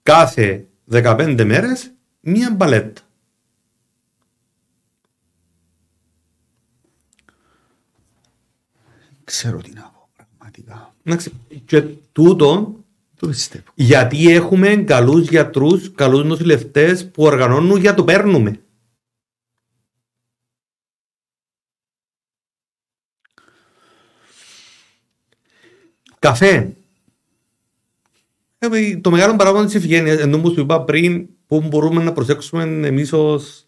Κάθε 0.04 0.68
15 0.92 1.44
μέρες 1.46 1.92
μία 2.20 2.52
μπαλέτα. 2.52 3.02
Ξέρω 9.24 9.58
τι 9.58 9.74
να 9.74 9.82
πω 9.82 10.10
πραγματικά. 10.16 10.96
Και 11.66 11.82
τούτο 12.12 12.79
το 13.20 13.28
πιστεύω. 13.28 13.64
Γιατί 13.76 14.32
έχουμε 14.32 14.76
καλούς 14.76 15.30
γιατρούς, 15.30 15.92
καλούς 15.96 16.24
νοσηλευτές 16.24 17.10
που 17.12 17.24
οργανώνουν 17.24 17.80
για 17.80 17.94
το 17.94 18.04
παίρνουμε. 18.04 18.60
Καφέ. 26.20 26.74
Ε, 28.60 28.98
το 28.98 29.12
μεγάλο 29.12 29.36
παράγοντα 29.36 29.66
της 29.66 29.76
ευγένεια, 29.76 30.14
ενώ 30.14 30.40
που 30.40 30.52
σου 30.52 30.60
είπα 30.60 30.84
πριν, 30.84 31.28
που 31.48 31.62
μπορούμε 31.62 32.04
να 32.04 32.14
προσέξουμε 32.14 32.64
εμείς 32.64 33.14
ως 33.14 33.66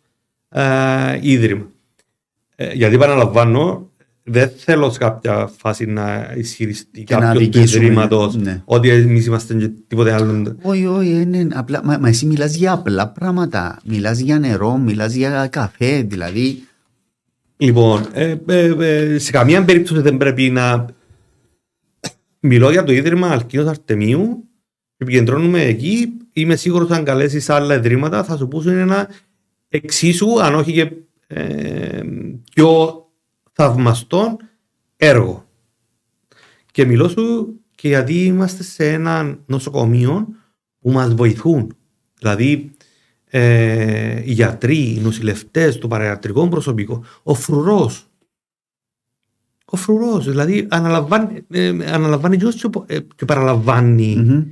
ε, 0.49 1.19
ίδρυμα. 1.22 1.72
Ε, 2.56 2.73
γιατί 2.73 2.95
επαναλαμβάνω, 2.95 3.90
δεν 4.32 4.52
θέλω 4.58 4.90
σε 4.91 4.98
κάποια 4.98 5.52
φάση 5.58 5.86
να 5.86 6.34
ισχυριστεί 6.36 7.03
κάποιο 7.03 7.49
του 7.49 7.60
ιδρύματος 7.60 8.36
ναι. 8.36 8.62
ότι 8.66 8.90
εμείς 8.90 9.26
είμαστε 9.26 9.74
τίποτε 9.88 10.14
άλλο. 10.14 10.56
Όχι, 10.62 10.86
όχι, 10.86 11.10
είναι 11.10 11.48
απλά. 11.53 11.82
Μα, 11.84 11.98
μα 11.98 12.08
εσύ 12.08 12.26
μιλάς 12.26 12.56
για 12.56 12.72
απλά 12.72 13.08
πράγματα. 13.08 13.80
Μιλάς 13.84 14.20
για 14.20 14.40
νερό, 14.40 14.78
μιλάς 14.78 15.14
για 15.14 15.48
καφέ, 15.48 16.02
δηλαδή. 16.02 16.64
Λοιπόν, 17.58 18.08
ε, 18.14 18.36
ε, 18.48 18.66
ε, 18.80 19.18
σε 19.18 19.32
καμία 19.32 19.66
περίπτωση 19.66 20.02
δεν 20.02 20.18
πρέπει 20.18 20.49
να 20.49 20.86
μιλώ 22.40 22.72
για 22.72 22.84
το 22.84 22.91
ίδρυμα 22.91 23.28
Αλκίνο 23.28 23.70
Αρτεμίου. 23.70 24.44
Επικεντρώνουμε 24.98 25.62
εκεί. 25.62 26.08
Είμαι 26.34 26.56
σίγουρος 26.56 26.90
ότι 26.90 26.98
αν 26.98 27.03
καλέσεις 27.03 27.49
άλλα 27.49 27.76
ιδρύματα 27.76 28.24
θα 28.24 28.38
σου 28.38 28.48
πούσουν 28.48 28.78
ένα 28.78 29.10
εξίσου, 29.70 30.41
αν 30.41 30.56
όχι 30.56 30.74
και 30.74 30.91
ε, 31.28 32.02
πιο 32.53 32.95
θαυμαστό 33.52 34.38
έργο. 34.95 35.45
Και 36.72 36.86
μιλώ 36.86 37.07
σου 37.07 37.56
και 37.76 37.88
γιατί 37.88 38.26
είμαστε 38.26 38.64
σε 38.64 38.91
ένα 38.91 39.38
νοσοκομείο 39.45 40.28
που 40.80 40.91
μας 40.91 41.14
βοηθούν. 41.14 41.76
Δηλαδή 42.19 42.72
ε, 43.30 44.22
οι 44.23 44.32
γιατροί, 44.32 44.78
οι 44.78 44.99
νοσηλευτές, 45.03 45.78
το 45.78 45.88
παραγιατρικό 45.88 46.48
προσωπικό, 46.48 47.03
ο 47.23 47.34
φρουρός. 47.34 48.06
Ο 49.65 49.78
φρουρός, 49.78 50.30
δηλαδή 50.30 50.68
αναλαμβάνει, 50.69 51.45
ε, 51.49 51.68
αναλαμβάνει 51.68 52.38
και, 52.38 52.69
ε, 52.86 52.99
και 53.15 53.26
παραλαμβάνει 53.26 54.18
mm-hmm. 54.19 54.45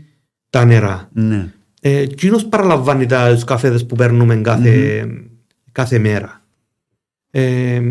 τα 0.50 0.66
νερά. 0.66 1.10
Ναι. 1.14 1.54
Ε, 1.82 2.06
κοινός 2.06 2.46
παραλαμβάνει 2.46 3.06
τα 3.06 3.42
καφέδες 3.46 3.86
που 3.86 3.96
παίρνουμε 3.96 4.36
κάθε, 4.36 5.04
mm-hmm. 5.04 5.26
κάθε 5.72 6.00
μέρα. 6.00 6.42
Ε, 7.32 7.82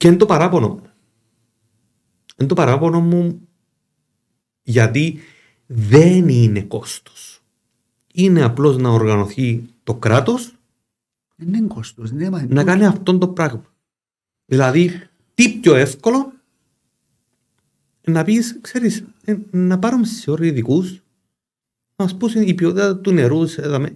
Και 0.00 0.08
είναι 0.08 0.16
το 0.16 0.26
παράπονο. 0.26 0.80
Είναι 2.36 2.48
το 2.48 2.54
παράπονο 2.54 3.00
μου 3.00 3.48
γιατί 4.62 5.18
δεν 5.66 6.28
είναι 6.28 6.62
κόστος. 6.62 7.42
Είναι 8.14 8.42
απλώς 8.42 8.76
να 8.76 8.88
οργανωθεί 8.88 9.64
το 9.84 9.94
κράτος 9.94 10.54
δεν 11.40 11.54
είναι 11.54 11.66
κόστος, 11.66 12.12
ναι, 12.12 12.30
μα 12.30 12.46
να 12.48 12.64
κάνει 12.64 12.86
αυτό 12.86 13.18
το 13.18 13.28
πράγμα. 13.28 13.74
Δηλαδή, 14.44 15.08
τι 15.34 15.48
πιο 15.48 15.74
εύκολο 15.74 16.32
να 18.06 18.24
πεις, 18.24 18.58
ξέρεις, 18.60 19.04
ε, 19.24 19.36
να 19.50 19.78
πάρουμε 19.78 20.06
σε 20.06 20.30
όροι 20.30 20.46
ειδικούς 20.46 20.92
να 21.96 22.04
μας 22.04 22.16
πούσουν 22.16 22.42
η 22.42 22.54
ποιότητα 22.54 22.96
του 22.96 23.10
νερού 23.12 23.46
σε, 23.46 23.92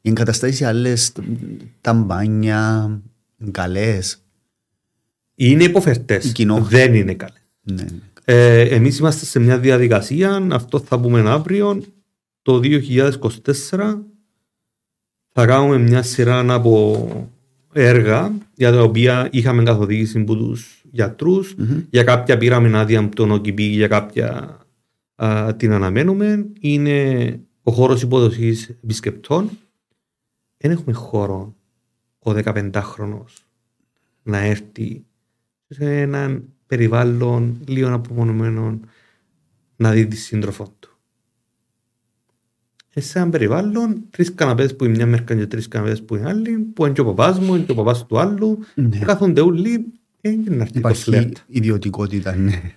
οι 0.00 0.08
εγκαταστάσεις 0.08 0.62
άλλες, 0.62 1.12
τα 1.80 1.92
μπάνια, 1.92 2.90
καλές. 3.50 4.22
Είναι 5.34 5.64
υποφερτές. 5.64 6.32
Δεν 6.60 6.94
είναι 6.94 7.14
καλές. 7.14 7.42
Ναι. 7.62 7.84
Ε, 8.24 8.60
Εμείς 8.60 8.98
είμαστε 8.98 9.24
σε 9.24 9.38
μια 9.38 9.58
διαδικασία, 9.58 10.46
αυτό 10.50 10.78
θα 10.78 11.00
πούμε 11.00 11.20
αύριο, 11.30 11.82
το 12.42 12.60
2024 12.62 14.04
θα 15.32 15.46
κάνουμε 15.46 15.78
μια 15.78 16.02
σειρά 16.02 16.54
από 16.54 17.36
έργα 17.72 18.32
για 18.54 18.72
τα 18.72 18.82
οποία 18.82 19.28
είχαμε 19.32 19.62
καθοδήγηση 19.62 20.18
από 20.18 20.34
τους 20.36 20.82
γιατρου 20.90 21.44
mm-hmm. 21.44 21.84
Για 21.90 22.04
κάποια 22.04 22.36
πήραμε 22.36 22.78
άδεια 22.78 22.98
από 22.98 23.14
τον 23.14 23.30
ΟΚΙΠΗ, 23.30 23.62
για 23.62 23.88
κάποια 23.88 24.58
α, 25.14 25.54
την 25.56 25.72
αναμένουμε. 25.72 26.46
Είναι 26.60 27.40
ο 27.62 27.72
χώρος 27.72 28.02
υποδοχής 28.02 28.76
επισκεπτών 28.84 29.50
δεν 30.58 30.70
έχουμε 30.70 30.92
χώρο 30.92 31.54
ο 32.18 32.30
15χρονο 32.44 33.22
να 34.22 34.38
έρθει 34.38 35.04
σε 35.68 36.00
έναν 36.00 36.44
περιβάλλον 36.66 37.60
λίγο 37.66 37.94
απομονωμένο 37.94 38.80
να 39.76 39.90
δει 39.90 40.06
τη 40.06 40.16
σύντροφό 40.16 40.74
του. 40.78 40.92
Σε 43.00 43.18
έναν 43.18 43.30
περιβάλλον, 43.30 44.04
τρεις 44.10 44.34
καναπές 44.34 44.76
που 44.76 44.84
είναι 44.84 44.94
μια 44.94 45.06
μερκα 45.06 45.34
και 45.34 45.46
τρεις 45.46 45.68
καναπές 45.68 46.02
που 46.02 46.16
είναι 46.16 46.28
άλλοι, 46.28 46.58
που 46.58 46.84
είναι 46.84 46.94
και 46.94 47.00
ο 47.00 47.04
παπάς 47.04 47.38
μου, 47.38 47.54
είναι 47.54 47.64
και 47.64 47.72
ο 47.72 47.74
παπάς 47.74 48.06
του 48.06 48.18
άλλου, 48.18 48.58
ναι. 48.74 48.98
κάθονται 48.98 49.40
όλοι, 49.40 49.92
είναι 50.20 50.56
να 50.56 50.62
έρθει 50.62 50.78
Υπάρχει 50.78 51.32
ιδιωτικότητα, 51.46 52.36
ναι. 52.36 52.72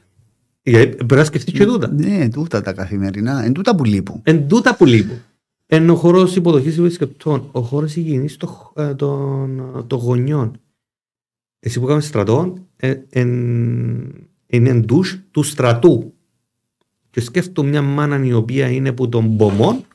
Πρέπει 0.64 1.16
να 1.16 1.24
σκεφτείς 1.24 1.54
και 1.54 1.66
τούτα. 1.66 1.92
Ναι, 1.92 2.30
τούτα 2.30 2.62
τα 2.62 2.74
καθημερινά. 2.74 3.44
Εν 3.44 3.54
τούτα 3.54 3.76
που 3.76 3.84
λείπουν. 3.84 4.20
Εν 4.24 4.48
τούτα 4.48 4.76
που 4.76 4.86
λείπουν. 4.86 5.18
Είναι 5.72 5.92
ο 5.92 5.96
χώρος 5.96 6.36
υποδοχής 6.36 6.78
επισκεπτών, 6.78 7.50
ο 7.52 7.62
χώρος 7.62 7.96
υγιεινής 7.96 8.38
των, 8.38 8.50
των, 8.96 9.86
των 9.88 10.00
γονιών. 10.00 10.60
Εσύ 11.60 11.80
που 11.80 11.86
κάνεις 11.86 12.06
στρατό, 12.06 12.54
ε, 12.76 12.96
είναι 14.48 14.74
ντους 14.74 15.20
του 15.32 15.44
στρατού. 15.44 16.14
Και 17.10 17.22
σκέφτομαι 17.22 17.70
μια 17.70 17.82
μάνα 17.82 18.26
η 18.26 18.34
οποία 18.34 18.70
είναι 18.70 18.90
από 18.90 19.10
τον 19.10 19.26
Μπομόν 19.26 19.86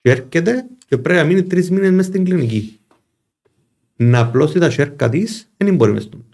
και 0.00 0.10
έρχεται 0.10 0.66
και 0.86 0.98
πρέπει 0.98 1.20
να 1.20 1.26
μείνει 1.26 1.42
τρεις 1.42 1.70
μήνες 1.70 1.90
μέσα 1.90 2.08
στην 2.08 2.24
κλινική. 2.24 2.78
Να 3.96 4.18
απλώσει 4.18 4.58
τα 4.58 4.70
σέρκα 4.70 5.08
της, 5.08 5.50
δεν 5.56 5.74
μπορεί 5.74 5.92
μέσα 5.92 6.06
στον 6.06 6.24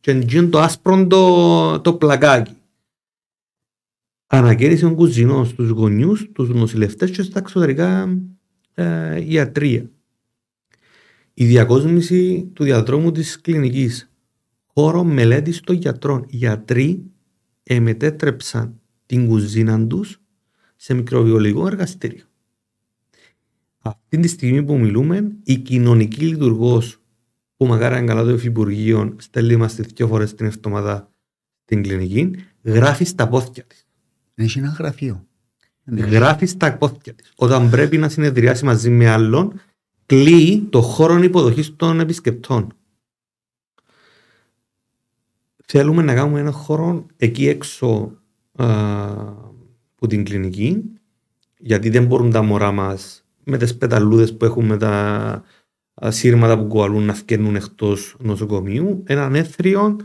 Και 0.00 0.10
είναι 0.10 0.46
το 0.46 0.58
άσπρο 0.58 1.06
το, 1.06 1.80
το 1.80 1.94
πλακάκι 1.94 2.57
ανακαίρισε 4.30 4.86
ο 4.86 4.94
κουζινό 4.94 5.44
στους 5.44 5.68
γονιούς, 5.68 6.28
τους 6.32 6.48
νοσηλευτές 6.48 7.10
και 7.10 7.22
στα 7.22 7.38
εξωτερικά 7.38 8.18
ε, 8.74 9.24
ιατρία. 9.32 9.90
Η 11.34 11.44
διακόσμηση 11.44 12.50
του 12.52 12.64
διαδρόμου 12.64 13.12
της 13.12 13.40
κλινικής. 13.40 14.12
Χώρο 14.66 15.04
μελέτης 15.04 15.60
των 15.60 15.76
γιατρών. 15.76 16.24
Οι 16.28 16.36
γιατροί 16.36 17.02
εμετέτρεψαν 17.62 18.80
την 19.06 19.26
κουζίνα 19.26 19.86
τους 19.86 20.20
σε 20.76 20.94
μικροβιολογικό 20.94 21.66
εργαστήριο. 21.66 22.24
Αυτή 23.78 24.18
τη 24.18 24.28
στιγμή 24.28 24.62
που 24.62 24.78
μιλούμε, 24.78 25.36
η 25.44 25.56
κοινωνική 25.56 26.24
λειτουργός 26.24 27.00
που 27.56 27.66
μακάρι 27.66 28.06
καλά 28.06 28.24
το 28.24 28.30
Υφυπουργείο 28.30 29.16
στέλνει 29.18 29.56
μας 29.56 29.74
δύο 29.74 30.06
φορές 30.06 30.34
την 30.34 30.46
εβδομάδα 30.46 31.12
στην 31.64 31.82
κλινική, 31.82 32.30
γράφει 32.62 33.04
στα 33.04 33.28
πόθια 33.28 33.64
της. 33.64 33.87
Έχει 34.40 34.58
ένα 34.58 34.76
γραφείο. 34.78 35.26
Γράφεις 35.84 36.50
στα 36.50 36.76
πόδια 36.76 37.14
της. 37.14 37.32
Όταν 37.36 37.70
πρέπει 37.70 37.98
να 37.98 38.08
συνεδριάσει 38.08 38.64
μαζί 38.64 38.90
με 38.90 39.08
άλλον, 39.08 39.60
κλείει 40.06 40.66
το 40.70 40.80
χώρο 40.80 41.22
υποδοχής 41.22 41.76
των 41.76 42.00
επισκεπτών. 42.00 42.72
Θέλουμε 45.64 46.02
να 46.02 46.14
κάνουμε 46.14 46.40
ένα 46.40 46.50
χώρο 46.50 47.06
εκεί 47.16 47.48
έξω 47.48 48.12
από 48.52 50.06
την 50.08 50.24
κλινική, 50.24 50.82
γιατί 51.58 51.90
δεν 51.90 52.06
μπορούν 52.06 52.30
τα 52.30 52.42
μωρά 52.42 52.72
μας 52.72 53.24
με 53.44 53.58
τις 53.58 53.76
πεταλούδες 53.76 54.36
που 54.36 54.44
έχουμε 54.44 54.76
τα 54.76 55.42
σύρματα 56.08 56.58
που 56.58 56.66
κουβαλούν 56.66 57.04
να 57.04 57.14
φκένουν 57.14 57.56
εκτός 57.56 58.16
νοσοκομείου. 58.18 59.02
Έναν 59.06 59.34
έθριο 59.34 59.96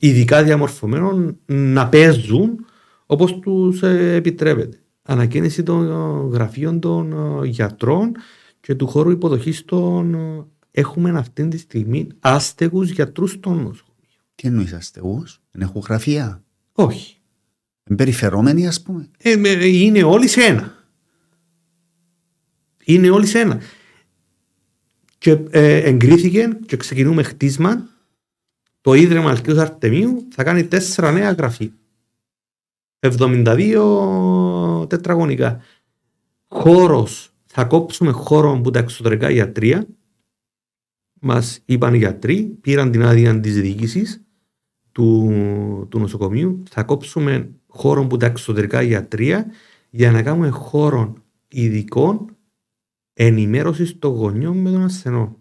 ειδικά 0.00 0.42
διαμορφωμένων 0.42 1.38
να 1.46 1.88
παίζουν 1.88 2.64
όπως 3.06 3.38
τους 3.38 3.82
ε, 3.82 4.14
επιτρέπεται. 4.14 4.80
Ανακαίνιση 5.02 5.62
των 5.62 5.86
γραφείων 6.32 6.80
των 6.80 7.12
ε, 7.42 7.46
γιατρών 7.46 8.12
και 8.60 8.74
του 8.74 8.86
χώρου 8.86 9.10
υποδοχής 9.10 9.64
των 9.64 10.14
ε, 10.14 10.44
έχουμε 10.70 11.10
αυτή 11.10 11.48
τη 11.48 11.58
στιγμή 11.58 12.08
άστεγους 12.20 12.90
γιατρούς 12.90 13.30
στο 13.30 13.50
νοσοκομείο. 13.50 13.84
Τι 14.34 14.48
εννοείς 14.48 14.72
αστεγού, 14.72 15.24
δεν 15.50 15.62
έχουν 15.62 15.82
γραφεία; 15.86 16.42
Όχι. 16.72 17.14
Περιφερόμενοι, 17.96 18.66
ας 18.66 18.82
πούμε; 18.82 19.08
Ε, 19.18 19.66
είναι 19.66 20.02
όλοι 20.02 20.28
σε 20.28 20.40
ένα. 20.40 20.74
Είναι 22.84 23.10
όλοι 23.10 23.26
σε 23.26 23.38
ένα. 23.38 23.60
Και 25.18 25.30
ε, 25.50 25.76
εγκρίθηκε 25.76 26.58
και 26.66 26.76
ξεκινούμε 26.76 27.22
χτίσμα. 27.22 27.88
Το 28.80 28.94
Ίδρυμα 28.94 29.30
Αλκίου 29.30 29.60
Αρτεμίου 29.60 30.26
θα 30.30 30.44
κάνει 30.44 30.66
τέσσερα 30.66 31.12
νέα 31.12 31.32
γραφεία. 31.32 31.72
72 32.98 34.86
τετραγωνικά. 34.88 35.60
Χώρος. 36.48 37.30
Θα 37.44 37.64
κόψουμε 37.64 38.10
χώρο 38.10 38.52
από 38.52 38.70
τα 38.70 38.78
εξωτερικά 38.78 39.30
γιατρία. 39.30 39.86
Μας 41.20 41.60
είπαν 41.64 41.94
οι 41.94 41.98
γιατροί, 41.98 42.42
πήραν 42.60 42.90
την 42.90 43.02
άδεια 43.02 43.40
της 43.40 43.60
διοίκησης 43.60 44.22
του, 44.92 45.30
του 45.90 45.98
νοσοκομείου. 45.98 46.62
Θα 46.70 46.82
κόψουμε 46.82 47.50
χώρο 47.66 48.02
από 48.02 48.16
τα 48.16 48.26
εξωτερικά 48.26 48.82
γιατρία 48.82 49.46
για 49.90 50.10
να 50.10 50.22
κάνουμε 50.22 50.48
χώρο 50.48 51.14
ειδικών 51.48 52.36
ενημέρωσης 53.12 53.98
των 53.98 54.12
γονιών 54.12 54.56
με 54.56 54.70
τον 54.70 54.82
ασθενό. 54.82 55.36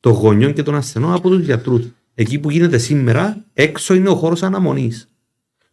Των 0.00 0.12
γονιών 0.12 0.52
και 0.52 0.62
των 0.62 0.74
ασθενών 0.74 1.12
από 1.12 1.28
τους 1.28 1.44
γιατρούς. 1.44 1.92
Εκεί 2.20 2.38
που 2.38 2.50
γίνεται 2.50 2.78
σήμερα, 2.78 3.44
έξω 3.52 3.94
είναι 3.94 4.08
ο 4.08 4.14
χώρος 4.14 4.42
αναμονής. 4.42 5.08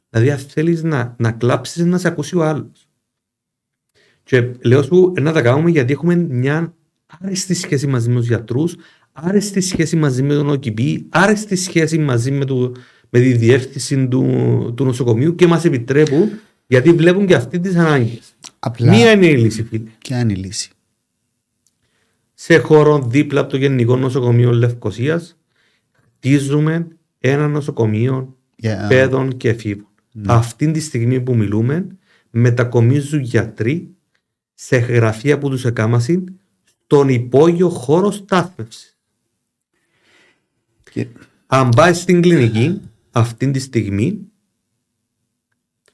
Δηλαδή, 0.09 0.31
αν 0.31 0.37
θέλεις 0.37 0.83
να, 0.83 1.15
να 1.17 1.31
κλάψεις, 1.31 1.85
να 1.85 1.97
σε 1.97 2.07
ακούσει 2.07 2.35
ο 2.35 2.43
άλλος. 2.43 2.87
Και 4.23 4.51
λέω 4.63 4.83
σου 4.83 5.13
να 5.19 5.31
τα 5.31 5.41
κάνουμε 5.41 5.69
γιατί 5.69 5.93
έχουμε 5.93 6.15
μια 6.15 6.73
άρεστη 7.19 7.53
σχέση 7.53 7.87
μαζί 7.87 8.09
με 8.09 8.15
τους 8.15 8.27
γιατρούς, 8.27 8.75
άρεστη 9.11 9.61
σχέση 9.61 9.95
μαζί 9.95 10.23
με 10.23 10.33
τον 10.33 10.49
ΟΚΙΠΗ, 10.49 11.05
άρεστη 11.09 11.55
σχέση 11.55 11.97
μαζί 11.97 12.31
με, 12.31 12.45
το, 12.45 12.71
με 13.09 13.19
τη 13.19 13.33
διεύθυνση 13.33 14.07
του, 14.07 14.73
του 14.77 14.85
νοσοκομείου 14.85 15.35
και 15.35 15.47
μας 15.47 15.65
επιτρέπουν 15.65 16.29
γιατί 16.67 16.91
βλέπουν 16.91 17.25
και 17.25 17.35
αυτοί 17.35 17.59
τις 17.59 17.75
ανάγκες. 17.75 18.35
Μία 18.79 19.11
είναι 19.11 19.27
η 19.27 19.37
λύση, 19.37 19.63
φίλε. 19.63 19.89
Ποια 19.97 20.19
είναι 20.19 20.33
η 20.33 20.35
λύση; 20.35 20.69
Σε 22.33 22.57
χώρο 22.57 23.01
δίπλα 23.01 23.41
από 23.41 23.49
το 23.49 23.57
Γενικό 23.57 23.97
Νοσοκομείο 23.97 24.51
Λευκοσίας, 24.51 25.37
χτίζουμε 26.25 26.87
ένα 27.19 27.47
νοσοκομείο 27.47 28.37
yeah. 28.61 28.85
παιδών 28.87 29.37
και 29.37 29.49
εφήβων. 29.49 29.87
Mm. 30.15 30.23
Αυτή 30.27 30.71
τη 30.71 30.79
στιγμή 30.79 31.21
που 31.21 31.35
μιλούμε, 31.35 31.87
μετακομίζουν 32.29 33.19
γιατροί 33.19 33.95
σε 34.53 34.77
γραφεία 34.77 35.37
που 35.37 35.49
τους 35.49 35.65
εκάμασαν 35.65 36.39
στον 36.63 37.09
υπόγειο 37.09 37.69
χώρο 37.69 38.11
στάθμευσης. 38.11 38.97
Yeah. 40.93 41.05
Αν 41.47 41.69
πάεις 41.69 41.97
στην 41.97 42.21
κλινική, 42.21 42.81
αυτή 43.11 43.51
τη 43.51 43.59
στιγμή 43.59 44.19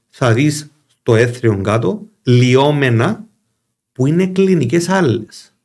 θα 0.09 0.33
δεις 0.33 0.71
το 1.03 1.15
έθριο 1.15 1.61
κάτω 1.61 2.07
λιώμενα 2.23 3.27
που 3.91 4.05
είναι 4.05 4.27
κλινικές 4.27 4.89
άλλες. 4.89 5.55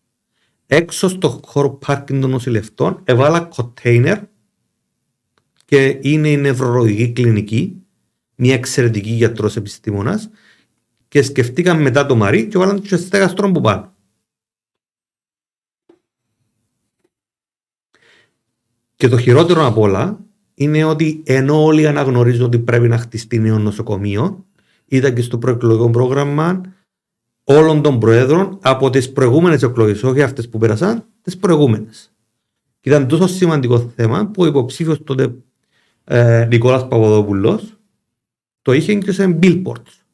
Έξω 0.67 1.09
στο 1.09 1.41
χώρο 1.45 1.71
πάρκινγκ 1.71 2.21
των 2.21 2.31
νοσηλευτών 2.31 3.01
έβαλα 3.05 3.41
κοτέινερ 3.41 4.19
και 5.67 5.99
είναι 6.03 6.29
η 6.31 6.37
νευρολογική 6.37 7.13
κλινική, 7.13 7.83
μια 8.35 8.55
εξαιρετική 8.55 9.11
γιατρός 9.11 9.57
επιστήμονας 9.57 10.31
και 11.09 11.23
σκεφτήκαμε 11.23 11.83
μετά 11.83 12.07
το 12.07 12.17
Μαρί 12.17 12.47
και 12.47 12.59
βάλαν 12.59 12.83
τους 12.83 13.01
στέγαστρον 13.01 13.53
που 13.53 13.61
πάνω. 13.61 13.95
Και 18.97 19.09
το 19.09 19.19
χειρότερο 19.19 19.67
από 19.67 19.81
όλα 19.81 20.21
είναι 20.55 20.85
ότι 20.85 21.23
ενώ 21.27 21.65
όλοι 21.65 21.87
αναγνωρίζουν 21.87 22.45
ότι 22.45 22.59
πρέπει 22.59 22.89
να 22.89 22.99
χτιστεί 22.99 23.39
νέο 23.39 23.59
νοσοκομείο, 23.59 24.47
ήταν 24.87 25.15
και 25.15 25.23
στο 25.23 25.39
προεκλογικό 25.39 25.91
πρόγραμμα 25.91 26.61
όλων 27.45 27.83
των 27.83 27.99
προέδρων 27.99 28.59
από 28.63 28.91
τις 28.91 29.13
προηγούμενες 29.13 29.63
εκλογές, 29.63 30.03
όχι 30.03 30.23
αυτές 30.23 30.49
που 30.49 30.59
πέρασαν, 30.59 31.05
τις 31.23 31.37
προηγούμενες. 31.37 32.11
Και 32.81 32.89
ήταν 32.89 33.09
τόσο 33.09 33.27
σημαντικό 33.27 33.79
θέμα 33.79 34.27
που 34.27 34.43
ο 34.43 34.47
υποψήφιος 34.47 35.03
τότε 35.05 35.37
ε, 36.09 36.47
Νικόλας 36.51 36.83
Παπαδόπουλος 36.83 37.77
το 38.63 38.73
είχε 38.73 38.95
και 38.95 39.13
σε 39.13 39.39
billboards. 39.43 40.05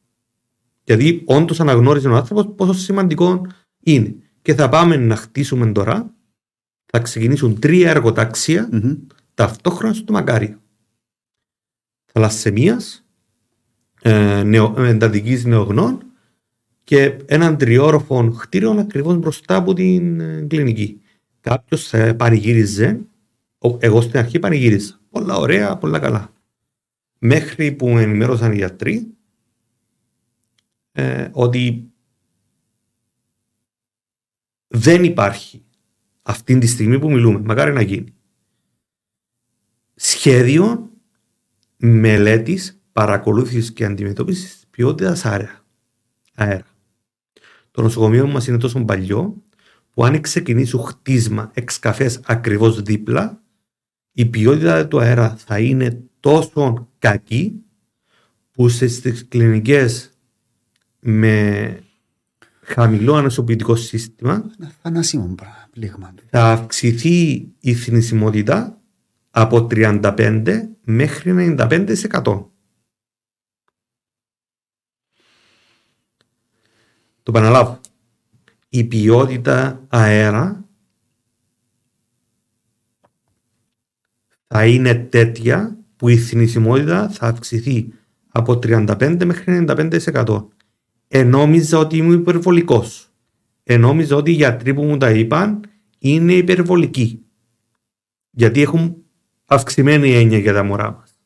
Γιατί 0.83 1.21
όντως 1.25 1.59
αναγνώριζε 1.59 2.07
ο 2.07 2.15
άνθρωπος 2.15 2.53
πόσο 2.55 2.73
σημαντικό 2.73 3.47
είναι. 3.79 4.15
Και 4.41 4.53
θα 4.53 4.69
πάμε 4.69 4.95
να 4.95 5.15
χτίσουμε 5.15 5.71
τώρα, 5.71 6.13
θα 6.85 6.99
ξεκινήσουν 6.99 7.59
τρία 7.59 7.89
εργοταξία 7.89 8.69
mm-hmm. 8.71 8.97
ταυτόχρονα 9.33 9.93
στο 9.93 10.13
Μακάριο. 10.13 10.61
Θαλασσεμίας, 12.05 13.05
ε, 14.01 14.43
νεο, 14.43 14.75
εντατικής 14.77 15.45
νεογνών 15.45 16.03
και 16.83 17.17
έναν 17.25 17.57
τριόροφο 17.57 18.31
χτίριο 18.31 18.71
ακριβώς 18.71 19.17
μπροστά 19.17 19.55
από 19.55 19.73
την 19.73 20.19
ε, 20.19 20.45
κλινική. 20.47 21.01
Κάποιος 21.41 21.87
θα 21.87 22.15
πανηγύριζε, 22.15 22.99
εγώ 23.79 24.01
στην 24.01 24.19
αρχή 24.19 24.39
πανηγύριζα. 24.39 24.99
Πολλά 25.13 25.35
ωραία, 25.35 25.77
πολλά 25.77 25.99
καλά. 25.99 26.33
Μέχρι 27.19 27.71
που 27.71 27.89
με 27.89 28.01
ενημέρωσαν 28.01 28.51
οι 28.51 28.55
γιατροί 28.55 29.13
ε, 30.91 31.29
ότι 31.31 31.91
δεν 34.67 35.03
υπάρχει 35.03 35.65
αυτή 36.21 36.57
τη 36.57 36.67
στιγμή 36.67 36.99
που 36.99 37.11
μιλούμε, 37.11 37.39
μακάρι 37.39 37.73
να 37.73 37.81
γίνει, 37.81 38.13
σχέδιο 39.95 40.91
μελέτης, 41.77 42.81
παρακολούθησης 42.91 43.73
και 43.73 43.85
αντιμετώπισης 43.85 44.65
ποιότητας 44.69 45.25
αέρα. 45.25 45.65
αέρα. 46.35 46.65
Το 47.71 47.81
νοσοκομείο 47.81 48.27
μας 48.27 48.47
είναι 48.47 48.57
τόσο 48.57 48.85
παλιό 48.85 49.43
που 49.89 50.05
αν 50.05 50.21
ξεκινήσει 50.21 50.77
χτίσμα 50.77 51.51
εξκαφές 51.53 52.19
ακριβώς 52.25 52.81
δίπλα, 52.81 53.42
η 54.13 54.25
ποιότητα 54.25 54.87
του 54.87 54.99
αέρα 54.99 55.35
θα 55.35 55.59
είναι 55.59 56.03
τόσο 56.19 56.89
κακή 56.99 57.63
που 58.51 58.69
στις 58.69 59.27
κλινικές 59.27 60.09
με 60.99 61.79
χαμηλό 62.61 63.13
ανασωπητικό 63.15 63.75
σύστημα 63.75 64.51
θα 66.29 66.51
αυξηθεί 66.51 67.47
η 67.59 67.73
θνησιμότητα 67.73 68.81
από 69.29 69.67
35 69.71 70.61
μέχρι 70.83 71.55
95%. 71.57 72.45
Το 77.23 77.31
επαναλάβω. 77.31 77.79
Η 78.69 78.83
ποιότητα 78.83 79.85
αέρα 79.87 80.62
θα 84.55 84.65
είναι 84.65 84.95
τέτοια 84.95 85.77
που 85.95 86.09
η 86.09 86.17
θνησιμότητα 86.17 87.09
θα 87.09 87.27
αυξηθεί 87.27 87.87
από 88.29 88.53
35 88.53 89.23
μέχρι 89.25 89.65
95%. 89.67 90.45
Ενόμιζα 91.07 91.77
ότι 91.77 91.97
ήμουν 91.97 92.13
υπερβολικός. 92.13 93.11
Ενόμιζα 93.63 94.15
ότι 94.15 94.31
οι 94.31 94.33
γιατροί 94.33 94.73
που 94.73 94.83
μου 94.83 94.97
τα 94.97 95.11
είπαν 95.11 95.59
είναι 95.99 96.33
υπερβολικοί. 96.33 97.21
Γιατί 98.29 98.61
έχουν 98.61 98.95
αυξημένη 99.45 100.13
έννοια 100.13 100.37
για 100.37 100.53
τα 100.53 100.63
μωρά 100.63 100.91
μας. 100.91 101.17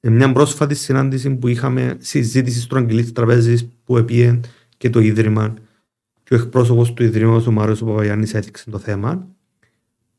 Σε 0.00 0.10
μια 0.10 0.32
πρόσφατη 0.32 0.74
συνάντηση 0.74 1.30
που 1.30 1.48
είχαμε 1.48 1.96
συζήτηση 2.00 2.60
στο 2.60 2.76
Αγγλί 2.76 3.04
Τραπέζης 3.04 3.68
που 3.84 3.96
επίε 3.96 4.40
και 4.76 4.90
το 4.90 5.00
Ίδρυμα 5.00 5.54
και 6.22 6.34
ο 6.34 6.36
εκπρόσωπος 6.36 6.92
του 6.92 7.02
Ιδρύματος, 7.02 7.46
ο 7.46 7.52
Μάριος 7.52 7.80
Παπαγιάννης, 7.80 8.34
έδειξε 8.34 8.70
το 8.70 8.78
θέμα. 8.78 9.28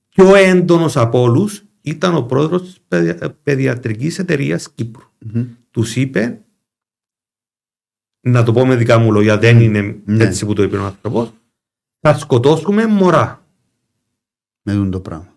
Πιο 0.10 0.36
έντονος 0.36 0.98
από 0.98 1.22
όλους 1.22 1.65
ήταν 1.86 2.16
ο 2.16 2.24
πρόεδρος 2.24 2.62
της 2.62 2.78
παιδιατρικής 3.44 4.20
εταιρείας 4.20 4.72
Κύπρου. 4.72 5.06
Mm-hmm. 5.26 5.46
Τους 5.72 5.96
είπε, 5.96 6.40
να 8.22 8.44
το 8.44 8.54
πω 8.54 8.66
με 8.66 8.76
δικά 8.76 8.98
μου 8.98 9.12
λόγια, 9.12 9.38
δεν 9.38 9.62
είναι 9.62 10.02
ναι. 10.06 10.24
έτσι 10.24 10.46
που 10.46 10.54
το 10.54 10.64
είπε 10.64 10.78
ο 10.78 10.86
άνθρωπος, 10.86 11.34
θα 12.00 12.18
σκοτώσουμε 12.18 12.86
μωρά. 12.86 13.44
Με 14.62 14.74
δουν 14.74 14.92
το 14.92 15.00
πράγμα. 15.00 15.34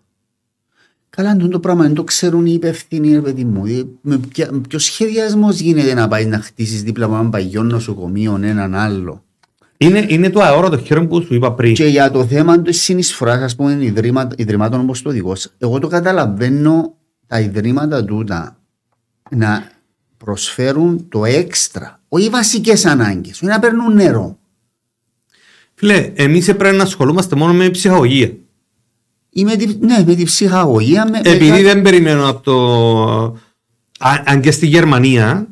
Καλά, 1.09 1.29
αν 1.29 1.49
το 1.49 1.59
πράγμα 1.59 1.83
δεν 1.83 1.93
το 1.93 2.03
ξέρουν 2.03 2.45
οι 2.45 2.53
υπεύθυνοι, 2.53 3.13
ρε 3.13 3.21
παιδί 3.21 3.43
μου. 3.43 3.65
Ε, 3.65 3.83
με 4.01 4.19
ποιος 4.67 4.83
σχεδιασμός 4.83 5.59
γίνεται 5.59 5.93
να 5.93 6.07
πάει 6.07 6.25
να 6.25 6.39
χτίσεις 6.39 6.83
δίπλα 6.83 7.05
από 7.05 7.13
έναν 7.13 7.29
παγιό 7.29 7.63
νοσοκομείο 7.63 8.39
έναν 8.41 8.75
άλλο. 8.75 9.23
Είναι, 9.81 10.05
είναι 10.07 10.29
το 10.29 10.41
αόρατο 10.41 10.77
χέρι 10.77 11.07
που 11.07 11.21
σου 11.21 11.33
είπα 11.33 11.53
πριν. 11.53 11.73
Και 11.73 11.85
για 11.85 12.11
το 12.11 12.25
θέμα 12.25 12.61
της 12.61 12.81
συνεισφοράς, 12.81 13.41
ας 13.41 13.55
πούμε, 13.55 13.93
ιδρύματων 14.35 14.79
όπως 14.79 15.01
το 15.01 15.09
δικό 15.09 15.35
εγώ 15.57 15.79
το 15.79 15.87
καταλαβαίνω 15.87 16.97
τα 17.27 17.39
ιδρύματα 17.39 18.05
τούτα 18.05 18.57
να 19.29 19.71
προσφέρουν 20.17 21.09
το 21.09 21.25
έξτρα, 21.25 21.99
όχι 22.07 22.25
οι 22.25 22.29
βασικές 22.29 22.85
ανάγκες, 22.85 23.31
όχι 23.31 23.45
να 23.45 23.59
παίρνουν 23.59 23.93
νερό. 23.93 24.37
Φίλε, 25.73 26.11
εμείς 26.15 26.55
πρέπει 26.55 26.75
να 26.75 26.83
ασχολούμαστε 26.83 27.35
μόνο 27.35 27.53
με 27.53 27.69
ψυχαγωγία. 27.69 28.33
Ή 29.29 29.43
με 29.43 29.55
τη, 29.55 29.77
ναι, 29.79 30.03
με 30.05 30.15
τη 30.15 30.23
ψυχαγωγία. 30.23 31.09
Με, 31.09 31.19
Επειδή 31.23 31.49
με... 31.49 31.61
δεν 31.61 31.81
περιμένω 31.81 32.29
από 32.29 32.41
το. 32.41 32.57
Α, 33.99 34.23
αν 34.25 34.41
και 34.41 34.51
στη 34.51 34.67
Γερμανία 34.67 35.47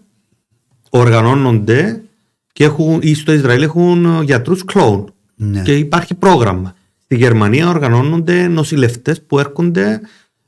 οργανώνονται 0.90 2.02
και 2.58 2.64
έχουν, 2.64 3.00
ή 3.02 3.14
στο 3.14 3.34
Ισραήλ 3.34 3.62
έχουν 3.62 4.22
γιατρούς 4.24 4.66
κλόουν. 4.66 5.14
Ναι. 5.36 5.62
Και 5.62 5.78
υπάρχει 5.78 6.16
πρόγραμμα. 6.16 6.76
Στη 6.98 7.16
Γερμανία 7.16 7.70
οργανώνονται 7.70 8.48
νοσηλευτές 8.48 9.22
που 9.22 9.40
έρχονται 9.40 10.02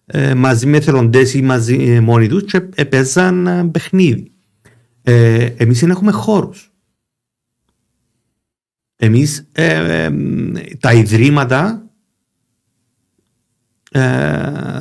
ε, 0.06 0.34
μαζί 0.34 0.66
με 0.66 0.78
εθελοντές 0.78 1.34
ή 1.34 1.42
μαζί 1.42 1.76
ε, 1.76 2.00
μόνοι 2.00 2.28
τους 2.28 2.44
και 2.44 2.86
παίζαν 2.86 3.48
ε, 3.48 3.64
παιχνίδι. 3.64 4.32
Ε, 5.02 5.46
Εμείς 5.58 5.80
δεν 5.80 5.90
έχουμε 5.90 6.12
χώρους. 6.12 6.72
Εμείς 8.96 9.48
τα 10.80 10.94
ιδρύματα 10.94 11.90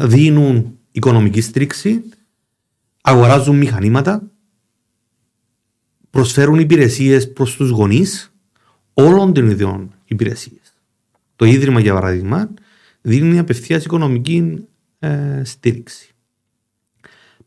δίνουν 0.03 0.79
οικονομική 0.91 1.41
στήριξη, 1.41 2.03
αγοράζουν 3.01 3.57
μηχανήματα, 3.57 4.31
προσφέρουν 6.11 6.59
υπηρεσίες 6.59 7.33
προς 7.33 7.57
τους 7.57 7.71
γονείς 7.71 8.33
όλων 8.95 9.33
των 9.33 9.51
ιδιών 9.51 9.95
υπηρεσίες. 10.05 10.75
Το 11.37 11.45
Ίδρυμα, 11.45 11.81
για 11.81 11.95
παράδειγμα, 11.95 12.51
δίνει 13.01 13.39
απευθείας 13.39 13.85
οικονομική 13.85 14.67
ε, 14.99 15.43
στήριξη. 15.45 16.13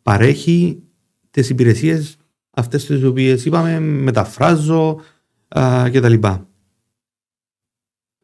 Παρέχει 0.01 0.83
τις 1.31 1.49
υπηρεσίες 1.49 2.17
αυτές 2.51 2.85
τις 2.85 3.03
οποίες 3.03 3.45
είπαμε 3.45 3.79
μεταφράζω 3.79 5.01
ε, 5.47 5.89
κτλ. 5.91 6.13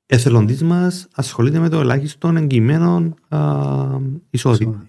Εθελοντής 0.05 0.63
μας 0.63 1.07
ασχολείται 1.13 1.59
με 1.59 1.69
το 1.69 1.79
ελάχιστο 1.79 2.27
εγγυημένο 2.27 3.13
ε, 3.29 3.37
εισόδημα. 4.29 4.85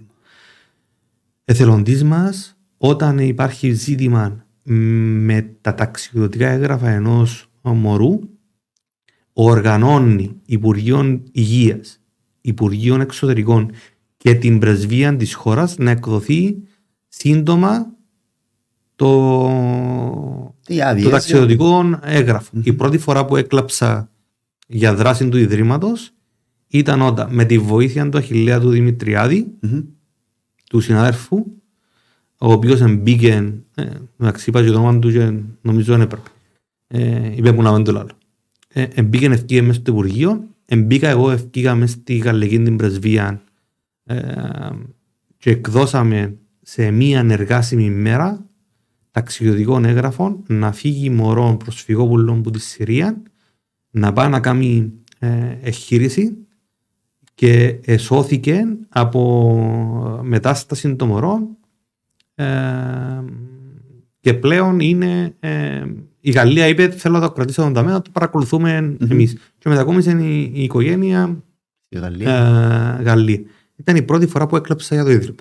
Εθελοντής 1.45 2.05
μας 2.05 2.57
όταν 2.77 3.19
υπάρχει 3.19 3.73
ζήτημα 3.73 4.47
με 4.71 5.57
τα 5.61 5.75
ταξιδιωτικά 5.75 6.49
έγγραφα 6.49 6.89
ενός 6.89 7.51
μωρού 7.63 8.19
οργανώνει 9.33 10.41
Υπουργείων 10.47 11.23
Υγείας, 11.33 12.01
Υπουργείων 12.41 13.01
Εξωτερικών 13.01 13.71
και 14.17 14.35
την 14.35 14.59
πρεσβεία 14.59 15.17
της 15.17 15.35
χώρας 15.35 15.79
να 15.79 15.91
εκδοθεί 15.91 16.57
σύντομα 17.09 17.93
το, 18.97 19.39
το 21.03 21.11
ταξιδιωτικό 21.11 21.99
έγγραφο. 22.03 22.51
Η 22.63 22.73
πρώτη 22.73 22.99
φορά 22.99 23.25
που 23.25 23.37
έκλαψα 23.37 24.11
για 24.67 24.95
δράση 24.95 25.29
του 25.29 25.37
Ιδρύματος 25.37 26.13
ήταν 26.69 27.03
όταν 27.03 27.35
με 27.35 27.45
τη 27.45 27.59
βοήθεια 27.59 28.09
του 28.09 28.19
Αχιλέα 28.19 28.61
του 28.61 28.71
δημητριαδη 28.71 29.59
του 30.71 30.81
συναδέρφου, 30.81 31.45
ο 32.39 32.53
οποίος 32.53 32.95
μπήκε, 32.97 33.55
ε, 33.75 33.85
μεταξύ 34.17 34.51
είπα 34.51 34.63
και 34.63 34.71
το 34.71 34.79
όνομα 34.79 34.99
του 34.99 35.13
και 35.13 35.33
νομίζω 35.61 35.93
δεν 35.93 36.01
έπρεπε. 36.01 36.29
Ε, 36.87 37.33
είπε 37.37 37.53
μου 37.53 37.63
να 37.63 37.73
μην 37.73 37.85
το 37.85 37.93
λάλλω. 37.93 38.11
Ε, 38.69 39.03
μπήκε 39.03 39.27
ευκήγε 39.27 39.63
μέσα 39.63 39.81
στο 39.81 39.91
Υπουργείο, 39.91 40.45
μπήκα 40.77 41.09
εγώ 41.09 41.31
ευκήγα 41.31 41.75
μέσα 41.75 41.93
στη 41.93 42.17
Γαλλική 42.17 42.63
την 42.63 42.77
πρεσβεία 42.77 43.43
ε, 44.05 44.17
και 45.39 45.51
εκδώσαμε 45.51 46.37
σε 46.63 46.91
μία 46.91 47.27
εργάσιμη 47.29 47.91
μέρα 47.91 48.47
ταξιδιωτικών 49.11 49.85
έγγραφων 49.85 50.43
να 50.47 50.73
φύγει 50.73 51.11
μωρό 51.11 51.57
προσφυγόπουλο 51.65 52.33
από 52.33 52.51
της 52.51 52.65
Συρίας 52.65 53.15
να 53.91 54.13
πάει 54.13 54.29
να 54.29 54.41
κάνει 54.41 54.93
ε, 55.19 55.57
εγχείρηση 55.63 56.37
και 57.35 57.79
εσώθηκε 57.85 58.65
από 58.89 60.21
μετάσταση 60.23 60.97
των 60.97 61.09
μωρών 61.09 61.41
ε, 61.41 61.58
και 64.21 64.35
πλέον 64.35 64.81
είναι 64.81 65.35
ε, 65.41 65.83
η 66.21 66.31
Γαλλία 66.31 66.67
είπε 66.67 66.91
θέλω 66.91 67.19
να 67.19 67.27
το 67.27 67.33
κρατήσω 67.33 67.63
τον 67.63 67.73
ταμείο, 67.73 67.93
να 67.93 68.03
το 68.03 68.11
παρακολουθούμε 68.13 68.79
mm-hmm. 68.79 69.11
εμείς. 69.11 69.37
Και 69.59 69.69
μετακόμισε 69.69 70.11
η, 70.11 70.53
η 70.55 70.63
οικογένεια 70.63 71.43
η 71.89 71.99
Γαλλία. 71.99 72.31
Ε, 73.01 73.03
Γαλλία. 73.03 73.41
Ήταν 73.77 73.97
η 73.97 74.03
πρώτη 74.03 74.27
φορά 74.27 74.47
που 74.47 74.57
έκλαψα 74.57 74.95
για 74.95 75.05
το 75.05 75.11
Ίδρυμα. 75.11 75.37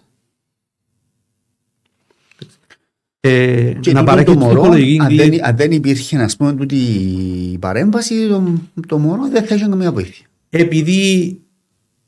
Ε, 3.19 3.73
και 3.79 3.93
να 3.93 4.03
παρέχει 4.03 4.25
το 4.25 4.35
μωρό, 4.35 4.63
αν, 4.63 5.15
δεν, 5.15 5.45
αν 5.45 5.55
δεν 5.55 5.71
υπήρχε 5.71 6.17
ας 6.17 6.35
πούμε, 6.35 6.53
τούτη 6.53 6.75
η 7.51 7.57
παρέμβαση, 7.57 8.27
το, 8.27 8.53
το 8.87 8.97
μωρό 8.97 9.27
δεν 9.27 9.45
θα 9.45 9.55
είχε 9.55 9.67
καμία 9.67 9.91
βοήθεια. 9.91 10.25
Επειδή 10.49 11.25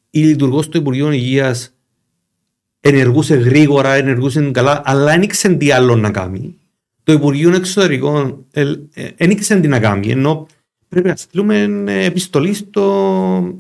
η 0.10 0.20
λειτουργός 0.20 0.70
του 0.70 0.78
Υπουργείου 0.78 1.12
Υγείας 1.12 1.74
ενεργούσε 2.80 3.36
γρήγορα, 3.36 3.94
ενεργούσε 3.94 4.52
καλά, 4.52 4.82
αλλά 4.86 5.06
δεν 5.06 5.22
ήξερε 5.22 5.54
τι 5.54 5.72
άλλο 5.72 5.96
να 5.96 6.12
κάνει. 6.12 6.56
Το 7.04 7.12
Υπουργείο 7.12 7.56
Εξωτερικών 7.56 8.46
δεν 9.18 9.30
ήξερε 9.30 9.60
τι 9.60 9.68
να 9.68 9.80
κάνει, 9.80 10.12
ενώ 10.12 10.48
πρέπει 10.90 11.08
να 11.08 11.16
στείλουμε 11.16 11.84
επιστολή 11.86 12.54
στο... 12.54 13.56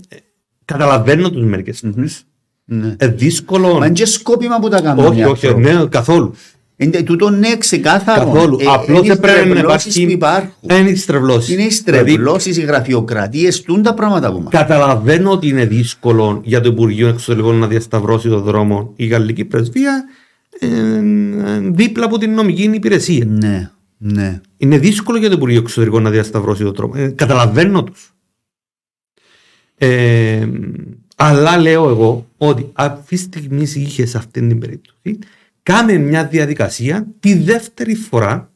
Καταλαβαίνω 0.66 1.32
τους 1.32 1.44
μερικές 1.44 1.84
φορές. 1.94 2.24
Ναι. 2.66 2.96
Ε, 2.98 3.08
δύσκολο. 3.08 3.78
Μα 3.78 3.86
είναι 3.86 3.96
και 3.96 4.06
σκόπιμα 4.06 4.60
που 4.60 4.70
τα 4.70 4.82
κάνουν. 4.82 5.06
Όχι, 5.06 5.24
όχι, 5.24 5.54
ναι, 5.54 5.86
καθόλου. 5.86 6.34
Είναι 6.82 7.04
τούτο 7.04 7.30
ναι 7.30 7.58
ξεκάθαρο. 7.58 8.32
Καθόλου. 8.32 8.58
Ε, 8.60 8.66
Απλώς 8.68 9.18
πρέπει 9.20 9.50
να 9.50 9.60
υπάρχει... 9.60 10.02
Είναι 10.02 10.90
οι 10.90 10.96
στρεβλώσεις. 10.96 11.54
Είναι 11.54 11.64
οι 11.64 11.70
στρεβλώσεις, 11.70 12.58
οι 12.58 12.62
γραφειοκρατίες, 12.62 13.62
τούν 13.62 13.82
τα 13.82 13.94
πράγματα 13.94 14.32
που 14.32 14.40
μας. 14.40 14.52
Καταλαβαίνω 14.52 15.32
ότι 15.32 15.48
είναι 15.48 15.66
δύσκολο 15.66 16.42
για 16.44 16.62
το 16.62 16.70
Υπουργείο 16.70 17.08
Εξωτερικών 17.08 17.56
να 17.56 17.68
διασταυρώσει 17.68 18.30
το 18.30 18.40
δρόμο 18.40 18.94
η 18.96 19.06
γαλλική 19.06 19.46
πρεσβεία 19.46 20.04
ε, 20.60 20.68
δίπλα 21.62 22.06
από 22.06 22.18
την 22.18 22.34
νομική 22.34 22.64
υπηρεσία. 22.64 23.26
Ναι, 23.26 23.72
ναι. 23.98 24.42
Είναι 24.58 24.78
δύσκολο 24.78 25.18
για 25.18 25.30
το 25.30 25.36
Υπουργείο 25.36 25.60
Εξωτερικών 25.60 26.04
να 26.04 26.10
διασταυρώσει 26.10 26.64
το 26.64 26.72
δρόμο. 26.72 26.94
Ε, 26.96 27.08
καταλαβαίνω 27.08 27.84
τους. 27.84 28.14
Ε, 29.78 30.48
αλλά 31.16 31.58
λέω 31.58 31.90
εγώ 31.90 32.28
ότι 32.38 32.70
αυτή 32.74 33.16
τη 33.16 33.22
στιγμή 33.22 33.62
είχες 33.76 34.10
σε 34.10 34.18
αυτή 34.18 34.48
την 34.48 34.60
περίπτωση 34.60 35.20
κάνε 35.64 35.98
μια 35.98 36.28
διαδικασία 36.28 37.08
τη 37.20 37.34
δεύτερη 37.34 37.96
φορά 37.96 38.54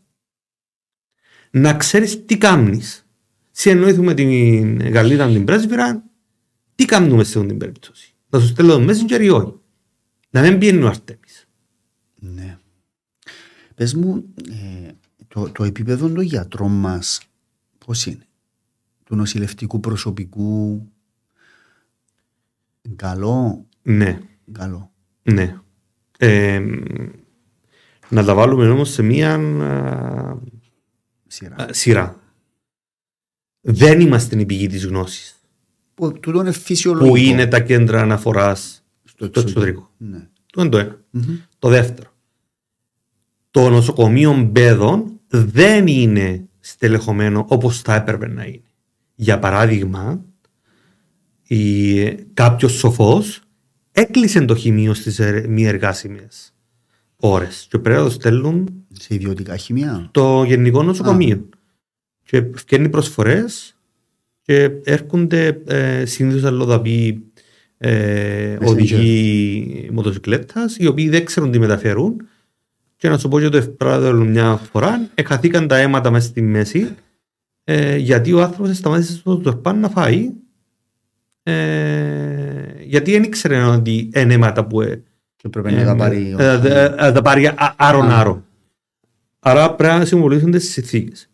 να 1.51 1.73
ξέρεις 1.73 2.25
τι 2.25 2.37
κάνεις. 2.37 3.07
Συνεννοήθουμε 3.51 4.13
την 4.13 4.89
Γαλλίδα 4.89 5.27
την 5.27 5.45
πρέσβυρα, 5.45 6.03
τι 6.75 6.85
κάνουμε 6.85 7.23
σε 7.23 7.37
αυτή 7.37 7.49
την 7.49 7.57
περίπτωση. 7.57 8.13
Να 8.29 8.39
σου 8.39 8.47
στέλνω 8.47 8.77
το 8.77 8.85
messenger 8.89 9.21
ή 9.21 9.29
όχι. 9.29 9.59
Να 10.29 10.41
μην 10.41 10.57
πιένει 10.57 10.83
ο 10.83 10.87
Αρτέμις. 10.87 11.47
Ναι. 12.15 12.57
Πες 13.75 13.93
μου, 13.93 14.33
ε, 14.49 14.91
το, 15.27 15.51
το 15.51 15.63
επίπεδο 15.63 16.07
των 16.09 16.21
γιατρών 16.21 16.71
μας 16.71 17.21
πώς 17.85 18.05
είναι; 18.05 18.27
Του 19.03 19.15
νοσηλευτικού 19.15 19.79
προσωπικού; 19.79 20.87
Καλό; 22.95 23.65
Ναι. 23.81 24.19
Καλό. 24.51 24.91
Ναι. 25.23 25.59
Ε, 26.25 26.63
να 28.09 28.23
τα 28.23 28.33
βάλουμε 28.33 28.69
όμως 28.69 28.89
σε 28.89 29.01
μία 29.01 29.39
σειρά. 31.27 31.67
σειρά. 31.69 32.19
Δεν 33.61 33.99
είμαστε 33.99 34.39
η 34.39 34.45
πηγή 34.45 34.67
της 34.67 34.85
γνώσης. 34.85 35.35
Που, 35.93 36.19
είναι 36.25 36.51
φυσιολογικό. 36.51 37.09
Που 37.09 37.15
είναι 37.15 37.47
τα 37.47 37.59
κέντρα 37.59 38.01
αναφοράς 38.01 38.83
στο, 39.03 39.25
στο 39.25 39.39
εξωτερικό. 39.39 39.91
Ναι. 39.97 40.27
Το 40.45 40.61
είναι 40.61 40.69
το 40.69 40.77
ενα 40.77 40.99
Το 41.59 41.69
δεύτερο. 41.69 42.11
Το 43.51 43.69
νοσοκομείο 43.69 44.33
μπέδων 44.33 45.19
δεν 45.27 45.87
είναι 45.87 46.47
στελεχωμένο 46.59 47.45
όπως 47.47 47.81
θα 47.81 47.95
έπρεπε 47.95 48.27
να 48.27 48.43
είναι. 48.43 48.71
Για 49.15 49.39
παράδειγμα, 49.39 50.25
η, 51.47 52.03
κάποιος 52.13 52.71
σοφός 52.71 53.41
έκλεισε 53.93 54.45
το 54.45 54.55
χημείο 54.55 54.93
στις 54.93 55.21
μη 55.47 55.65
εργάσιμες 55.65 56.53
ώρες. 57.15 57.67
Και 57.69 57.79
πρέπει 57.79 57.97
να 57.97 58.03
το 58.03 58.09
στέλνουν. 58.09 58.85
Σε 58.91 59.15
ιδιωτικά 59.15 59.57
χημεία; 59.57 60.09
Το 60.11 60.43
γενικό 60.43 60.83
νοσοκομείο. 60.83 61.35
Α. 61.35 61.57
Και 62.23 62.43
φτιάχνει 62.55 62.89
προσφορές 62.89 63.75
και 64.41 64.71
έρχονται 64.83 65.61
ε, 65.65 66.05
συνήθως 66.05 66.43
αλλοδαποί 66.43 67.23
ε, 67.77 68.57
οδηγοί 68.61 69.89
μοτοσυκλέτας, 69.91 70.77
οι 70.77 70.87
οποίοι 70.87 71.09
δεν 71.09 71.25
ξέρουν 71.25 71.51
τι 71.51 71.59
μεταφέρουν. 71.59 72.27
Και 72.95 73.09
να 73.09 73.17
σου 73.17 73.27
πω 73.27 73.39
και 73.39 73.49
το 73.49 73.57
ευπράδελο 73.57 74.23
μια 74.23 74.55
φορά, 74.71 75.09
εχαθήκαν 75.15 75.67
τα 75.67 75.77
αίματα 75.77 76.11
μέσα 76.11 76.27
στη 76.27 76.41
μέση, 76.41 76.95
ε, 77.63 77.97
γιατί 77.97 78.33
ο 78.33 78.41
άνθρωπος 78.41 78.77
σταμάτησε 78.77 79.13
στο 79.13 79.37
τορπάν 79.37 79.79
να 79.79 79.89
φάει 79.89 80.31
ε, 81.43 82.83
γιατί 82.83 83.11
δεν 83.11 83.23
ήξερε 83.23 83.63
ότι 83.63 84.09
είναι 84.15 84.33
αίματα 84.33 84.65
που 84.65 84.81
ε, 84.81 85.03
και 85.35 85.49
πρέπει 85.49 85.71
να 85.71 85.85
τα 85.85 85.95
πάρει, 85.95 86.35
ε, 86.37 87.11
τα 87.11 87.21
πάρει 87.21 87.51
άρον-άρον. 87.75 88.45
Άρα 89.39 89.73
πρέπει 89.73 89.99
να 89.99 90.05
συμβολήσουν 90.05 90.51
τι 90.51 90.59
συνθήκες. 90.59 91.29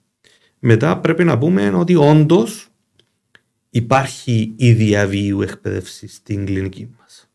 Μετά 0.60 0.98
πρέπει 0.98 1.24
να 1.24 1.38
πούμε 1.38 1.70
ότι 1.70 1.96
όντως 1.96 2.68
υπάρχει 3.70 4.54
η 4.56 4.74
διαβίου 4.74 5.42
εκπαίδευση 5.42 6.08
στην 6.08 6.46
κλινική 6.46 6.90
μας. 7.00 7.30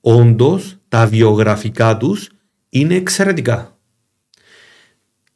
Όντως, 0.00 0.78
τα 0.88 1.06
βιογραφικά 1.06 1.96
τους 1.96 2.30
είναι 2.68 2.94
εξαιρετικά. 2.94 3.78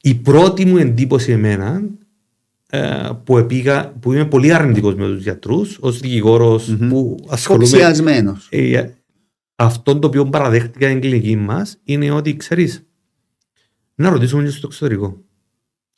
Η 0.01 0.15
πρώτη 0.15 0.65
μου 0.65 0.77
εντύπωση 0.77 1.33
εμένα 1.33 1.75
ε, 1.77 2.06
που, 3.25 3.39
επήγα, 3.39 3.93
που 3.93 4.13
είμαι 4.13 4.25
πολύ 4.25 4.55
αρνητικός 4.55 4.95
με 4.95 5.07
τους 5.07 5.23
γιατρούς, 5.23 5.79
ως 5.81 6.01
δικηγόρος 6.01 6.71
mm-hmm. 6.71 6.89
που 6.89 7.17
ασχολούμαι. 7.29 7.97
Ε, 8.49 8.85
αυτό 9.57 9.99
το 9.99 10.07
οποίο 10.07 10.27
παραδέχτηκα 10.27 10.89
στην 10.89 11.01
κλινική 11.01 11.37
μας 11.37 11.79
είναι 11.85 12.11
ότι 12.11 12.37
ξέρεις, 12.37 12.87
να 13.95 14.11
ρωτήσουμε 14.11 14.43
και 14.43 14.51
στο 14.51 14.67
εξωτερικό. 14.67 15.21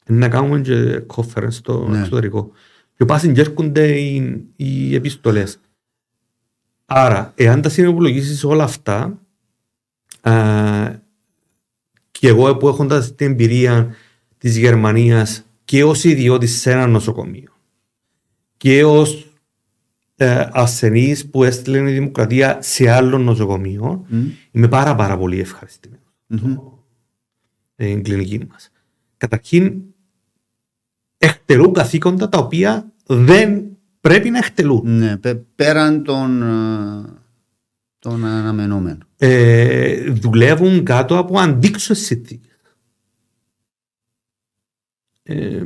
Να 0.06 0.28
κάνουμε 0.28 0.60
και 0.60 1.02
conference 1.14 1.46
στο 1.50 1.88
ναι. 1.88 1.98
εξωτερικό. 1.98 2.50
Και 2.96 3.04
πάσουν 3.04 3.32
και 3.32 3.40
έρχονται 3.40 3.98
οι, 4.00 4.44
οι 4.56 4.94
επιστολές. 4.94 5.60
Άρα, 6.86 7.32
εάν 7.36 7.62
τα 7.62 7.68
συνεπολογίσει 7.68 8.46
όλα 8.46 8.64
αυτά, 8.64 9.20
α, 10.20 10.32
και 12.10 12.28
εγώ 12.28 12.56
που 12.56 12.68
έχοντα 12.68 13.14
την 13.14 13.30
εμπειρία 13.30 13.94
της 14.38 14.56
Γερμανίας 14.56 15.47
και 15.68 15.84
ως 15.84 16.04
ιδιώτης 16.04 16.60
σε 16.60 16.70
ένα 16.70 16.86
νοσοκομείο 16.86 17.52
και 18.56 18.84
ως 18.84 19.32
ε, 20.16 20.46
ασθενής 20.52 21.30
που 21.30 21.44
έστειλε 21.44 21.90
η 21.90 21.92
Δημοκρατία 21.92 22.58
σε 22.60 22.90
άλλο 22.90 23.18
νοσοκομείο, 23.18 24.06
mm. 24.10 24.14
είμαι 24.50 24.68
πάρα, 24.68 24.94
πάρα 24.94 25.18
πολύ 25.18 25.40
ευχαριστημένος. 25.40 26.04
Mm-hmm. 26.30 26.56
Στην 27.72 28.02
κλινική 28.02 28.40
μας. 28.50 28.70
Καταρχήν, 29.16 29.82
εκτελούν 31.18 31.72
καθήκοντα 31.72 32.28
τα 32.28 32.38
οποία 32.38 32.92
δεν 33.06 33.76
πρέπει 34.00 34.30
να 34.30 34.38
εκτελούν. 34.38 34.96
Ναι, 34.96 35.16
πέραν 35.54 36.04
των, 36.04 36.42
ε, 36.42 37.04
των 37.98 38.24
αναμενόμενων. 38.24 39.06
Ε, 39.16 40.10
δουλεύουν 40.10 40.84
κάτω 40.84 41.18
από 41.18 41.38
αντίξωες 41.38 41.98
συνθήκες. 41.98 42.47
Ε, 45.28 45.62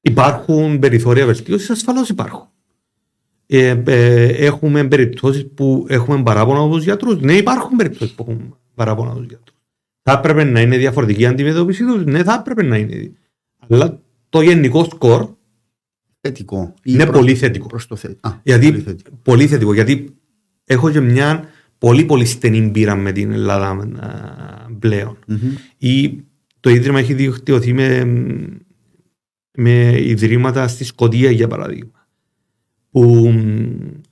υπάρχουν 0.00 0.78
περιθώρια 0.78 1.26
βελτίωσης, 1.26 1.70
ασφαλώς 1.70 2.08
υπάρχουν. 2.08 2.48
Ε, 3.46 3.82
ε, 3.86 4.24
έχουμε 4.26 4.84
περιπτώσεις 4.84 5.46
που 5.54 5.86
έχουμε 5.88 6.22
παράπονα 6.22 6.60
από 6.60 6.74
τους 6.74 6.84
γιατρούς. 6.84 7.20
Ναι, 7.20 7.32
υπάρχουν 7.32 7.76
περιπτώσεις 7.76 8.14
που 8.14 8.26
έχουμε 8.28 8.48
παράπονα 8.74 9.10
από 9.10 9.18
τους 9.18 9.28
γιατρούς. 9.28 9.56
Θα 10.02 10.12
έπρεπε 10.12 10.44
να 10.44 10.60
είναι 10.60 10.76
διαφορετική 10.76 11.22
η 11.22 11.26
αντιμετώπιση 11.26 11.84
τους. 11.84 12.04
Ναι, 12.04 12.22
θα 12.22 12.34
έπρεπε 12.34 12.62
να 12.62 12.76
είναι. 12.76 13.12
Αλλά 13.68 14.00
το 14.28 14.40
γενικό 14.40 14.84
σκορ 14.84 15.28
θετικό. 16.20 16.74
είναι 16.82 17.06
πολύ 17.06 17.34
θετικό. 17.34 17.66
Προς 17.66 17.86
το 17.86 17.96
Α, 18.20 18.30
γιατί, 18.42 18.70
πολύ, 18.70 18.80
θετικό. 18.82 19.10
πολύ 19.22 19.46
θετικό. 19.46 19.74
Γιατί 19.74 20.14
έχω 20.64 20.90
και 20.90 21.00
μια 21.00 21.48
πολύ 21.78 22.04
πολύ 22.04 22.24
στενή 22.24 22.70
πείρα 22.70 22.96
με 22.96 23.12
την 23.12 23.32
Ελλάδα 23.32 23.88
πλέον. 24.78 25.18
Mm-hmm. 25.28 25.58
Ή 25.76 26.24
το 26.66 26.72
Ίδρυμα 26.72 26.98
έχει 26.98 27.14
δικτυωθεί 27.14 27.72
με, 27.72 28.04
με 29.58 30.00
ιδρύματα 30.00 30.68
στη 30.68 30.84
Σκοτία 30.84 31.30
για 31.30 31.48
παράδειγμα 31.48 32.06
που 32.90 33.34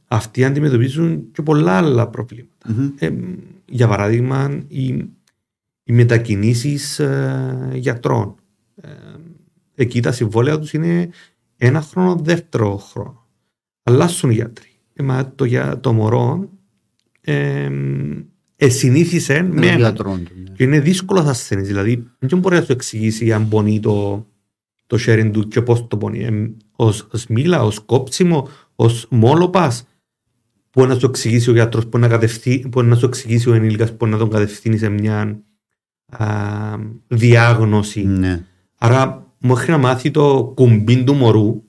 αυτοί 0.09 0.44
αντιμετωπίζουν 0.44 1.31
και 1.32 1.43
πολλά 1.43 1.72
άλλα 1.72 2.09
προβλήματα. 2.09 2.66
Mm-hmm. 2.68 2.93
Ε, 2.98 3.10
για 3.68 3.89
παράδειγμα 3.89 4.62
οι, 4.68 4.86
οι 5.85 5.93
μετακινήσεις 5.93 6.98
ε, 6.98 7.70
γιατρών. 7.74 8.35
Ε, 8.74 8.89
εκεί 9.74 10.02
τα 10.02 10.12
συμβόλαια 10.12 10.59
τους 10.59 10.72
είναι 10.72 11.09
ένα 11.56 11.81
χρόνο, 11.81 12.14
δεύτερο 12.14 12.76
χρόνο. 12.76 13.26
Αλλάσουν 13.82 14.31
οι 14.31 14.35
γιατροί. 14.35 14.70
Ε, 14.93 15.24
το, 15.35 15.44
για 15.44 15.81
το 15.81 15.93
μωρό 15.93 16.51
ε, 18.65 18.66
εσυνήθισε 18.66 19.43
με 19.43 19.66
ένα. 19.66 19.91
Ναι. 19.91 20.23
Και 20.55 20.65
είναι 20.65 20.81
δύσκολο 20.81 21.23
να 21.23 21.31
ασθενείς. 21.31 21.66
Δηλαδή, 21.66 22.07
δεν 22.19 22.39
μπορεί 22.39 22.57
να 22.57 22.62
σου 22.62 22.73
εξηγήσει 22.73 23.32
αν 23.32 23.49
πονεί 23.49 23.81
το, 23.81 24.27
το 24.86 24.99
sharing 25.07 25.31
του 25.32 25.49
και 25.49 25.62
πώς 25.62 25.86
το 25.89 25.97
πονεί. 25.97 26.24
Ε, 26.24 26.51
ως 26.77 27.27
μίλα, 27.28 27.62
ως 27.62 27.78
κόψιμο, 27.78 28.49
ως 28.74 29.07
μόλοπας. 29.11 29.86
Μπορεί 30.73 30.89
να 30.89 30.99
σου 30.99 31.07
εξηγήσει 31.07 31.51
ο 31.51 31.53
γιατρός, 31.53 31.89
μπορεί 31.89 32.09
να, 32.09 32.19
μπορεί 32.69 32.86
να 32.86 32.97
σου 32.97 33.07
εξηγήσει 33.07 33.51
ο 33.51 33.55
ενήλικας, 33.55 33.97
μπορεί 33.97 34.12
να 34.12 34.19
τον 34.19 34.31
κατευθύνει 34.31 34.78
σε 34.78 34.89
μια 34.89 35.43
α, 36.09 36.27
διάγνωση. 37.09 38.07
Ναι. 38.07 38.45
Άρα, 38.78 39.27
μου 39.39 39.55
να 39.66 39.78
μάθει 39.78 40.11
το 40.11 40.53
κουμπίν 40.55 41.05
του 41.05 41.15
μωρού. 41.15 41.62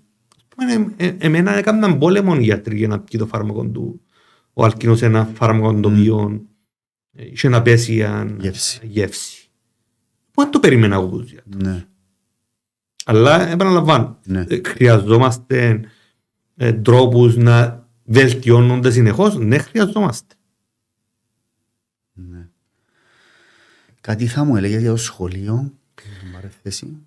Ε, 0.97 1.05
ε, 1.05 1.15
εμένα 1.17 1.57
έκαναν 1.57 1.97
πόλεμο 1.97 2.35
οι 2.39 2.43
γιατροί 2.43 2.77
για 2.77 2.87
να 2.87 2.99
πει 2.99 3.17
το 3.17 3.25
φάρμακο 3.25 3.65
του. 3.65 4.01
Ο 4.53 4.63
αλκίνος 4.63 5.01
ένα 5.01 5.29
φάρμακο 5.33 5.79
το 5.79 5.89
οποίο 5.89 6.41
είχε 7.15 7.49
να 7.49 7.61
πέσει 7.61 8.05
γεύση. 8.39 8.79
γεύση. 8.83 9.49
Πού 10.31 10.41
δεν 10.41 10.51
το 10.51 10.59
περίμενα 10.59 10.95
εγώ 10.95 11.25
ναι. 11.43 11.85
Αλλά 13.05 13.47
επαναλαμβάνω, 13.47 14.19
ναι. 14.25 14.45
Ε, 14.49 14.61
χρειαζόμαστε 14.65 15.81
ε, 16.55 16.73
τρόπους 16.73 17.35
να 17.35 17.87
βελτιώνονται 18.03 18.91
συνεχώς. 18.91 19.37
Ναι, 19.37 19.57
χρειαζόμαστε. 19.57 20.35
Ναι. 22.13 22.49
Κάτι 24.01 24.27
θα 24.27 24.43
μου 24.43 24.55
έλεγε 24.55 24.79
για 24.79 24.89
το 24.89 24.97
σχολείο, 24.97 25.73
την 25.95 26.31
παρεθέση. 26.33 26.97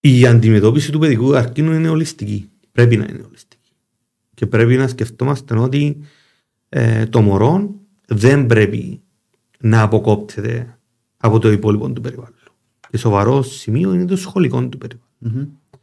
Η 0.00 0.26
αντιμετώπιση 0.26 0.92
του 0.92 0.98
παιδικού 0.98 1.30
καρκίνου 1.30 1.72
είναι 1.72 1.88
ολιστική. 1.88 2.50
Πρέπει 2.72 2.96
να 2.96 3.04
είναι 3.04 3.22
ολιστική. 3.22 3.49
Και 4.40 4.46
πρέπει 4.46 4.76
να 4.76 4.88
σκεφτόμαστε 4.88 5.58
ότι 5.58 5.98
ε, 6.68 7.06
το 7.06 7.20
μωρό 7.20 7.74
δεν 8.06 8.46
πρέπει 8.46 9.02
να 9.58 9.82
αποκόπτεται 9.82 10.78
από 11.16 11.38
το 11.38 11.50
υπόλοιπο 11.50 11.92
του 11.92 12.00
περιβάλλον. 12.00 12.38
Και 12.90 12.96
σοβαρό 12.96 13.42
σημείο 13.42 13.94
είναι 13.94 14.04
το 14.04 14.16
σχολικό 14.16 14.68
του 14.68 14.78
περιβάλλον. 14.78 15.08
Mm-hmm. 15.24 15.78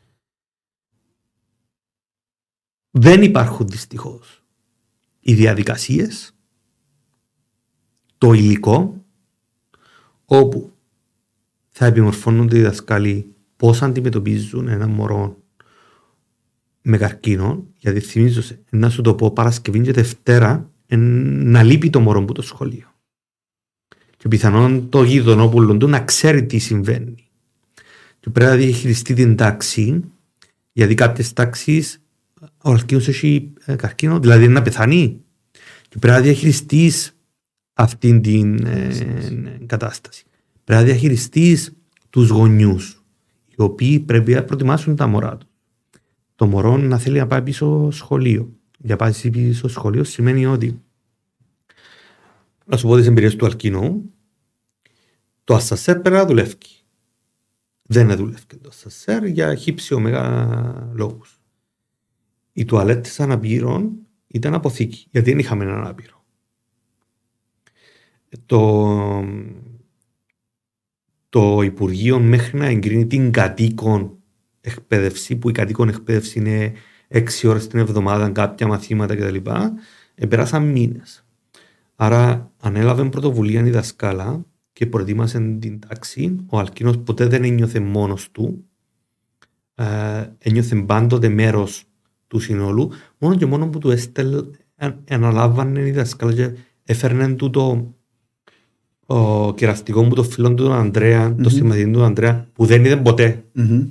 Δεν 2.91 3.21
υπάρχουν 3.21 3.67
δυστυχώς 3.67 4.43
οι 5.19 5.33
διαδικασίες, 5.33 6.35
το 8.17 8.33
υλικό, 8.33 9.05
όπου 10.25 10.71
θα 11.69 11.85
επιμορφώνονται 11.85 12.57
οι 12.57 12.61
δασκάλοι 12.61 13.35
πώς 13.55 13.81
αντιμετωπίζουν 13.81 14.67
ένα 14.67 14.87
μωρό 14.87 15.37
με 16.89 16.97
καρκίνο, 16.97 17.65
γιατί 17.77 17.99
θυμίζω 17.99 18.41
σε, 18.41 18.59
να 18.69 18.89
σου 18.89 19.01
το 19.01 19.15
πω 19.15 19.31
Παρασκευή 19.31 19.81
και 19.81 19.91
Δευτέρα 19.91 20.71
να 20.87 21.63
λείπει 21.63 21.89
το 21.89 21.99
μωρό 21.99 22.25
που 22.25 22.31
το 22.31 22.41
σχολείο. 22.41 22.93
Και 24.17 24.27
πιθανόν 24.27 24.89
το 24.89 25.03
γειτονόπουλο 25.03 25.77
του 25.77 25.87
να 25.87 25.99
ξέρει 25.99 26.45
τι 26.45 26.57
συμβαίνει. 26.57 27.15
Και 28.19 28.29
πρέπει 28.29 28.51
να 28.51 28.57
διαχειριστεί 28.57 29.13
την 29.13 29.35
τάξη, 29.35 30.03
γιατί 30.71 30.93
κάποιες 30.93 31.33
τάξεις 31.33 32.01
ο 32.61 32.71
καρκίνο 32.71 33.01
έχει 33.07 33.53
ε, 33.65 33.75
καρκίνο, 33.75 34.19
δηλαδή 34.19 34.47
να 34.47 34.61
πεθάνει. 34.61 35.21
Και 35.89 35.97
πρέπει 35.99 36.15
να 36.17 36.21
διαχειριστείς 36.21 37.15
αυτή 37.73 38.19
την 38.19 38.65
ε, 38.65 38.89
κατάσταση. 39.65 40.23
Πρέπει 40.63 40.81
να 40.81 40.87
διαχειριστείς 40.87 41.73
τους 42.09 42.29
γονιούς, 42.29 43.03
οι 43.47 43.55
οποίοι 43.61 43.99
πρέπει 43.99 44.33
να 44.33 44.43
προετοιμάσουν 44.43 44.95
τα 44.95 45.07
μωρά 45.07 45.37
τους 45.37 45.49
το 46.37 46.45
μωρό 46.45 46.77
να 46.77 46.97
θέλει 46.97 47.19
να 47.19 47.27
πάει 47.27 47.41
πίσω 47.41 47.91
σχολείο. 47.91 48.53
Για 48.77 48.95
πάει 48.95 49.29
πίσω 49.31 49.67
σχολείο 49.67 50.03
σημαίνει 50.03 50.45
ότι 50.45 50.81
να 52.65 52.77
σου 52.77 52.87
πω 52.87 52.95
τις 52.95 53.07
εμπειρίες 53.07 53.35
του 53.35 53.45
Αλκίνου 53.45 54.13
το 55.43 55.55
ασασέρ 55.55 55.99
πρέπει 55.99 56.15
να 56.15 56.25
δουλεύει. 56.25 56.55
Δεν 57.81 58.15
δουλεύει 58.15 58.45
το 58.61 58.69
ασασέρ 58.69 59.25
για 59.25 59.55
χύψη 59.55 59.93
ομεγά 59.93 60.91
λόγους. 60.93 61.41
Οι 62.53 62.65
τουαλέτες 62.65 63.19
αναπήρων 63.19 63.97
ήταν 64.27 64.53
αποθήκη 64.53 65.07
γιατί 65.11 65.29
δεν 65.29 65.39
είχαμε 65.39 65.63
έναν 65.63 65.77
αναπήρο. 65.77 66.25
Το, 68.45 69.23
το 71.29 71.61
Υπουργείο 71.61 72.19
μέχρι 72.19 72.57
να 72.57 72.65
εγκρίνει 72.65 73.07
την 73.07 73.31
κατοίκον 73.31 74.16
εκπαίδευση, 74.67 75.35
που 75.35 75.49
η 75.49 75.51
κατοίκον 75.51 75.89
εκπαίδευση 75.89 76.39
είναι 76.39 76.73
έξι 77.07 77.47
ώρες 77.47 77.67
την 77.67 77.79
εβδομάδα, 77.79 78.29
κάποια 78.29 78.67
μαθήματα 78.67 79.15
κτλ. 79.15 79.51
Επέρασαν 80.15 80.63
μήνες. 80.63 81.25
Άρα 81.95 82.51
ανέλαβε 82.61 83.03
πρωτοβουλία 83.03 83.65
η 83.65 83.69
δασκάλα 83.69 84.45
και 84.73 84.85
προετοίμασε 84.85 85.57
την 85.59 85.79
τάξη. 85.79 86.35
Ο 86.49 86.59
Αλκίνος 86.59 86.97
ποτέ 86.97 87.25
δεν 87.25 87.43
ένιωθε 87.43 87.79
μόνος 87.79 88.31
του. 88.31 88.65
Ε, 89.75 89.85
ένιωθε 90.37 90.75
πάντοτε 90.75 91.29
μέρος 91.29 91.83
του 92.27 92.39
συνόλου. 92.39 92.91
Μόνο 93.17 93.35
και 93.35 93.45
μόνο 93.45 93.67
που 93.67 93.77
του 93.79 93.91
έστελ, 93.91 94.45
αναλάβανε 95.09 95.79
η 95.79 95.91
δασκάλα 95.91 96.33
και 96.33 96.51
έφερνε 96.83 97.33
του 97.33 97.49
το, 97.49 97.93
ο 99.05 99.53
κεραστικό 99.53 100.03
μου 100.03 100.13
το 100.13 100.23
φίλο 100.23 100.53
του 100.53 100.63
τον 100.63 100.71
Ανδρέα, 100.71 101.35
το 101.35 101.49
συμμαθητή 101.49 101.91
του 101.91 102.03
Ανδρέα, 102.03 102.47
που 102.53 102.65
δεν 102.65 102.85
είδε 102.85 102.97
ποτέ. 102.97 103.43
Μμμ. 103.51 103.87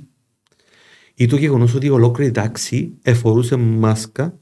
Ή 1.19 1.25
το 1.27 1.35
γεγονός 1.35 1.73
ότι 1.73 1.85
η 1.85 1.89
ολόκληρη 1.89 2.31
τάξη 2.31 2.93
εφορούσε 3.01 3.55
μάσκα, 3.55 4.39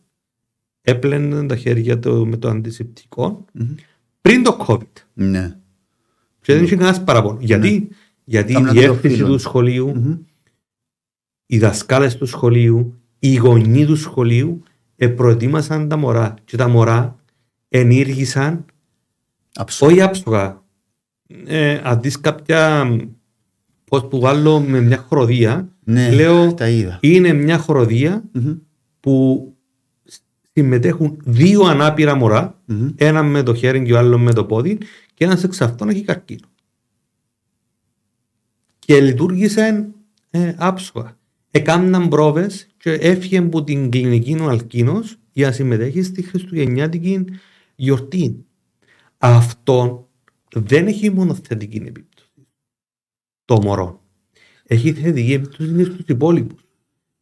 έπλαινε 0.82 1.46
τα 1.46 1.56
χέρια 1.56 2.00
του 2.00 2.28
με 2.28 2.38
το 2.38 2.50
αντισηπτικό 2.50 3.46
πριν 4.22 4.44
το 4.44 4.66
COVID. 4.68 5.04
Ναι. 5.14 5.58
Και 6.42 6.54
δεν 6.54 6.64
είχε 6.64 6.76
κανένας 6.76 7.04
παραπονό. 7.04 7.38
Γιατί, 7.42 7.90
γιατί 8.24 8.52
η 8.52 8.54
Κάμνα 8.54 8.74
το 8.74 8.80
διεύθυνση 8.80 9.16
φίλο. 9.16 9.28
του 9.28 9.38
σχολείου, 9.38 9.90
Μμμ. 9.96 10.18
οι 11.46 11.58
δασκάλες 11.60 12.18
του 12.18 12.26
σχολείου, 12.26 13.00
οι 13.20 13.36
γονείς 13.36 13.86
του 13.86 13.96
σχολείου 13.96 14.64
προετοίμασαν 15.16 15.88
τα 15.88 15.98
μωρά. 15.98 16.34
Και 16.46 16.58
τα 16.58 16.68
μωρά 16.68 17.20
ενήργησαν 17.70 18.66
Αψό. 19.56 19.86
όχι 19.86 20.02
άψογα. 20.02 20.64
Ε, 21.46 21.82
αν 21.84 22.02
δεις 22.02 22.20
κάποια 22.20 22.86
πώς 23.86 24.08
που 24.08 24.20
βάλω 24.20 24.60
με 24.60 24.82
μια 24.82 24.98
χοροδία, 24.98 25.70
Ναι, 25.84 26.12
λέω 26.12 26.54
τα 26.54 26.70
είδα. 26.70 26.98
είναι 27.02 27.34
μια 27.34 27.58
χοροδία 27.58 28.24
Μμμ. 28.32 28.54
που 29.00 29.50
συμμετέχουν 30.54 31.18
δύο 31.26 31.62
ανάπηρα 31.64 32.16
μωρά, 32.16 32.62
Μμμ. 32.66 32.90
ένα 32.96 33.24
με 33.24 33.44
το 33.44 33.54
χέρι 33.54 33.84
και 33.86 33.94
ο 33.94 33.98
άλλο 33.98 34.18
με 34.18 34.34
το 34.34 34.46
πόδι, 34.46 34.78
και 35.14 35.26
ένας 35.26 35.44
εξ 35.44 35.62
αυτών 35.62 35.90
έχει 35.90 36.02
καρκίνο. 36.02 36.48
Και 38.80 39.02
λειτουργήσε 39.02 39.88
ε, 40.30 40.54
άψογα. 40.58 41.18
Εκάμναν 41.52 42.08
πρόβες 42.10 42.68
και 42.78 42.92
έφυγε 42.92 43.38
από 43.38 43.64
την 43.64 43.90
κλινική 43.90 44.38
ο 44.42 44.50
Αλκίνος 44.50 45.18
για 45.32 45.48
να 45.48 45.54
συμμετέχει 45.54 46.02
στη 46.02 46.22
Χριστουγεννιάτικη 46.22 47.26
γιορτή. 47.76 48.46
Αυτό 49.18 50.08
δεν 50.56 50.88
έχει 50.88 51.10
μόνο 51.12 51.36
θετική 51.48 51.78
επίπτωση. 51.78 52.15
Το 53.46 53.62
μωρό. 53.62 54.02
Έχει 54.68 54.94
θετική 54.94 55.34
επίπτωση 55.34 55.84
στους 55.84 56.06
υπόλοιπους. 56.08 56.60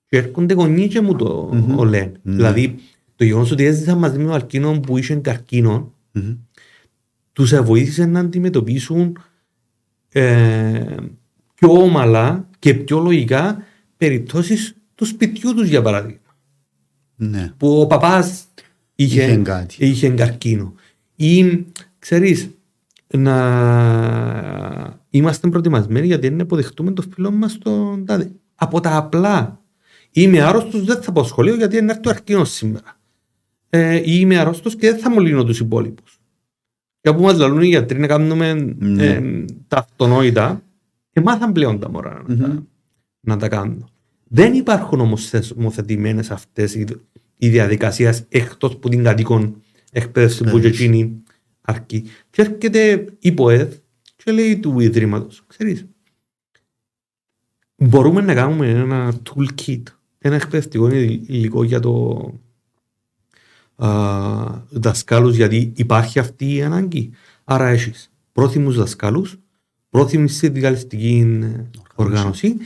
Και 0.07 0.17
έρχονται 0.17 0.53
γονείς 0.53 0.87
και 0.93 1.01
μου 1.01 1.15
το 1.15 1.49
Μμμ. 1.53 1.81
λένε. 1.83 2.11
Ναι. 2.23 2.35
Δηλαδή, 2.35 2.75
το 3.15 3.23
γεγονός 3.23 3.51
ότι 3.51 3.63
έζησα 3.65 3.95
μαζί 3.95 4.17
με 4.17 4.23
τον 4.23 4.33
Αλκίνο 4.33 4.79
που 4.79 4.97
είχε 4.97 5.15
καρκίνο, 5.15 5.93
Μμμ. 6.11 6.33
τους 7.33 7.53
βοήθησε 7.63 8.05
να 8.05 8.19
αντιμετωπίσουν 8.19 9.17
ε, 10.09 10.95
πιο 11.55 11.71
ομαλά 11.71 12.49
και 12.59 12.73
πιο 12.73 12.99
λογικά 12.99 13.63
περιπτώσεις 13.97 14.75
του 14.95 15.05
σπιτιού 15.05 15.53
τους 15.53 15.67
για 15.67 15.81
παράδειγμα. 15.81 16.19
Ναι. 17.15 17.53
Που 17.57 17.79
ο 17.81 17.87
παπάς 17.87 18.45
είχε, 18.95 19.23
Είχε 19.23 19.35
κάτι. 19.37 19.85
είχε 19.85 20.09
καρκίνο. 20.09 20.73
Ή 21.15 21.65
ξέρεις 21.99 22.49
να 23.17 24.99
είμαστε 25.09 25.49
προετοιμασμένοι 25.49 26.05
γιατί 26.05 26.29
δεν 26.29 26.41
αποδεχτούμε 26.41 26.91
το 26.91 27.03
φίλο 27.13 27.31
μας 27.31 27.51
στον 27.51 28.05
τάδε. 28.05 28.31
Από 28.55 28.79
τα 28.79 28.95
απλά. 28.97 29.61
Είμαι 30.11 30.41
άρρωστος, 30.41 30.83
δεν 30.83 31.01
θα 31.01 31.11
πάω 31.11 31.23
σχολείο 31.23 31.55
γιατί 31.55 31.77
είναι 31.77 31.91
έρθει 31.91 32.07
ο 32.07 32.11
καρκίνος 32.11 32.49
σήμερα. 32.51 32.97
Ε, 33.69 33.95
ή 33.95 34.01
είμαι 34.05 34.37
άρρωστος 34.37 34.75
και 34.75 34.91
δεν 34.91 34.99
θα 34.99 35.09
μολύνω 35.09 35.43
τους 35.43 35.59
υπόλοιπους. 35.59 36.19
Και 37.01 37.09
από 37.09 37.21
μας 37.21 37.37
λαλούν 37.37 37.61
οι 37.61 37.67
γιατροί 37.67 37.99
να 37.99 38.07
κάνουμε 38.07 38.53
Ναι. 38.77 39.05
ε, 39.05 39.45
τα 39.67 39.77
αυτονόητα 39.77 40.61
και 41.11 41.21
μάθαν 41.21 41.51
πλέον 41.51 41.79
τα 41.79 41.89
μωρά 41.89 42.23
να, 42.27 42.35
τα, 42.37 42.47
Μμμ. 42.47 42.59
να 43.19 43.37
τα 43.37 43.47
κάνουν. 43.47 43.87
Δεν 44.27 44.53
υπάρχουν 44.53 44.99
όμως 44.99 45.29
θεσμοθετημένες 45.29 46.31
αυτές 46.31 46.75
οι, 46.75 46.85
οι 47.37 47.49
διαδικασίες 47.49 48.23
εκτός 48.29 48.77
που 48.77 48.89
την 48.89 49.03
κατοίκον 49.03 49.61
εκπαίδευση 49.91 50.37
που 50.37 50.43
και 50.43 50.49
Εκπαίδευση. 50.55 50.83
εκείνη 50.83 51.23
αρκεί. 51.65 52.05
Και 52.29 52.41
έρχεται 52.41 53.05
η 53.19 53.31
ΠΟΕΔ 53.31 53.73
και 54.15 54.31
λέει 54.31 54.57
του 54.59 54.79
Ιδρύματος, 54.79 55.43
ξέρεις, 55.47 55.85
μπορούμε 57.75 58.21
να 58.21 58.33
κάνουμε 58.33 58.69
ένα 58.69 59.13
toolkit, 59.23 59.83
ένα 60.17 60.35
εκπαιδευτικό 60.35 60.89
υλικό 60.89 61.63
για 61.63 61.79
το 61.79 62.23
α, 63.75 63.89
δασκάλους 64.69 65.35
γιατί 65.35 65.71
υπάρχει 65.75 66.19
αυτή 66.19 66.55
η 66.55 66.63
ανάγκη. 66.63 67.11
Άρα 67.43 67.67
έχεις 67.67 68.11
πρόθυμους 68.31 68.77
δασκάλους, 68.77 69.37
πρόθυμης 69.89 70.35
συνδικαλιστική 70.35 71.39
οργάνωση 71.95 72.57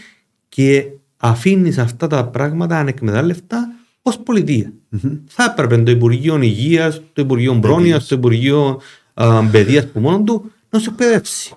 και 0.49 0.91
αφήνεις 1.17 1.77
αυτά 1.77 2.07
τα 2.07 2.27
πράγματα 2.27 2.77
ανεκμετάλλευτα 2.77 3.66
ως 4.07 4.19
πολιτεία. 4.19 4.73
Μμμ. 4.89 5.17
Θα 5.27 5.43
έπρεπε 5.43 5.83
το 5.83 5.91
Υπουργείο 5.91 6.41
Υγείας, 6.41 7.01
το 7.13 7.21
Υπουργείο 7.21 7.59
Πρόνοιας, 7.59 8.07
το 8.07 8.15
Υπουργείο 8.15 8.81
α, 9.13 9.43
Παιδείας 9.43 9.87
που 9.87 9.99
μόνο 9.99 10.23
του 10.23 10.51
να 10.69 10.79
σου 10.79 10.89
εκπαιδεύσει. 10.89 11.55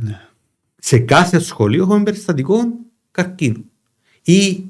Ναι. 0.00 0.20
Σε 0.78 0.98
κάθε 0.98 1.38
σχολείο 1.38 1.82
έχουμε 1.82 2.02
περιστατικό 2.02 2.56
καρκίνου. 3.10 3.64
Ή 4.22 4.64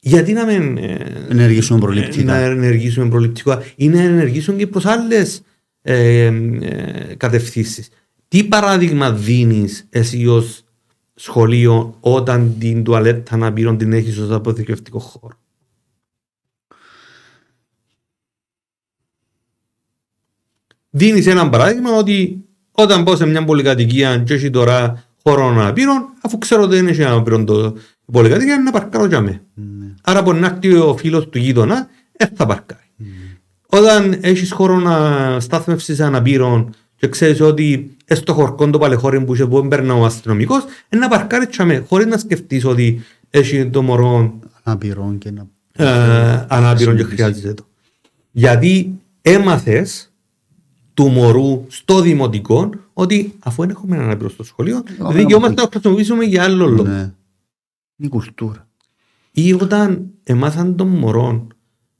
γιατί 0.00 0.32
να 0.32 0.44
μην 0.44 0.76
ε, 0.76 1.26
Ενεργήσουμε 1.28 1.78
να 1.78 1.84
προληπτικά. 1.84 2.34
ενεργήσουμε 2.34 3.08
προληπτικά 3.08 3.62
ή 3.76 3.88
να 3.88 4.00
ενεργήσουμε 4.00 4.56
και 4.56 4.66
προς 4.66 4.84
άλλες 4.84 5.42
ε, 5.82 6.24
ε, 6.24 7.14
κατευθύνσεις. 7.16 7.88
Τι 8.28 8.44
παράδειγμα 8.44 9.12
δίνεις 9.12 9.86
εσύ 9.90 10.26
ως 10.26 10.63
σχολείο 11.14 11.96
όταν 12.00 12.58
την 12.58 12.84
τουαλέτα 12.84 13.36
να 13.36 13.52
πήρουν 13.52 13.76
την 13.76 13.92
έχεις 13.92 14.18
ως 14.18 14.30
αποθηκευτικό 14.30 14.98
χώρο. 14.98 15.36
Δίνεις 20.90 21.26
ένα 21.26 21.48
παράδειγμα 21.48 21.90
ότι 21.90 22.44
όταν 22.72 23.04
πάω 23.04 23.16
σε 23.16 23.26
μια 23.26 23.44
πολυκατοικία 23.44 24.18
και 24.18 24.34
έχει 24.34 24.50
τώρα 24.50 25.04
χώρο 25.22 25.52
να 25.52 25.72
πήρουν, 25.72 26.02
αφού 26.20 26.38
ξέρω 26.38 26.62
ότι 26.62 26.76
δεν 26.76 26.86
έχει 26.86 27.00
να 27.00 27.22
πήρουν 27.22 27.44
το 27.44 27.76
η 28.06 28.12
πολυκατοικία, 28.12 28.58
να 28.58 28.70
παρκάρω 28.70 29.06
για 29.06 29.20
μέ. 29.20 29.42
Ναι. 29.54 29.94
Άρα 30.02 30.22
μπορεί 30.22 30.38
να 30.38 30.46
έρθει 30.46 30.74
ο 30.74 30.96
φίλος 30.96 31.28
του 31.28 31.38
γείτονα, 31.38 31.88
δεν 32.16 32.28
θα 32.34 32.46
παρκάρει. 32.46 32.80
Όταν 33.66 34.18
έχεις 34.20 34.52
χώρο 34.52 34.78
να 34.78 35.40
στάθμευσεις 35.40 36.00
αναπήρων 36.00 36.74
και 36.96 37.08
ξέρεις 37.08 37.40
ότι 37.40 37.72
ε, 37.72 37.93
στο 38.06 38.34
χορκό 38.34 38.70
το 38.70 38.78
παλαιχώρι 38.78 39.24
που 39.24 39.34
είσαι 39.34 39.46
που 39.46 39.58
έμπαιρνα 39.58 39.94
ο 39.94 40.04
αστυνομικός, 40.04 40.64
ε, 40.88 40.96
να 40.96 41.08
παρκάρει 41.08 41.46
τσάμε, 41.46 41.84
χωρίς 41.88 42.06
να 42.06 42.18
σκεφτείς 42.18 42.64
ότι 42.64 43.02
έχει 43.30 43.70
το 43.70 43.82
μωρό 43.82 44.38
Αναπηρών 44.62 45.18
και 45.18 45.30
να... 45.30 45.46
ε, 45.72 46.46
ανάπηρο 46.48 46.94
και 46.94 47.02
χρειάζεται 47.02 47.54
το. 47.54 47.66
Γιατί 48.30 49.00
έμαθες 49.22 50.12
του 50.94 51.08
μωρού 51.08 51.64
στο 51.68 52.00
δημοτικό 52.00 52.70
ότι 52.92 53.34
αφού 53.38 53.62
δεν 53.62 53.70
έχουμε 53.70 53.96
έναν 53.96 54.08
ανάπηρο 54.08 54.28
στο 54.28 54.42
σχολείο, 54.42 54.82
να 54.98 55.10
δικαιόμαστε 55.10 55.54
να 55.62 55.68
το 55.68 55.68
χρησιμοποιήσουμε 55.70 56.24
για 56.24 56.42
άλλο 56.42 56.66
λόγο. 56.66 56.88
Ναι. 56.88 57.00
Είναι 57.00 57.12
η 57.96 58.08
κουλτούρα. 58.08 58.68
Ή 59.30 59.52
όταν 59.52 60.10
εμάθαν 60.22 60.76
των 60.76 60.88
μωρών 60.88 61.54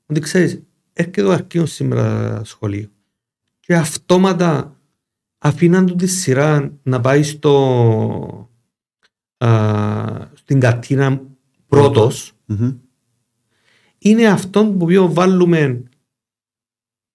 ότι 0.06 0.20
ξέρεις, 0.20 0.62
έρχεται 0.92 1.22
ο 1.22 1.32
αρκείος 1.32 1.72
σήμερα 1.72 2.40
σχολείο 2.44 2.88
και 3.60 3.74
αυτόματα 3.74 4.73
αφήναν 5.44 5.86
του 5.86 5.94
τη 5.94 6.06
σειρά 6.06 6.72
να 6.82 7.00
πάει 7.00 7.22
στο, 7.22 8.50
α, 9.36 10.28
στην 10.34 10.60
κατίνα 10.60 11.22
πρώτος 11.66 12.32
Μμμ. 12.46 12.72
είναι 13.98 14.26
αυτόν 14.26 14.70
που 14.78 14.84
οποίο 14.84 15.12
βάλουμε 15.12 15.82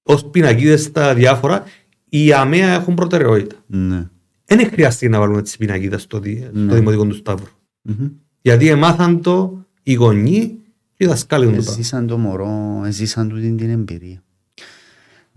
ως 0.03 0.25
πινακίδες 0.25 0.83
στα 0.83 1.13
διάφορα 1.13 1.63
οι 2.09 2.33
αμαία 2.33 2.73
έχουν 2.73 2.93
προτεραιότητα. 2.95 3.55
Ναι. 3.67 4.09
Δεν 4.45 4.67
χρειάζεται 4.67 5.07
να 5.07 5.19
βάλουμε 5.19 5.41
τις 5.41 5.57
πινακίδες 5.57 6.01
στο, 6.01 6.19
δι- 6.19 6.43
στο 6.43 6.59
Ναι. 6.59 6.75
δημοτικό 6.75 7.05
του 7.05 7.15
Σταύρου. 7.15 7.51
Μμμ. 7.81 8.07
Γιατί 8.41 8.67
εμάθαν 8.67 9.21
το 9.21 9.65
οι 9.83 9.93
γονείς 9.93 10.45
και 10.93 11.03
οι 11.03 11.05
δασκάλοι 11.05 11.45
του 11.45 11.49
το 11.51 11.55
πράγμα. 11.55 11.71
Έζησαν 11.73 12.07
το 12.07 12.17
μωρό, 12.17 12.81
έζησαν 12.85 13.29
του 13.29 13.39
την, 13.39 13.57
την 13.57 13.69
εμπειρία. 13.69 14.23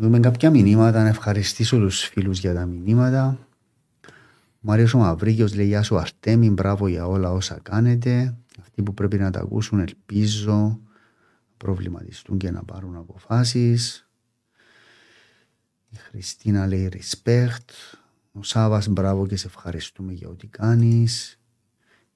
Δούμε 0.02 0.20
κάποια 0.20 0.50
μηνύματα, 0.50 1.02
να 1.02 1.08
ευχαριστήσω 1.08 1.78
τους 1.78 2.04
φίλους 2.04 2.38
για 2.38 2.54
τα 2.54 2.66
μηνύματα. 2.66 3.38
Ο 4.06 4.60
Μάριος 4.60 4.94
ο 4.94 4.98
Μαυρίκιος 4.98 5.54
λέει 5.54 5.66
Γεια 5.66 5.82
σου 5.82 5.98
Αρτέμι, 5.98 6.50
μπράβο 6.50 6.88
για 6.88 7.06
όλα 7.06 7.32
όσα 7.32 7.58
κάνετε. 7.62 8.34
Αυτοί 8.60 8.82
που 8.82 8.94
πρέπει 8.94 9.18
να 9.18 9.30
τα 9.30 9.40
ακούσουν 9.40 9.80
ελπίζω 9.80 10.52
να 10.52 10.78
προβληματιστούν 11.56 12.38
και 12.38 12.50
να 12.50 12.64
πάρουν 12.64 12.96
αποφάσεις. 12.96 14.08
Η 15.90 15.96
Χριστίνα 15.96 16.66
λέει 16.66 16.88
respect. 16.92 17.98
Ο 18.32 18.42
Σάβας 18.42 18.88
μπράβο 18.88 19.26
και 19.26 19.36
σε 19.36 19.46
ευχαριστούμε 19.46 20.12
για 20.12 20.28
ό,τι 20.28 20.46
κάνεις. 20.46 21.38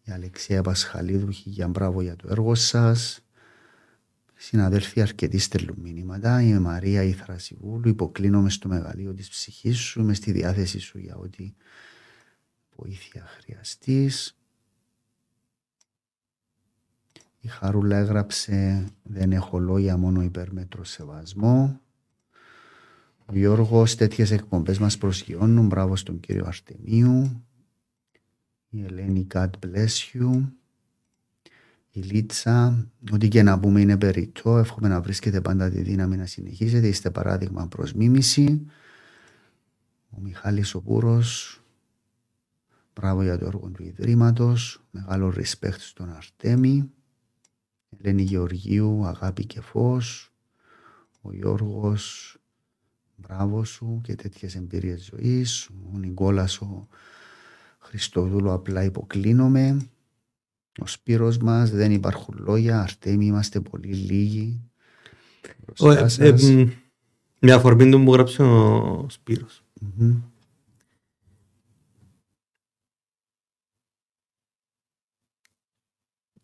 Η 0.03 0.13
Αλεξία 0.13 0.63
Πασχαλίδου 0.63 1.29
για 1.31 1.69
μπράβο 1.69 2.03
για 2.03 2.17
το 2.17 2.29
έργο 2.31 2.55
σας. 2.55 3.26
Συναδέλφοι 4.47 5.01
αρκετοί 5.01 5.39
στέλνουν 5.39 5.77
μηνύματα. 5.78 6.43
Η 6.43 6.59
Μαρία 6.59 7.02
η 7.02 7.12
Θρασιβούλου. 7.12 7.89
Υποκλίνομαι 7.89 8.51
στο 8.51 8.68
μεγαλείο 8.68 9.14
της 9.14 9.28
ψυχής 9.28 9.78
σου. 9.78 10.01
Είμαι 10.01 10.14
στη 10.14 10.32
διάθεση 10.32 10.78
σου 10.78 10.98
για 10.98 11.16
ό,τι 11.16 11.55
βοήθεια 12.77 13.24
χρειαστείς. 13.27 14.39
Η 17.40 17.48
Χαρούλα 17.48 17.97
έγραψε 17.97 18.86
«Δεν 19.02 19.32
έχω 19.32 19.59
λόγια, 19.59 19.97
μόνο 19.97 20.23
υπερμέτρο 20.23 20.85
σεβασμό». 20.85 21.81
Γιώργος, 23.32 23.94
τέτοιες 23.94 24.31
εκπομπές 24.31 24.78
μας 24.78 24.98
προσγειώνουν. 24.98 25.66
Μπράβο 25.66 25.97
στον 25.97 26.20
κύριο 26.20 26.47
Αρτεμίου. 26.47 27.44
Η 28.68 28.85
Ελένη, 28.85 29.27
God 29.31 29.51
bless 29.60 30.14
you. 30.14 30.52
Η 31.97 32.01
Λίτσα, 32.01 32.86
ό,τι 33.12 33.28
και 33.28 33.43
να 33.43 33.60
πούμε 33.60 33.81
είναι 33.81 33.98
περιττό. 33.98 34.59
Εύχομαι 34.59 34.89
να 34.89 35.01
βρίσκετε 35.01 35.40
πάντα 35.40 35.70
τη 35.70 35.82
δύναμη 35.82 36.16
να 36.16 36.27
συνεχίσετε. 36.27 36.89
Είστε 36.89 37.10
παράδειγμα 37.10 37.68
προς 37.68 37.93
μίμηση. 37.93 38.66
Ο 40.10 40.20
Μιχάλης 40.20 40.74
ο 40.74 40.81
Πούρος, 40.81 41.60
μπράβο 42.94 43.23
για 43.23 43.39
το 43.39 43.47
έργο 43.47 43.68
του 43.68 43.82
Ιδρύματος. 43.82 44.85
Μεγάλο 44.90 45.35
respect 45.36 45.78
στον 45.78 46.10
Αρτέμι. 46.10 46.90
Ελένη 47.98 48.23
Γεωργίου, 48.23 49.05
αγάπη 49.05 49.47
και 49.47 49.60
φως. 49.60 50.32
Ο 51.20 51.32
Γιώργος, 51.32 52.36
μπράβο 53.16 53.64
σου 53.64 54.01
και 54.02 54.14
τέτοιες 54.14 54.55
εμπειρίες 54.55 55.05
ζωής. 55.05 55.68
Ο 55.94 55.98
Νικόλας 55.98 56.60
ο 56.60 56.89
Χριστοδούλου 57.78 58.52
απλά 58.52 58.85
υποκλίνομαι. 58.85 59.89
Ο 60.78 60.86
Σπύρος 60.86 61.39
μας 61.39 61.70
δεν 61.70 61.93
υπάρχουν 61.93 62.36
λόγια, 62.39 62.81
Αρτέμι 62.81 63.27
είμαστε 63.27 63.61
πολύ 63.61 63.94
λίγοι. 63.94 64.61
Ο, 65.78 65.90
ε, 65.90 66.07
ε, 66.19 66.35
μια 67.40 67.55
αφορμή 67.55 67.90
του 67.90 68.03
που 68.05 68.12
γράψε 68.12 68.43
ο 68.43 69.07
Σπύρος. 69.09 69.62
Mm-hmm. 69.81 70.15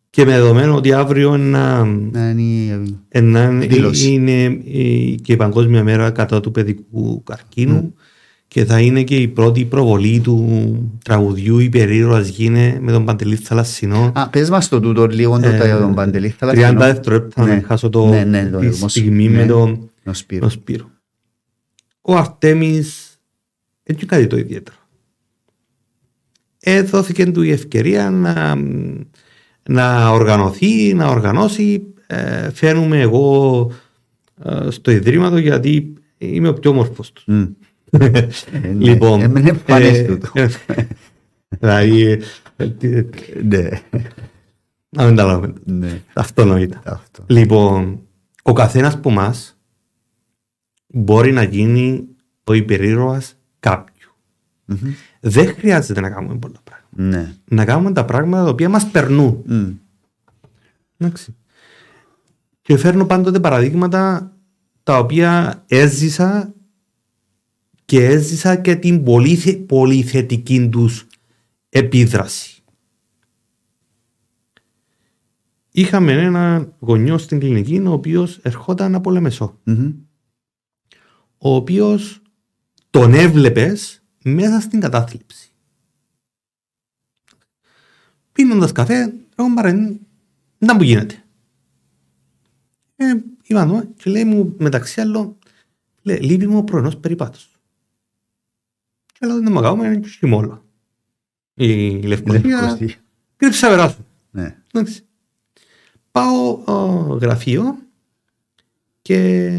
Και 0.09 0.25
με 0.25 0.31
δεδομένο 0.31 0.75
ότι 0.75 0.93
αύριο 0.93 1.37
να, 1.37 1.83
να 1.85 2.29
είναι, 2.29 2.89
είναι 4.03 4.55
και 5.15 5.33
η 5.33 5.35
Παγκόσμια 5.35 5.83
Μέρα 5.83 6.11
κατά 6.11 6.39
του 6.39 6.51
παιδικού 6.51 7.23
καρκίνου 7.23 7.95
και 8.53 8.65
θα 8.65 8.79
είναι 8.79 9.03
και 9.03 9.15
η 9.15 9.27
πρώτη 9.27 9.65
προβολή 9.65 10.19
του 10.19 10.91
τραγουδιού 11.03 11.59
«Υπερήρωας 11.59 12.27
γίνε» 12.27 12.77
με 12.81 12.91
τον 12.91 13.05
Παντελή 13.05 13.35
Θαλασσινό. 13.35 14.11
Α, 14.15 14.29
πες 14.29 14.49
μας 14.49 14.69
το 14.69 14.79
τούτο 14.79 15.07
λίγο 15.07 15.39
το 15.39 15.47
ε, 15.47 15.77
τον 15.79 15.93
Παντελή 15.93 16.29
Θαλασσινό. 16.29 16.67
30 16.69 16.75
δευτερόλεπτα 16.75 17.45
ναι. 17.45 17.55
να 17.55 17.61
χάσω 17.61 17.89
το, 17.89 18.07
ναι, 18.07 18.23
ναι, 18.23 18.49
το, 18.49 18.59
τη 18.59 18.89
στιγμή 18.89 19.27
ναι, 19.27 19.37
με 19.37 19.45
τον 19.45 19.89
Σπύρο. 20.11 20.49
Σπύρο. 20.49 20.89
Ο 22.01 22.15
Αρτέμις 22.15 23.19
έτσι 23.83 24.05
κάτι 24.05 24.27
το 24.27 24.37
ιδιαίτερο. 24.37 24.77
Έδωθηκε 26.59 27.25
του 27.25 27.41
η 27.41 27.51
ευκαιρία 27.51 28.09
να 28.09 28.57
να 29.63 30.09
οργανωθεί, 30.09 30.93
να 30.93 31.07
οργανώσει. 31.07 31.83
Ε, 32.07 32.49
φαίνομαι 32.51 32.99
εγώ 32.99 33.71
ε, 34.43 34.69
στο 34.69 34.91
Ιδρύματο 34.91 35.37
γιατί 35.37 35.93
είμαι 36.17 36.47
ο 36.47 36.53
πιο 36.53 36.71
όμορφος 36.71 37.11
του. 37.11 37.23
Mm. 37.27 37.62
Λοιπόν, 38.77 39.21
Έμενε 39.21 39.61
ε, 39.65 40.03
τούτο. 40.03 40.31
Δηλαδή, 41.49 42.19
ναι. 43.43 43.69
Να 44.89 45.05
μην 45.05 45.15
τα 45.15 45.25
λέμε. 45.25 45.53
Ναι. 45.63 46.01
Αυτονόητα. 46.13 47.03
Λοιπόν, 47.25 47.99
ο 48.43 48.53
καθένας 48.53 48.93
από 48.93 49.09
εμά 49.09 49.35
μπορεί 50.87 51.31
να 51.31 51.43
γίνει 51.43 52.07
ο 52.43 52.53
υπερήρωας 52.53 53.35
κάποιου. 53.59 54.11
Δεν 55.19 55.47
χρειάζεται 55.47 56.01
να 56.01 56.09
κάνουμε 56.09 56.35
πολλά 56.35 56.59
πράγματα. 56.63 57.17
Ναι. 57.17 57.33
Να 57.45 57.65
κάνουμε 57.65 57.91
τα 57.91 58.05
πράγματα 58.05 58.43
τα 58.43 58.49
οποία 58.49 58.69
μας 58.69 58.87
περνούν. 58.91 59.43
Mm. 59.49 59.73
Εντάξει. 60.97 61.35
Και 62.61 62.77
φέρνω 62.77 63.05
πάντοτε 63.05 63.39
παραδείγματα 63.39 64.31
τα 64.83 64.97
οποία 64.97 65.63
έζησα 65.67 66.53
και 67.93 68.05
έζησα 68.05 68.55
και 68.55 68.75
την 68.75 69.03
πολύ, 69.03 69.65
πολύ 69.67 70.03
θετική 70.03 70.69
τους 70.69 71.07
επίδραση. 71.69 72.63
Είχαμε 75.71 76.11
ένα 76.11 76.73
γονιό 76.79 77.17
στην 77.17 77.39
κλινική 77.39 77.79
ο 77.79 77.91
οποίος 77.91 78.37
ερχόταν 78.37 78.95
από 78.95 79.11
Λεμεσό. 79.11 79.59
Mm-hmm. 79.65 79.93
Ο 81.37 81.55
οποίος 81.55 82.21
τον 82.89 83.13
έβλεπες 83.13 84.03
μέσα 84.23 84.59
στην 84.59 84.79
κατάθλιψη 84.79 85.51
πίνοντας 88.31 88.71
καφέ, 88.71 89.13
εγώ 89.35 89.53
παρέ, 89.55 89.71
δεν 90.57 90.77
που 90.77 90.83
γίνεται. 90.83 91.23
Ε, 92.95 93.13
είπα 93.43 93.87
και 93.95 94.09
λέει 94.09 94.23
μου 94.23 94.55
μεταξύ 94.59 95.01
άλλων, 95.01 95.37
λέει, 96.01 96.19
λείπει 96.19 96.47
μου 96.47 96.57
ο 96.57 96.63
πρωινός 96.63 96.97
περιπάτος. 96.97 97.52
Και 99.23 99.29
λέω, 99.29 99.41
δεν 99.41 99.51
μου 99.51 99.61
κάνουμε, 99.61 99.85
είναι 99.85 99.97
και 99.97 100.07
χειμώνα. 100.07 100.63
Η 101.53 102.01
Λευκοσία, 102.01 102.77
και 103.37 103.47
τους 103.47 103.63
αβεράσουν. 103.63 104.05
Ναι. 104.31 104.55
Πάω 106.11 106.63
ο, 106.65 106.73
γραφείο 107.21 107.77
και 109.01 109.49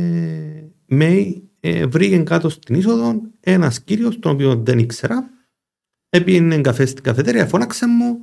με 0.86 1.42
ε, 1.60 1.86
βρήκε 1.86 2.18
κάτω 2.18 2.48
στην 2.48 2.74
είσοδο 2.74 3.20
ένας 3.40 3.80
κύριος, 3.80 4.18
τον 4.18 4.32
οποίο 4.32 4.56
δεν 4.56 4.78
ήξερα. 4.78 5.30
Έπινε 6.08 6.60
καφέ 6.60 6.86
στην 6.86 7.02
καφετέρια, 7.02 7.46
φώναξε 7.46 7.86
μου, 7.86 8.18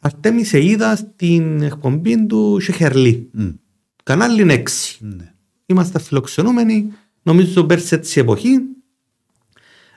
Αρτέμι 0.00 0.44
σε 0.44 0.64
είδα 0.64 0.96
στην 0.96 1.62
εκπομπή 1.62 2.26
του 2.26 2.60
Σεχερλί. 2.60 3.30
Mm. 3.38 3.54
Κανάλι 4.02 4.44
6. 4.48 4.62
Ναι. 4.98 5.32
Είμαστε 5.66 5.98
φιλοξενούμενοι, 6.00 6.92
νομίζω 7.22 7.64
πέρσι 7.64 7.94
έτσι 7.94 8.20
εποχή. 8.20 8.58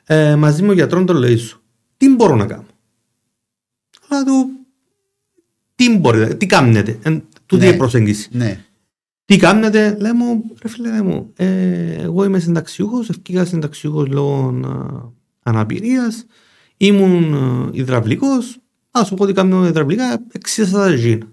Ε, 0.05 0.35
μαζί 0.35 0.63
με 0.63 0.69
ο 0.69 0.73
γιατρό 0.73 1.03
τον 1.03 1.15
λέει 1.15 1.37
σου. 1.37 1.61
Τι 1.97 2.15
μπορώ 2.15 2.35
να 2.35 2.45
κάνω; 2.45 2.65
Αλλά 4.07 4.23
του, 4.23 4.49
τι 5.75 5.97
μπορείτε, 5.97 6.33
τι 6.33 6.45
κάνετε. 6.45 6.99
Ε, 7.03 7.17
του 7.45 7.57
ναι. 7.57 7.73
προσέγγιση. 7.73 8.29
Ναι. 8.31 8.65
Τι 9.25 9.37
κάνετε, 9.37 9.97
λέει 9.99 10.11
μου, 10.11 10.43
ρε 10.61 10.67
φίλε 10.67 10.89
λέει 10.89 11.01
μου, 11.01 11.31
ε, 11.35 11.93
εγώ 11.93 12.23
είμαι 12.23 12.39
συνταξιούχος, 12.39 13.09
ευκήγα 13.09 13.45
συνταξιούχος 13.45 14.07
λόγω 14.07 14.59
ε, 14.63 15.13
αναπηρίας, 15.43 16.25
ήμουν 16.77 17.33
ε, 17.33 17.69
υδραυλικός, 17.71 18.59
Α 18.99 19.03
σου 19.03 19.15
πω 19.15 19.23
ότι 19.23 19.33
κάνω 19.33 19.65
υδραυλικά, 19.65 20.25
εξής 20.31 20.69
θα 20.69 20.79
τα 20.79 20.93
γίνω. 20.93 21.27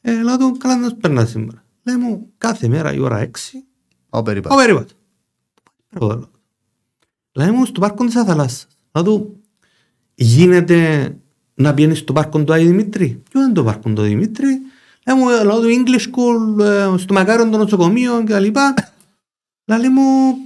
Ε, 0.00 0.22
λέω 0.22 0.36
του, 0.36 0.56
καλά 0.58 0.76
να 0.76 0.94
περνάς 0.94 1.30
σήμερα. 1.30 1.64
Λέει 1.82 1.96
μου, 1.96 2.32
κάθε 2.38 2.68
μέρα 2.68 2.92
η 2.92 2.98
ώρα 2.98 3.24
6. 3.24 3.28
Πάω 4.08 4.22
περίπατο. 4.22 4.54
Πάω 4.54 4.64
περίπατο. 4.64 6.30
Λέει 7.34 7.50
μου, 7.50 7.64
στο 7.64 7.80
πάρκο 7.80 8.04
της 8.04 8.16
Αθαλάσσας. 8.16 8.66
Λέω 8.94 9.04
του, 9.04 9.40
γίνεται 10.14 11.08
να 11.54 11.74
πιένεις 11.74 11.98
στο 11.98 12.12
πάρκο 12.12 12.44
του 12.44 12.52
Άι 12.52 12.66
Δημήτρη. 12.66 13.22
Ποιο 13.30 13.42
είναι 13.42 13.52
το 13.52 13.64
πάρκο 13.64 13.92
του 13.92 14.02
Άι 14.02 14.08
Δημήτρη; 14.08 14.60
Λέει 15.06 15.16
μου, 15.18 15.28
λέω 15.28 15.60
του 15.60 15.68
English 15.68 16.00
School, 16.00 16.64
ε, 16.64 16.98
στο 16.98 17.14
μακάριον 17.14 17.50
των 17.50 17.60
νοσοκομείων 17.60 18.26
και 18.26 18.38
λοιπά. 18.38 18.74
Λέει 19.64 19.88
μου, 19.88 20.36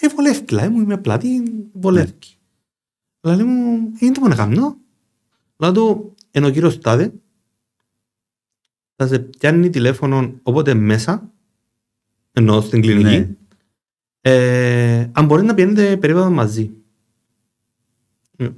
ε, 0.00 0.08
βολεύει, 0.08 0.44
λέει 0.50 0.68
μου, 0.68 0.80
είμαι 0.80 0.96
πλατή, 0.96 1.42
βολεύει. 1.72 2.12
Λέει 3.20 3.42
μου, 3.42 3.92
είναι 3.98 4.12
το 4.12 4.20
μόνο 4.20 4.34
να 4.34 4.44
κάνω. 4.44 4.76
Λέω 5.56 5.72
του, 5.72 6.14
ενώ 6.30 6.46
ο 6.46 6.50
κύριος 6.50 6.78
Τάδε 6.78 7.12
θα 8.96 9.06
σε 9.06 9.18
πιάνει 9.18 9.70
τηλέφωνο 9.70 10.34
όποτε 10.42 10.74
μέσα, 10.74 11.30
ενώ 12.32 12.60
στην 12.60 12.80
κλινική, 12.80 13.18
ναι. 13.18 13.36
Ε, 14.24 15.08
αν 15.12 15.26
μπορεί 15.26 15.42
να 15.42 15.54
πιένετε 15.54 15.96
περίπου 15.96 16.20
μαζί. 16.20 16.70
Ναι. 18.36 18.48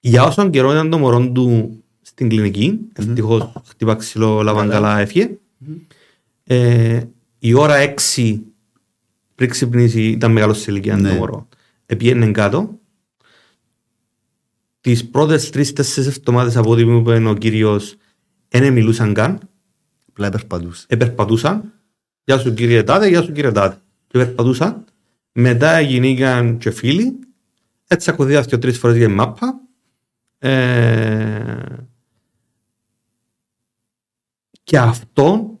Για 0.00 0.24
όσον 0.24 0.50
καιρό 0.50 0.70
ήταν 0.70 0.90
το 0.90 0.98
μωρό 0.98 1.32
του 1.32 1.78
στην 2.00 2.28
κλινική, 2.28 2.78
mm-hmm. 2.80 2.98
ευτυχώς 2.98 3.52
χτύπα 3.66 3.94
ξύλο, 3.94 4.42
λάβαν 4.42 4.68
καλά, 4.68 4.98
έφυγε. 4.98 5.38
Mm-hmm. 5.64 5.76
Ε, 6.44 7.04
η 7.38 7.54
ώρα 7.54 7.76
έξι 7.76 8.42
πριν 9.34 9.50
ξυπνήσει, 9.50 10.02
ήταν 10.02 10.32
μεγάλος 10.32 10.60
σε 10.60 10.70
ηλικία 10.70 10.96
ναι. 10.96 11.08
το 11.08 11.14
μωρό. 11.14 11.48
Επιένε 11.86 12.30
κάτω. 12.30 12.78
Τις 14.80 15.10
πρώτες 15.10 15.50
τρει-τέσσερι 15.50 16.06
εβδομάδες 16.06 16.56
από 16.56 16.70
ό,τι 16.70 16.84
μου 16.84 16.98
είπε 16.98 17.28
ο 17.28 17.34
κύριος, 17.34 17.96
δεν 18.48 18.72
μιλούσαν 18.72 19.14
καν. 19.14 19.48
Απλά 20.08 20.26
επερπατούσαν. 20.26 20.86
Επερπατούσαν. 20.88 21.72
Γεια 22.28 22.38
σου 22.38 22.54
κύριε 22.54 22.82
Τάδε, 22.82 23.08
γεια 23.08 23.22
σου 23.22 23.32
κύριε 23.32 23.52
Τάδε. 23.52 23.80
Και 24.06 24.18
επερπατούσαν. 24.18 24.84
Μετά 25.32 25.80
γίνηκαν 25.80 26.58
και 26.58 26.70
φίλοι. 26.70 27.18
Έτσι 27.86 28.10
ακουδίασε 28.10 28.58
τρεις 28.58 28.78
φορές 28.78 28.96
για 28.96 29.08
μάπα. 29.08 29.60
Ε... 30.38 31.76
Και 34.62 34.78
αυτό 34.78 35.58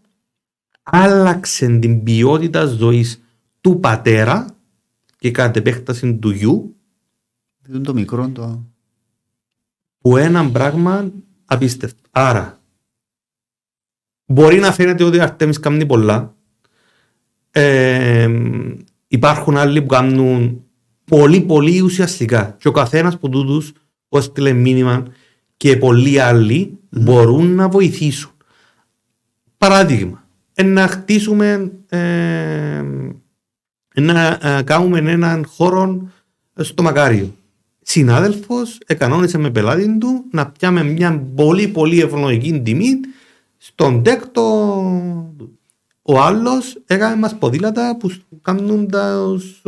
άλλαξε 0.82 1.78
την 1.78 2.02
ποιότητα 2.02 2.66
ζωής 2.66 3.22
του 3.60 3.80
πατέρα 3.80 4.46
και 5.18 5.30
κατ' 5.30 5.56
επέκταση 5.56 6.14
του 6.14 6.30
γιου. 6.30 6.76
Είναι 7.68 7.78
το 7.78 7.94
μικρό 7.94 8.28
το... 8.28 8.64
Που 9.98 10.16
ένα 10.16 10.50
πράγμα 10.50 11.12
απίστευτο. 11.44 12.02
Άρα, 12.10 12.60
μπορεί 14.24 14.58
να 14.58 14.72
φαίνεται 14.72 15.04
ότι 15.04 15.18
ο 15.18 15.22
Αρτέμις 15.22 15.60
κάνει 15.60 15.86
πολλά, 15.86 16.36
Ε, 17.60 18.28
υπάρχουν 19.08 19.56
άλλοι 19.56 19.80
που 19.82 19.86
κάνουν 19.86 20.64
πολύ 21.04 21.40
πολύ 21.40 21.80
ουσιαστικά 21.80 22.56
και 22.58 22.68
ο 22.68 22.70
καθένας 22.70 23.14
από 23.14 23.28
τούτους 23.28 23.72
που 24.08 24.18
έστειλε 24.18 24.52
μήνυμα 24.52 25.02
και 25.56 25.76
πολλοί 25.76 26.20
άλλοι 26.20 26.78
μπορούν 26.90 27.54
να 27.54 27.68
βοηθήσουν. 27.68 28.30
Παράδειγμα, 29.58 30.24
να 30.64 30.86
χτίσουμε, 30.86 31.72
ε, 31.88 32.82
να 33.94 34.38
ε, 34.42 34.62
κάνουμε 34.62 34.98
έναν 34.98 35.46
χώρο 35.46 36.08
στο 36.54 36.82
Μακάριο. 36.82 37.34
Συνάδελφος 37.82 38.78
εκανόνισε 38.86 39.38
με 39.38 39.50
πελάτη 39.50 39.98
του 39.98 40.24
να 40.30 40.50
πιάμε 40.50 40.82
μια 40.82 41.24
πολύ 41.34 41.68
πολύ 41.68 42.00
ευνοϊκή 42.00 42.60
τιμή 42.60 43.00
στον 43.56 44.02
τέκτο. 44.02 44.44
Ο 46.10 46.20
άλλος 46.20 46.78
έκανε 46.86 47.16
μας 47.16 47.38
ποδήλατα 47.38 47.96
που 47.96 48.10
κάνουν 48.42 48.88
τους, 48.88 49.62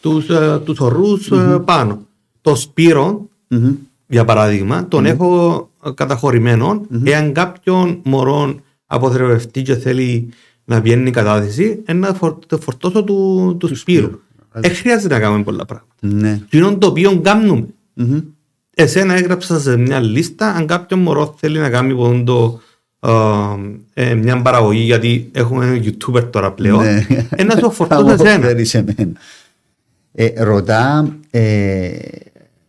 τους, 0.00 0.28
ε, 0.28 0.60
τους 0.64 0.80
ορούς 0.80 1.28
mm-hmm. 1.32 1.62
πάνω. 1.64 2.06
Το 2.40 2.54
σπυρο 2.54 3.28
mm-hmm. 3.50 3.74
για 4.06 4.24
παράδειγμα, 4.24 4.88
τον 4.88 5.04
mm-hmm. 5.04 5.08
έχω 5.08 5.70
καταχωρημένο. 5.94 6.86
Εάν 7.04 7.32
κάποιον 7.32 8.00
μωρό 8.04 8.54
αποθεραπευτεί 8.86 9.62
και 9.62 9.74
θέλει 9.74 10.28
να 10.64 10.80
βγαίνει 10.80 11.08
η 11.08 11.12
κατάθεση, 11.12 11.82
να 11.94 12.14
φορτώσω 12.60 13.04
του, 13.04 13.56
του, 13.58 13.68
του 13.68 13.76
σπύρου. 13.76 14.20
Δεν 14.52 14.74
χρειάζεται 14.74 15.14
να 15.14 15.20
κάνουμε 15.20 15.42
πολλά 15.42 15.64
πράγματα. 15.64 15.94
Ναι. 16.00 16.40
Τι 16.48 16.58
είναι 16.58 16.74
το 16.74 16.86
οποίο 16.86 17.20
κάνουμε. 17.20 17.66
Mm-hmm. 18.00 18.22
Εσένα 18.74 19.14
έγραψα 19.14 19.60
σε 19.60 19.76
μια 19.76 20.00
λίστα 20.00 20.46
αν 20.48 20.66
κάποιο 20.66 20.96
μωρό 20.96 21.34
θέλει 21.38 21.58
να 21.58 21.70
κάνει 21.70 21.94
πόντο, 21.94 22.60
ε, 23.94 24.14
μια 24.14 24.42
παραγωγή 24.42 24.82
γιατί 24.82 25.30
έχουμε 25.32 25.66
ένα 25.66 25.84
YouTuber 25.84 26.30
τώρα 26.30 26.52
πλέον. 26.52 26.84
Ναι. 26.84 27.06
Ένα 27.30 27.56
σου 27.56 27.70
φορτώσει 27.70 28.24
εσένα. 28.56 28.94
Ε, 30.12 30.44
ρωτά 30.44 31.16
ε, 31.30 31.90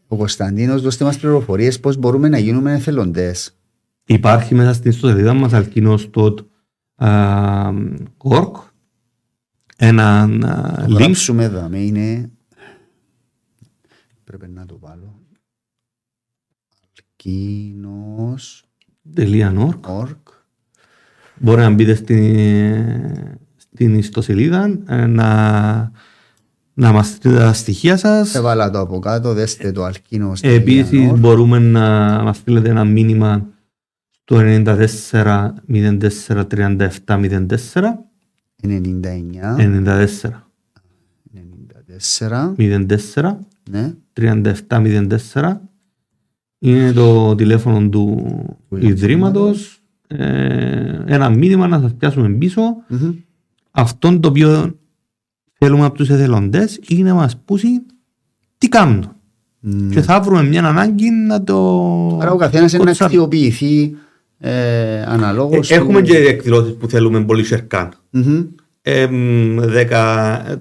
ο 0.08 0.16
Κωνσταντίνος, 0.16 0.82
δώστε 0.82 1.04
μας 1.04 1.18
πληροφορίες 1.18 1.80
πώς 1.80 1.98
μπορούμε 1.98 2.30
να 2.30 2.38
γίνουμε 2.38 2.74
εθελοντές. 2.74 3.56
Υπάρχει 4.06 4.56
μέσα 4.56 4.74
στην 4.74 4.92
ιστοσελίδα 4.92 5.34
μας 5.34 5.52
alkinos.org 5.54 6.42
ένα 9.78 10.28
link. 10.88 10.98
Γράψουμε 10.98 11.44
εδώ, 11.44 11.70
είναι... 11.72 12.32
Πρέπει 14.24 14.48
να 14.48 14.66
το 14.66 14.80
βάλω. 14.80 15.20
Alkinos.org 17.24 20.16
Μπορεί 21.40 21.62
να 21.62 21.70
μπείτε 21.70 21.96
στην, 21.96 22.36
στην 23.58 23.96
ιστοσελίδα 23.96 24.68
να 25.08 25.92
να 26.80 26.92
μας 26.92 27.08
στείλετε 27.08 27.40
τα 27.40 27.54
στοιχεία 27.54 27.98
σας. 27.98 28.36
Έβαλα 28.36 28.70
το 28.70 28.80
από 28.80 29.00
κάτω, 29.00 29.34
δέστε 29.34 29.72
το 29.72 29.84
αλκίνο. 29.84 30.34
Επίσης 30.42 31.12
μπορούμε 31.20 31.60
να 31.60 31.80
μας 32.24 32.38
στείλετε 32.38 32.70
ένα 32.70 32.84
μήνυμα 32.84 33.48
στο 34.10 34.38
94 34.42 35.54
04 35.70 36.48
37 36.48 36.90
04 37.06 37.48
99 38.64 38.88
94 39.58 40.12
94 42.20 42.56
04 42.58 43.36
ναι. 43.70 43.94
37 44.20 44.54
04 45.34 45.58
είναι 46.60 46.92
το 46.92 47.36
τηλέφωνο 47.36 47.90
του 47.90 48.26
Ιδρύματος 48.80 49.77
ε, 50.08 51.04
ένα 51.06 51.30
μήνυμα 51.30 51.68
να 51.68 51.80
σας 51.80 51.94
πιάσουμε 51.94 52.30
πίσω 52.30 52.62
mm-hmm. 52.90 53.14
αυτόν 53.72 54.22
το 54.22 54.28
οποίο 54.28 54.76
θέλουμε 55.54 55.86
από 55.86 55.96
τους 55.96 56.10
εθελοντές 56.10 56.80
είναι 56.88 57.10
να 57.10 57.16
μας 57.16 57.38
πούσει 57.46 57.68
τι 58.58 58.70
κάνουν. 58.70 59.12
Mm. 59.64 59.90
Και 59.92 60.02
θα 60.02 60.22
βρούμε 60.22 60.44
μια 60.44 60.64
ανάγκη 60.64 61.10
να 61.10 61.44
το. 61.44 62.18
Άρα 62.22 62.32
ο 62.32 62.38
καθένας 62.38 62.74
είναι 62.74 62.84
να 62.84 63.06
αξιοποιηθεί 63.06 63.96
ε, 64.40 65.02
αναλόγως. 65.02 65.72
Ε, 65.72 65.76
έχουμε 65.76 66.02
και 66.02 66.18
εκδηλώσεις 66.18 66.74
που 66.74 66.90
θέλουμε 66.90 67.24
πολύ 67.24 67.44
σερκάν. 67.44 67.94
Mm-hmm. 68.14 68.48
Ε, 68.82 69.08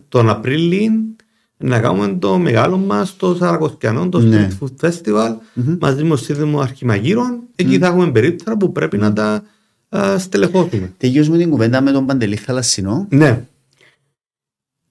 τον 0.08 0.30
Απρίλιο 0.30 1.15
να 1.56 1.80
κάνουμε 1.80 2.18
το 2.18 2.38
μεγάλο 2.38 2.78
μας 2.78 3.16
το 3.16 3.34
Σαρακοστιανό, 3.34 4.08
το 4.08 4.18
ναι. 4.18 4.48
Street 4.48 4.64
Food 4.64 4.88
Festival, 4.88 5.30
mm-hmm. 5.30 5.78
μαζί 5.80 6.02
με 6.02 6.08
το 6.08 6.16
Σύνδεμο 6.16 6.60
Αρχιμαγείρων. 6.60 7.40
Εκεί 7.56 7.76
mm. 7.76 7.78
θα 7.78 7.86
έχουμε 7.86 8.10
περίπτωση 8.10 8.56
που 8.56 8.72
πρέπει 8.72 8.96
να 8.96 9.12
τα 9.12 9.42
uh, 9.88 10.16
στελεχώσουμε. 10.18 10.92
Τελειώσουμε 10.96 11.38
την 11.38 11.50
κουβέντα 11.50 11.80
με 11.80 11.92
τον 11.92 12.06
Παντελή 12.06 12.36
Θαλασσινό. 12.36 13.06
Ναι. 13.10 13.46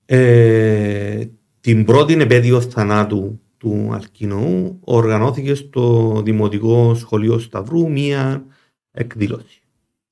Ε, 0.06 1.26
την 1.62 1.86
πρώτη 1.86 2.14
επέτειο 2.14 2.62
θανάτου 2.62 3.40
του 3.58 3.90
Αλκινοού 3.94 4.80
οργανώθηκε 4.84 5.54
στο 5.54 6.22
Δημοτικό 6.26 6.96
Σχολείο 6.96 7.40
Σταυρού 7.40 7.92
μία 7.92 8.46
εκδήλωση. 8.92 9.62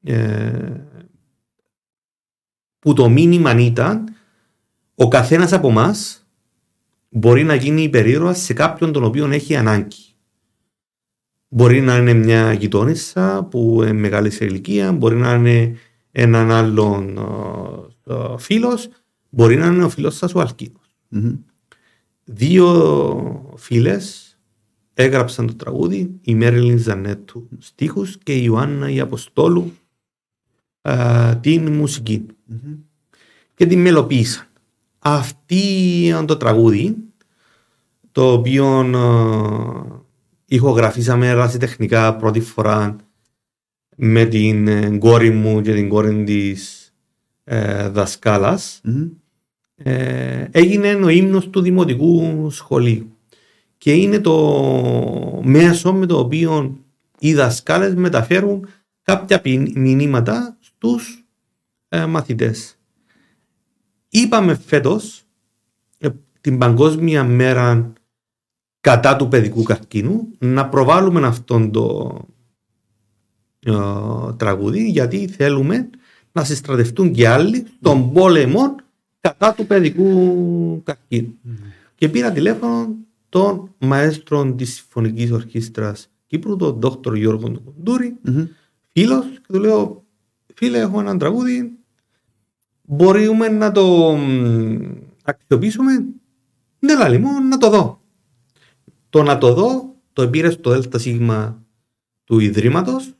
Ε, 0.03 0.51
που 2.79 2.93
το 2.93 3.09
μήνυμα 3.09 3.59
ήταν 3.59 4.03
ο 4.95 5.07
καθένας 5.07 5.53
από 5.53 5.69
εμάς 5.69 6.22
μπορεί 7.13 7.43
να 7.43 7.55
γίνει 7.55 7.81
υπερήρωας 7.81 8.39
σε 8.39 8.53
κάποιον 8.53 8.91
τον 8.91 9.03
οποίο 9.03 9.31
έχει 9.31 9.55
ανάγκη. 9.55 10.05
Μπορεί 11.47 11.81
να 11.81 11.97
είναι 11.97 12.13
μια 12.13 12.53
γειτόνισσα 12.53 13.47
που 13.51 13.79
είναι 13.81 13.93
μεγάλη 13.93 14.29
σε 14.29 14.45
ηλικία, 14.45 14.91
μπορεί 14.91 15.15
να 15.15 15.33
είναι 15.33 15.75
έναν 16.11 16.51
άλλον 16.51 17.19
φίλος, 18.37 18.89
Μπορεί 19.35 19.55
να 19.55 19.65
είναι 19.65 19.83
ο 19.83 19.89
φίλος 19.89 20.15
σας 20.15 20.33
ο 20.35 20.39
αλκινος 20.39 20.95
Δύο 22.23 23.53
φίλες 23.57 24.37
έγραψαν 24.93 25.47
το 25.47 25.55
τραγούδι, 25.55 26.19
η 26.21 26.35
Μέριλιν 26.35 26.77
Ζανέτου 26.77 27.49
στίχους 27.57 28.17
και 28.17 28.33
η 28.33 28.41
Ιωάννα 28.43 28.89
η 28.89 28.99
Αποστόλου 28.99 29.71
α, 30.81 31.39
την 31.39 31.71
μουσικη 31.71 32.25
και 33.53 33.65
την 33.65 33.81
μελοποίησαν. 33.81 34.47
Αυτή 35.05 36.13
το 36.25 36.37
τραγούδι 36.37 36.95
το 38.11 38.31
οποίο 38.31 38.65
α, 38.67 40.03
ηχογραφήσαμε 40.45 41.49
τεχνικά 41.59 42.15
πρώτη 42.15 42.39
φορά 42.39 42.95
με 43.95 44.25
την 44.25 44.67
ε, 44.67 44.97
κόρη 44.97 45.29
μου 45.29 45.61
και 45.61 45.73
την 45.73 45.89
κόρη 45.89 46.23
της 46.23 46.93
ε, 47.43 47.87
δασκαλας 47.89 48.81
ε, 49.75 50.47
έγινε 50.51 50.93
ο 50.93 51.09
ύμνος 51.09 51.49
του 51.49 51.61
Δημοτικού 51.61 52.47
Σχολείου 52.49 53.17
και 53.77 53.93
είναι 53.93 54.19
το 54.19 55.41
μέσο 55.43 55.93
με 55.93 56.05
το 56.05 56.19
οποίο 56.19 56.77
οι 57.19 57.33
δασκάλες 57.33 57.95
μεταφέρουν 57.95 58.67
κάποια 59.01 59.41
μηνύματα 59.75 60.57
στους 60.59 61.25
ε, 61.89 62.05
μαθητές. 62.05 62.77
Είπαμε 64.15 64.55
φέτος 64.55 65.23
ε, 65.97 66.09
την 66.41 66.57
παγκόσμια 66.57 67.23
μέρα 67.23 67.93
κατά 68.79 69.15
του 69.15 69.27
παιδικού 69.27 69.63
καρκίνου 69.63 70.27
να 70.37 70.69
προβάλλουμε 70.69 71.27
αυτόν 71.27 71.71
το 71.71 72.17
ε, 73.59 73.73
τραγούδι 74.37 74.89
γιατί 74.89 75.27
θέλουμε 75.27 75.89
να 76.31 76.43
συστρατευτούν 76.43 77.11
και 77.11 77.27
άλλοι 77.27 77.65
των 77.81 78.11
πόλεμων 78.13 78.75
κατά 79.21 79.53
του 79.53 79.65
παιδικού 79.65 80.83
καρκίνου. 80.83 81.37
Και 81.95 82.09
πήρα 82.09 82.31
τηλέφωνο 82.31 82.95
τον 83.29 83.75
μαέστρο 83.77 84.53
της 84.53 84.73
Συμφωνικής 84.73 85.31
Ορχήστρας 85.31 86.09
Κύπρου, 86.27 86.55
τον 86.55 86.79
Δόκτωρ 86.79 87.15
Γιώργο 87.15 87.61
Κοντούρη, 87.65 88.17
mm-hmm. 88.27 88.47
φίλος, 88.91 89.25
και 89.25 89.53
του 89.53 89.59
λέω: 89.59 90.03
Φίλε, 90.53 90.77
έχω 90.77 90.99
έναν 90.99 91.17
τραγούδι. 91.17 91.77
Μπορούμε 92.83 93.47
να 93.47 93.71
το 93.71 94.17
αξιοποιήσουμε. 95.23 95.91
Ναι, 96.79 96.95
λαλή 96.95 97.17
μου, 97.17 97.47
να 97.49 97.57
το 97.57 97.69
δω. 97.69 98.01
Το 99.09 99.23
να 99.23 99.37
το 99.37 99.53
δω 99.53 99.95
το 100.13 100.29
πήρε 100.29 100.49
στο 100.49 100.79
ΔΣ 100.79 101.07
του 102.23 102.39
Ιδρύματος, 102.39 103.13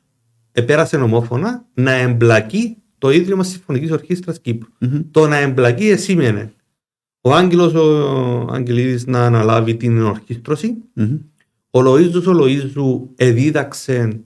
επέρασε 0.51 0.97
ομόφωνα 0.97 1.65
να 1.73 1.91
εμπλακεί 1.91 2.77
το 2.97 3.11
Ίδρυμα 3.11 3.43
Συμφωνικής 3.43 3.91
Ορχήστρας 3.91 4.39
Κύπρου. 4.39 4.69
Mm-hmm. 4.81 5.05
Το 5.11 5.27
να 5.27 5.37
εμπλακεί 5.37 5.95
σήμαινε 5.95 6.53
ο 7.21 7.33
Άγγελος 7.33 7.73
ο 7.73 8.47
Αγγελίδη 8.51 9.11
να 9.11 9.25
αναλάβει 9.25 9.75
την 9.75 10.01
ορχήστρωση. 10.01 10.75
Mm-hmm. 10.97 11.19
Ο 11.69 11.81
Λοίζο 11.81 12.31
ο 12.31 12.33
Λοίζου 12.33 13.09
εδίδαξε 13.15 14.23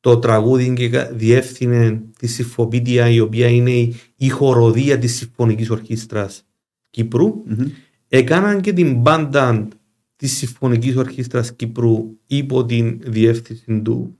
το 0.00 0.18
τραγούδι 0.18 0.72
και 0.72 0.88
διεύθυνε 1.12 2.02
τη 2.18 2.26
συμφοπίτια 2.26 3.08
η 3.08 3.20
οποία 3.20 3.48
είναι 3.48 3.92
η 4.16 4.28
χοροδία 4.28 4.98
της 4.98 5.16
Συμφωνικής 5.16 5.70
Ορχήστρας 5.70 6.46
Κύπρου. 6.90 7.42
Mm-hmm. 7.48 7.66
Έκαναν 8.08 8.60
και 8.60 8.72
την 8.72 8.94
μπάντα 8.94 9.68
της 10.16 10.36
Συμφωνικής 10.36 10.96
Ορχήστρας 10.96 11.52
Κύπρου 11.54 12.16
υπό 12.26 12.64
την 12.64 13.00
διεύθυνση 13.04 13.80
του, 13.80 14.18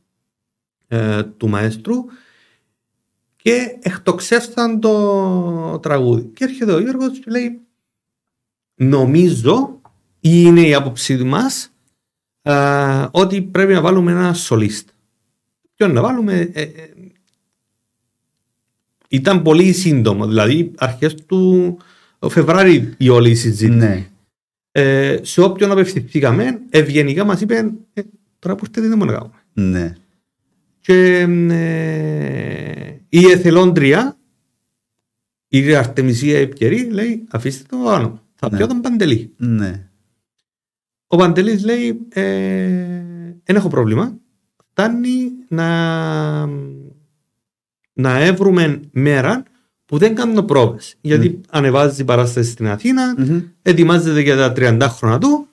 ε, 0.89 1.23
του 1.23 1.49
μαέστρου 1.49 1.95
και 3.37 3.79
εκτοξεύσαν 3.81 4.81
το 4.81 5.79
τραγούδι. 5.83 6.31
Και 6.35 6.45
έρχεται 6.45 6.73
ο 6.73 6.81
Γιώργος 6.81 7.19
και 7.19 7.31
λέει 7.31 7.61
νομίζω 8.75 9.81
ή 10.21 10.31
είναι 10.45 10.61
η 10.61 10.75
άποψή 10.75 11.17
μας 11.17 11.71
ότι 13.11 13.43
πρέπει 13.43 13.73
να 13.73 13.81
βάλουμε 13.81 14.13
ένα 14.13 14.35
σολίστ. 14.35 14.89
Ποιον 15.77 15.93
να 15.93 16.03
βάλουμε. 16.03 16.51
Ε, 16.53 16.63
ε, 16.63 16.71
ήταν 19.09 19.43
πολύ 19.43 19.73
σύντομο, 19.73 20.27
δηλαδή 20.27 20.73
αρχές 20.77 21.15
του 21.15 21.77
Φεβράρι 22.29 22.95
η 22.97 23.09
όλη 23.09 23.31
η 23.31 23.35
συζήτηση. 23.35 23.79
Ναι. 23.79 24.07
Ε, 24.73 25.19
σε 25.23 25.41
όποιον 25.41 25.71
απευθυνθήκαμε, 25.71 26.61
ευγενικά 26.71 27.25
μας 27.25 27.41
είπε 27.41 27.73
ε, 27.93 28.03
τώρα 28.39 28.55
που 28.55 28.65
έρθετε 28.67 28.89
δεν 28.89 28.99
μπορούμε 28.99 29.17
να 29.17 29.19
κάνουμε. 29.19 29.79
Ναι. 29.79 29.95
Και 30.81 31.19
ε, 31.51 33.01
η 33.09 33.31
εθελόντρια, 33.31 34.17
η 35.49 35.75
Αρτεμισία 35.75 36.39
Επικερή, 36.39 36.91
λέει 36.91 37.25
αφήστε 37.31 37.65
το 37.69 37.77
πάνω. 37.85 38.23
Θα 38.35 38.51
ναι. 38.51 38.57
πιω 38.57 38.67
τον 38.67 38.81
Παντελή. 38.81 39.33
Ναι. 39.37 39.89
Ο 41.07 41.17
Παντελής 41.17 41.65
λέει 41.65 41.99
δεν 43.45 43.57
έχω 43.57 43.69
πρόβλημα. 43.69 44.19
Φτάνει 44.71 45.31
να, 45.49 46.47
να 47.93 48.19
έβρουμε 48.19 48.81
μέρα 48.93 49.43
που 49.87 49.99
δεν 49.99 50.15
κάνουν 50.15 50.45
πρόβες. 50.45 50.97
Γιατί 51.01 51.41
mm. 51.41 51.47
ανεβάζει 51.51 51.97
την 51.97 52.07
παράσταση 52.07 52.51
στην 52.51 52.67
Αθήνα, 52.67 53.15
mm-hmm. 53.19 53.45
ετοιμάζεται 53.63 54.21
για 54.21 54.37
τα 54.37 54.53
30 54.57 54.87
χρόνια 54.91 55.19
του. 55.19 55.49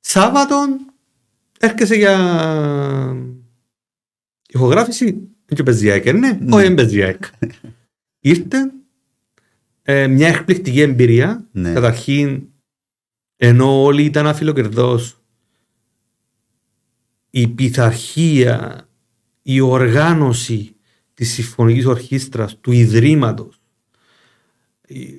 Σάββατο 0.00 0.56
έρχεσαι 1.58 1.94
για 1.94 2.16
ηχογράφηση. 4.48 5.28
Και 5.54 5.62
πεζιάκ, 5.62 6.12
ναι, 6.12 6.38
mm. 6.42 6.48
όχι 6.50 6.74
πεζιάκ. 6.74 7.24
Ήρθε 8.20 8.70
ε, 9.82 10.06
μια 10.06 10.28
εκπληκτική 10.28 10.80
εμπειρία. 10.80 11.46
Ναι. 11.52 11.72
Καταρχήν, 11.72 12.48
ενώ 13.36 13.82
όλοι 13.82 14.04
ήταν 14.04 14.26
αφιλοκερδό, 14.26 15.00
η 17.30 17.48
πειθαρχία, 17.48 18.88
η 19.48 19.60
οργάνωση 19.60 20.76
της 21.14 21.32
Συμφωνικής 21.32 21.86
Ορχήστρας, 21.86 22.56
του 22.60 22.72
Ιδρύματος, 22.72 23.60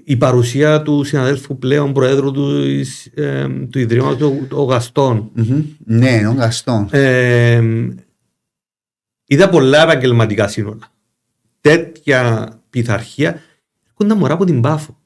η 0.03 0.17
παρουσία 0.17 0.81
του 0.81 1.03
συναδέλφου 1.03 1.57
πλέον 1.57 1.93
Προέδρου 1.93 2.31
του, 2.31 2.61
ε, 3.13 3.47
του 3.69 3.79
Ιδρύματος, 3.79 4.31
ο 4.51 4.63
Γαστόν. 4.63 5.31
Mm-hmm. 5.37 5.63
Ναι, 5.85 6.27
ο 6.27 6.31
Γαστόν. 6.31 6.87
Ε, 6.91 7.61
είδα 9.25 9.49
πολλά 9.49 9.83
επαγγελματικά 9.83 10.47
σύνολα. 10.47 10.91
Τέτοια 11.61 12.49
πειθαρχία 12.69 13.41
έρχονταν 13.89 14.17
μωρά 14.17 14.33
από 14.33 14.45
την 14.45 14.61
Πάφο 14.61 14.99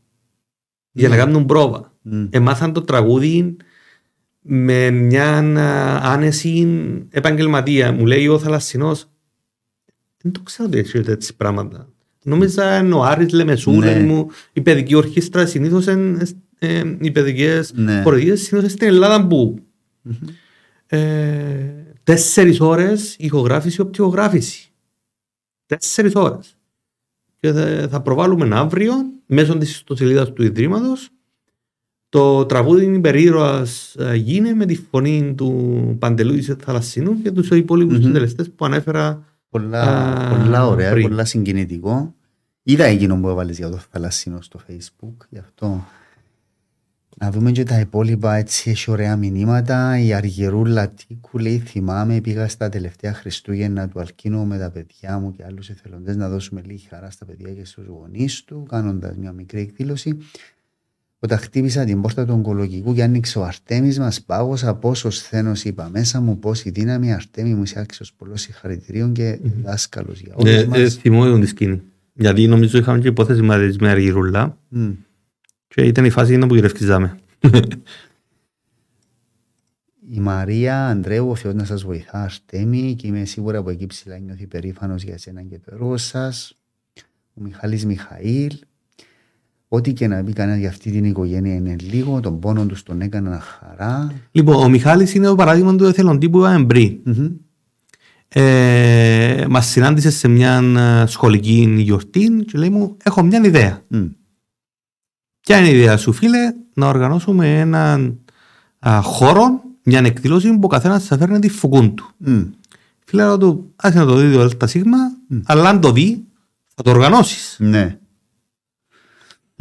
για 0.92 1.10
να 1.10 1.16
κάνουν 1.16 1.46
πρόβα. 1.46 1.94
Mm. 2.12 2.28
Εμάθαν 2.30 2.74
το 2.74 2.82
τραγούδι 2.82 3.58
με 4.42 4.90
μια 4.90 5.38
άνεση 6.04 6.68
επαγγελματία. 7.10 7.92
Μου 7.92 8.06
λέει 8.06 8.28
ο 8.28 8.40
Θαλασσινός 8.40 9.12
δεν 10.22 10.32
το 10.32 10.42
ξέρω 10.42 10.68
ότι 10.68 10.78
έχει 10.78 11.02
τέτοιες 11.02 11.34
πράγματα. 11.34 11.90
Νόμιζα 12.24 12.78
είναι 12.78 12.94
ο 12.94 13.04
Άρης 13.04 13.34
Λεμεσούρε 13.34 13.94
ναι. 13.94 14.06
μου, 14.06 14.28
η 14.54 14.62
παιδική 14.62 14.96
ορχήστρα 14.96 15.46
συνήθως 15.46 15.88
ε, 16.60 16.98
οι 17.00 17.12
παιδικές 17.12 17.74
ναι. 17.76 18.02
συνήθως 18.02 18.46
συνήθως 18.46 18.72
στην 18.72 18.88
Ελλάδα 18.88 19.28
που 19.28 19.60
mm-hmm. 20.10 20.28
ε, 20.88 21.00
τέσσερις 22.04 22.60
ώρες 22.60 23.16
ηχογράφηση, 23.20 23.82
οπτικογράφηση. 23.82 24.72
Τέσσερις 25.66 26.16
ώρες. 26.16 26.58
Και 27.40 27.52
θα, 27.52 27.88
θα 27.90 28.02
προβάλλουμε 28.02 28.56
αύριο 28.56 28.94
μέσω 29.26 29.58
της 29.58 29.72
ιστοσελίδας 29.72 30.34
του 30.34 30.44
Ιδρύματος 30.44 31.10
το 32.12 32.46
τραγούδι 32.46 32.86
υπερήρωας 32.86 33.96
ε, 34.00 34.16
γίνει 34.16 34.54
με 34.54 34.66
τη 34.66 34.76
φωνή 34.76 35.34
του 35.38 35.96
Παντελού 36.00 36.34
της 36.34 36.56
Θαλασσινού 36.60 37.22
και 37.22 37.32
τους 37.32 37.50
υπόλοιπους 37.50 37.98
mm-hmm. 37.98 38.02
συντελεστές 38.02 38.50
που 38.50 38.66
ανέφερα 38.66 39.26
Πολλά, 39.52 39.82
Α, 39.82 40.38
πολλά 40.38 40.68
ωραία, 40.68 40.92
πριν. 40.92 41.08
πολλά 41.08 41.26
συγκινητικό. 41.26 42.16
Είδα 42.64 42.86
εκείνο 42.86 43.20
που 43.20 43.30
έβαλες 43.30 43.58
για 43.58 43.70
το 43.70 43.78
θαλασσινό 43.78 44.42
στο 44.42 44.60
facebook, 44.68 45.26
γι' 45.30 45.38
αυτό 45.38 45.86
να 47.18 47.32
δούμε 47.32 47.52
και 47.52 47.64
τα 47.64 47.80
υπόλοιπα, 47.80 48.36
έτσι 48.36 48.70
έχει 48.70 48.92
ωραία 48.92 49.16
μηνύματα. 49.16 50.00
Η 50.00 50.14
Αργυρούλα 50.14 50.90
Τίκου 50.90 51.38
λέει 51.38 51.58
θυμάμαι 51.60 52.22
πήγα 52.22 52.48
στα 52.48 52.70
τελευταία 52.70 53.14
Χριστούγεννα 53.14 53.88
του 53.88 54.00
Αλκίνου 54.00 54.46
με 54.46 54.58
τα 54.58 54.70
παιδιά 54.72 55.20
μου 55.20 55.32
και 55.32 55.44
άλλους 55.46 55.70
εθελοντές 55.70 56.16
να 56.16 56.30
δώσουμε 56.30 56.62
λίγη 56.66 56.88
χαρά 56.90 57.10
στα 57.12 57.26
παιδιά 57.26 57.54
και 57.54 57.66
στους 57.66 57.86
γονείς 57.86 58.44
του 58.44 58.66
κάνοντας 58.70 59.16
μια 59.16 59.32
μικρή 59.32 59.60
εκδήλωση. 59.60 60.18
Όταν 61.24 61.38
χτύπησα 61.38 61.86
την 61.86 62.02
πόρτα 62.02 62.26
του 62.26 62.34
ογκολογικού 62.34 62.94
και 62.94 63.04
άνοιξε 63.04 63.40
ο 63.40 63.44
Αρτέμις 63.44 64.00
μας, 64.00 64.22
πάγωσα 64.22 64.76
πόσο 64.76 65.10
σθένος 65.10 65.64
είπα 65.64 65.90
μέσα 65.90 66.22
μου, 66.22 66.40
πόση 66.40 66.70
δύναμη. 66.70 67.14
Αρτέμι 67.14 67.54
μου 67.54 67.64
είσαι 67.64 67.80
άξιος 67.80 68.14
πολλών 68.14 68.38
συγχαρητηρίων 68.38 69.14
και 69.14 69.40
δάσκαλος 69.64 70.20
για 70.20 70.34
όλους 70.36 70.56
ναι, 70.56 70.66
μας. 70.66 70.80
Ε, 70.80 70.90
θυμόμαι 70.90 71.40
τη 71.40 71.46
σκηνή. 71.46 71.82
Γιατί 72.14 72.48
νομίζω 72.48 72.78
είχαμε 72.78 73.00
και 73.00 73.08
υπόθεση 73.08 73.42
με 73.80 73.90
αργυρούλα 73.90 74.58
mm. 74.76 74.94
και 75.68 75.82
ήταν 75.82 76.06
η 76.06 76.10
φάση 76.10 76.38
που 76.38 76.56
γυρευκιζάμε. 76.56 77.20
Η 80.10 80.20
Μαρία 80.20 80.88
Αντρέου, 80.88 81.30
ο 81.30 81.36
Θεός 81.36 81.54
να 81.54 81.64
σας 81.64 81.84
βοηθά, 81.84 82.24
Αρτέμι, 82.24 82.96
και 82.96 83.08
είμαι 83.08 83.26
σίγουρα 83.26 83.58
από 83.58 83.70
εκεί 83.70 83.86
ψηλά 83.86 84.18
νιώθει 84.18 84.48
περήφανος 84.48 85.04
για 85.04 85.14
εσένα 85.14 85.42
και 85.42 85.60
το 85.60 85.72
έργο 85.74 85.98
σας. 85.98 86.58
Ο 87.34 87.42
Μιχάλης 87.42 87.86
Μιχαήλ, 87.86 88.52
Ό,τι 89.74 89.94
και 89.94 90.08
να 90.08 90.24
πει 90.24 90.34
κανένας 90.34 90.60
για 90.60 90.70
αυτή 90.70 90.92
την 90.92 91.06
οικογένεια 91.06 91.54
είναι 91.54 91.76
λίγο, 91.80 92.20
τον 92.20 92.40
πόνο 92.40 92.66
τους 92.66 92.84
τον 92.84 93.02
έκανα 93.02 93.40
χαρά. 93.40 94.12
Λοιπόν, 94.32 94.56
ο 94.56 94.70
Μιχάλης 94.70 95.14
είναι 95.14 95.28
το 95.28 95.36
παράδειγμα 95.36 95.76
του 95.76 95.86
εθελοντή 95.86 96.30
που 96.30 96.38
είπαμε 96.38 96.66
πριν. 96.66 96.98
Mm-hmm. 97.06 97.32
Ε, 98.28 99.46
Μας 99.50 99.66
συνάντησε 99.66 100.12
σε 100.12 100.28
μια 100.28 100.62
ε, 100.78 101.06
σχολική 101.06 101.76
γιορτή 101.78 102.44
και 102.48 102.58
λέει 102.58 102.70
μου: 102.70 102.98
Έχω 103.04 103.24
μια 103.24 103.42
ιδέα. 103.44 103.82
Mm. 103.94 104.10
Ποια 105.40 105.58
είναι 105.58 105.70
η 105.70 105.78
ιδέα 105.78 105.98
σου, 105.98 106.14
φίλε, 106.14 106.54
να 106.74 106.88
οργανώσουμε 106.88 107.60
έναν 107.60 108.20
α, 108.80 109.02
χώρο, 109.02 109.62
μια 109.84 110.00
εκδήλωση 110.00 110.54
που 110.54 110.60
ο 110.64 110.68
καθένας 110.68 111.06
θα 111.06 111.18
φέρνει 111.18 111.40
τη 111.40 111.50
φουκούν 111.50 111.96
του. 111.96 112.10
Mm. 112.26 112.50
Φίλε, 113.06 113.38
του, 113.38 113.72
άσε 113.76 113.98
να 113.98 114.06
το 114.06 114.16
δει 114.16 114.34
το 114.34 114.48
ΔΣ, 114.48 114.76
mm. 114.76 115.42
αλλά 115.46 115.70
αν 115.70 115.82
το 115.82 115.92
δει, 115.92 116.24
θα 116.76 116.84
το 116.84 116.90
οργανώσεις. 116.90 117.56
Ναι. 117.60 118.00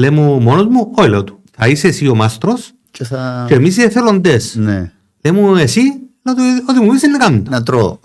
Λέει 0.01 0.11
μου 0.11 0.41
μόνος 0.41 0.67
μου, 0.67 0.93
όχι 0.95 1.09
λέω 1.09 1.25
του. 1.25 1.43
Θα 1.51 1.69
είσαι 1.69 1.89
εσύ 1.89 2.09
ο 2.09 2.15
μάστρος 2.15 2.73
και, 2.91 3.05
θα... 3.05 3.45
και 3.49 3.55
εμείς 3.55 3.77
οι 3.77 3.83
εθελοντές. 3.83 4.55
Ναι. 4.55 4.93
Λέει 5.23 5.35
μου 5.35 5.57
εσύ, 5.57 5.81
να 6.23 6.35
του, 6.35 6.43
ό,τι 6.69 6.81
μου 6.81 6.91
πεις 6.91 7.03
είναι 7.03 7.17
να 7.17 7.19
κάνω. 7.19 7.43
Να 7.49 7.63
τρώω. 7.63 7.99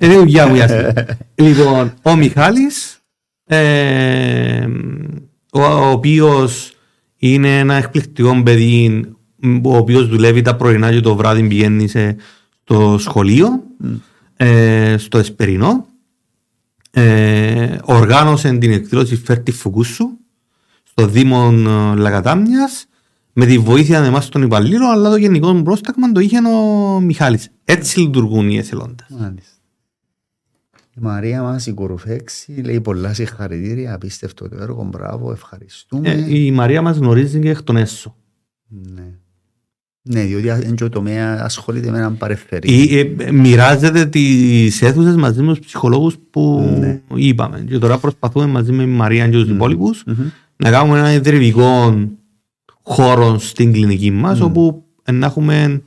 Είναι 0.00 0.16
δουλειά 0.16 0.48
μου 0.48 0.56
Λοιπόν, 1.34 1.92
ο 2.02 2.16
Μιχάλης, 2.16 2.98
ε, 3.44 4.66
ο, 5.52 5.62
ο 5.62 5.90
οποίος 5.90 6.72
είναι 7.16 7.58
ένα 7.58 7.74
εκπληκτικό 7.74 8.42
παιδί, 8.42 9.04
ο 9.62 9.76
οποίος 9.76 10.08
δουλεύει 10.08 10.42
τα 10.42 10.56
πρωινά 10.56 10.92
και 10.92 11.00
το 11.00 11.16
βράδυ 11.16 11.42
πηγαίνει 11.46 11.88
σε, 11.88 12.16
στο 12.62 12.96
σχολείο, 12.98 13.62
mm. 13.84 13.88
ε, 14.36 14.96
στο 14.98 15.18
Εσπερινό. 15.18 15.86
Ε, 16.90 17.76
οργάνωσε 17.82 18.52
την 18.52 18.72
εκδήλωση 18.72 19.16
Φέρτη 19.16 19.52
Φουκούσου 19.52 20.20
στο 20.92 21.06
Δήμο 21.06 21.50
ε, 21.52 21.96
Λαγατάμια 21.96 22.68
με 23.32 23.46
τη 23.46 23.58
βοήθεια 23.58 24.04
εμάς 24.04 24.28
των 24.28 24.42
υπαλλήλων, 24.42 24.90
αλλά 24.90 25.10
το 25.10 25.16
γενικό 25.16 25.62
πρόσταγμα 25.62 26.12
το 26.12 26.20
είχε 26.20 26.38
ο 26.38 27.00
Μιχάλης. 27.00 27.48
Έτσι 27.64 28.00
λειτουργούν 28.00 28.50
οι 28.50 28.56
εθελόντες. 28.56 29.06
Η 30.96 31.00
Μαρία 31.00 31.42
μας, 31.42 31.66
η 31.66 31.72
Κορουφέξη, 31.72 32.52
λέει 32.52 32.80
πολλά 32.80 33.14
συγχαρητήρια. 33.14 33.94
Απίστευτο 33.94 34.48
το 34.48 34.56
έργο. 34.60 34.84
Μπράβο, 34.84 35.32
ευχαριστούμε. 35.32 36.08
Ε, 36.08 36.36
η 36.38 36.50
Μαρία 36.50 36.82
μας 36.82 36.96
γνωρίζει 36.96 37.40
και 37.40 37.50
εκ 37.50 37.62
των 37.62 37.76
έσω. 37.76 38.16
Ναι. 38.68 39.04
Ναι, 40.04 40.24
διότι 40.24 40.48
εν 40.48 40.76
το 40.76 40.88
τομέα 40.88 41.44
ασχολείται 41.44 41.90
με 41.90 41.98
έναν 41.98 42.16
παρεφερή. 42.16 42.98
Ε, 42.98 43.30
μοιράζεται 43.30 44.06
τις 44.06 44.82
αίθουσες 44.82 45.16
μαζί 45.16 45.42
με 45.42 45.54
τους 45.54 45.66
ψυχολόγους 45.66 46.16
που 46.30 46.74
ναι. 46.78 47.00
είπαμε. 47.14 47.64
Και 47.68 47.78
τώρα 47.78 47.98
προσπαθούμε 47.98 48.46
μαζί 48.46 48.72
με 48.72 48.84
τη 48.84 48.90
Μαρία 48.90 49.28
και 49.28 49.36
τους 49.36 49.48
mm. 49.48 49.54
υπόλοιπους 49.54 50.04
mm-hmm 50.06 50.41
να 50.62 50.70
κάνουμε 50.70 50.98
ένα 50.98 51.12
ιδρυμικό 51.12 51.94
χώρο 52.82 53.38
στην 53.38 53.72
κλινική 53.72 54.10
μας, 54.10 54.38
mm. 54.40 54.44
όπου 54.44 54.84
να 55.12 55.26
έχουμε 55.26 55.82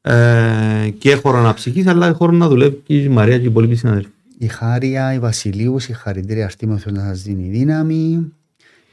ε, 0.00 0.90
και 0.98 1.14
χώρο 1.14 1.38
αναψυχής, 1.38 1.86
αλλά 1.86 2.12
χώρο 2.12 2.32
να 2.32 2.48
δουλεύει 2.48 2.82
και 2.84 3.02
η 3.02 3.08
Μαρία 3.08 3.36
και 3.36 3.42
οι 3.42 3.46
υπόλοιποι 3.46 3.74
συναδέλφοι. 3.74 4.10
Η 4.38 4.46
Χάρια, 4.46 5.12
η 5.12 5.18
Βασιλείου, 5.18 5.78
συγχαρητήρια 5.78 6.44
αρτή 6.44 6.66
με 6.66 6.80
να 6.84 7.00
σας 7.00 7.22
δίνει 7.22 7.48
δύναμη. 7.48 8.32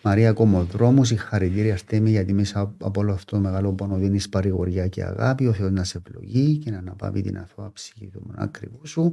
Μαρία 0.01 0.31
Κομοδρόμους, 0.31 1.07
συγχαρητήρια 1.07 1.73
αρτή 1.73 2.01
γιατί 2.05 2.33
μέσα 2.33 2.73
από 2.79 3.01
όλο 3.01 3.13
αυτό 3.13 3.35
το 3.35 3.41
μεγάλο 3.41 3.71
πόνο 3.71 3.95
δίνεις 3.95 4.29
παρηγοριά 4.29 4.87
και 4.87 5.03
αγάπη. 5.03 5.47
Ο 5.47 5.53
Θεός 5.53 5.71
να 5.71 5.83
σε 5.83 6.01
ευλογεί 6.05 6.57
και 6.57 6.71
να 6.71 6.77
αναπαύει 6.77 7.21
την 7.21 7.37
αθώα 7.37 7.71
ψυχή 7.73 8.07
του 8.07 8.21
μονάκριβου 8.27 8.87
σου. 8.87 9.11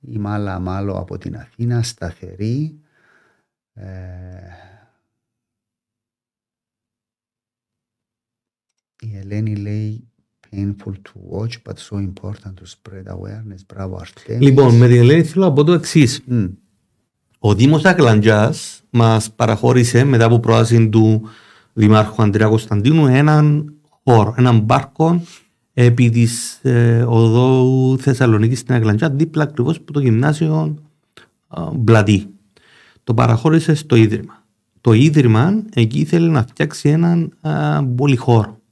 Η 0.00 0.18
Μάλα 0.18 0.58
Μάλο 0.58 0.92
από 0.92 1.18
την 1.18 1.36
Αθήνα, 1.36 1.82
σταθερή, 1.82 2.78
Ε, 3.76 3.84
η 9.12 9.18
Ελένη 9.22 9.56
λέει 9.56 10.08
painful 10.54 10.92
to 10.92 11.38
watch 11.38 11.54
but 11.66 11.78
so 11.78 11.96
important 11.96 12.54
to 12.56 12.64
spread 12.64 13.06
awareness. 13.06 13.60
Μπράβο 13.74 13.96
Αρτέμις. 13.96 14.48
Λοιπόν, 14.48 14.76
με 14.76 14.88
την 14.88 14.96
Ελένη 14.96 15.22
θέλω 15.22 15.44
να 15.44 15.52
πω 15.52 15.64
το 15.64 15.72
εξής. 15.72 16.22
Μμ. 16.26 16.44
Ο 17.38 17.54
Δήμος 17.54 17.84
Αγλαντζάς 17.84 18.82
μας 18.90 19.30
παραχώρησε 19.30 20.04
μετά 20.04 20.24
από 20.24 20.38
πρόταση 20.40 20.88
του 20.88 21.22
Δημάρχου 21.72 22.22
Αντρέα 22.22 22.48
Κωνσταντίνου 22.48 23.06
έναν 23.06 23.74
χώρο, 24.04 24.34
έναν 24.36 24.58
μπάρκο 24.58 25.22
επί 25.74 26.10
της 26.10 26.58
ε, 26.62 27.04
οδού 27.08 27.98
Θεσσαλονίκης 27.98 28.58
στην 28.58 28.74
Αγλαντζά 28.74 29.10
δίπλα 29.10 29.42
ακριβώς 29.42 29.76
από 29.76 29.92
το 29.92 30.00
γυμνάσιο 30.00 30.78
ε, 31.56 31.60
Μπλατή. 31.74 32.26
Το 33.04 33.14
παραχώρησε 33.14 33.74
στο 33.74 33.96
Ίδρυμα. 33.96 34.42
Το 34.80 34.92
Ίδρυμα 34.92 35.62
εκεί 35.74 35.98
ήθελε 35.98 36.28
να 36.28 36.42
φτιάξει 36.42 36.88
έναν 36.88 37.32
ε, 37.40 37.50
πολυχώρο 37.96 38.62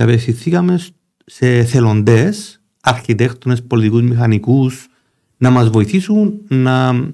και 0.00 0.06
απευθυνθήκαμε 0.06 0.80
σε 1.24 1.64
θελοντές, 1.64 2.60
αρχιτέκτονες, 2.80 3.62
πολιτικούς 3.62 4.02
μηχανικούς 4.02 4.88
να 5.36 5.50
μας 5.50 5.70
βοηθήσουν 5.70 6.40
να 6.48 7.04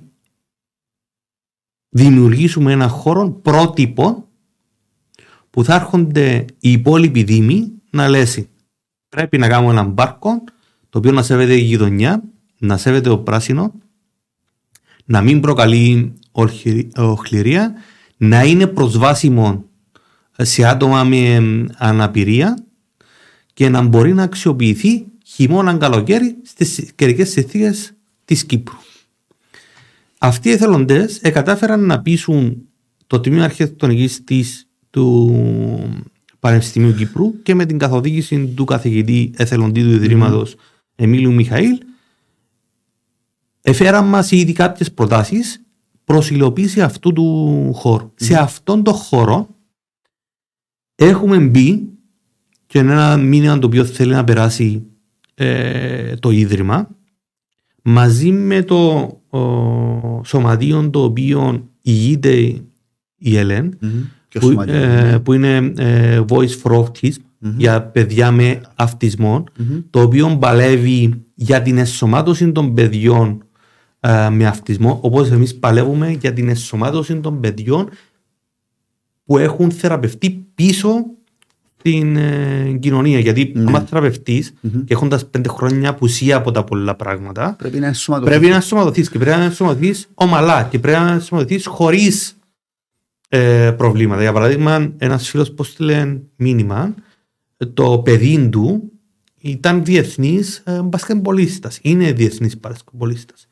δημιουργήσουμε 1.88 2.72
ένα 2.72 2.88
χώρο 2.88 3.30
πρότυπο 3.30 4.28
που 5.50 5.64
θα 5.64 5.74
έρχονται 5.74 6.44
οι 6.58 6.70
υπόλοιποι 6.70 7.22
δήμοι 7.22 7.72
να 7.90 8.08
λέσει 8.08 8.48
πρέπει 9.08 9.38
να 9.38 9.48
κάνουμε 9.48 9.72
έναν 9.72 9.94
πάρκο 9.94 10.44
το 10.88 10.98
οποίο 10.98 11.12
να 11.12 11.22
σέβεται 11.22 11.54
η 11.54 11.62
γειτονιά, 11.62 12.22
να 12.58 12.76
σέβεται 12.76 13.08
το 13.08 13.18
πράσινο, 13.18 13.72
να 15.04 15.22
μην 15.22 15.40
προκαλεί 15.40 16.12
οχλη- 16.32 16.98
οχληρία, 16.98 17.74
να 18.16 18.44
είναι 18.44 18.66
προσβάσιμο 18.66 19.64
σε 20.36 20.64
άτομα 20.64 21.04
με 21.04 21.40
αναπηρία 21.76 22.65
και 23.56 23.68
να 23.68 23.82
μπορεί 23.82 24.14
να 24.14 24.22
αξιοποιηθεί 24.22 25.06
χειμώνα 25.24 25.76
καλοκαίρι 25.76 26.36
στις 26.42 26.90
καιρικές 26.94 27.30
συνθήκες 27.30 27.92
της 28.24 28.44
Κύπρου. 28.44 28.76
Αυτοί 30.18 30.48
οι 30.48 30.52
εθελοντές 30.52 31.20
κατάφεραν 31.20 31.80
να 31.86 32.02
πείσουν 32.02 32.68
το 33.06 33.20
Τμήμα 33.20 33.44
Αρχιτεκτονικής 33.44 34.24
της 34.24 34.68
του 34.90 35.34
Πανεπιστημίου 36.38 36.94
Κύπρου 36.94 37.42
και 37.42 37.54
με 37.54 37.66
την 37.66 37.78
καθοδήγηση 37.78 38.46
του 38.46 38.64
καθηγητή 38.64 39.30
εθελοντή 39.36 39.82
του 39.82 39.90
Ιδρύματος 39.90 40.54
Εμίλιου 40.94 41.32
Μιχαήλ 41.32 41.78
εφέραν 43.62 44.06
μας 44.06 44.30
ήδη 44.30 44.52
κάποιες 44.52 44.92
προτάσεις 44.92 45.62
προς 46.04 46.30
υλοποίηση 46.30 46.82
αυτού 46.82 47.12
του 47.12 47.70
χώρου. 47.74 48.12
Σε 48.14 48.34
αυτόν 48.34 48.82
τον 48.82 48.94
χώρο 48.94 49.48
έχουμε 50.94 51.38
μπει 51.38 51.95
και 52.76 52.82
είναι 52.82 52.92
ένα 52.92 53.16
μήνυμα 53.16 53.58
το 53.58 53.66
οποίο 53.66 53.84
θέλει 53.84 54.12
να 54.12 54.24
περάσει 54.24 54.82
ε, 55.34 56.14
το 56.14 56.30
Ίδρυμα 56.30 56.88
μαζί 57.82 58.30
με 58.32 58.62
το 58.62 59.00
ο, 59.28 60.24
σωματείο 60.24 60.90
το 60.90 61.02
οποίο 61.02 61.68
ηγείται 61.82 62.32
η 63.16 63.36
ΕΛΕΝ 63.36 63.78
Μμμ. 63.80 63.90
Ποιο 64.28 64.40
που, 64.40 64.46
σωματείο 64.46 64.74
ε, 64.74 65.08
είναι. 65.08 65.18
που 65.18 65.32
είναι 65.32 65.72
ε, 65.76 66.20
Voice 66.28 66.62
for 66.62 66.78
Autism 66.78 67.16
για 67.38 67.82
παιδιά 67.82 68.30
με 68.30 68.60
αυτισμό 68.74 69.44
Μμμ. 69.58 69.80
το 69.90 70.00
οποίο 70.00 70.36
παλεύει 70.40 71.24
για 71.34 71.62
την 71.62 71.78
ενσωμάτωση 71.78 72.52
των 72.52 72.74
παιδιών 72.74 73.44
ε, 74.00 74.28
με 74.30 74.46
αυτισμό 74.46 74.98
όπως 75.02 75.30
εμείς 75.30 75.58
παλεύουμε 75.58 76.10
για 76.10 76.32
την 76.32 76.48
ενσωμάτωση 76.48 77.20
των 77.20 77.40
παιδιών 77.40 77.88
που 79.24 79.38
έχουν 79.38 79.70
θεραπευτεί 79.70 80.30
πίσω 80.54 81.15
στην 81.88 82.16
ε, 82.16 82.76
κοινωνία 82.80 83.18
γιατί 83.18 83.52
Ναι. 83.54 83.64
άμα 83.68 83.80
θεραπευτείς 83.80 84.52
Μμμ. 84.60 84.84
και 84.84 84.94
έχοντας 84.94 85.26
πέντε 85.26 85.48
χρόνια 85.48 85.88
απουσία 85.90 86.36
από 86.36 86.50
τα 86.50 86.64
πολλά 86.64 86.94
πράγματα 86.94 87.54
Πρέπει 87.58 87.78
να 87.78 87.86
ενσωματωθείς. 87.86 88.34
Πρέπει 88.34 88.50
να 88.50 88.54
ενσωματωθείς 88.56 89.10
και 89.10 89.18
πρέπει 89.18 89.38
να 89.38 89.44
ενσωματωθείς 89.44 90.08
ομαλά 90.14 90.62
και 90.70 90.78
πρέπει 90.78 91.00
να 91.04 91.10
ενσωματωθείς 91.12 91.66
χωρίς 91.66 92.36
ε, 93.28 93.70
προβλήματα. 93.76 94.20
Για 94.22 94.32
παράδειγμα, 94.32 94.92
ένας 94.98 95.28
φίλος 95.28 95.52
που 95.52 95.64
στείλε 95.64 96.18
μήνυμα, 96.36 96.94
το 97.74 97.98
παιδί 97.98 98.48
του 98.48 98.90
ήταν 99.40 99.84
διεθνής 99.84 100.62
ε, 100.64 100.82
μπασκετμπολίστας. 100.82 101.78
Είναι 101.82 102.12
διεθνής 102.12 102.60
μπασκετμπολίστας. 102.60 103.46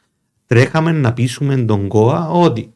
Τρέχαμε 0.46 0.92
να 0.92 1.12
πείσουμε 1.12 1.56
τον 1.56 1.88
ΚΟΑ 1.88 2.30
ότι 2.30 2.73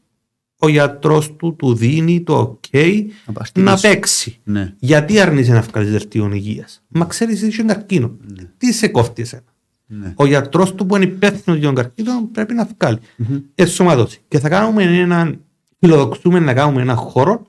ο 0.60 0.68
γιατρός 0.68 1.36
του 1.36 1.56
του 1.56 1.74
δίνει 1.74 2.22
το 2.22 2.58
ok 2.72 3.04
Να 3.26 3.32
πας 3.32 3.48
στη 3.48 3.60
να 3.60 3.72
πίσω. 3.74 3.88
παίξει. 3.88 4.40
Ναι. 4.44 4.74
Γιατί 4.78 5.20
αρνείσαι 5.20 5.52
να 5.52 5.60
βγάλεις 5.60 5.90
δελτίο 5.90 6.30
υγείας; 6.32 6.82
Μα 6.88 7.04
ξέρεις 7.04 7.38
ότι 7.42 7.48
είσαι 7.50 7.62
καρκίνο. 7.62 8.16
Τι 8.58 8.72
σε 8.72 8.88
κόφτει 8.88 9.22
εσένα; 9.22 9.42
Ναι. 9.86 10.12
Ο 10.16 10.26
γιατρός 10.26 10.74
του 10.74 10.86
που 10.86 10.96
είναι 10.96 11.04
υπεύθυνος 11.04 11.58
για 11.58 11.66
τον 11.66 11.74
καρκίνο 11.76 12.28
πρέπει 12.32 12.54
να 12.54 12.68
βγάλει. 12.78 12.98
Μμμ. 13.16 13.38
Ενσωματώσει. 13.54 14.20
Και 14.28 14.38
θα 14.38 14.48
κάνουμε 14.48 14.82
έναν, 14.82 15.40
φιλοδοξούμε 15.78 16.38
να 16.38 16.54
κάνουμε 16.54 16.80
ένα 16.82 16.94
χώρο 16.94 17.46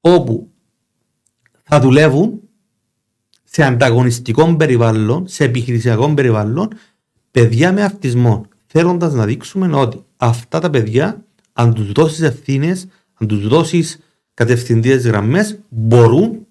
όπου 0.00 0.50
θα 1.62 1.80
δουλεύουν 1.80 2.40
σε 3.44 3.62
ανταγωνιστικό 3.64 4.56
περιβάλλον, 4.56 5.28
σε 5.28 5.44
επιχειρησιακό 5.44 6.14
περιβάλλον, 6.14 6.68
παιδιά 7.30 7.72
με 7.72 7.82
αυτισμό. 7.82 8.46
Θέλοντας 8.66 9.12
να 9.12 9.24
δείξουμε 9.26 9.76
ότι 9.76 10.04
αυτά 10.16 10.58
τα 10.58 10.70
παιδιά, 10.70 11.24
αν 11.52 11.74
τους 11.74 11.92
δώσεις 11.92 12.20
ευθύνες, 12.20 12.86
αν 13.14 13.26
τους 13.26 13.48
δώσεις 13.48 13.98
κατευθυντήρες 14.34 15.06
γραμμές, 15.06 15.58
μπορούν 15.68 16.46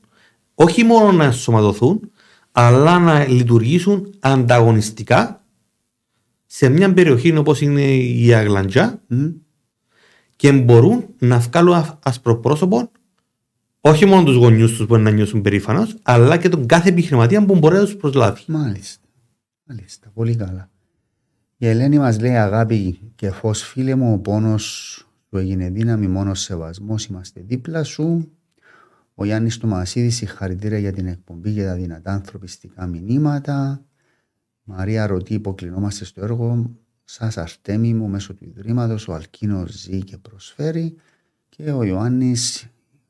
όχι 0.55 0.83
μόνο 0.83 1.11
να 1.11 1.23
ενσωματωθούν, 1.23 2.11
αλλά 2.51 2.99
να 2.99 3.27
λειτουργήσουν 3.27 4.13
ανταγωνιστικά 4.19 5.43
σε 6.45 6.69
μια 6.69 6.93
περιοχή 6.93 7.37
όπως 7.37 7.61
είναι 7.61 7.95
η 7.95 8.33
Αγλαντζά 8.33 9.01
Μμμ. 9.07 9.31
και 10.35 10.51
μπορούν 10.51 11.05
να 11.19 11.39
βγάλουν 11.39 11.73
α- 11.73 11.99
ασπροπρόσωπο 12.03 12.91
όχι 13.81 14.05
μόνο 14.05 14.23
τους 14.23 14.35
γονιούς 14.35 14.75
τους 14.77 14.85
που 14.85 14.97
να 14.97 15.11
νιώσουν 15.11 15.41
περήφανος, 15.41 15.95
αλλά 16.01 16.37
και 16.37 16.49
τον 16.49 16.65
κάθε 16.65 16.89
επιχειρηματία 16.89 17.45
που 17.45 17.55
μπορεί 17.55 17.75
να 17.75 17.83
τους 17.83 17.95
προσλάβει. 17.95 18.41
Μάλιστα. 18.47 19.05
Μάλιστα. 19.63 20.11
Πολύ 20.13 20.35
καλά. 20.35 20.69
Η 21.61 21.67
Ελένη 21.67 21.97
μας 21.97 22.19
λέει 22.19 22.35
αγάπη 22.35 23.11
και 23.15 23.31
φως 23.31 23.63
φίλε 23.63 23.95
μου 23.95 24.13
ο 24.13 24.17
πόνος 24.17 24.63
σου 25.29 25.37
έγινε 25.37 25.69
δύναμη 25.69 26.07
μόνος 26.07 26.39
σεβασμός 26.39 27.05
είμαστε 27.05 27.41
δίπλα 27.41 27.83
σου. 27.83 28.31
Ο 29.13 29.25
Γιάννης 29.25 29.57
του 29.57 29.67
Μασίδης 29.67 30.15
συγχαρητήρια 30.15 30.77
για 30.77 30.93
την 30.93 31.07
εκπομπή 31.07 31.53
και 31.53 31.63
τα 31.63 31.75
δυνατά 31.75 32.11
ανθρωπιστικά 32.11 32.85
μηνύματα. 32.85 33.85
Μαρία 34.63 35.07
ρωτή 35.07 35.33
υποκλεινόμαστε 35.33 36.05
στο 36.05 36.23
έργο 36.23 36.75
σας 37.03 37.37
Αρτέμι 37.37 37.93
μου 37.93 38.07
μέσω 38.07 38.33
του 38.33 38.45
Ιδρύματος 38.45 39.07
ο 39.07 39.13
Αλκίνος 39.13 39.71
ζει 39.71 40.03
και 40.03 40.17
προσφέρει 40.17 40.95
και 41.49 41.71
ο 41.71 41.83
Ιωάννης 41.83 42.67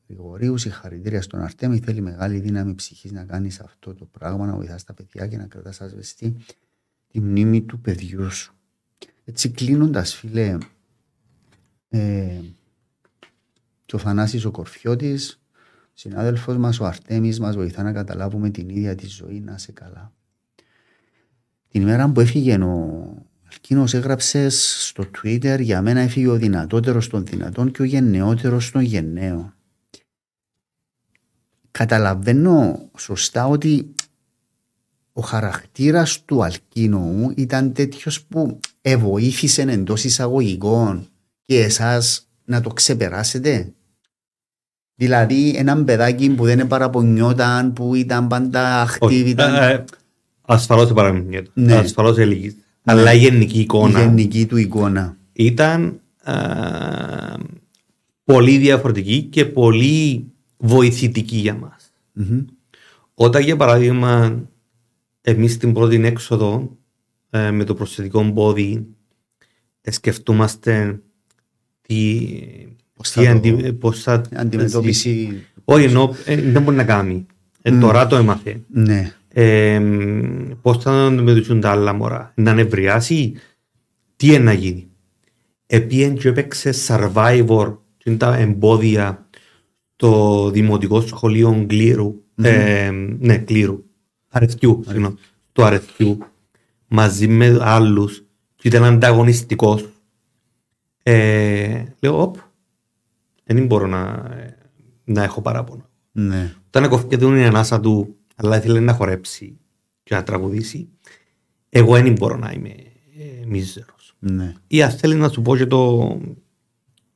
Γρηγορίου 0.08 0.58
συγχαρητήρια 0.58 1.22
στον 1.22 1.40
Αρτέμι 1.40 1.78
θέλει 1.78 2.00
μεγάλη 2.00 2.38
δύναμη 2.38 2.74
ψυχής 2.74 3.12
να 3.12 3.24
κάνεις 3.24 3.60
αυτό 3.60 3.94
το 3.94 4.04
πράγμα 4.04 4.46
να 4.46 4.54
βοηθάς 4.56 4.84
τα 4.84 4.94
παιδιά 4.94 5.26
και 5.26 5.36
να 5.36 5.46
κρατάς 5.46 5.80
ασβεστή 5.80 6.36
τη 7.12 7.20
μνήμη 7.20 7.62
του 7.62 7.80
παιδιού 7.80 8.30
σου. 8.30 8.54
Έτσι 9.24 9.50
κλείνοντας 9.50 10.14
φίλε 10.14 10.58
ε, 11.88 12.40
και 13.86 13.96
ο 13.96 13.98
Θανάσης 13.98 14.44
ο 14.44 14.50
Κορφιώτης 14.50 15.42
συνάδελφος 15.92 16.56
μας 16.56 16.80
ο 16.80 16.84
Αρτέμις 16.84 17.40
μας 17.40 17.56
βοηθά 17.56 17.82
να 17.82 17.92
καταλάβουμε 17.92 18.50
την 18.50 18.68
ίδια 18.68 18.94
τη 18.94 19.06
ζωή 19.06 19.40
να 19.40 19.58
σε 19.58 19.72
καλά. 19.72 20.12
Την 21.68 21.82
ημέρα 21.82 22.12
που 22.12 22.20
έφυγε 22.20 22.54
ο 22.54 23.14
Αλκίνος 23.50 23.94
έγραψες 23.94 24.86
στο 24.88 25.04
Twitter 25.18 25.58
για 25.60 25.82
μένα 25.82 26.00
έφυγε 26.00 26.28
ο 26.28 26.36
δυνατότερος 26.36 27.08
των 27.08 27.26
δυνατών 27.26 27.72
και 27.72 27.82
ο 27.82 27.84
γενναιότερος 27.84 28.70
των 28.70 28.82
γενναίων. 28.82 29.54
Καταλαβαίνω 31.70 32.90
σωστά 32.96 33.46
ότι 33.46 33.94
ο 35.12 35.20
χαρακτήρας 35.20 36.24
του 36.24 36.44
Αλκίνου 36.44 37.32
ήταν 37.36 37.72
τέτοιος 37.72 38.22
που 38.22 38.60
εβοήθησε 38.80 39.62
εντός 39.62 40.04
εισαγωγικών 40.04 41.08
και 41.44 41.60
εσάς 41.60 42.28
να 42.44 42.60
το 42.60 42.70
ξεπεράσετε; 42.70 43.72
Δηλαδή 44.94 45.54
έναν 45.56 45.84
παιδάκι 45.84 46.30
που 46.30 46.44
δεν 46.44 46.66
παραπονιόταν, 46.66 47.72
που 47.72 47.94
ήταν 47.94 48.26
πάντα 48.26 48.88
active, 48.88 49.24
ήταν 49.26 49.54
Ε, 49.54 49.72
ε, 49.72 49.84
Ασφαλώς 50.42 50.86
δεν 50.86 50.94
παραμείνει. 50.94 51.42
Ναι. 51.52 51.74
Ασφαλώς 51.74 52.18
έλεγες. 52.18 52.54
Αλλά 52.84 53.12
η 53.12 53.18
γενική 53.18 53.58
η 53.58 53.60
εικόνα 53.60 54.00
γενική 54.00 54.46
του 54.46 54.56
εικόνα. 54.56 55.16
ήταν 55.32 56.00
α, 56.22 56.34
πολύ 58.24 58.58
διαφορετική 58.58 59.22
και 59.22 59.44
πολύ 59.44 60.26
βοηθητική 60.56 61.36
για 61.36 61.54
μας. 61.54 61.92
Μμμ. 62.12 62.38
Όταν 63.14 63.42
για 63.42 63.56
παράδειγμα 63.56 64.40
εμείς 65.22 65.52
στην 65.52 65.72
πρώτη 65.72 66.06
έξοδο 66.06 66.76
ε, 67.30 67.50
με 67.50 67.64
το 67.64 67.74
προσθετικό 67.74 68.32
πόδι 68.32 68.86
ε, 69.80 69.90
σκεφτούμαστε 69.90 71.00
τι, 71.80 72.28
Πώς 72.94 73.10
τι 73.10 73.24
θα 73.24 73.30
αντι- 73.30 73.62
το 73.66 73.72
πώς 73.74 74.02
θα 74.02 74.22
αντιμετώπιση. 74.34 75.42
όχι 75.64 75.84
ενώ 75.84 76.14
ε, 76.24 76.36
δεν 76.36 76.62
μπορεί 76.62 76.76
να 76.76 76.84
κάνει 76.84 77.26
ε, 77.62 77.70
Μμ. 77.70 77.80
τώρα 77.80 78.06
το 78.06 78.16
έμαθε 78.16 78.60
Ναι. 78.68 79.12
ε, 79.28 79.80
πώς 80.62 80.82
θα 80.82 81.06
αντιμετωπίσουν 81.06 81.60
τα 81.60 81.70
άλλα 81.70 81.92
μωρά; 81.92 82.32
Να 82.36 82.54
νευριάσει; 82.54 83.34
Τι 84.16 84.26
είναι 84.26 84.38
να 84.38 84.52
γίνει; 84.52 84.86
Επίεν 85.66 86.14
και 86.18 86.28
έπαιξε 86.28 86.70
Survivor 86.86 87.76
και 87.96 88.10
είναι 88.10 88.18
τα 88.18 88.36
εμπόδια 88.36 89.26
το 89.96 90.50
δημοτικό 90.50 91.00
σχολείο 91.00 91.62
Γκλήρου 91.66 92.22
ε, 92.42 92.90
ναι 93.18 93.36
Γκλήρου 93.38 93.84
Αρεθιού 94.34 94.82
συγγνώμη 94.86 95.16
του 95.52 95.64
Αρεθιού 95.64 96.18
μαζί 96.88 97.28
με 97.28 97.58
άλλους 97.60 98.22
και 98.56 98.68
ήταν 98.68 98.84
ανταγωνιστικός 98.84 99.88
ε, 101.02 101.84
λέω 102.00 102.22
οπ 102.22 102.36
δεν 103.44 103.66
μπορώ 103.66 103.86
να, 103.86 104.30
να 105.04 105.22
έχω 105.22 105.40
παράπονο 105.40 105.88
Ναι. 106.12 106.54
όταν 106.66 106.84
έκοφηκε 106.84 107.24
η 107.24 107.44
ανάσα 107.44 107.80
του, 107.80 108.16
αλλά 108.36 108.56
ήθελε 108.56 108.80
να 108.80 108.92
χορέψει 108.92 109.58
και 110.02 110.14
να 110.14 110.22
τραγουδήσει, 110.22 110.88
εγώ 111.68 111.92
δεν 111.92 112.12
μπορώ 112.12 112.36
να 112.36 112.50
είμαι 112.50 112.68
ε, 113.18 113.46
μίζερος. 113.46 114.16
Ναι. 114.18 114.54
Ή 114.66 114.82
αν 114.82 114.90
θέλεις 114.90 115.16
να 115.16 115.28
σου 115.28 115.42
πω 115.42 115.56
και 115.56 115.66
το, 115.66 116.20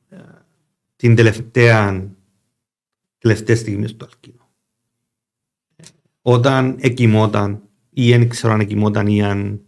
ε, 0.09 0.17
την 0.95 1.15
τελευταία, 1.15 2.07
τελευταία 3.17 3.55
στιγμή 3.55 3.87
στο 3.87 4.05
Αλκίνο. 4.05 4.46
Όταν 6.29 6.75
εκοιμόταν 6.79 7.61
ή 7.89 8.09
δεν 8.09 8.29
ξέρω 8.29 8.53
αν 8.53 8.59
εκοιμόταν 8.59 9.07
ή 9.07 9.23
αν 9.23 9.61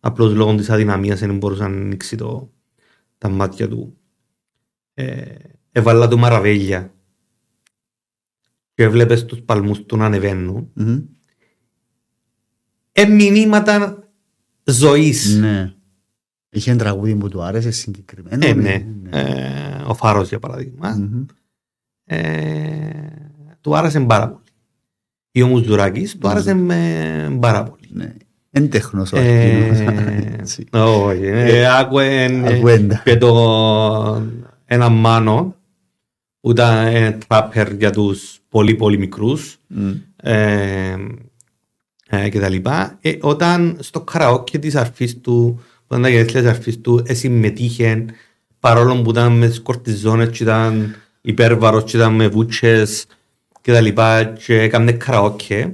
απλώς 0.00 0.34
λόγω 0.34 0.54
της 0.54 0.70
αδυναμίας 0.70 1.20
δεν 1.20 1.36
μπορούσε 1.36 1.62
να 1.62 1.68
ανοίξει 1.68 2.16
το, 2.16 2.52
τα 3.18 3.28
μάτια 3.28 3.68
του. 3.68 3.96
Ε, 4.94 5.34
έβαλα 5.72 6.08
του 6.08 6.18
μαραβέλια 6.18 6.94
και 8.74 8.82
έβλεπες 8.82 9.24
τους 9.24 9.40
παλμούς 9.40 9.82
του 9.86 9.96
να 9.96 10.04
ανεβαίνουν. 10.04 10.70
Μμμ. 10.74 11.02
Ε, 12.92 13.04
μηνύματα 13.04 14.08
ζωής. 14.64 15.36
Ναι. 15.38 15.74
Είχε 16.50 16.70
ένα 16.70 16.78
τραγούδι 16.78 17.16
που 17.16 17.28
του 17.28 17.42
άρεσε 17.42 17.70
συγκεκριμένο. 17.70 18.46
Ε, 18.46 18.52
ναι. 18.52 18.86
Ε, 19.10 19.82
ο 19.86 19.94
Φάρος 19.94 20.28
για 20.28 20.38
παράδειγμα. 20.38 20.88
Μμμ. 20.88 21.24
Ε, 22.04 22.90
του 23.60 23.76
άρεσε 23.76 24.00
πάρα 24.00 24.28
πολύ. 24.28 24.42
Ή 25.38 25.42
ο 25.42 25.46
Μουζουράκης 25.46 26.18
του 26.18 26.28
άρεσε 26.28 26.54
με 26.54 27.36
πάρα 27.40 27.62
πολύ. 27.62 27.88
Ναι. 27.92 28.12
Εν 28.50 28.70
τέχνος 28.70 29.12
ο 29.12 29.16
Ε, 29.18 29.20
Αλκίνος. 29.20 29.94
Έτσι. 30.38 30.64
Όχι, 31.06 31.24
ε, 31.24 31.78
άκουε 31.78 32.24
ε, 32.24 32.54
Ακουέντα. 32.56 33.02
και 33.04 33.16
το 33.16 34.22
ένα 34.64 34.88
μάνο 34.88 35.54
που 36.40 36.50
ήταν 36.50 36.86
ένα 36.86 37.18
τράπερ 37.28 37.72
για 37.72 37.90
τους 37.90 38.38
πολύ 38.48 38.74
πολύ 38.74 38.98
μικρούς 38.98 39.56
Μμ. 39.66 39.90
ε, 40.16 40.94
ε, 42.08 42.28
και 42.28 42.40
τα 42.40 42.48
λοιπά. 42.48 42.98
Ε, 43.00 43.12
όταν 43.20 43.76
στο 43.80 44.00
καραόκι 44.00 44.58
της 44.58 44.74
αρφής 44.76 45.20
του, 45.20 45.60
που 45.76 45.84
ήταν 45.94 46.02
τα 46.02 46.08
γενέθλια 46.08 46.40
της 46.40 46.50
αρφής 46.50 46.80
του, 46.80 47.02
ε, 47.06 47.14
συμμετείχε 47.14 48.04
παρόλο 48.60 49.02
που 49.02 49.10
ήταν 49.10 49.32
μες 49.32 49.48
τις 49.48 49.60
κορτιζόνες 49.60 50.28
και 50.36 50.42
ήταν 50.42 50.94
υπέρβαρος 51.20 51.84
και 51.84 51.96
ήταν 51.96 52.14
με 52.14 52.28
βούτσες 52.28 53.06
και 53.60 53.72
τα 53.72 53.80
λοιπά 53.80 54.24
και 54.24 54.60
έκανε 54.60 54.92
καραόκι, 54.92 55.72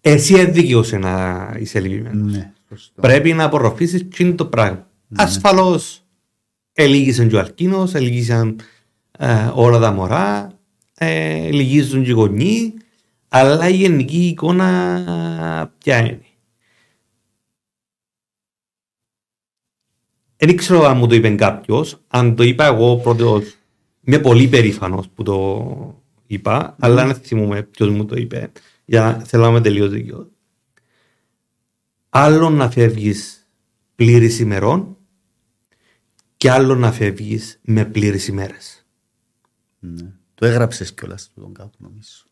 εσύ 0.00 0.34
έδικαιωσε 0.34 0.98
να 0.98 1.54
είσαι 1.58 1.80
λυπημένος. 1.80 2.32
Ναι. 2.32 2.52
σωστό. 2.68 3.00
Πρέπει 3.00 3.32
να 3.32 3.44
απορροφήσεις 3.44 4.06
και 4.10 4.22
είναι 4.22 4.32
το 4.32 4.46
πράγμα. 4.46 4.86
Ασφαλώς 5.16 6.04
ελίγησαν 6.72 7.28
και 7.28 7.36
ο 7.36 7.38
Αλκίνος, 7.38 7.94
ελίγησαν 7.94 8.60
ε, 9.18 9.50
όλα 9.54 9.78
τα 9.78 9.92
μωρά, 9.92 10.58
ε, 10.94 11.50
λυγίζουν 11.50 12.02
και 12.02 12.10
οι 12.10 12.12
γονείς, 12.12 12.72
αλλά 13.28 13.68
η 13.68 13.74
γενική 13.74 14.26
εικόνα 14.26 15.72
ποια 15.78 15.98
είναι. 15.98 16.18
Δεν 20.36 20.56
ξέρω 20.56 20.84
αν 20.84 20.96
μου 20.96 21.06
το 21.06 21.14
είπε 21.14 21.30
κάποιος. 21.30 22.00
Αν 22.08 22.34
το 22.34 22.42
είπα 22.42 22.64
εγώ 22.64 22.96
πρώτος, 22.96 23.56
είμαι 24.04 24.18
πολύ 24.18 24.48
περήφανος 24.48 25.08
που 25.08 25.22
το 25.22 26.03
είπα, 26.34 26.76
αλλά 26.78 27.06
δεν 27.06 27.14
θυμούμαι 27.14 27.62
ποιος 27.62 27.88
μου 27.90 28.04
το 28.04 28.16
είπε. 28.16 28.52
Για 28.84 29.00
να 29.00 29.24
θέλω 29.24 29.42
να 29.42 29.48
είμαι 29.48 29.60
τελείως 29.60 29.90
δικαιό. 29.90 30.30
Άλλο 32.08 32.50
να 32.50 32.70
φεύγεις 32.70 33.48
πλήρης 33.94 34.38
ημερών 34.38 34.96
και 36.36 36.50
άλλο 36.50 36.74
να 36.74 36.92
φεύγεις 36.92 37.60
με 37.62 37.84
πλήρε 37.84 38.18
ημέρες. 38.28 38.86
Ναι. 39.78 40.12
Το 40.34 40.46
έγραψες 40.46 40.94
κιόλας 40.94 41.28
του 41.28 41.40
τον 41.40 41.54
κάπου 41.54 41.76
νομίζω. 41.78 42.24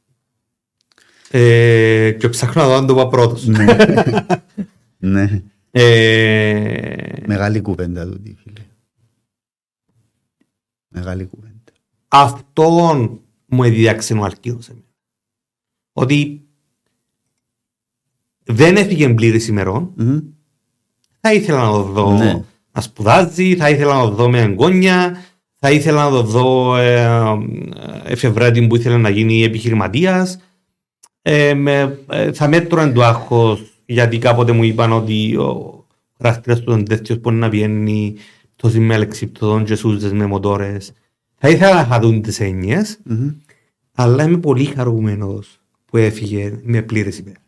Ε, 1.31 2.17
και 2.19 2.29
ψάχνω 2.29 2.63
να 2.63 2.69
δω 2.69 2.75
αν 2.75 2.87
το 2.87 2.93
είπα 2.93 3.09
πρώτος. 3.09 3.47
Ναι. 3.47 3.67
Ναι. 5.05 5.43
Ε, 5.71 7.13
Μεγάλη 7.27 7.61
κουβέντα 7.61 8.09
του 8.09 8.23
φίλε. 8.25 8.67
Μεγάλη 10.89 11.27
κουβέντα. 11.27 11.73
αυτόν 12.09 13.21
μου 13.53 13.63
έδιδαξε 13.63 14.15
ο 14.15 14.25
Αλκίνος 14.25 14.69
εμένα. 14.69 14.85
Ότι 15.93 16.43
δεν 18.45 18.77
έφυγε 18.77 19.09
πλήρη 19.09 19.45
ημερών. 19.45 19.93
Μμμ. 19.97 20.19
Θα 21.21 21.33
ήθελα 21.33 21.65
να 21.65 21.71
το 21.71 21.83
δω 21.83 22.13
Ναι. 22.13 22.45
να 22.73 22.81
σπουδάζει, 22.81 23.57
θα 23.57 23.71
ήθελα 23.71 23.95
να 23.95 24.03
το 24.03 24.15
δω 24.15 24.31
με 24.31 24.41
εγγόνια, 24.41 25.17
θα 25.57 25.71
ήθελα 25.71 26.05
να 26.05 26.11
το 26.11 26.23
δω 26.23 26.77
ε, 26.77 27.03
ε, 27.03 27.37
εφευρέτη 28.05 28.67
που 28.67 28.77
ήθελε 28.77 28.97
να 28.97 29.09
γίνει 29.09 29.43
επιχειρηματίας. 29.43 30.39
Ε, 31.23 31.55
με, 31.55 31.99
ε, 32.11 32.33
θα 32.33 32.49
μέτρωνε 32.49 32.93
το 32.93 33.03
άγχος 33.03 33.63
γιατί 33.87 34.19
κάποτε 34.19 34.53
μου 34.53 34.63
είπαν 34.65 34.93
ότι 34.93 35.37
ο 35.37 35.85
χαρακτήρας 36.19 36.61
του 36.61 36.73
είναι 36.73 36.83
τέτοιος 36.83 37.19
που 37.19 37.31
να 37.31 37.49
βγαίνει 37.49 38.15
τόσο 38.57 38.81
με 38.81 38.95
αλεξίπτωδον 38.95 39.65
και 39.65 39.75
σούζες 39.75 40.13
με 40.13 40.27
μοτόρες. 40.27 40.93
Θα 41.45 41.51
ήθελα 41.51 41.75
να 41.75 41.85
χαθούν 41.85 42.23
τις 42.23 42.41
έννοιες, 42.41 42.99
Μμμ. 43.05 43.31
αλλά 43.93 44.25
είμαι 44.25 44.39
πολύ 44.39 44.65
χαρούμενος 44.65 45.61
που 45.85 45.97
έφυγε 45.97 46.61
με 46.63 46.83
πλήρες 46.83 47.19
ημέρες. 47.19 47.43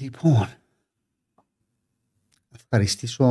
Λοιπόν, 0.00 0.48
να 2.48 2.56
ευχαριστήσω 2.56 3.24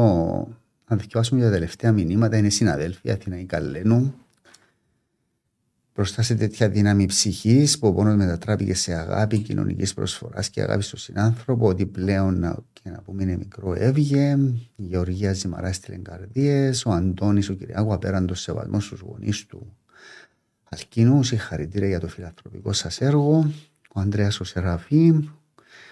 να 0.90 0.96
δικαιώσουμε 0.96 1.40
για 1.40 1.50
τα 1.50 1.56
τελευταία 1.56 1.92
μηνύματα. 1.92 2.38
Είναι 2.38 2.50
συναδέλφοι 2.50 3.12
Αθηναή 3.12 3.46
Καλένου. 3.46 4.14
Μπροστά 5.96 6.22
σε 6.22 6.36
τέτοια 6.36 6.70
δύναμη 6.70 7.06
ψυχής 7.06 7.80
που 7.80 7.88
ο 7.88 7.94
πόνος 7.94 8.16
μετατράπηκε 8.16 8.74
σε 8.74 8.94
αγάπη 8.94 9.40
κοινωνικής 9.40 9.94
προσφοράς 9.94 10.50
και 10.50 10.62
αγάπη 10.62 10.84
στον 10.84 11.00
συνάνθρωπο, 11.00 11.68
ότι 11.68 11.86
πλέον 11.86 12.40
να, 12.40 12.58
και 12.84 12.90
να 12.90 13.02
πούμε 13.02 13.24
είναι 13.24 13.38
μικρό 13.38 13.74
έβγε. 13.78 14.38
Η 14.76 14.84
Γεωργία 14.84 15.34
Ζημαρά 15.34 15.68
έστειλε 15.68 15.98
καρδίε. 15.98 16.72
Ο 16.86 16.92
Αντώνης, 16.92 17.50
ο 17.50 17.54
Κυριάκου, 17.54 17.94
απέραντος 17.94 18.42
σεβασμός 18.42 18.86
στους 18.86 19.00
γονείς 19.00 19.46
του 19.46 19.76
Αλκίνου. 20.70 21.24
Συγχαρητήρια 21.24 21.88
για 21.88 22.00
το 22.00 22.08
φιλανθρωπικό 22.08 22.74
σας 22.74 23.02
έργο. 23.02 23.52
Ο 23.94 24.00
Ανδρέας 24.00 24.40
ο 24.40 24.44
Σεραφείμ. 24.44 25.18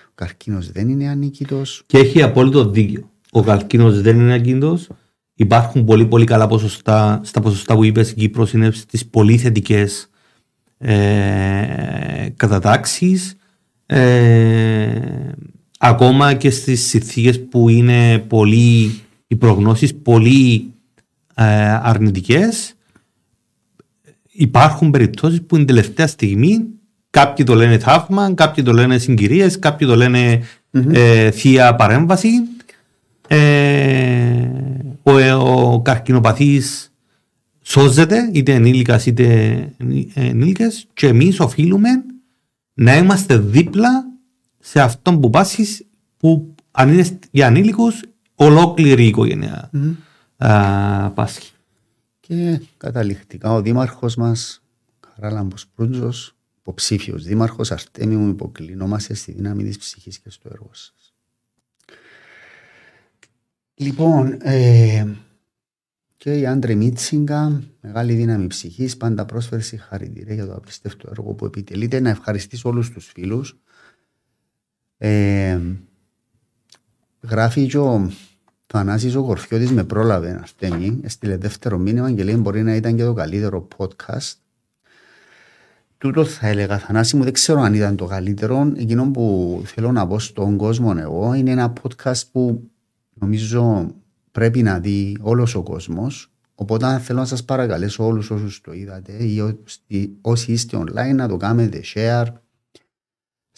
Ο 0.05 0.11
καρκίνος 0.15 0.71
δεν 0.71 0.89
είναι 0.89 1.07
ανίκητος. 1.07 1.83
Και 1.85 1.97
έχει 1.97 2.21
απόλυτο 2.21 2.69
δίκιο. 2.69 3.11
Ο 3.31 3.43
καρκίνος 3.43 4.01
δεν 4.01 4.19
είναι 4.19 4.33
ακίνητο. 4.33 4.79
Υπάρχουν 5.33 5.85
πολύ 5.85 6.05
πολύ 6.05 6.25
καλά 6.25 6.47
ποσοστά. 6.47 7.21
Στα 7.23 7.41
ποσοστά 7.41 7.75
που 7.75 7.83
είπες, 7.83 8.11
η 8.11 8.13
Κύπρος 8.13 8.53
είναι 8.53 8.71
στις 8.71 9.05
πολύ 9.05 9.37
θετικές 9.37 10.09
ε, 10.77 12.29
κατατάξεις. 12.35 13.35
Ε, 13.85 15.31
ακόμα 15.77 16.33
και 16.33 16.49
στις 16.49 16.87
συνθήκες 16.87 17.47
που 17.49 17.69
είναι 17.69 18.17
πολύ 18.17 19.01
οι 19.27 19.35
προγνώσεις 19.35 19.95
πολύ 19.95 20.73
ε, 21.35 21.43
αρνητικές 21.81 22.75
υπάρχουν 24.37 24.91
περιπτώσεις 24.91 25.41
που 25.41 25.55
την 25.55 25.65
τελευταία 25.65 26.07
στιγμή 26.07 26.65
κάποιοι 27.09 27.45
το 27.45 27.55
λένε 27.55 27.77
θαύμα, 27.77 28.33
κάποιοι 28.33 28.63
το 28.63 28.73
λένε 28.73 28.97
συγκυρίες, 28.97 29.59
κάποιοι 29.59 29.87
το 29.87 29.95
λένε 29.95 30.41
ε, 30.71 31.31
θεία 31.31 31.75
παρέμβαση. 31.75 32.29
Ε, 33.27 34.47
ο, 35.03 35.17
ε, 35.17 35.31
ο 35.31 35.81
καρκινοπαθής 35.83 36.91
σώζεται, 37.61 38.29
είτε 38.33 38.53
ενήλικας 38.53 39.05
είτε 39.05 39.57
ενήλικες 40.13 40.87
και 40.93 41.07
εμείς 41.07 41.39
οφείλουμε 41.39 41.89
να 42.73 42.97
είμαστε 42.97 43.37
δίπλα 43.37 44.06
σε 44.67 44.81
αυτόν 44.81 45.19
που 45.19 45.29
πάσχεις 45.29 45.85
που 46.17 46.55
αν 46.71 46.93
είναι 46.93 47.19
για 47.31 47.47
ανήλικους 47.47 48.03
ολόκληρη 48.35 49.03
η 49.03 49.07
οικογένεια 49.07 49.69
α, 50.37 51.11
πάσχει. 51.11 51.51
Και 52.19 52.61
καταληκτικά 52.77 53.53
ο 53.53 53.61
δήμαρχος 53.61 54.15
μας, 54.15 54.63
Καράλαμπος 54.99 55.67
Προύτζος, 55.67 56.35
υποψήφιος 56.59 57.23
δήμαρχος, 57.23 57.71
Αρτέμι 57.71 58.15
μου 58.15 58.29
υποκλεινόμαστε 58.29 59.13
στη 59.13 59.31
δύναμη 59.31 59.63
της 59.63 59.77
ψυχής 59.77 60.19
και 60.19 60.29
στο 60.29 60.49
έργο 60.51 60.69
σας. 60.71 61.13
Λοιπόν, 63.73 64.37
ε, 64.41 65.05
και 66.17 66.39
η 66.39 66.45
Άντρε 66.45 66.75
Μίτσιγκα, 66.75 67.63
μεγάλη 67.81 68.13
δύναμη 68.13 68.47
ψυχής, 68.47 68.97
πάντα 68.97 69.25
πρόσφερε 69.25 69.61
συγχαρητήρια 69.61 70.33
για 70.33 70.45
το 70.45 70.53
απίστευτο 70.53 71.07
έργο 71.11 71.33
που 71.33 71.45
επιτελείται. 71.45 71.99
Να 71.99 72.09
ευχαριστήσω 72.09 72.69
όλους 72.69 72.91
τους 72.91 73.05
φίλους. 73.05 73.57
Ε, 74.97 75.59
γράφει 77.21 77.67
και 77.67 77.77
ο 77.77 78.11
Θανάσης 78.67 79.15
ο 79.15 79.23
Κορφιώτης 79.23 79.71
με 79.71 79.83
πρόλαβε 79.83 80.33
να 80.33 80.45
στέμει, 80.45 80.99
έστειλε 81.03 81.37
δεύτερο 81.37 81.77
μήνυμα 81.77 82.11
και 82.11 82.23
λέει 82.23 82.35
μπορεί 82.35 82.63
να 82.63 82.75
ήταν 82.75 82.95
και 82.95 83.03
το 83.03 83.13
καλύτερο 83.13 83.67
podcast. 83.77 84.33
Τούτος 85.97 86.33
θα 86.33 86.47
έλεγα 86.47 86.77
Θανάση 86.77 87.15
μου, 87.15 87.23
δεν 87.23 87.33
ξέρω 87.33 87.61
αν 87.61 87.73
ήταν 87.73 87.95
το 87.95 88.05
καλύτερο. 88.05 88.71
Εκείνο 88.75 89.11
που 89.11 89.61
θέλω 89.65 89.91
να 89.91 90.07
πω 90.07 90.19
στον 90.19 90.57
κόσμο 90.57 90.95
εγώ 90.99 91.33
είναι 91.33 91.51
ένα 91.51 91.73
podcast 91.81 92.21
που 92.31 92.69
νομίζω 93.13 93.91
πρέπει 94.31 94.63
να 94.63 94.79
δει 94.79 95.17
όλος 95.21 95.55
ο 95.55 95.63
κόσμος. 95.63 96.31
Οπότε 96.55 96.99
θέλω 96.99 97.19
να 97.19 97.25
σας 97.25 97.43
παρακαλέσω 97.43 98.05
όλους 98.05 98.31
όσους 98.31 98.61
το 98.61 98.73
είδατε 98.73 99.11
ή 99.23 99.57
όσοι 100.21 100.51
είστε 100.51 100.77
online 100.77 101.15
να 101.15 101.27
το 101.27 101.37
κάνετε 101.37 101.81
share 101.95 102.25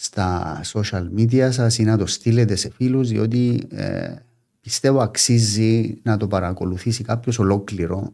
στα 0.02 0.60
social 0.64 1.08
media 1.16 1.48
σας 1.50 1.78
ή 1.78 1.84
να 1.84 1.98
το 1.98 2.06
στείλετε 2.06 2.54
σε 2.54 2.70
φίλους 2.70 3.08
διότι 3.08 3.66
ε, 3.70 4.14
πιστεύω 4.60 5.00
αξίζει 5.00 6.00
να 6.02 6.16
το 6.16 6.28
παρακολουθήσει 6.28 7.04
κάποιος 7.04 7.38
ολόκληρο 7.38 8.12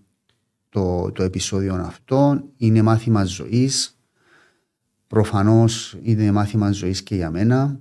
το, 0.68 1.12
το 1.12 1.22
επεισόδιο 1.22 1.74
αυτό. 1.74 2.42
Είναι 2.56 2.82
μάθημα 2.82 3.24
ζωής. 3.24 3.98
Προφανώς 5.06 5.98
είναι 6.02 6.32
μάθημα 6.32 6.70
ζωής 6.70 7.02
και 7.02 7.14
για 7.14 7.30
μένα. 7.30 7.80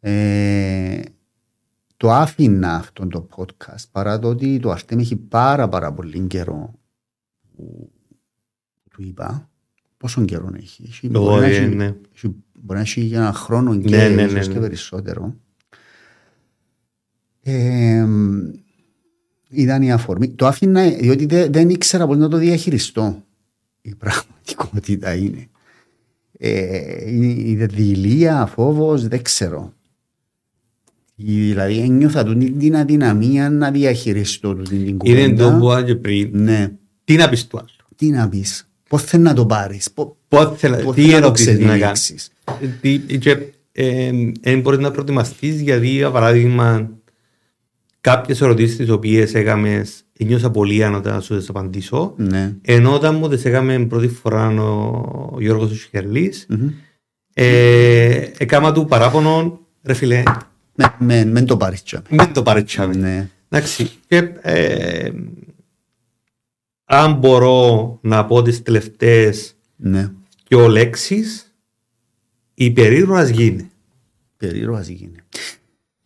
Ε, 0.00 1.00
το 1.96 2.12
άφηνα 2.12 2.74
αυτό 2.74 3.06
το 3.06 3.28
podcast 3.36 3.84
παρά 3.92 4.18
το 4.18 4.28
ότι 4.28 4.58
το 4.58 4.70
Αρτέμ 4.70 4.98
έχει 4.98 5.16
πάρα 5.16 5.68
πάρα 5.68 5.92
πολύ 5.92 6.20
καιρό 6.26 6.74
που 7.56 7.90
του 8.90 9.02
είπα 9.02 9.50
πόσο 9.96 10.24
καιρό 10.24 10.50
έχει; 10.56 10.84
έχει 10.88 11.08
μπορεί, 11.08 11.40
να 11.40 11.46
έχει, 11.46 11.74
ναι. 11.74 11.94
έχει, 12.14 12.34
μπορεί 12.62 12.78
να 12.78 12.84
έχει 12.84 13.00
για 13.00 13.18
ένα 13.18 13.32
χρόνο 13.32 13.78
και, 13.78 13.88
ναι, 13.88 14.08
ναι, 14.08 14.26
ναι, 14.26 14.40
και 14.40 14.48
ναι. 14.48 14.60
περισσότερο. 14.60 15.34
Ε, 17.42 18.06
ήταν 19.48 19.82
η 19.82 19.92
αφορμή. 19.92 20.28
Το 20.28 20.46
άφηνα 20.46 20.88
διότι 20.88 21.26
δεν, 21.26 21.52
δεν 21.52 21.68
ήξερα 21.70 22.06
πώς 22.06 22.16
να 22.16 22.28
το 22.28 22.36
διαχειριστώ. 22.36 23.24
Η 23.82 23.94
πραγματικότητα 23.94 25.14
είναι. 25.14 25.46
Ε, 26.38 27.10
η 27.10 27.54
δηλία, 27.54 28.46
φόβος, 28.46 29.08
δεν 29.08 29.22
ξέρω. 29.22 29.72
Δηλαδή 31.14 31.78
ένιωθα 31.78 32.24
την 32.58 32.76
αδυναμία 32.76 33.50
να 33.50 33.70
διαχειριστώ 33.70 34.54
την 34.54 34.98
κουβέντα. 34.98 35.20
Είναι 35.20 35.36
το 35.36 35.58
που 35.58 35.88
είπα 35.88 35.98
πριν. 36.00 36.30
Ναι. 36.32 36.72
Τι 37.04 37.16
να 37.16 37.28
πεις 37.28 37.46
του 37.46 37.58
άλλου; 37.58 37.88
Τι 37.96 38.10
να 38.10 38.28
πεις; 38.28 38.70
Πώς 38.88 39.02
θέλει 39.02 39.22
να 39.22 39.34
το 39.34 39.46
πάρεις; 39.46 39.90
Πώς 39.90 40.16
θέλει 40.56 40.92
τι 40.94 41.14
ερωτήσεις 41.14 41.58
να 41.58 41.78
κάνεις. 41.78 42.30
Δεν 44.42 44.60
μπορείς 44.60 44.78
να 44.78 44.90
προετοιμαστείς 44.90 45.60
γιατί 45.60 45.86
για 45.86 46.10
παράδειγμα 46.10 46.90
κάποιες 48.00 48.40
ερωτήσεις 48.40 48.76
τις 48.76 48.90
οποίες 48.90 49.34
έκαμες 49.34 50.04
νιώσα 50.18 50.50
πολύ 50.50 50.84
άνετα 50.84 51.12
να 51.12 51.20
σου 51.20 51.36
τις 51.36 51.48
απαντήσω 51.48 52.14
ναι. 52.16 52.54
ενώ 52.62 52.94
όταν 52.94 53.14
μου 53.14 53.28
τις 53.28 53.44
έκαμε 53.44 53.86
πρώτη 53.86 54.08
φορά 54.08 54.48
ο 54.48 55.36
Γιώργος 55.40 55.70
ο 55.70 55.74
Σιχερλής 55.74 56.46
mm-hmm. 56.50 56.70
ε, 57.34 58.28
έκανα 58.38 58.72
του 58.72 58.86
παράπονο 58.86 59.60
ρε 59.82 59.94
φίλε 59.94 60.22
Μεν 60.98 61.46
το 61.46 61.56
παρίτσαμε. 61.56 62.04
Μεν 62.08 62.32
το 62.32 62.42
παρίτσαμε. 62.42 62.94
Ναι. 62.94 63.28
Εντάξει. 63.48 63.90
Και, 64.06 64.16
ε, 64.40 65.10
αν 66.84 67.14
μπορώ 67.14 67.98
να 68.02 68.24
πω 68.24 68.42
τις 68.42 68.62
τελευταίες 68.62 69.56
ναι. 69.76 70.10
Ο 70.54 70.68
λέξεις, 70.68 71.54
η 72.54 72.70
περίρωας 72.70 73.28
γίνει. 73.28 73.70
Περίρωας 74.36 74.88
γίνει. 74.88 75.16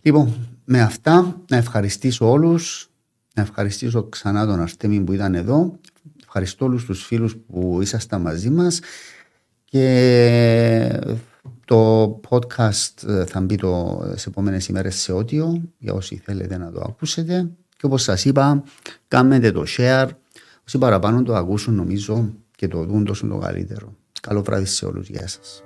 Λοιπόν, 0.03 0.49
με 0.65 0.81
αυτά 0.81 1.43
να 1.49 1.57
ευχαριστήσω 1.57 2.31
όλους, 2.31 2.91
να 3.35 3.43
ευχαριστήσω 3.43 4.03
ξανά 4.09 4.47
τον 4.47 4.61
Αρτέμι 4.61 5.01
που 5.01 5.13
ήταν 5.13 5.35
εδώ. 5.35 5.79
Ευχαριστώ 6.23 6.65
όλους 6.65 6.85
τους 6.85 7.05
φίλους 7.05 7.37
που 7.37 7.79
ήσασταν 7.83 8.21
μαζί 8.21 8.51
μας 8.51 8.81
και 9.65 11.01
το 11.65 12.07
podcast 12.29 13.09
ε, 13.09 13.27
θα 13.27 13.41
μπει 13.41 13.57
το, 13.57 14.03
σε 14.15 14.29
επόμενες 14.29 14.69
ημέρες 14.69 14.95
σε 14.97 15.13
ότιο 15.13 15.63
για 15.79 15.93
όσοι 15.93 16.17
θέλετε 16.25 16.57
να 16.57 16.73
το 16.73 16.81
ακούσετε. 16.81 17.51
Και 17.77 17.87
όπως 17.87 18.03
σας 18.03 18.25
είπα, 18.25 18.63
κάνετε 19.09 19.53
το 19.53 19.65
share. 19.77 20.09
Όσοι 20.67 20.79
παραπάνω 20.79 21.23
το 21.23 21.35
ακούσουν, 21.35 21.75
νομίζω 21.75 22.35
και 22.57 22.69
το 22.69 22.85
δουν 22.85 23.05
τόσο 23.05 23.27
το 23.27 23.39
καλύτερο. 23.39 23.97
Καλό 24.27 25.66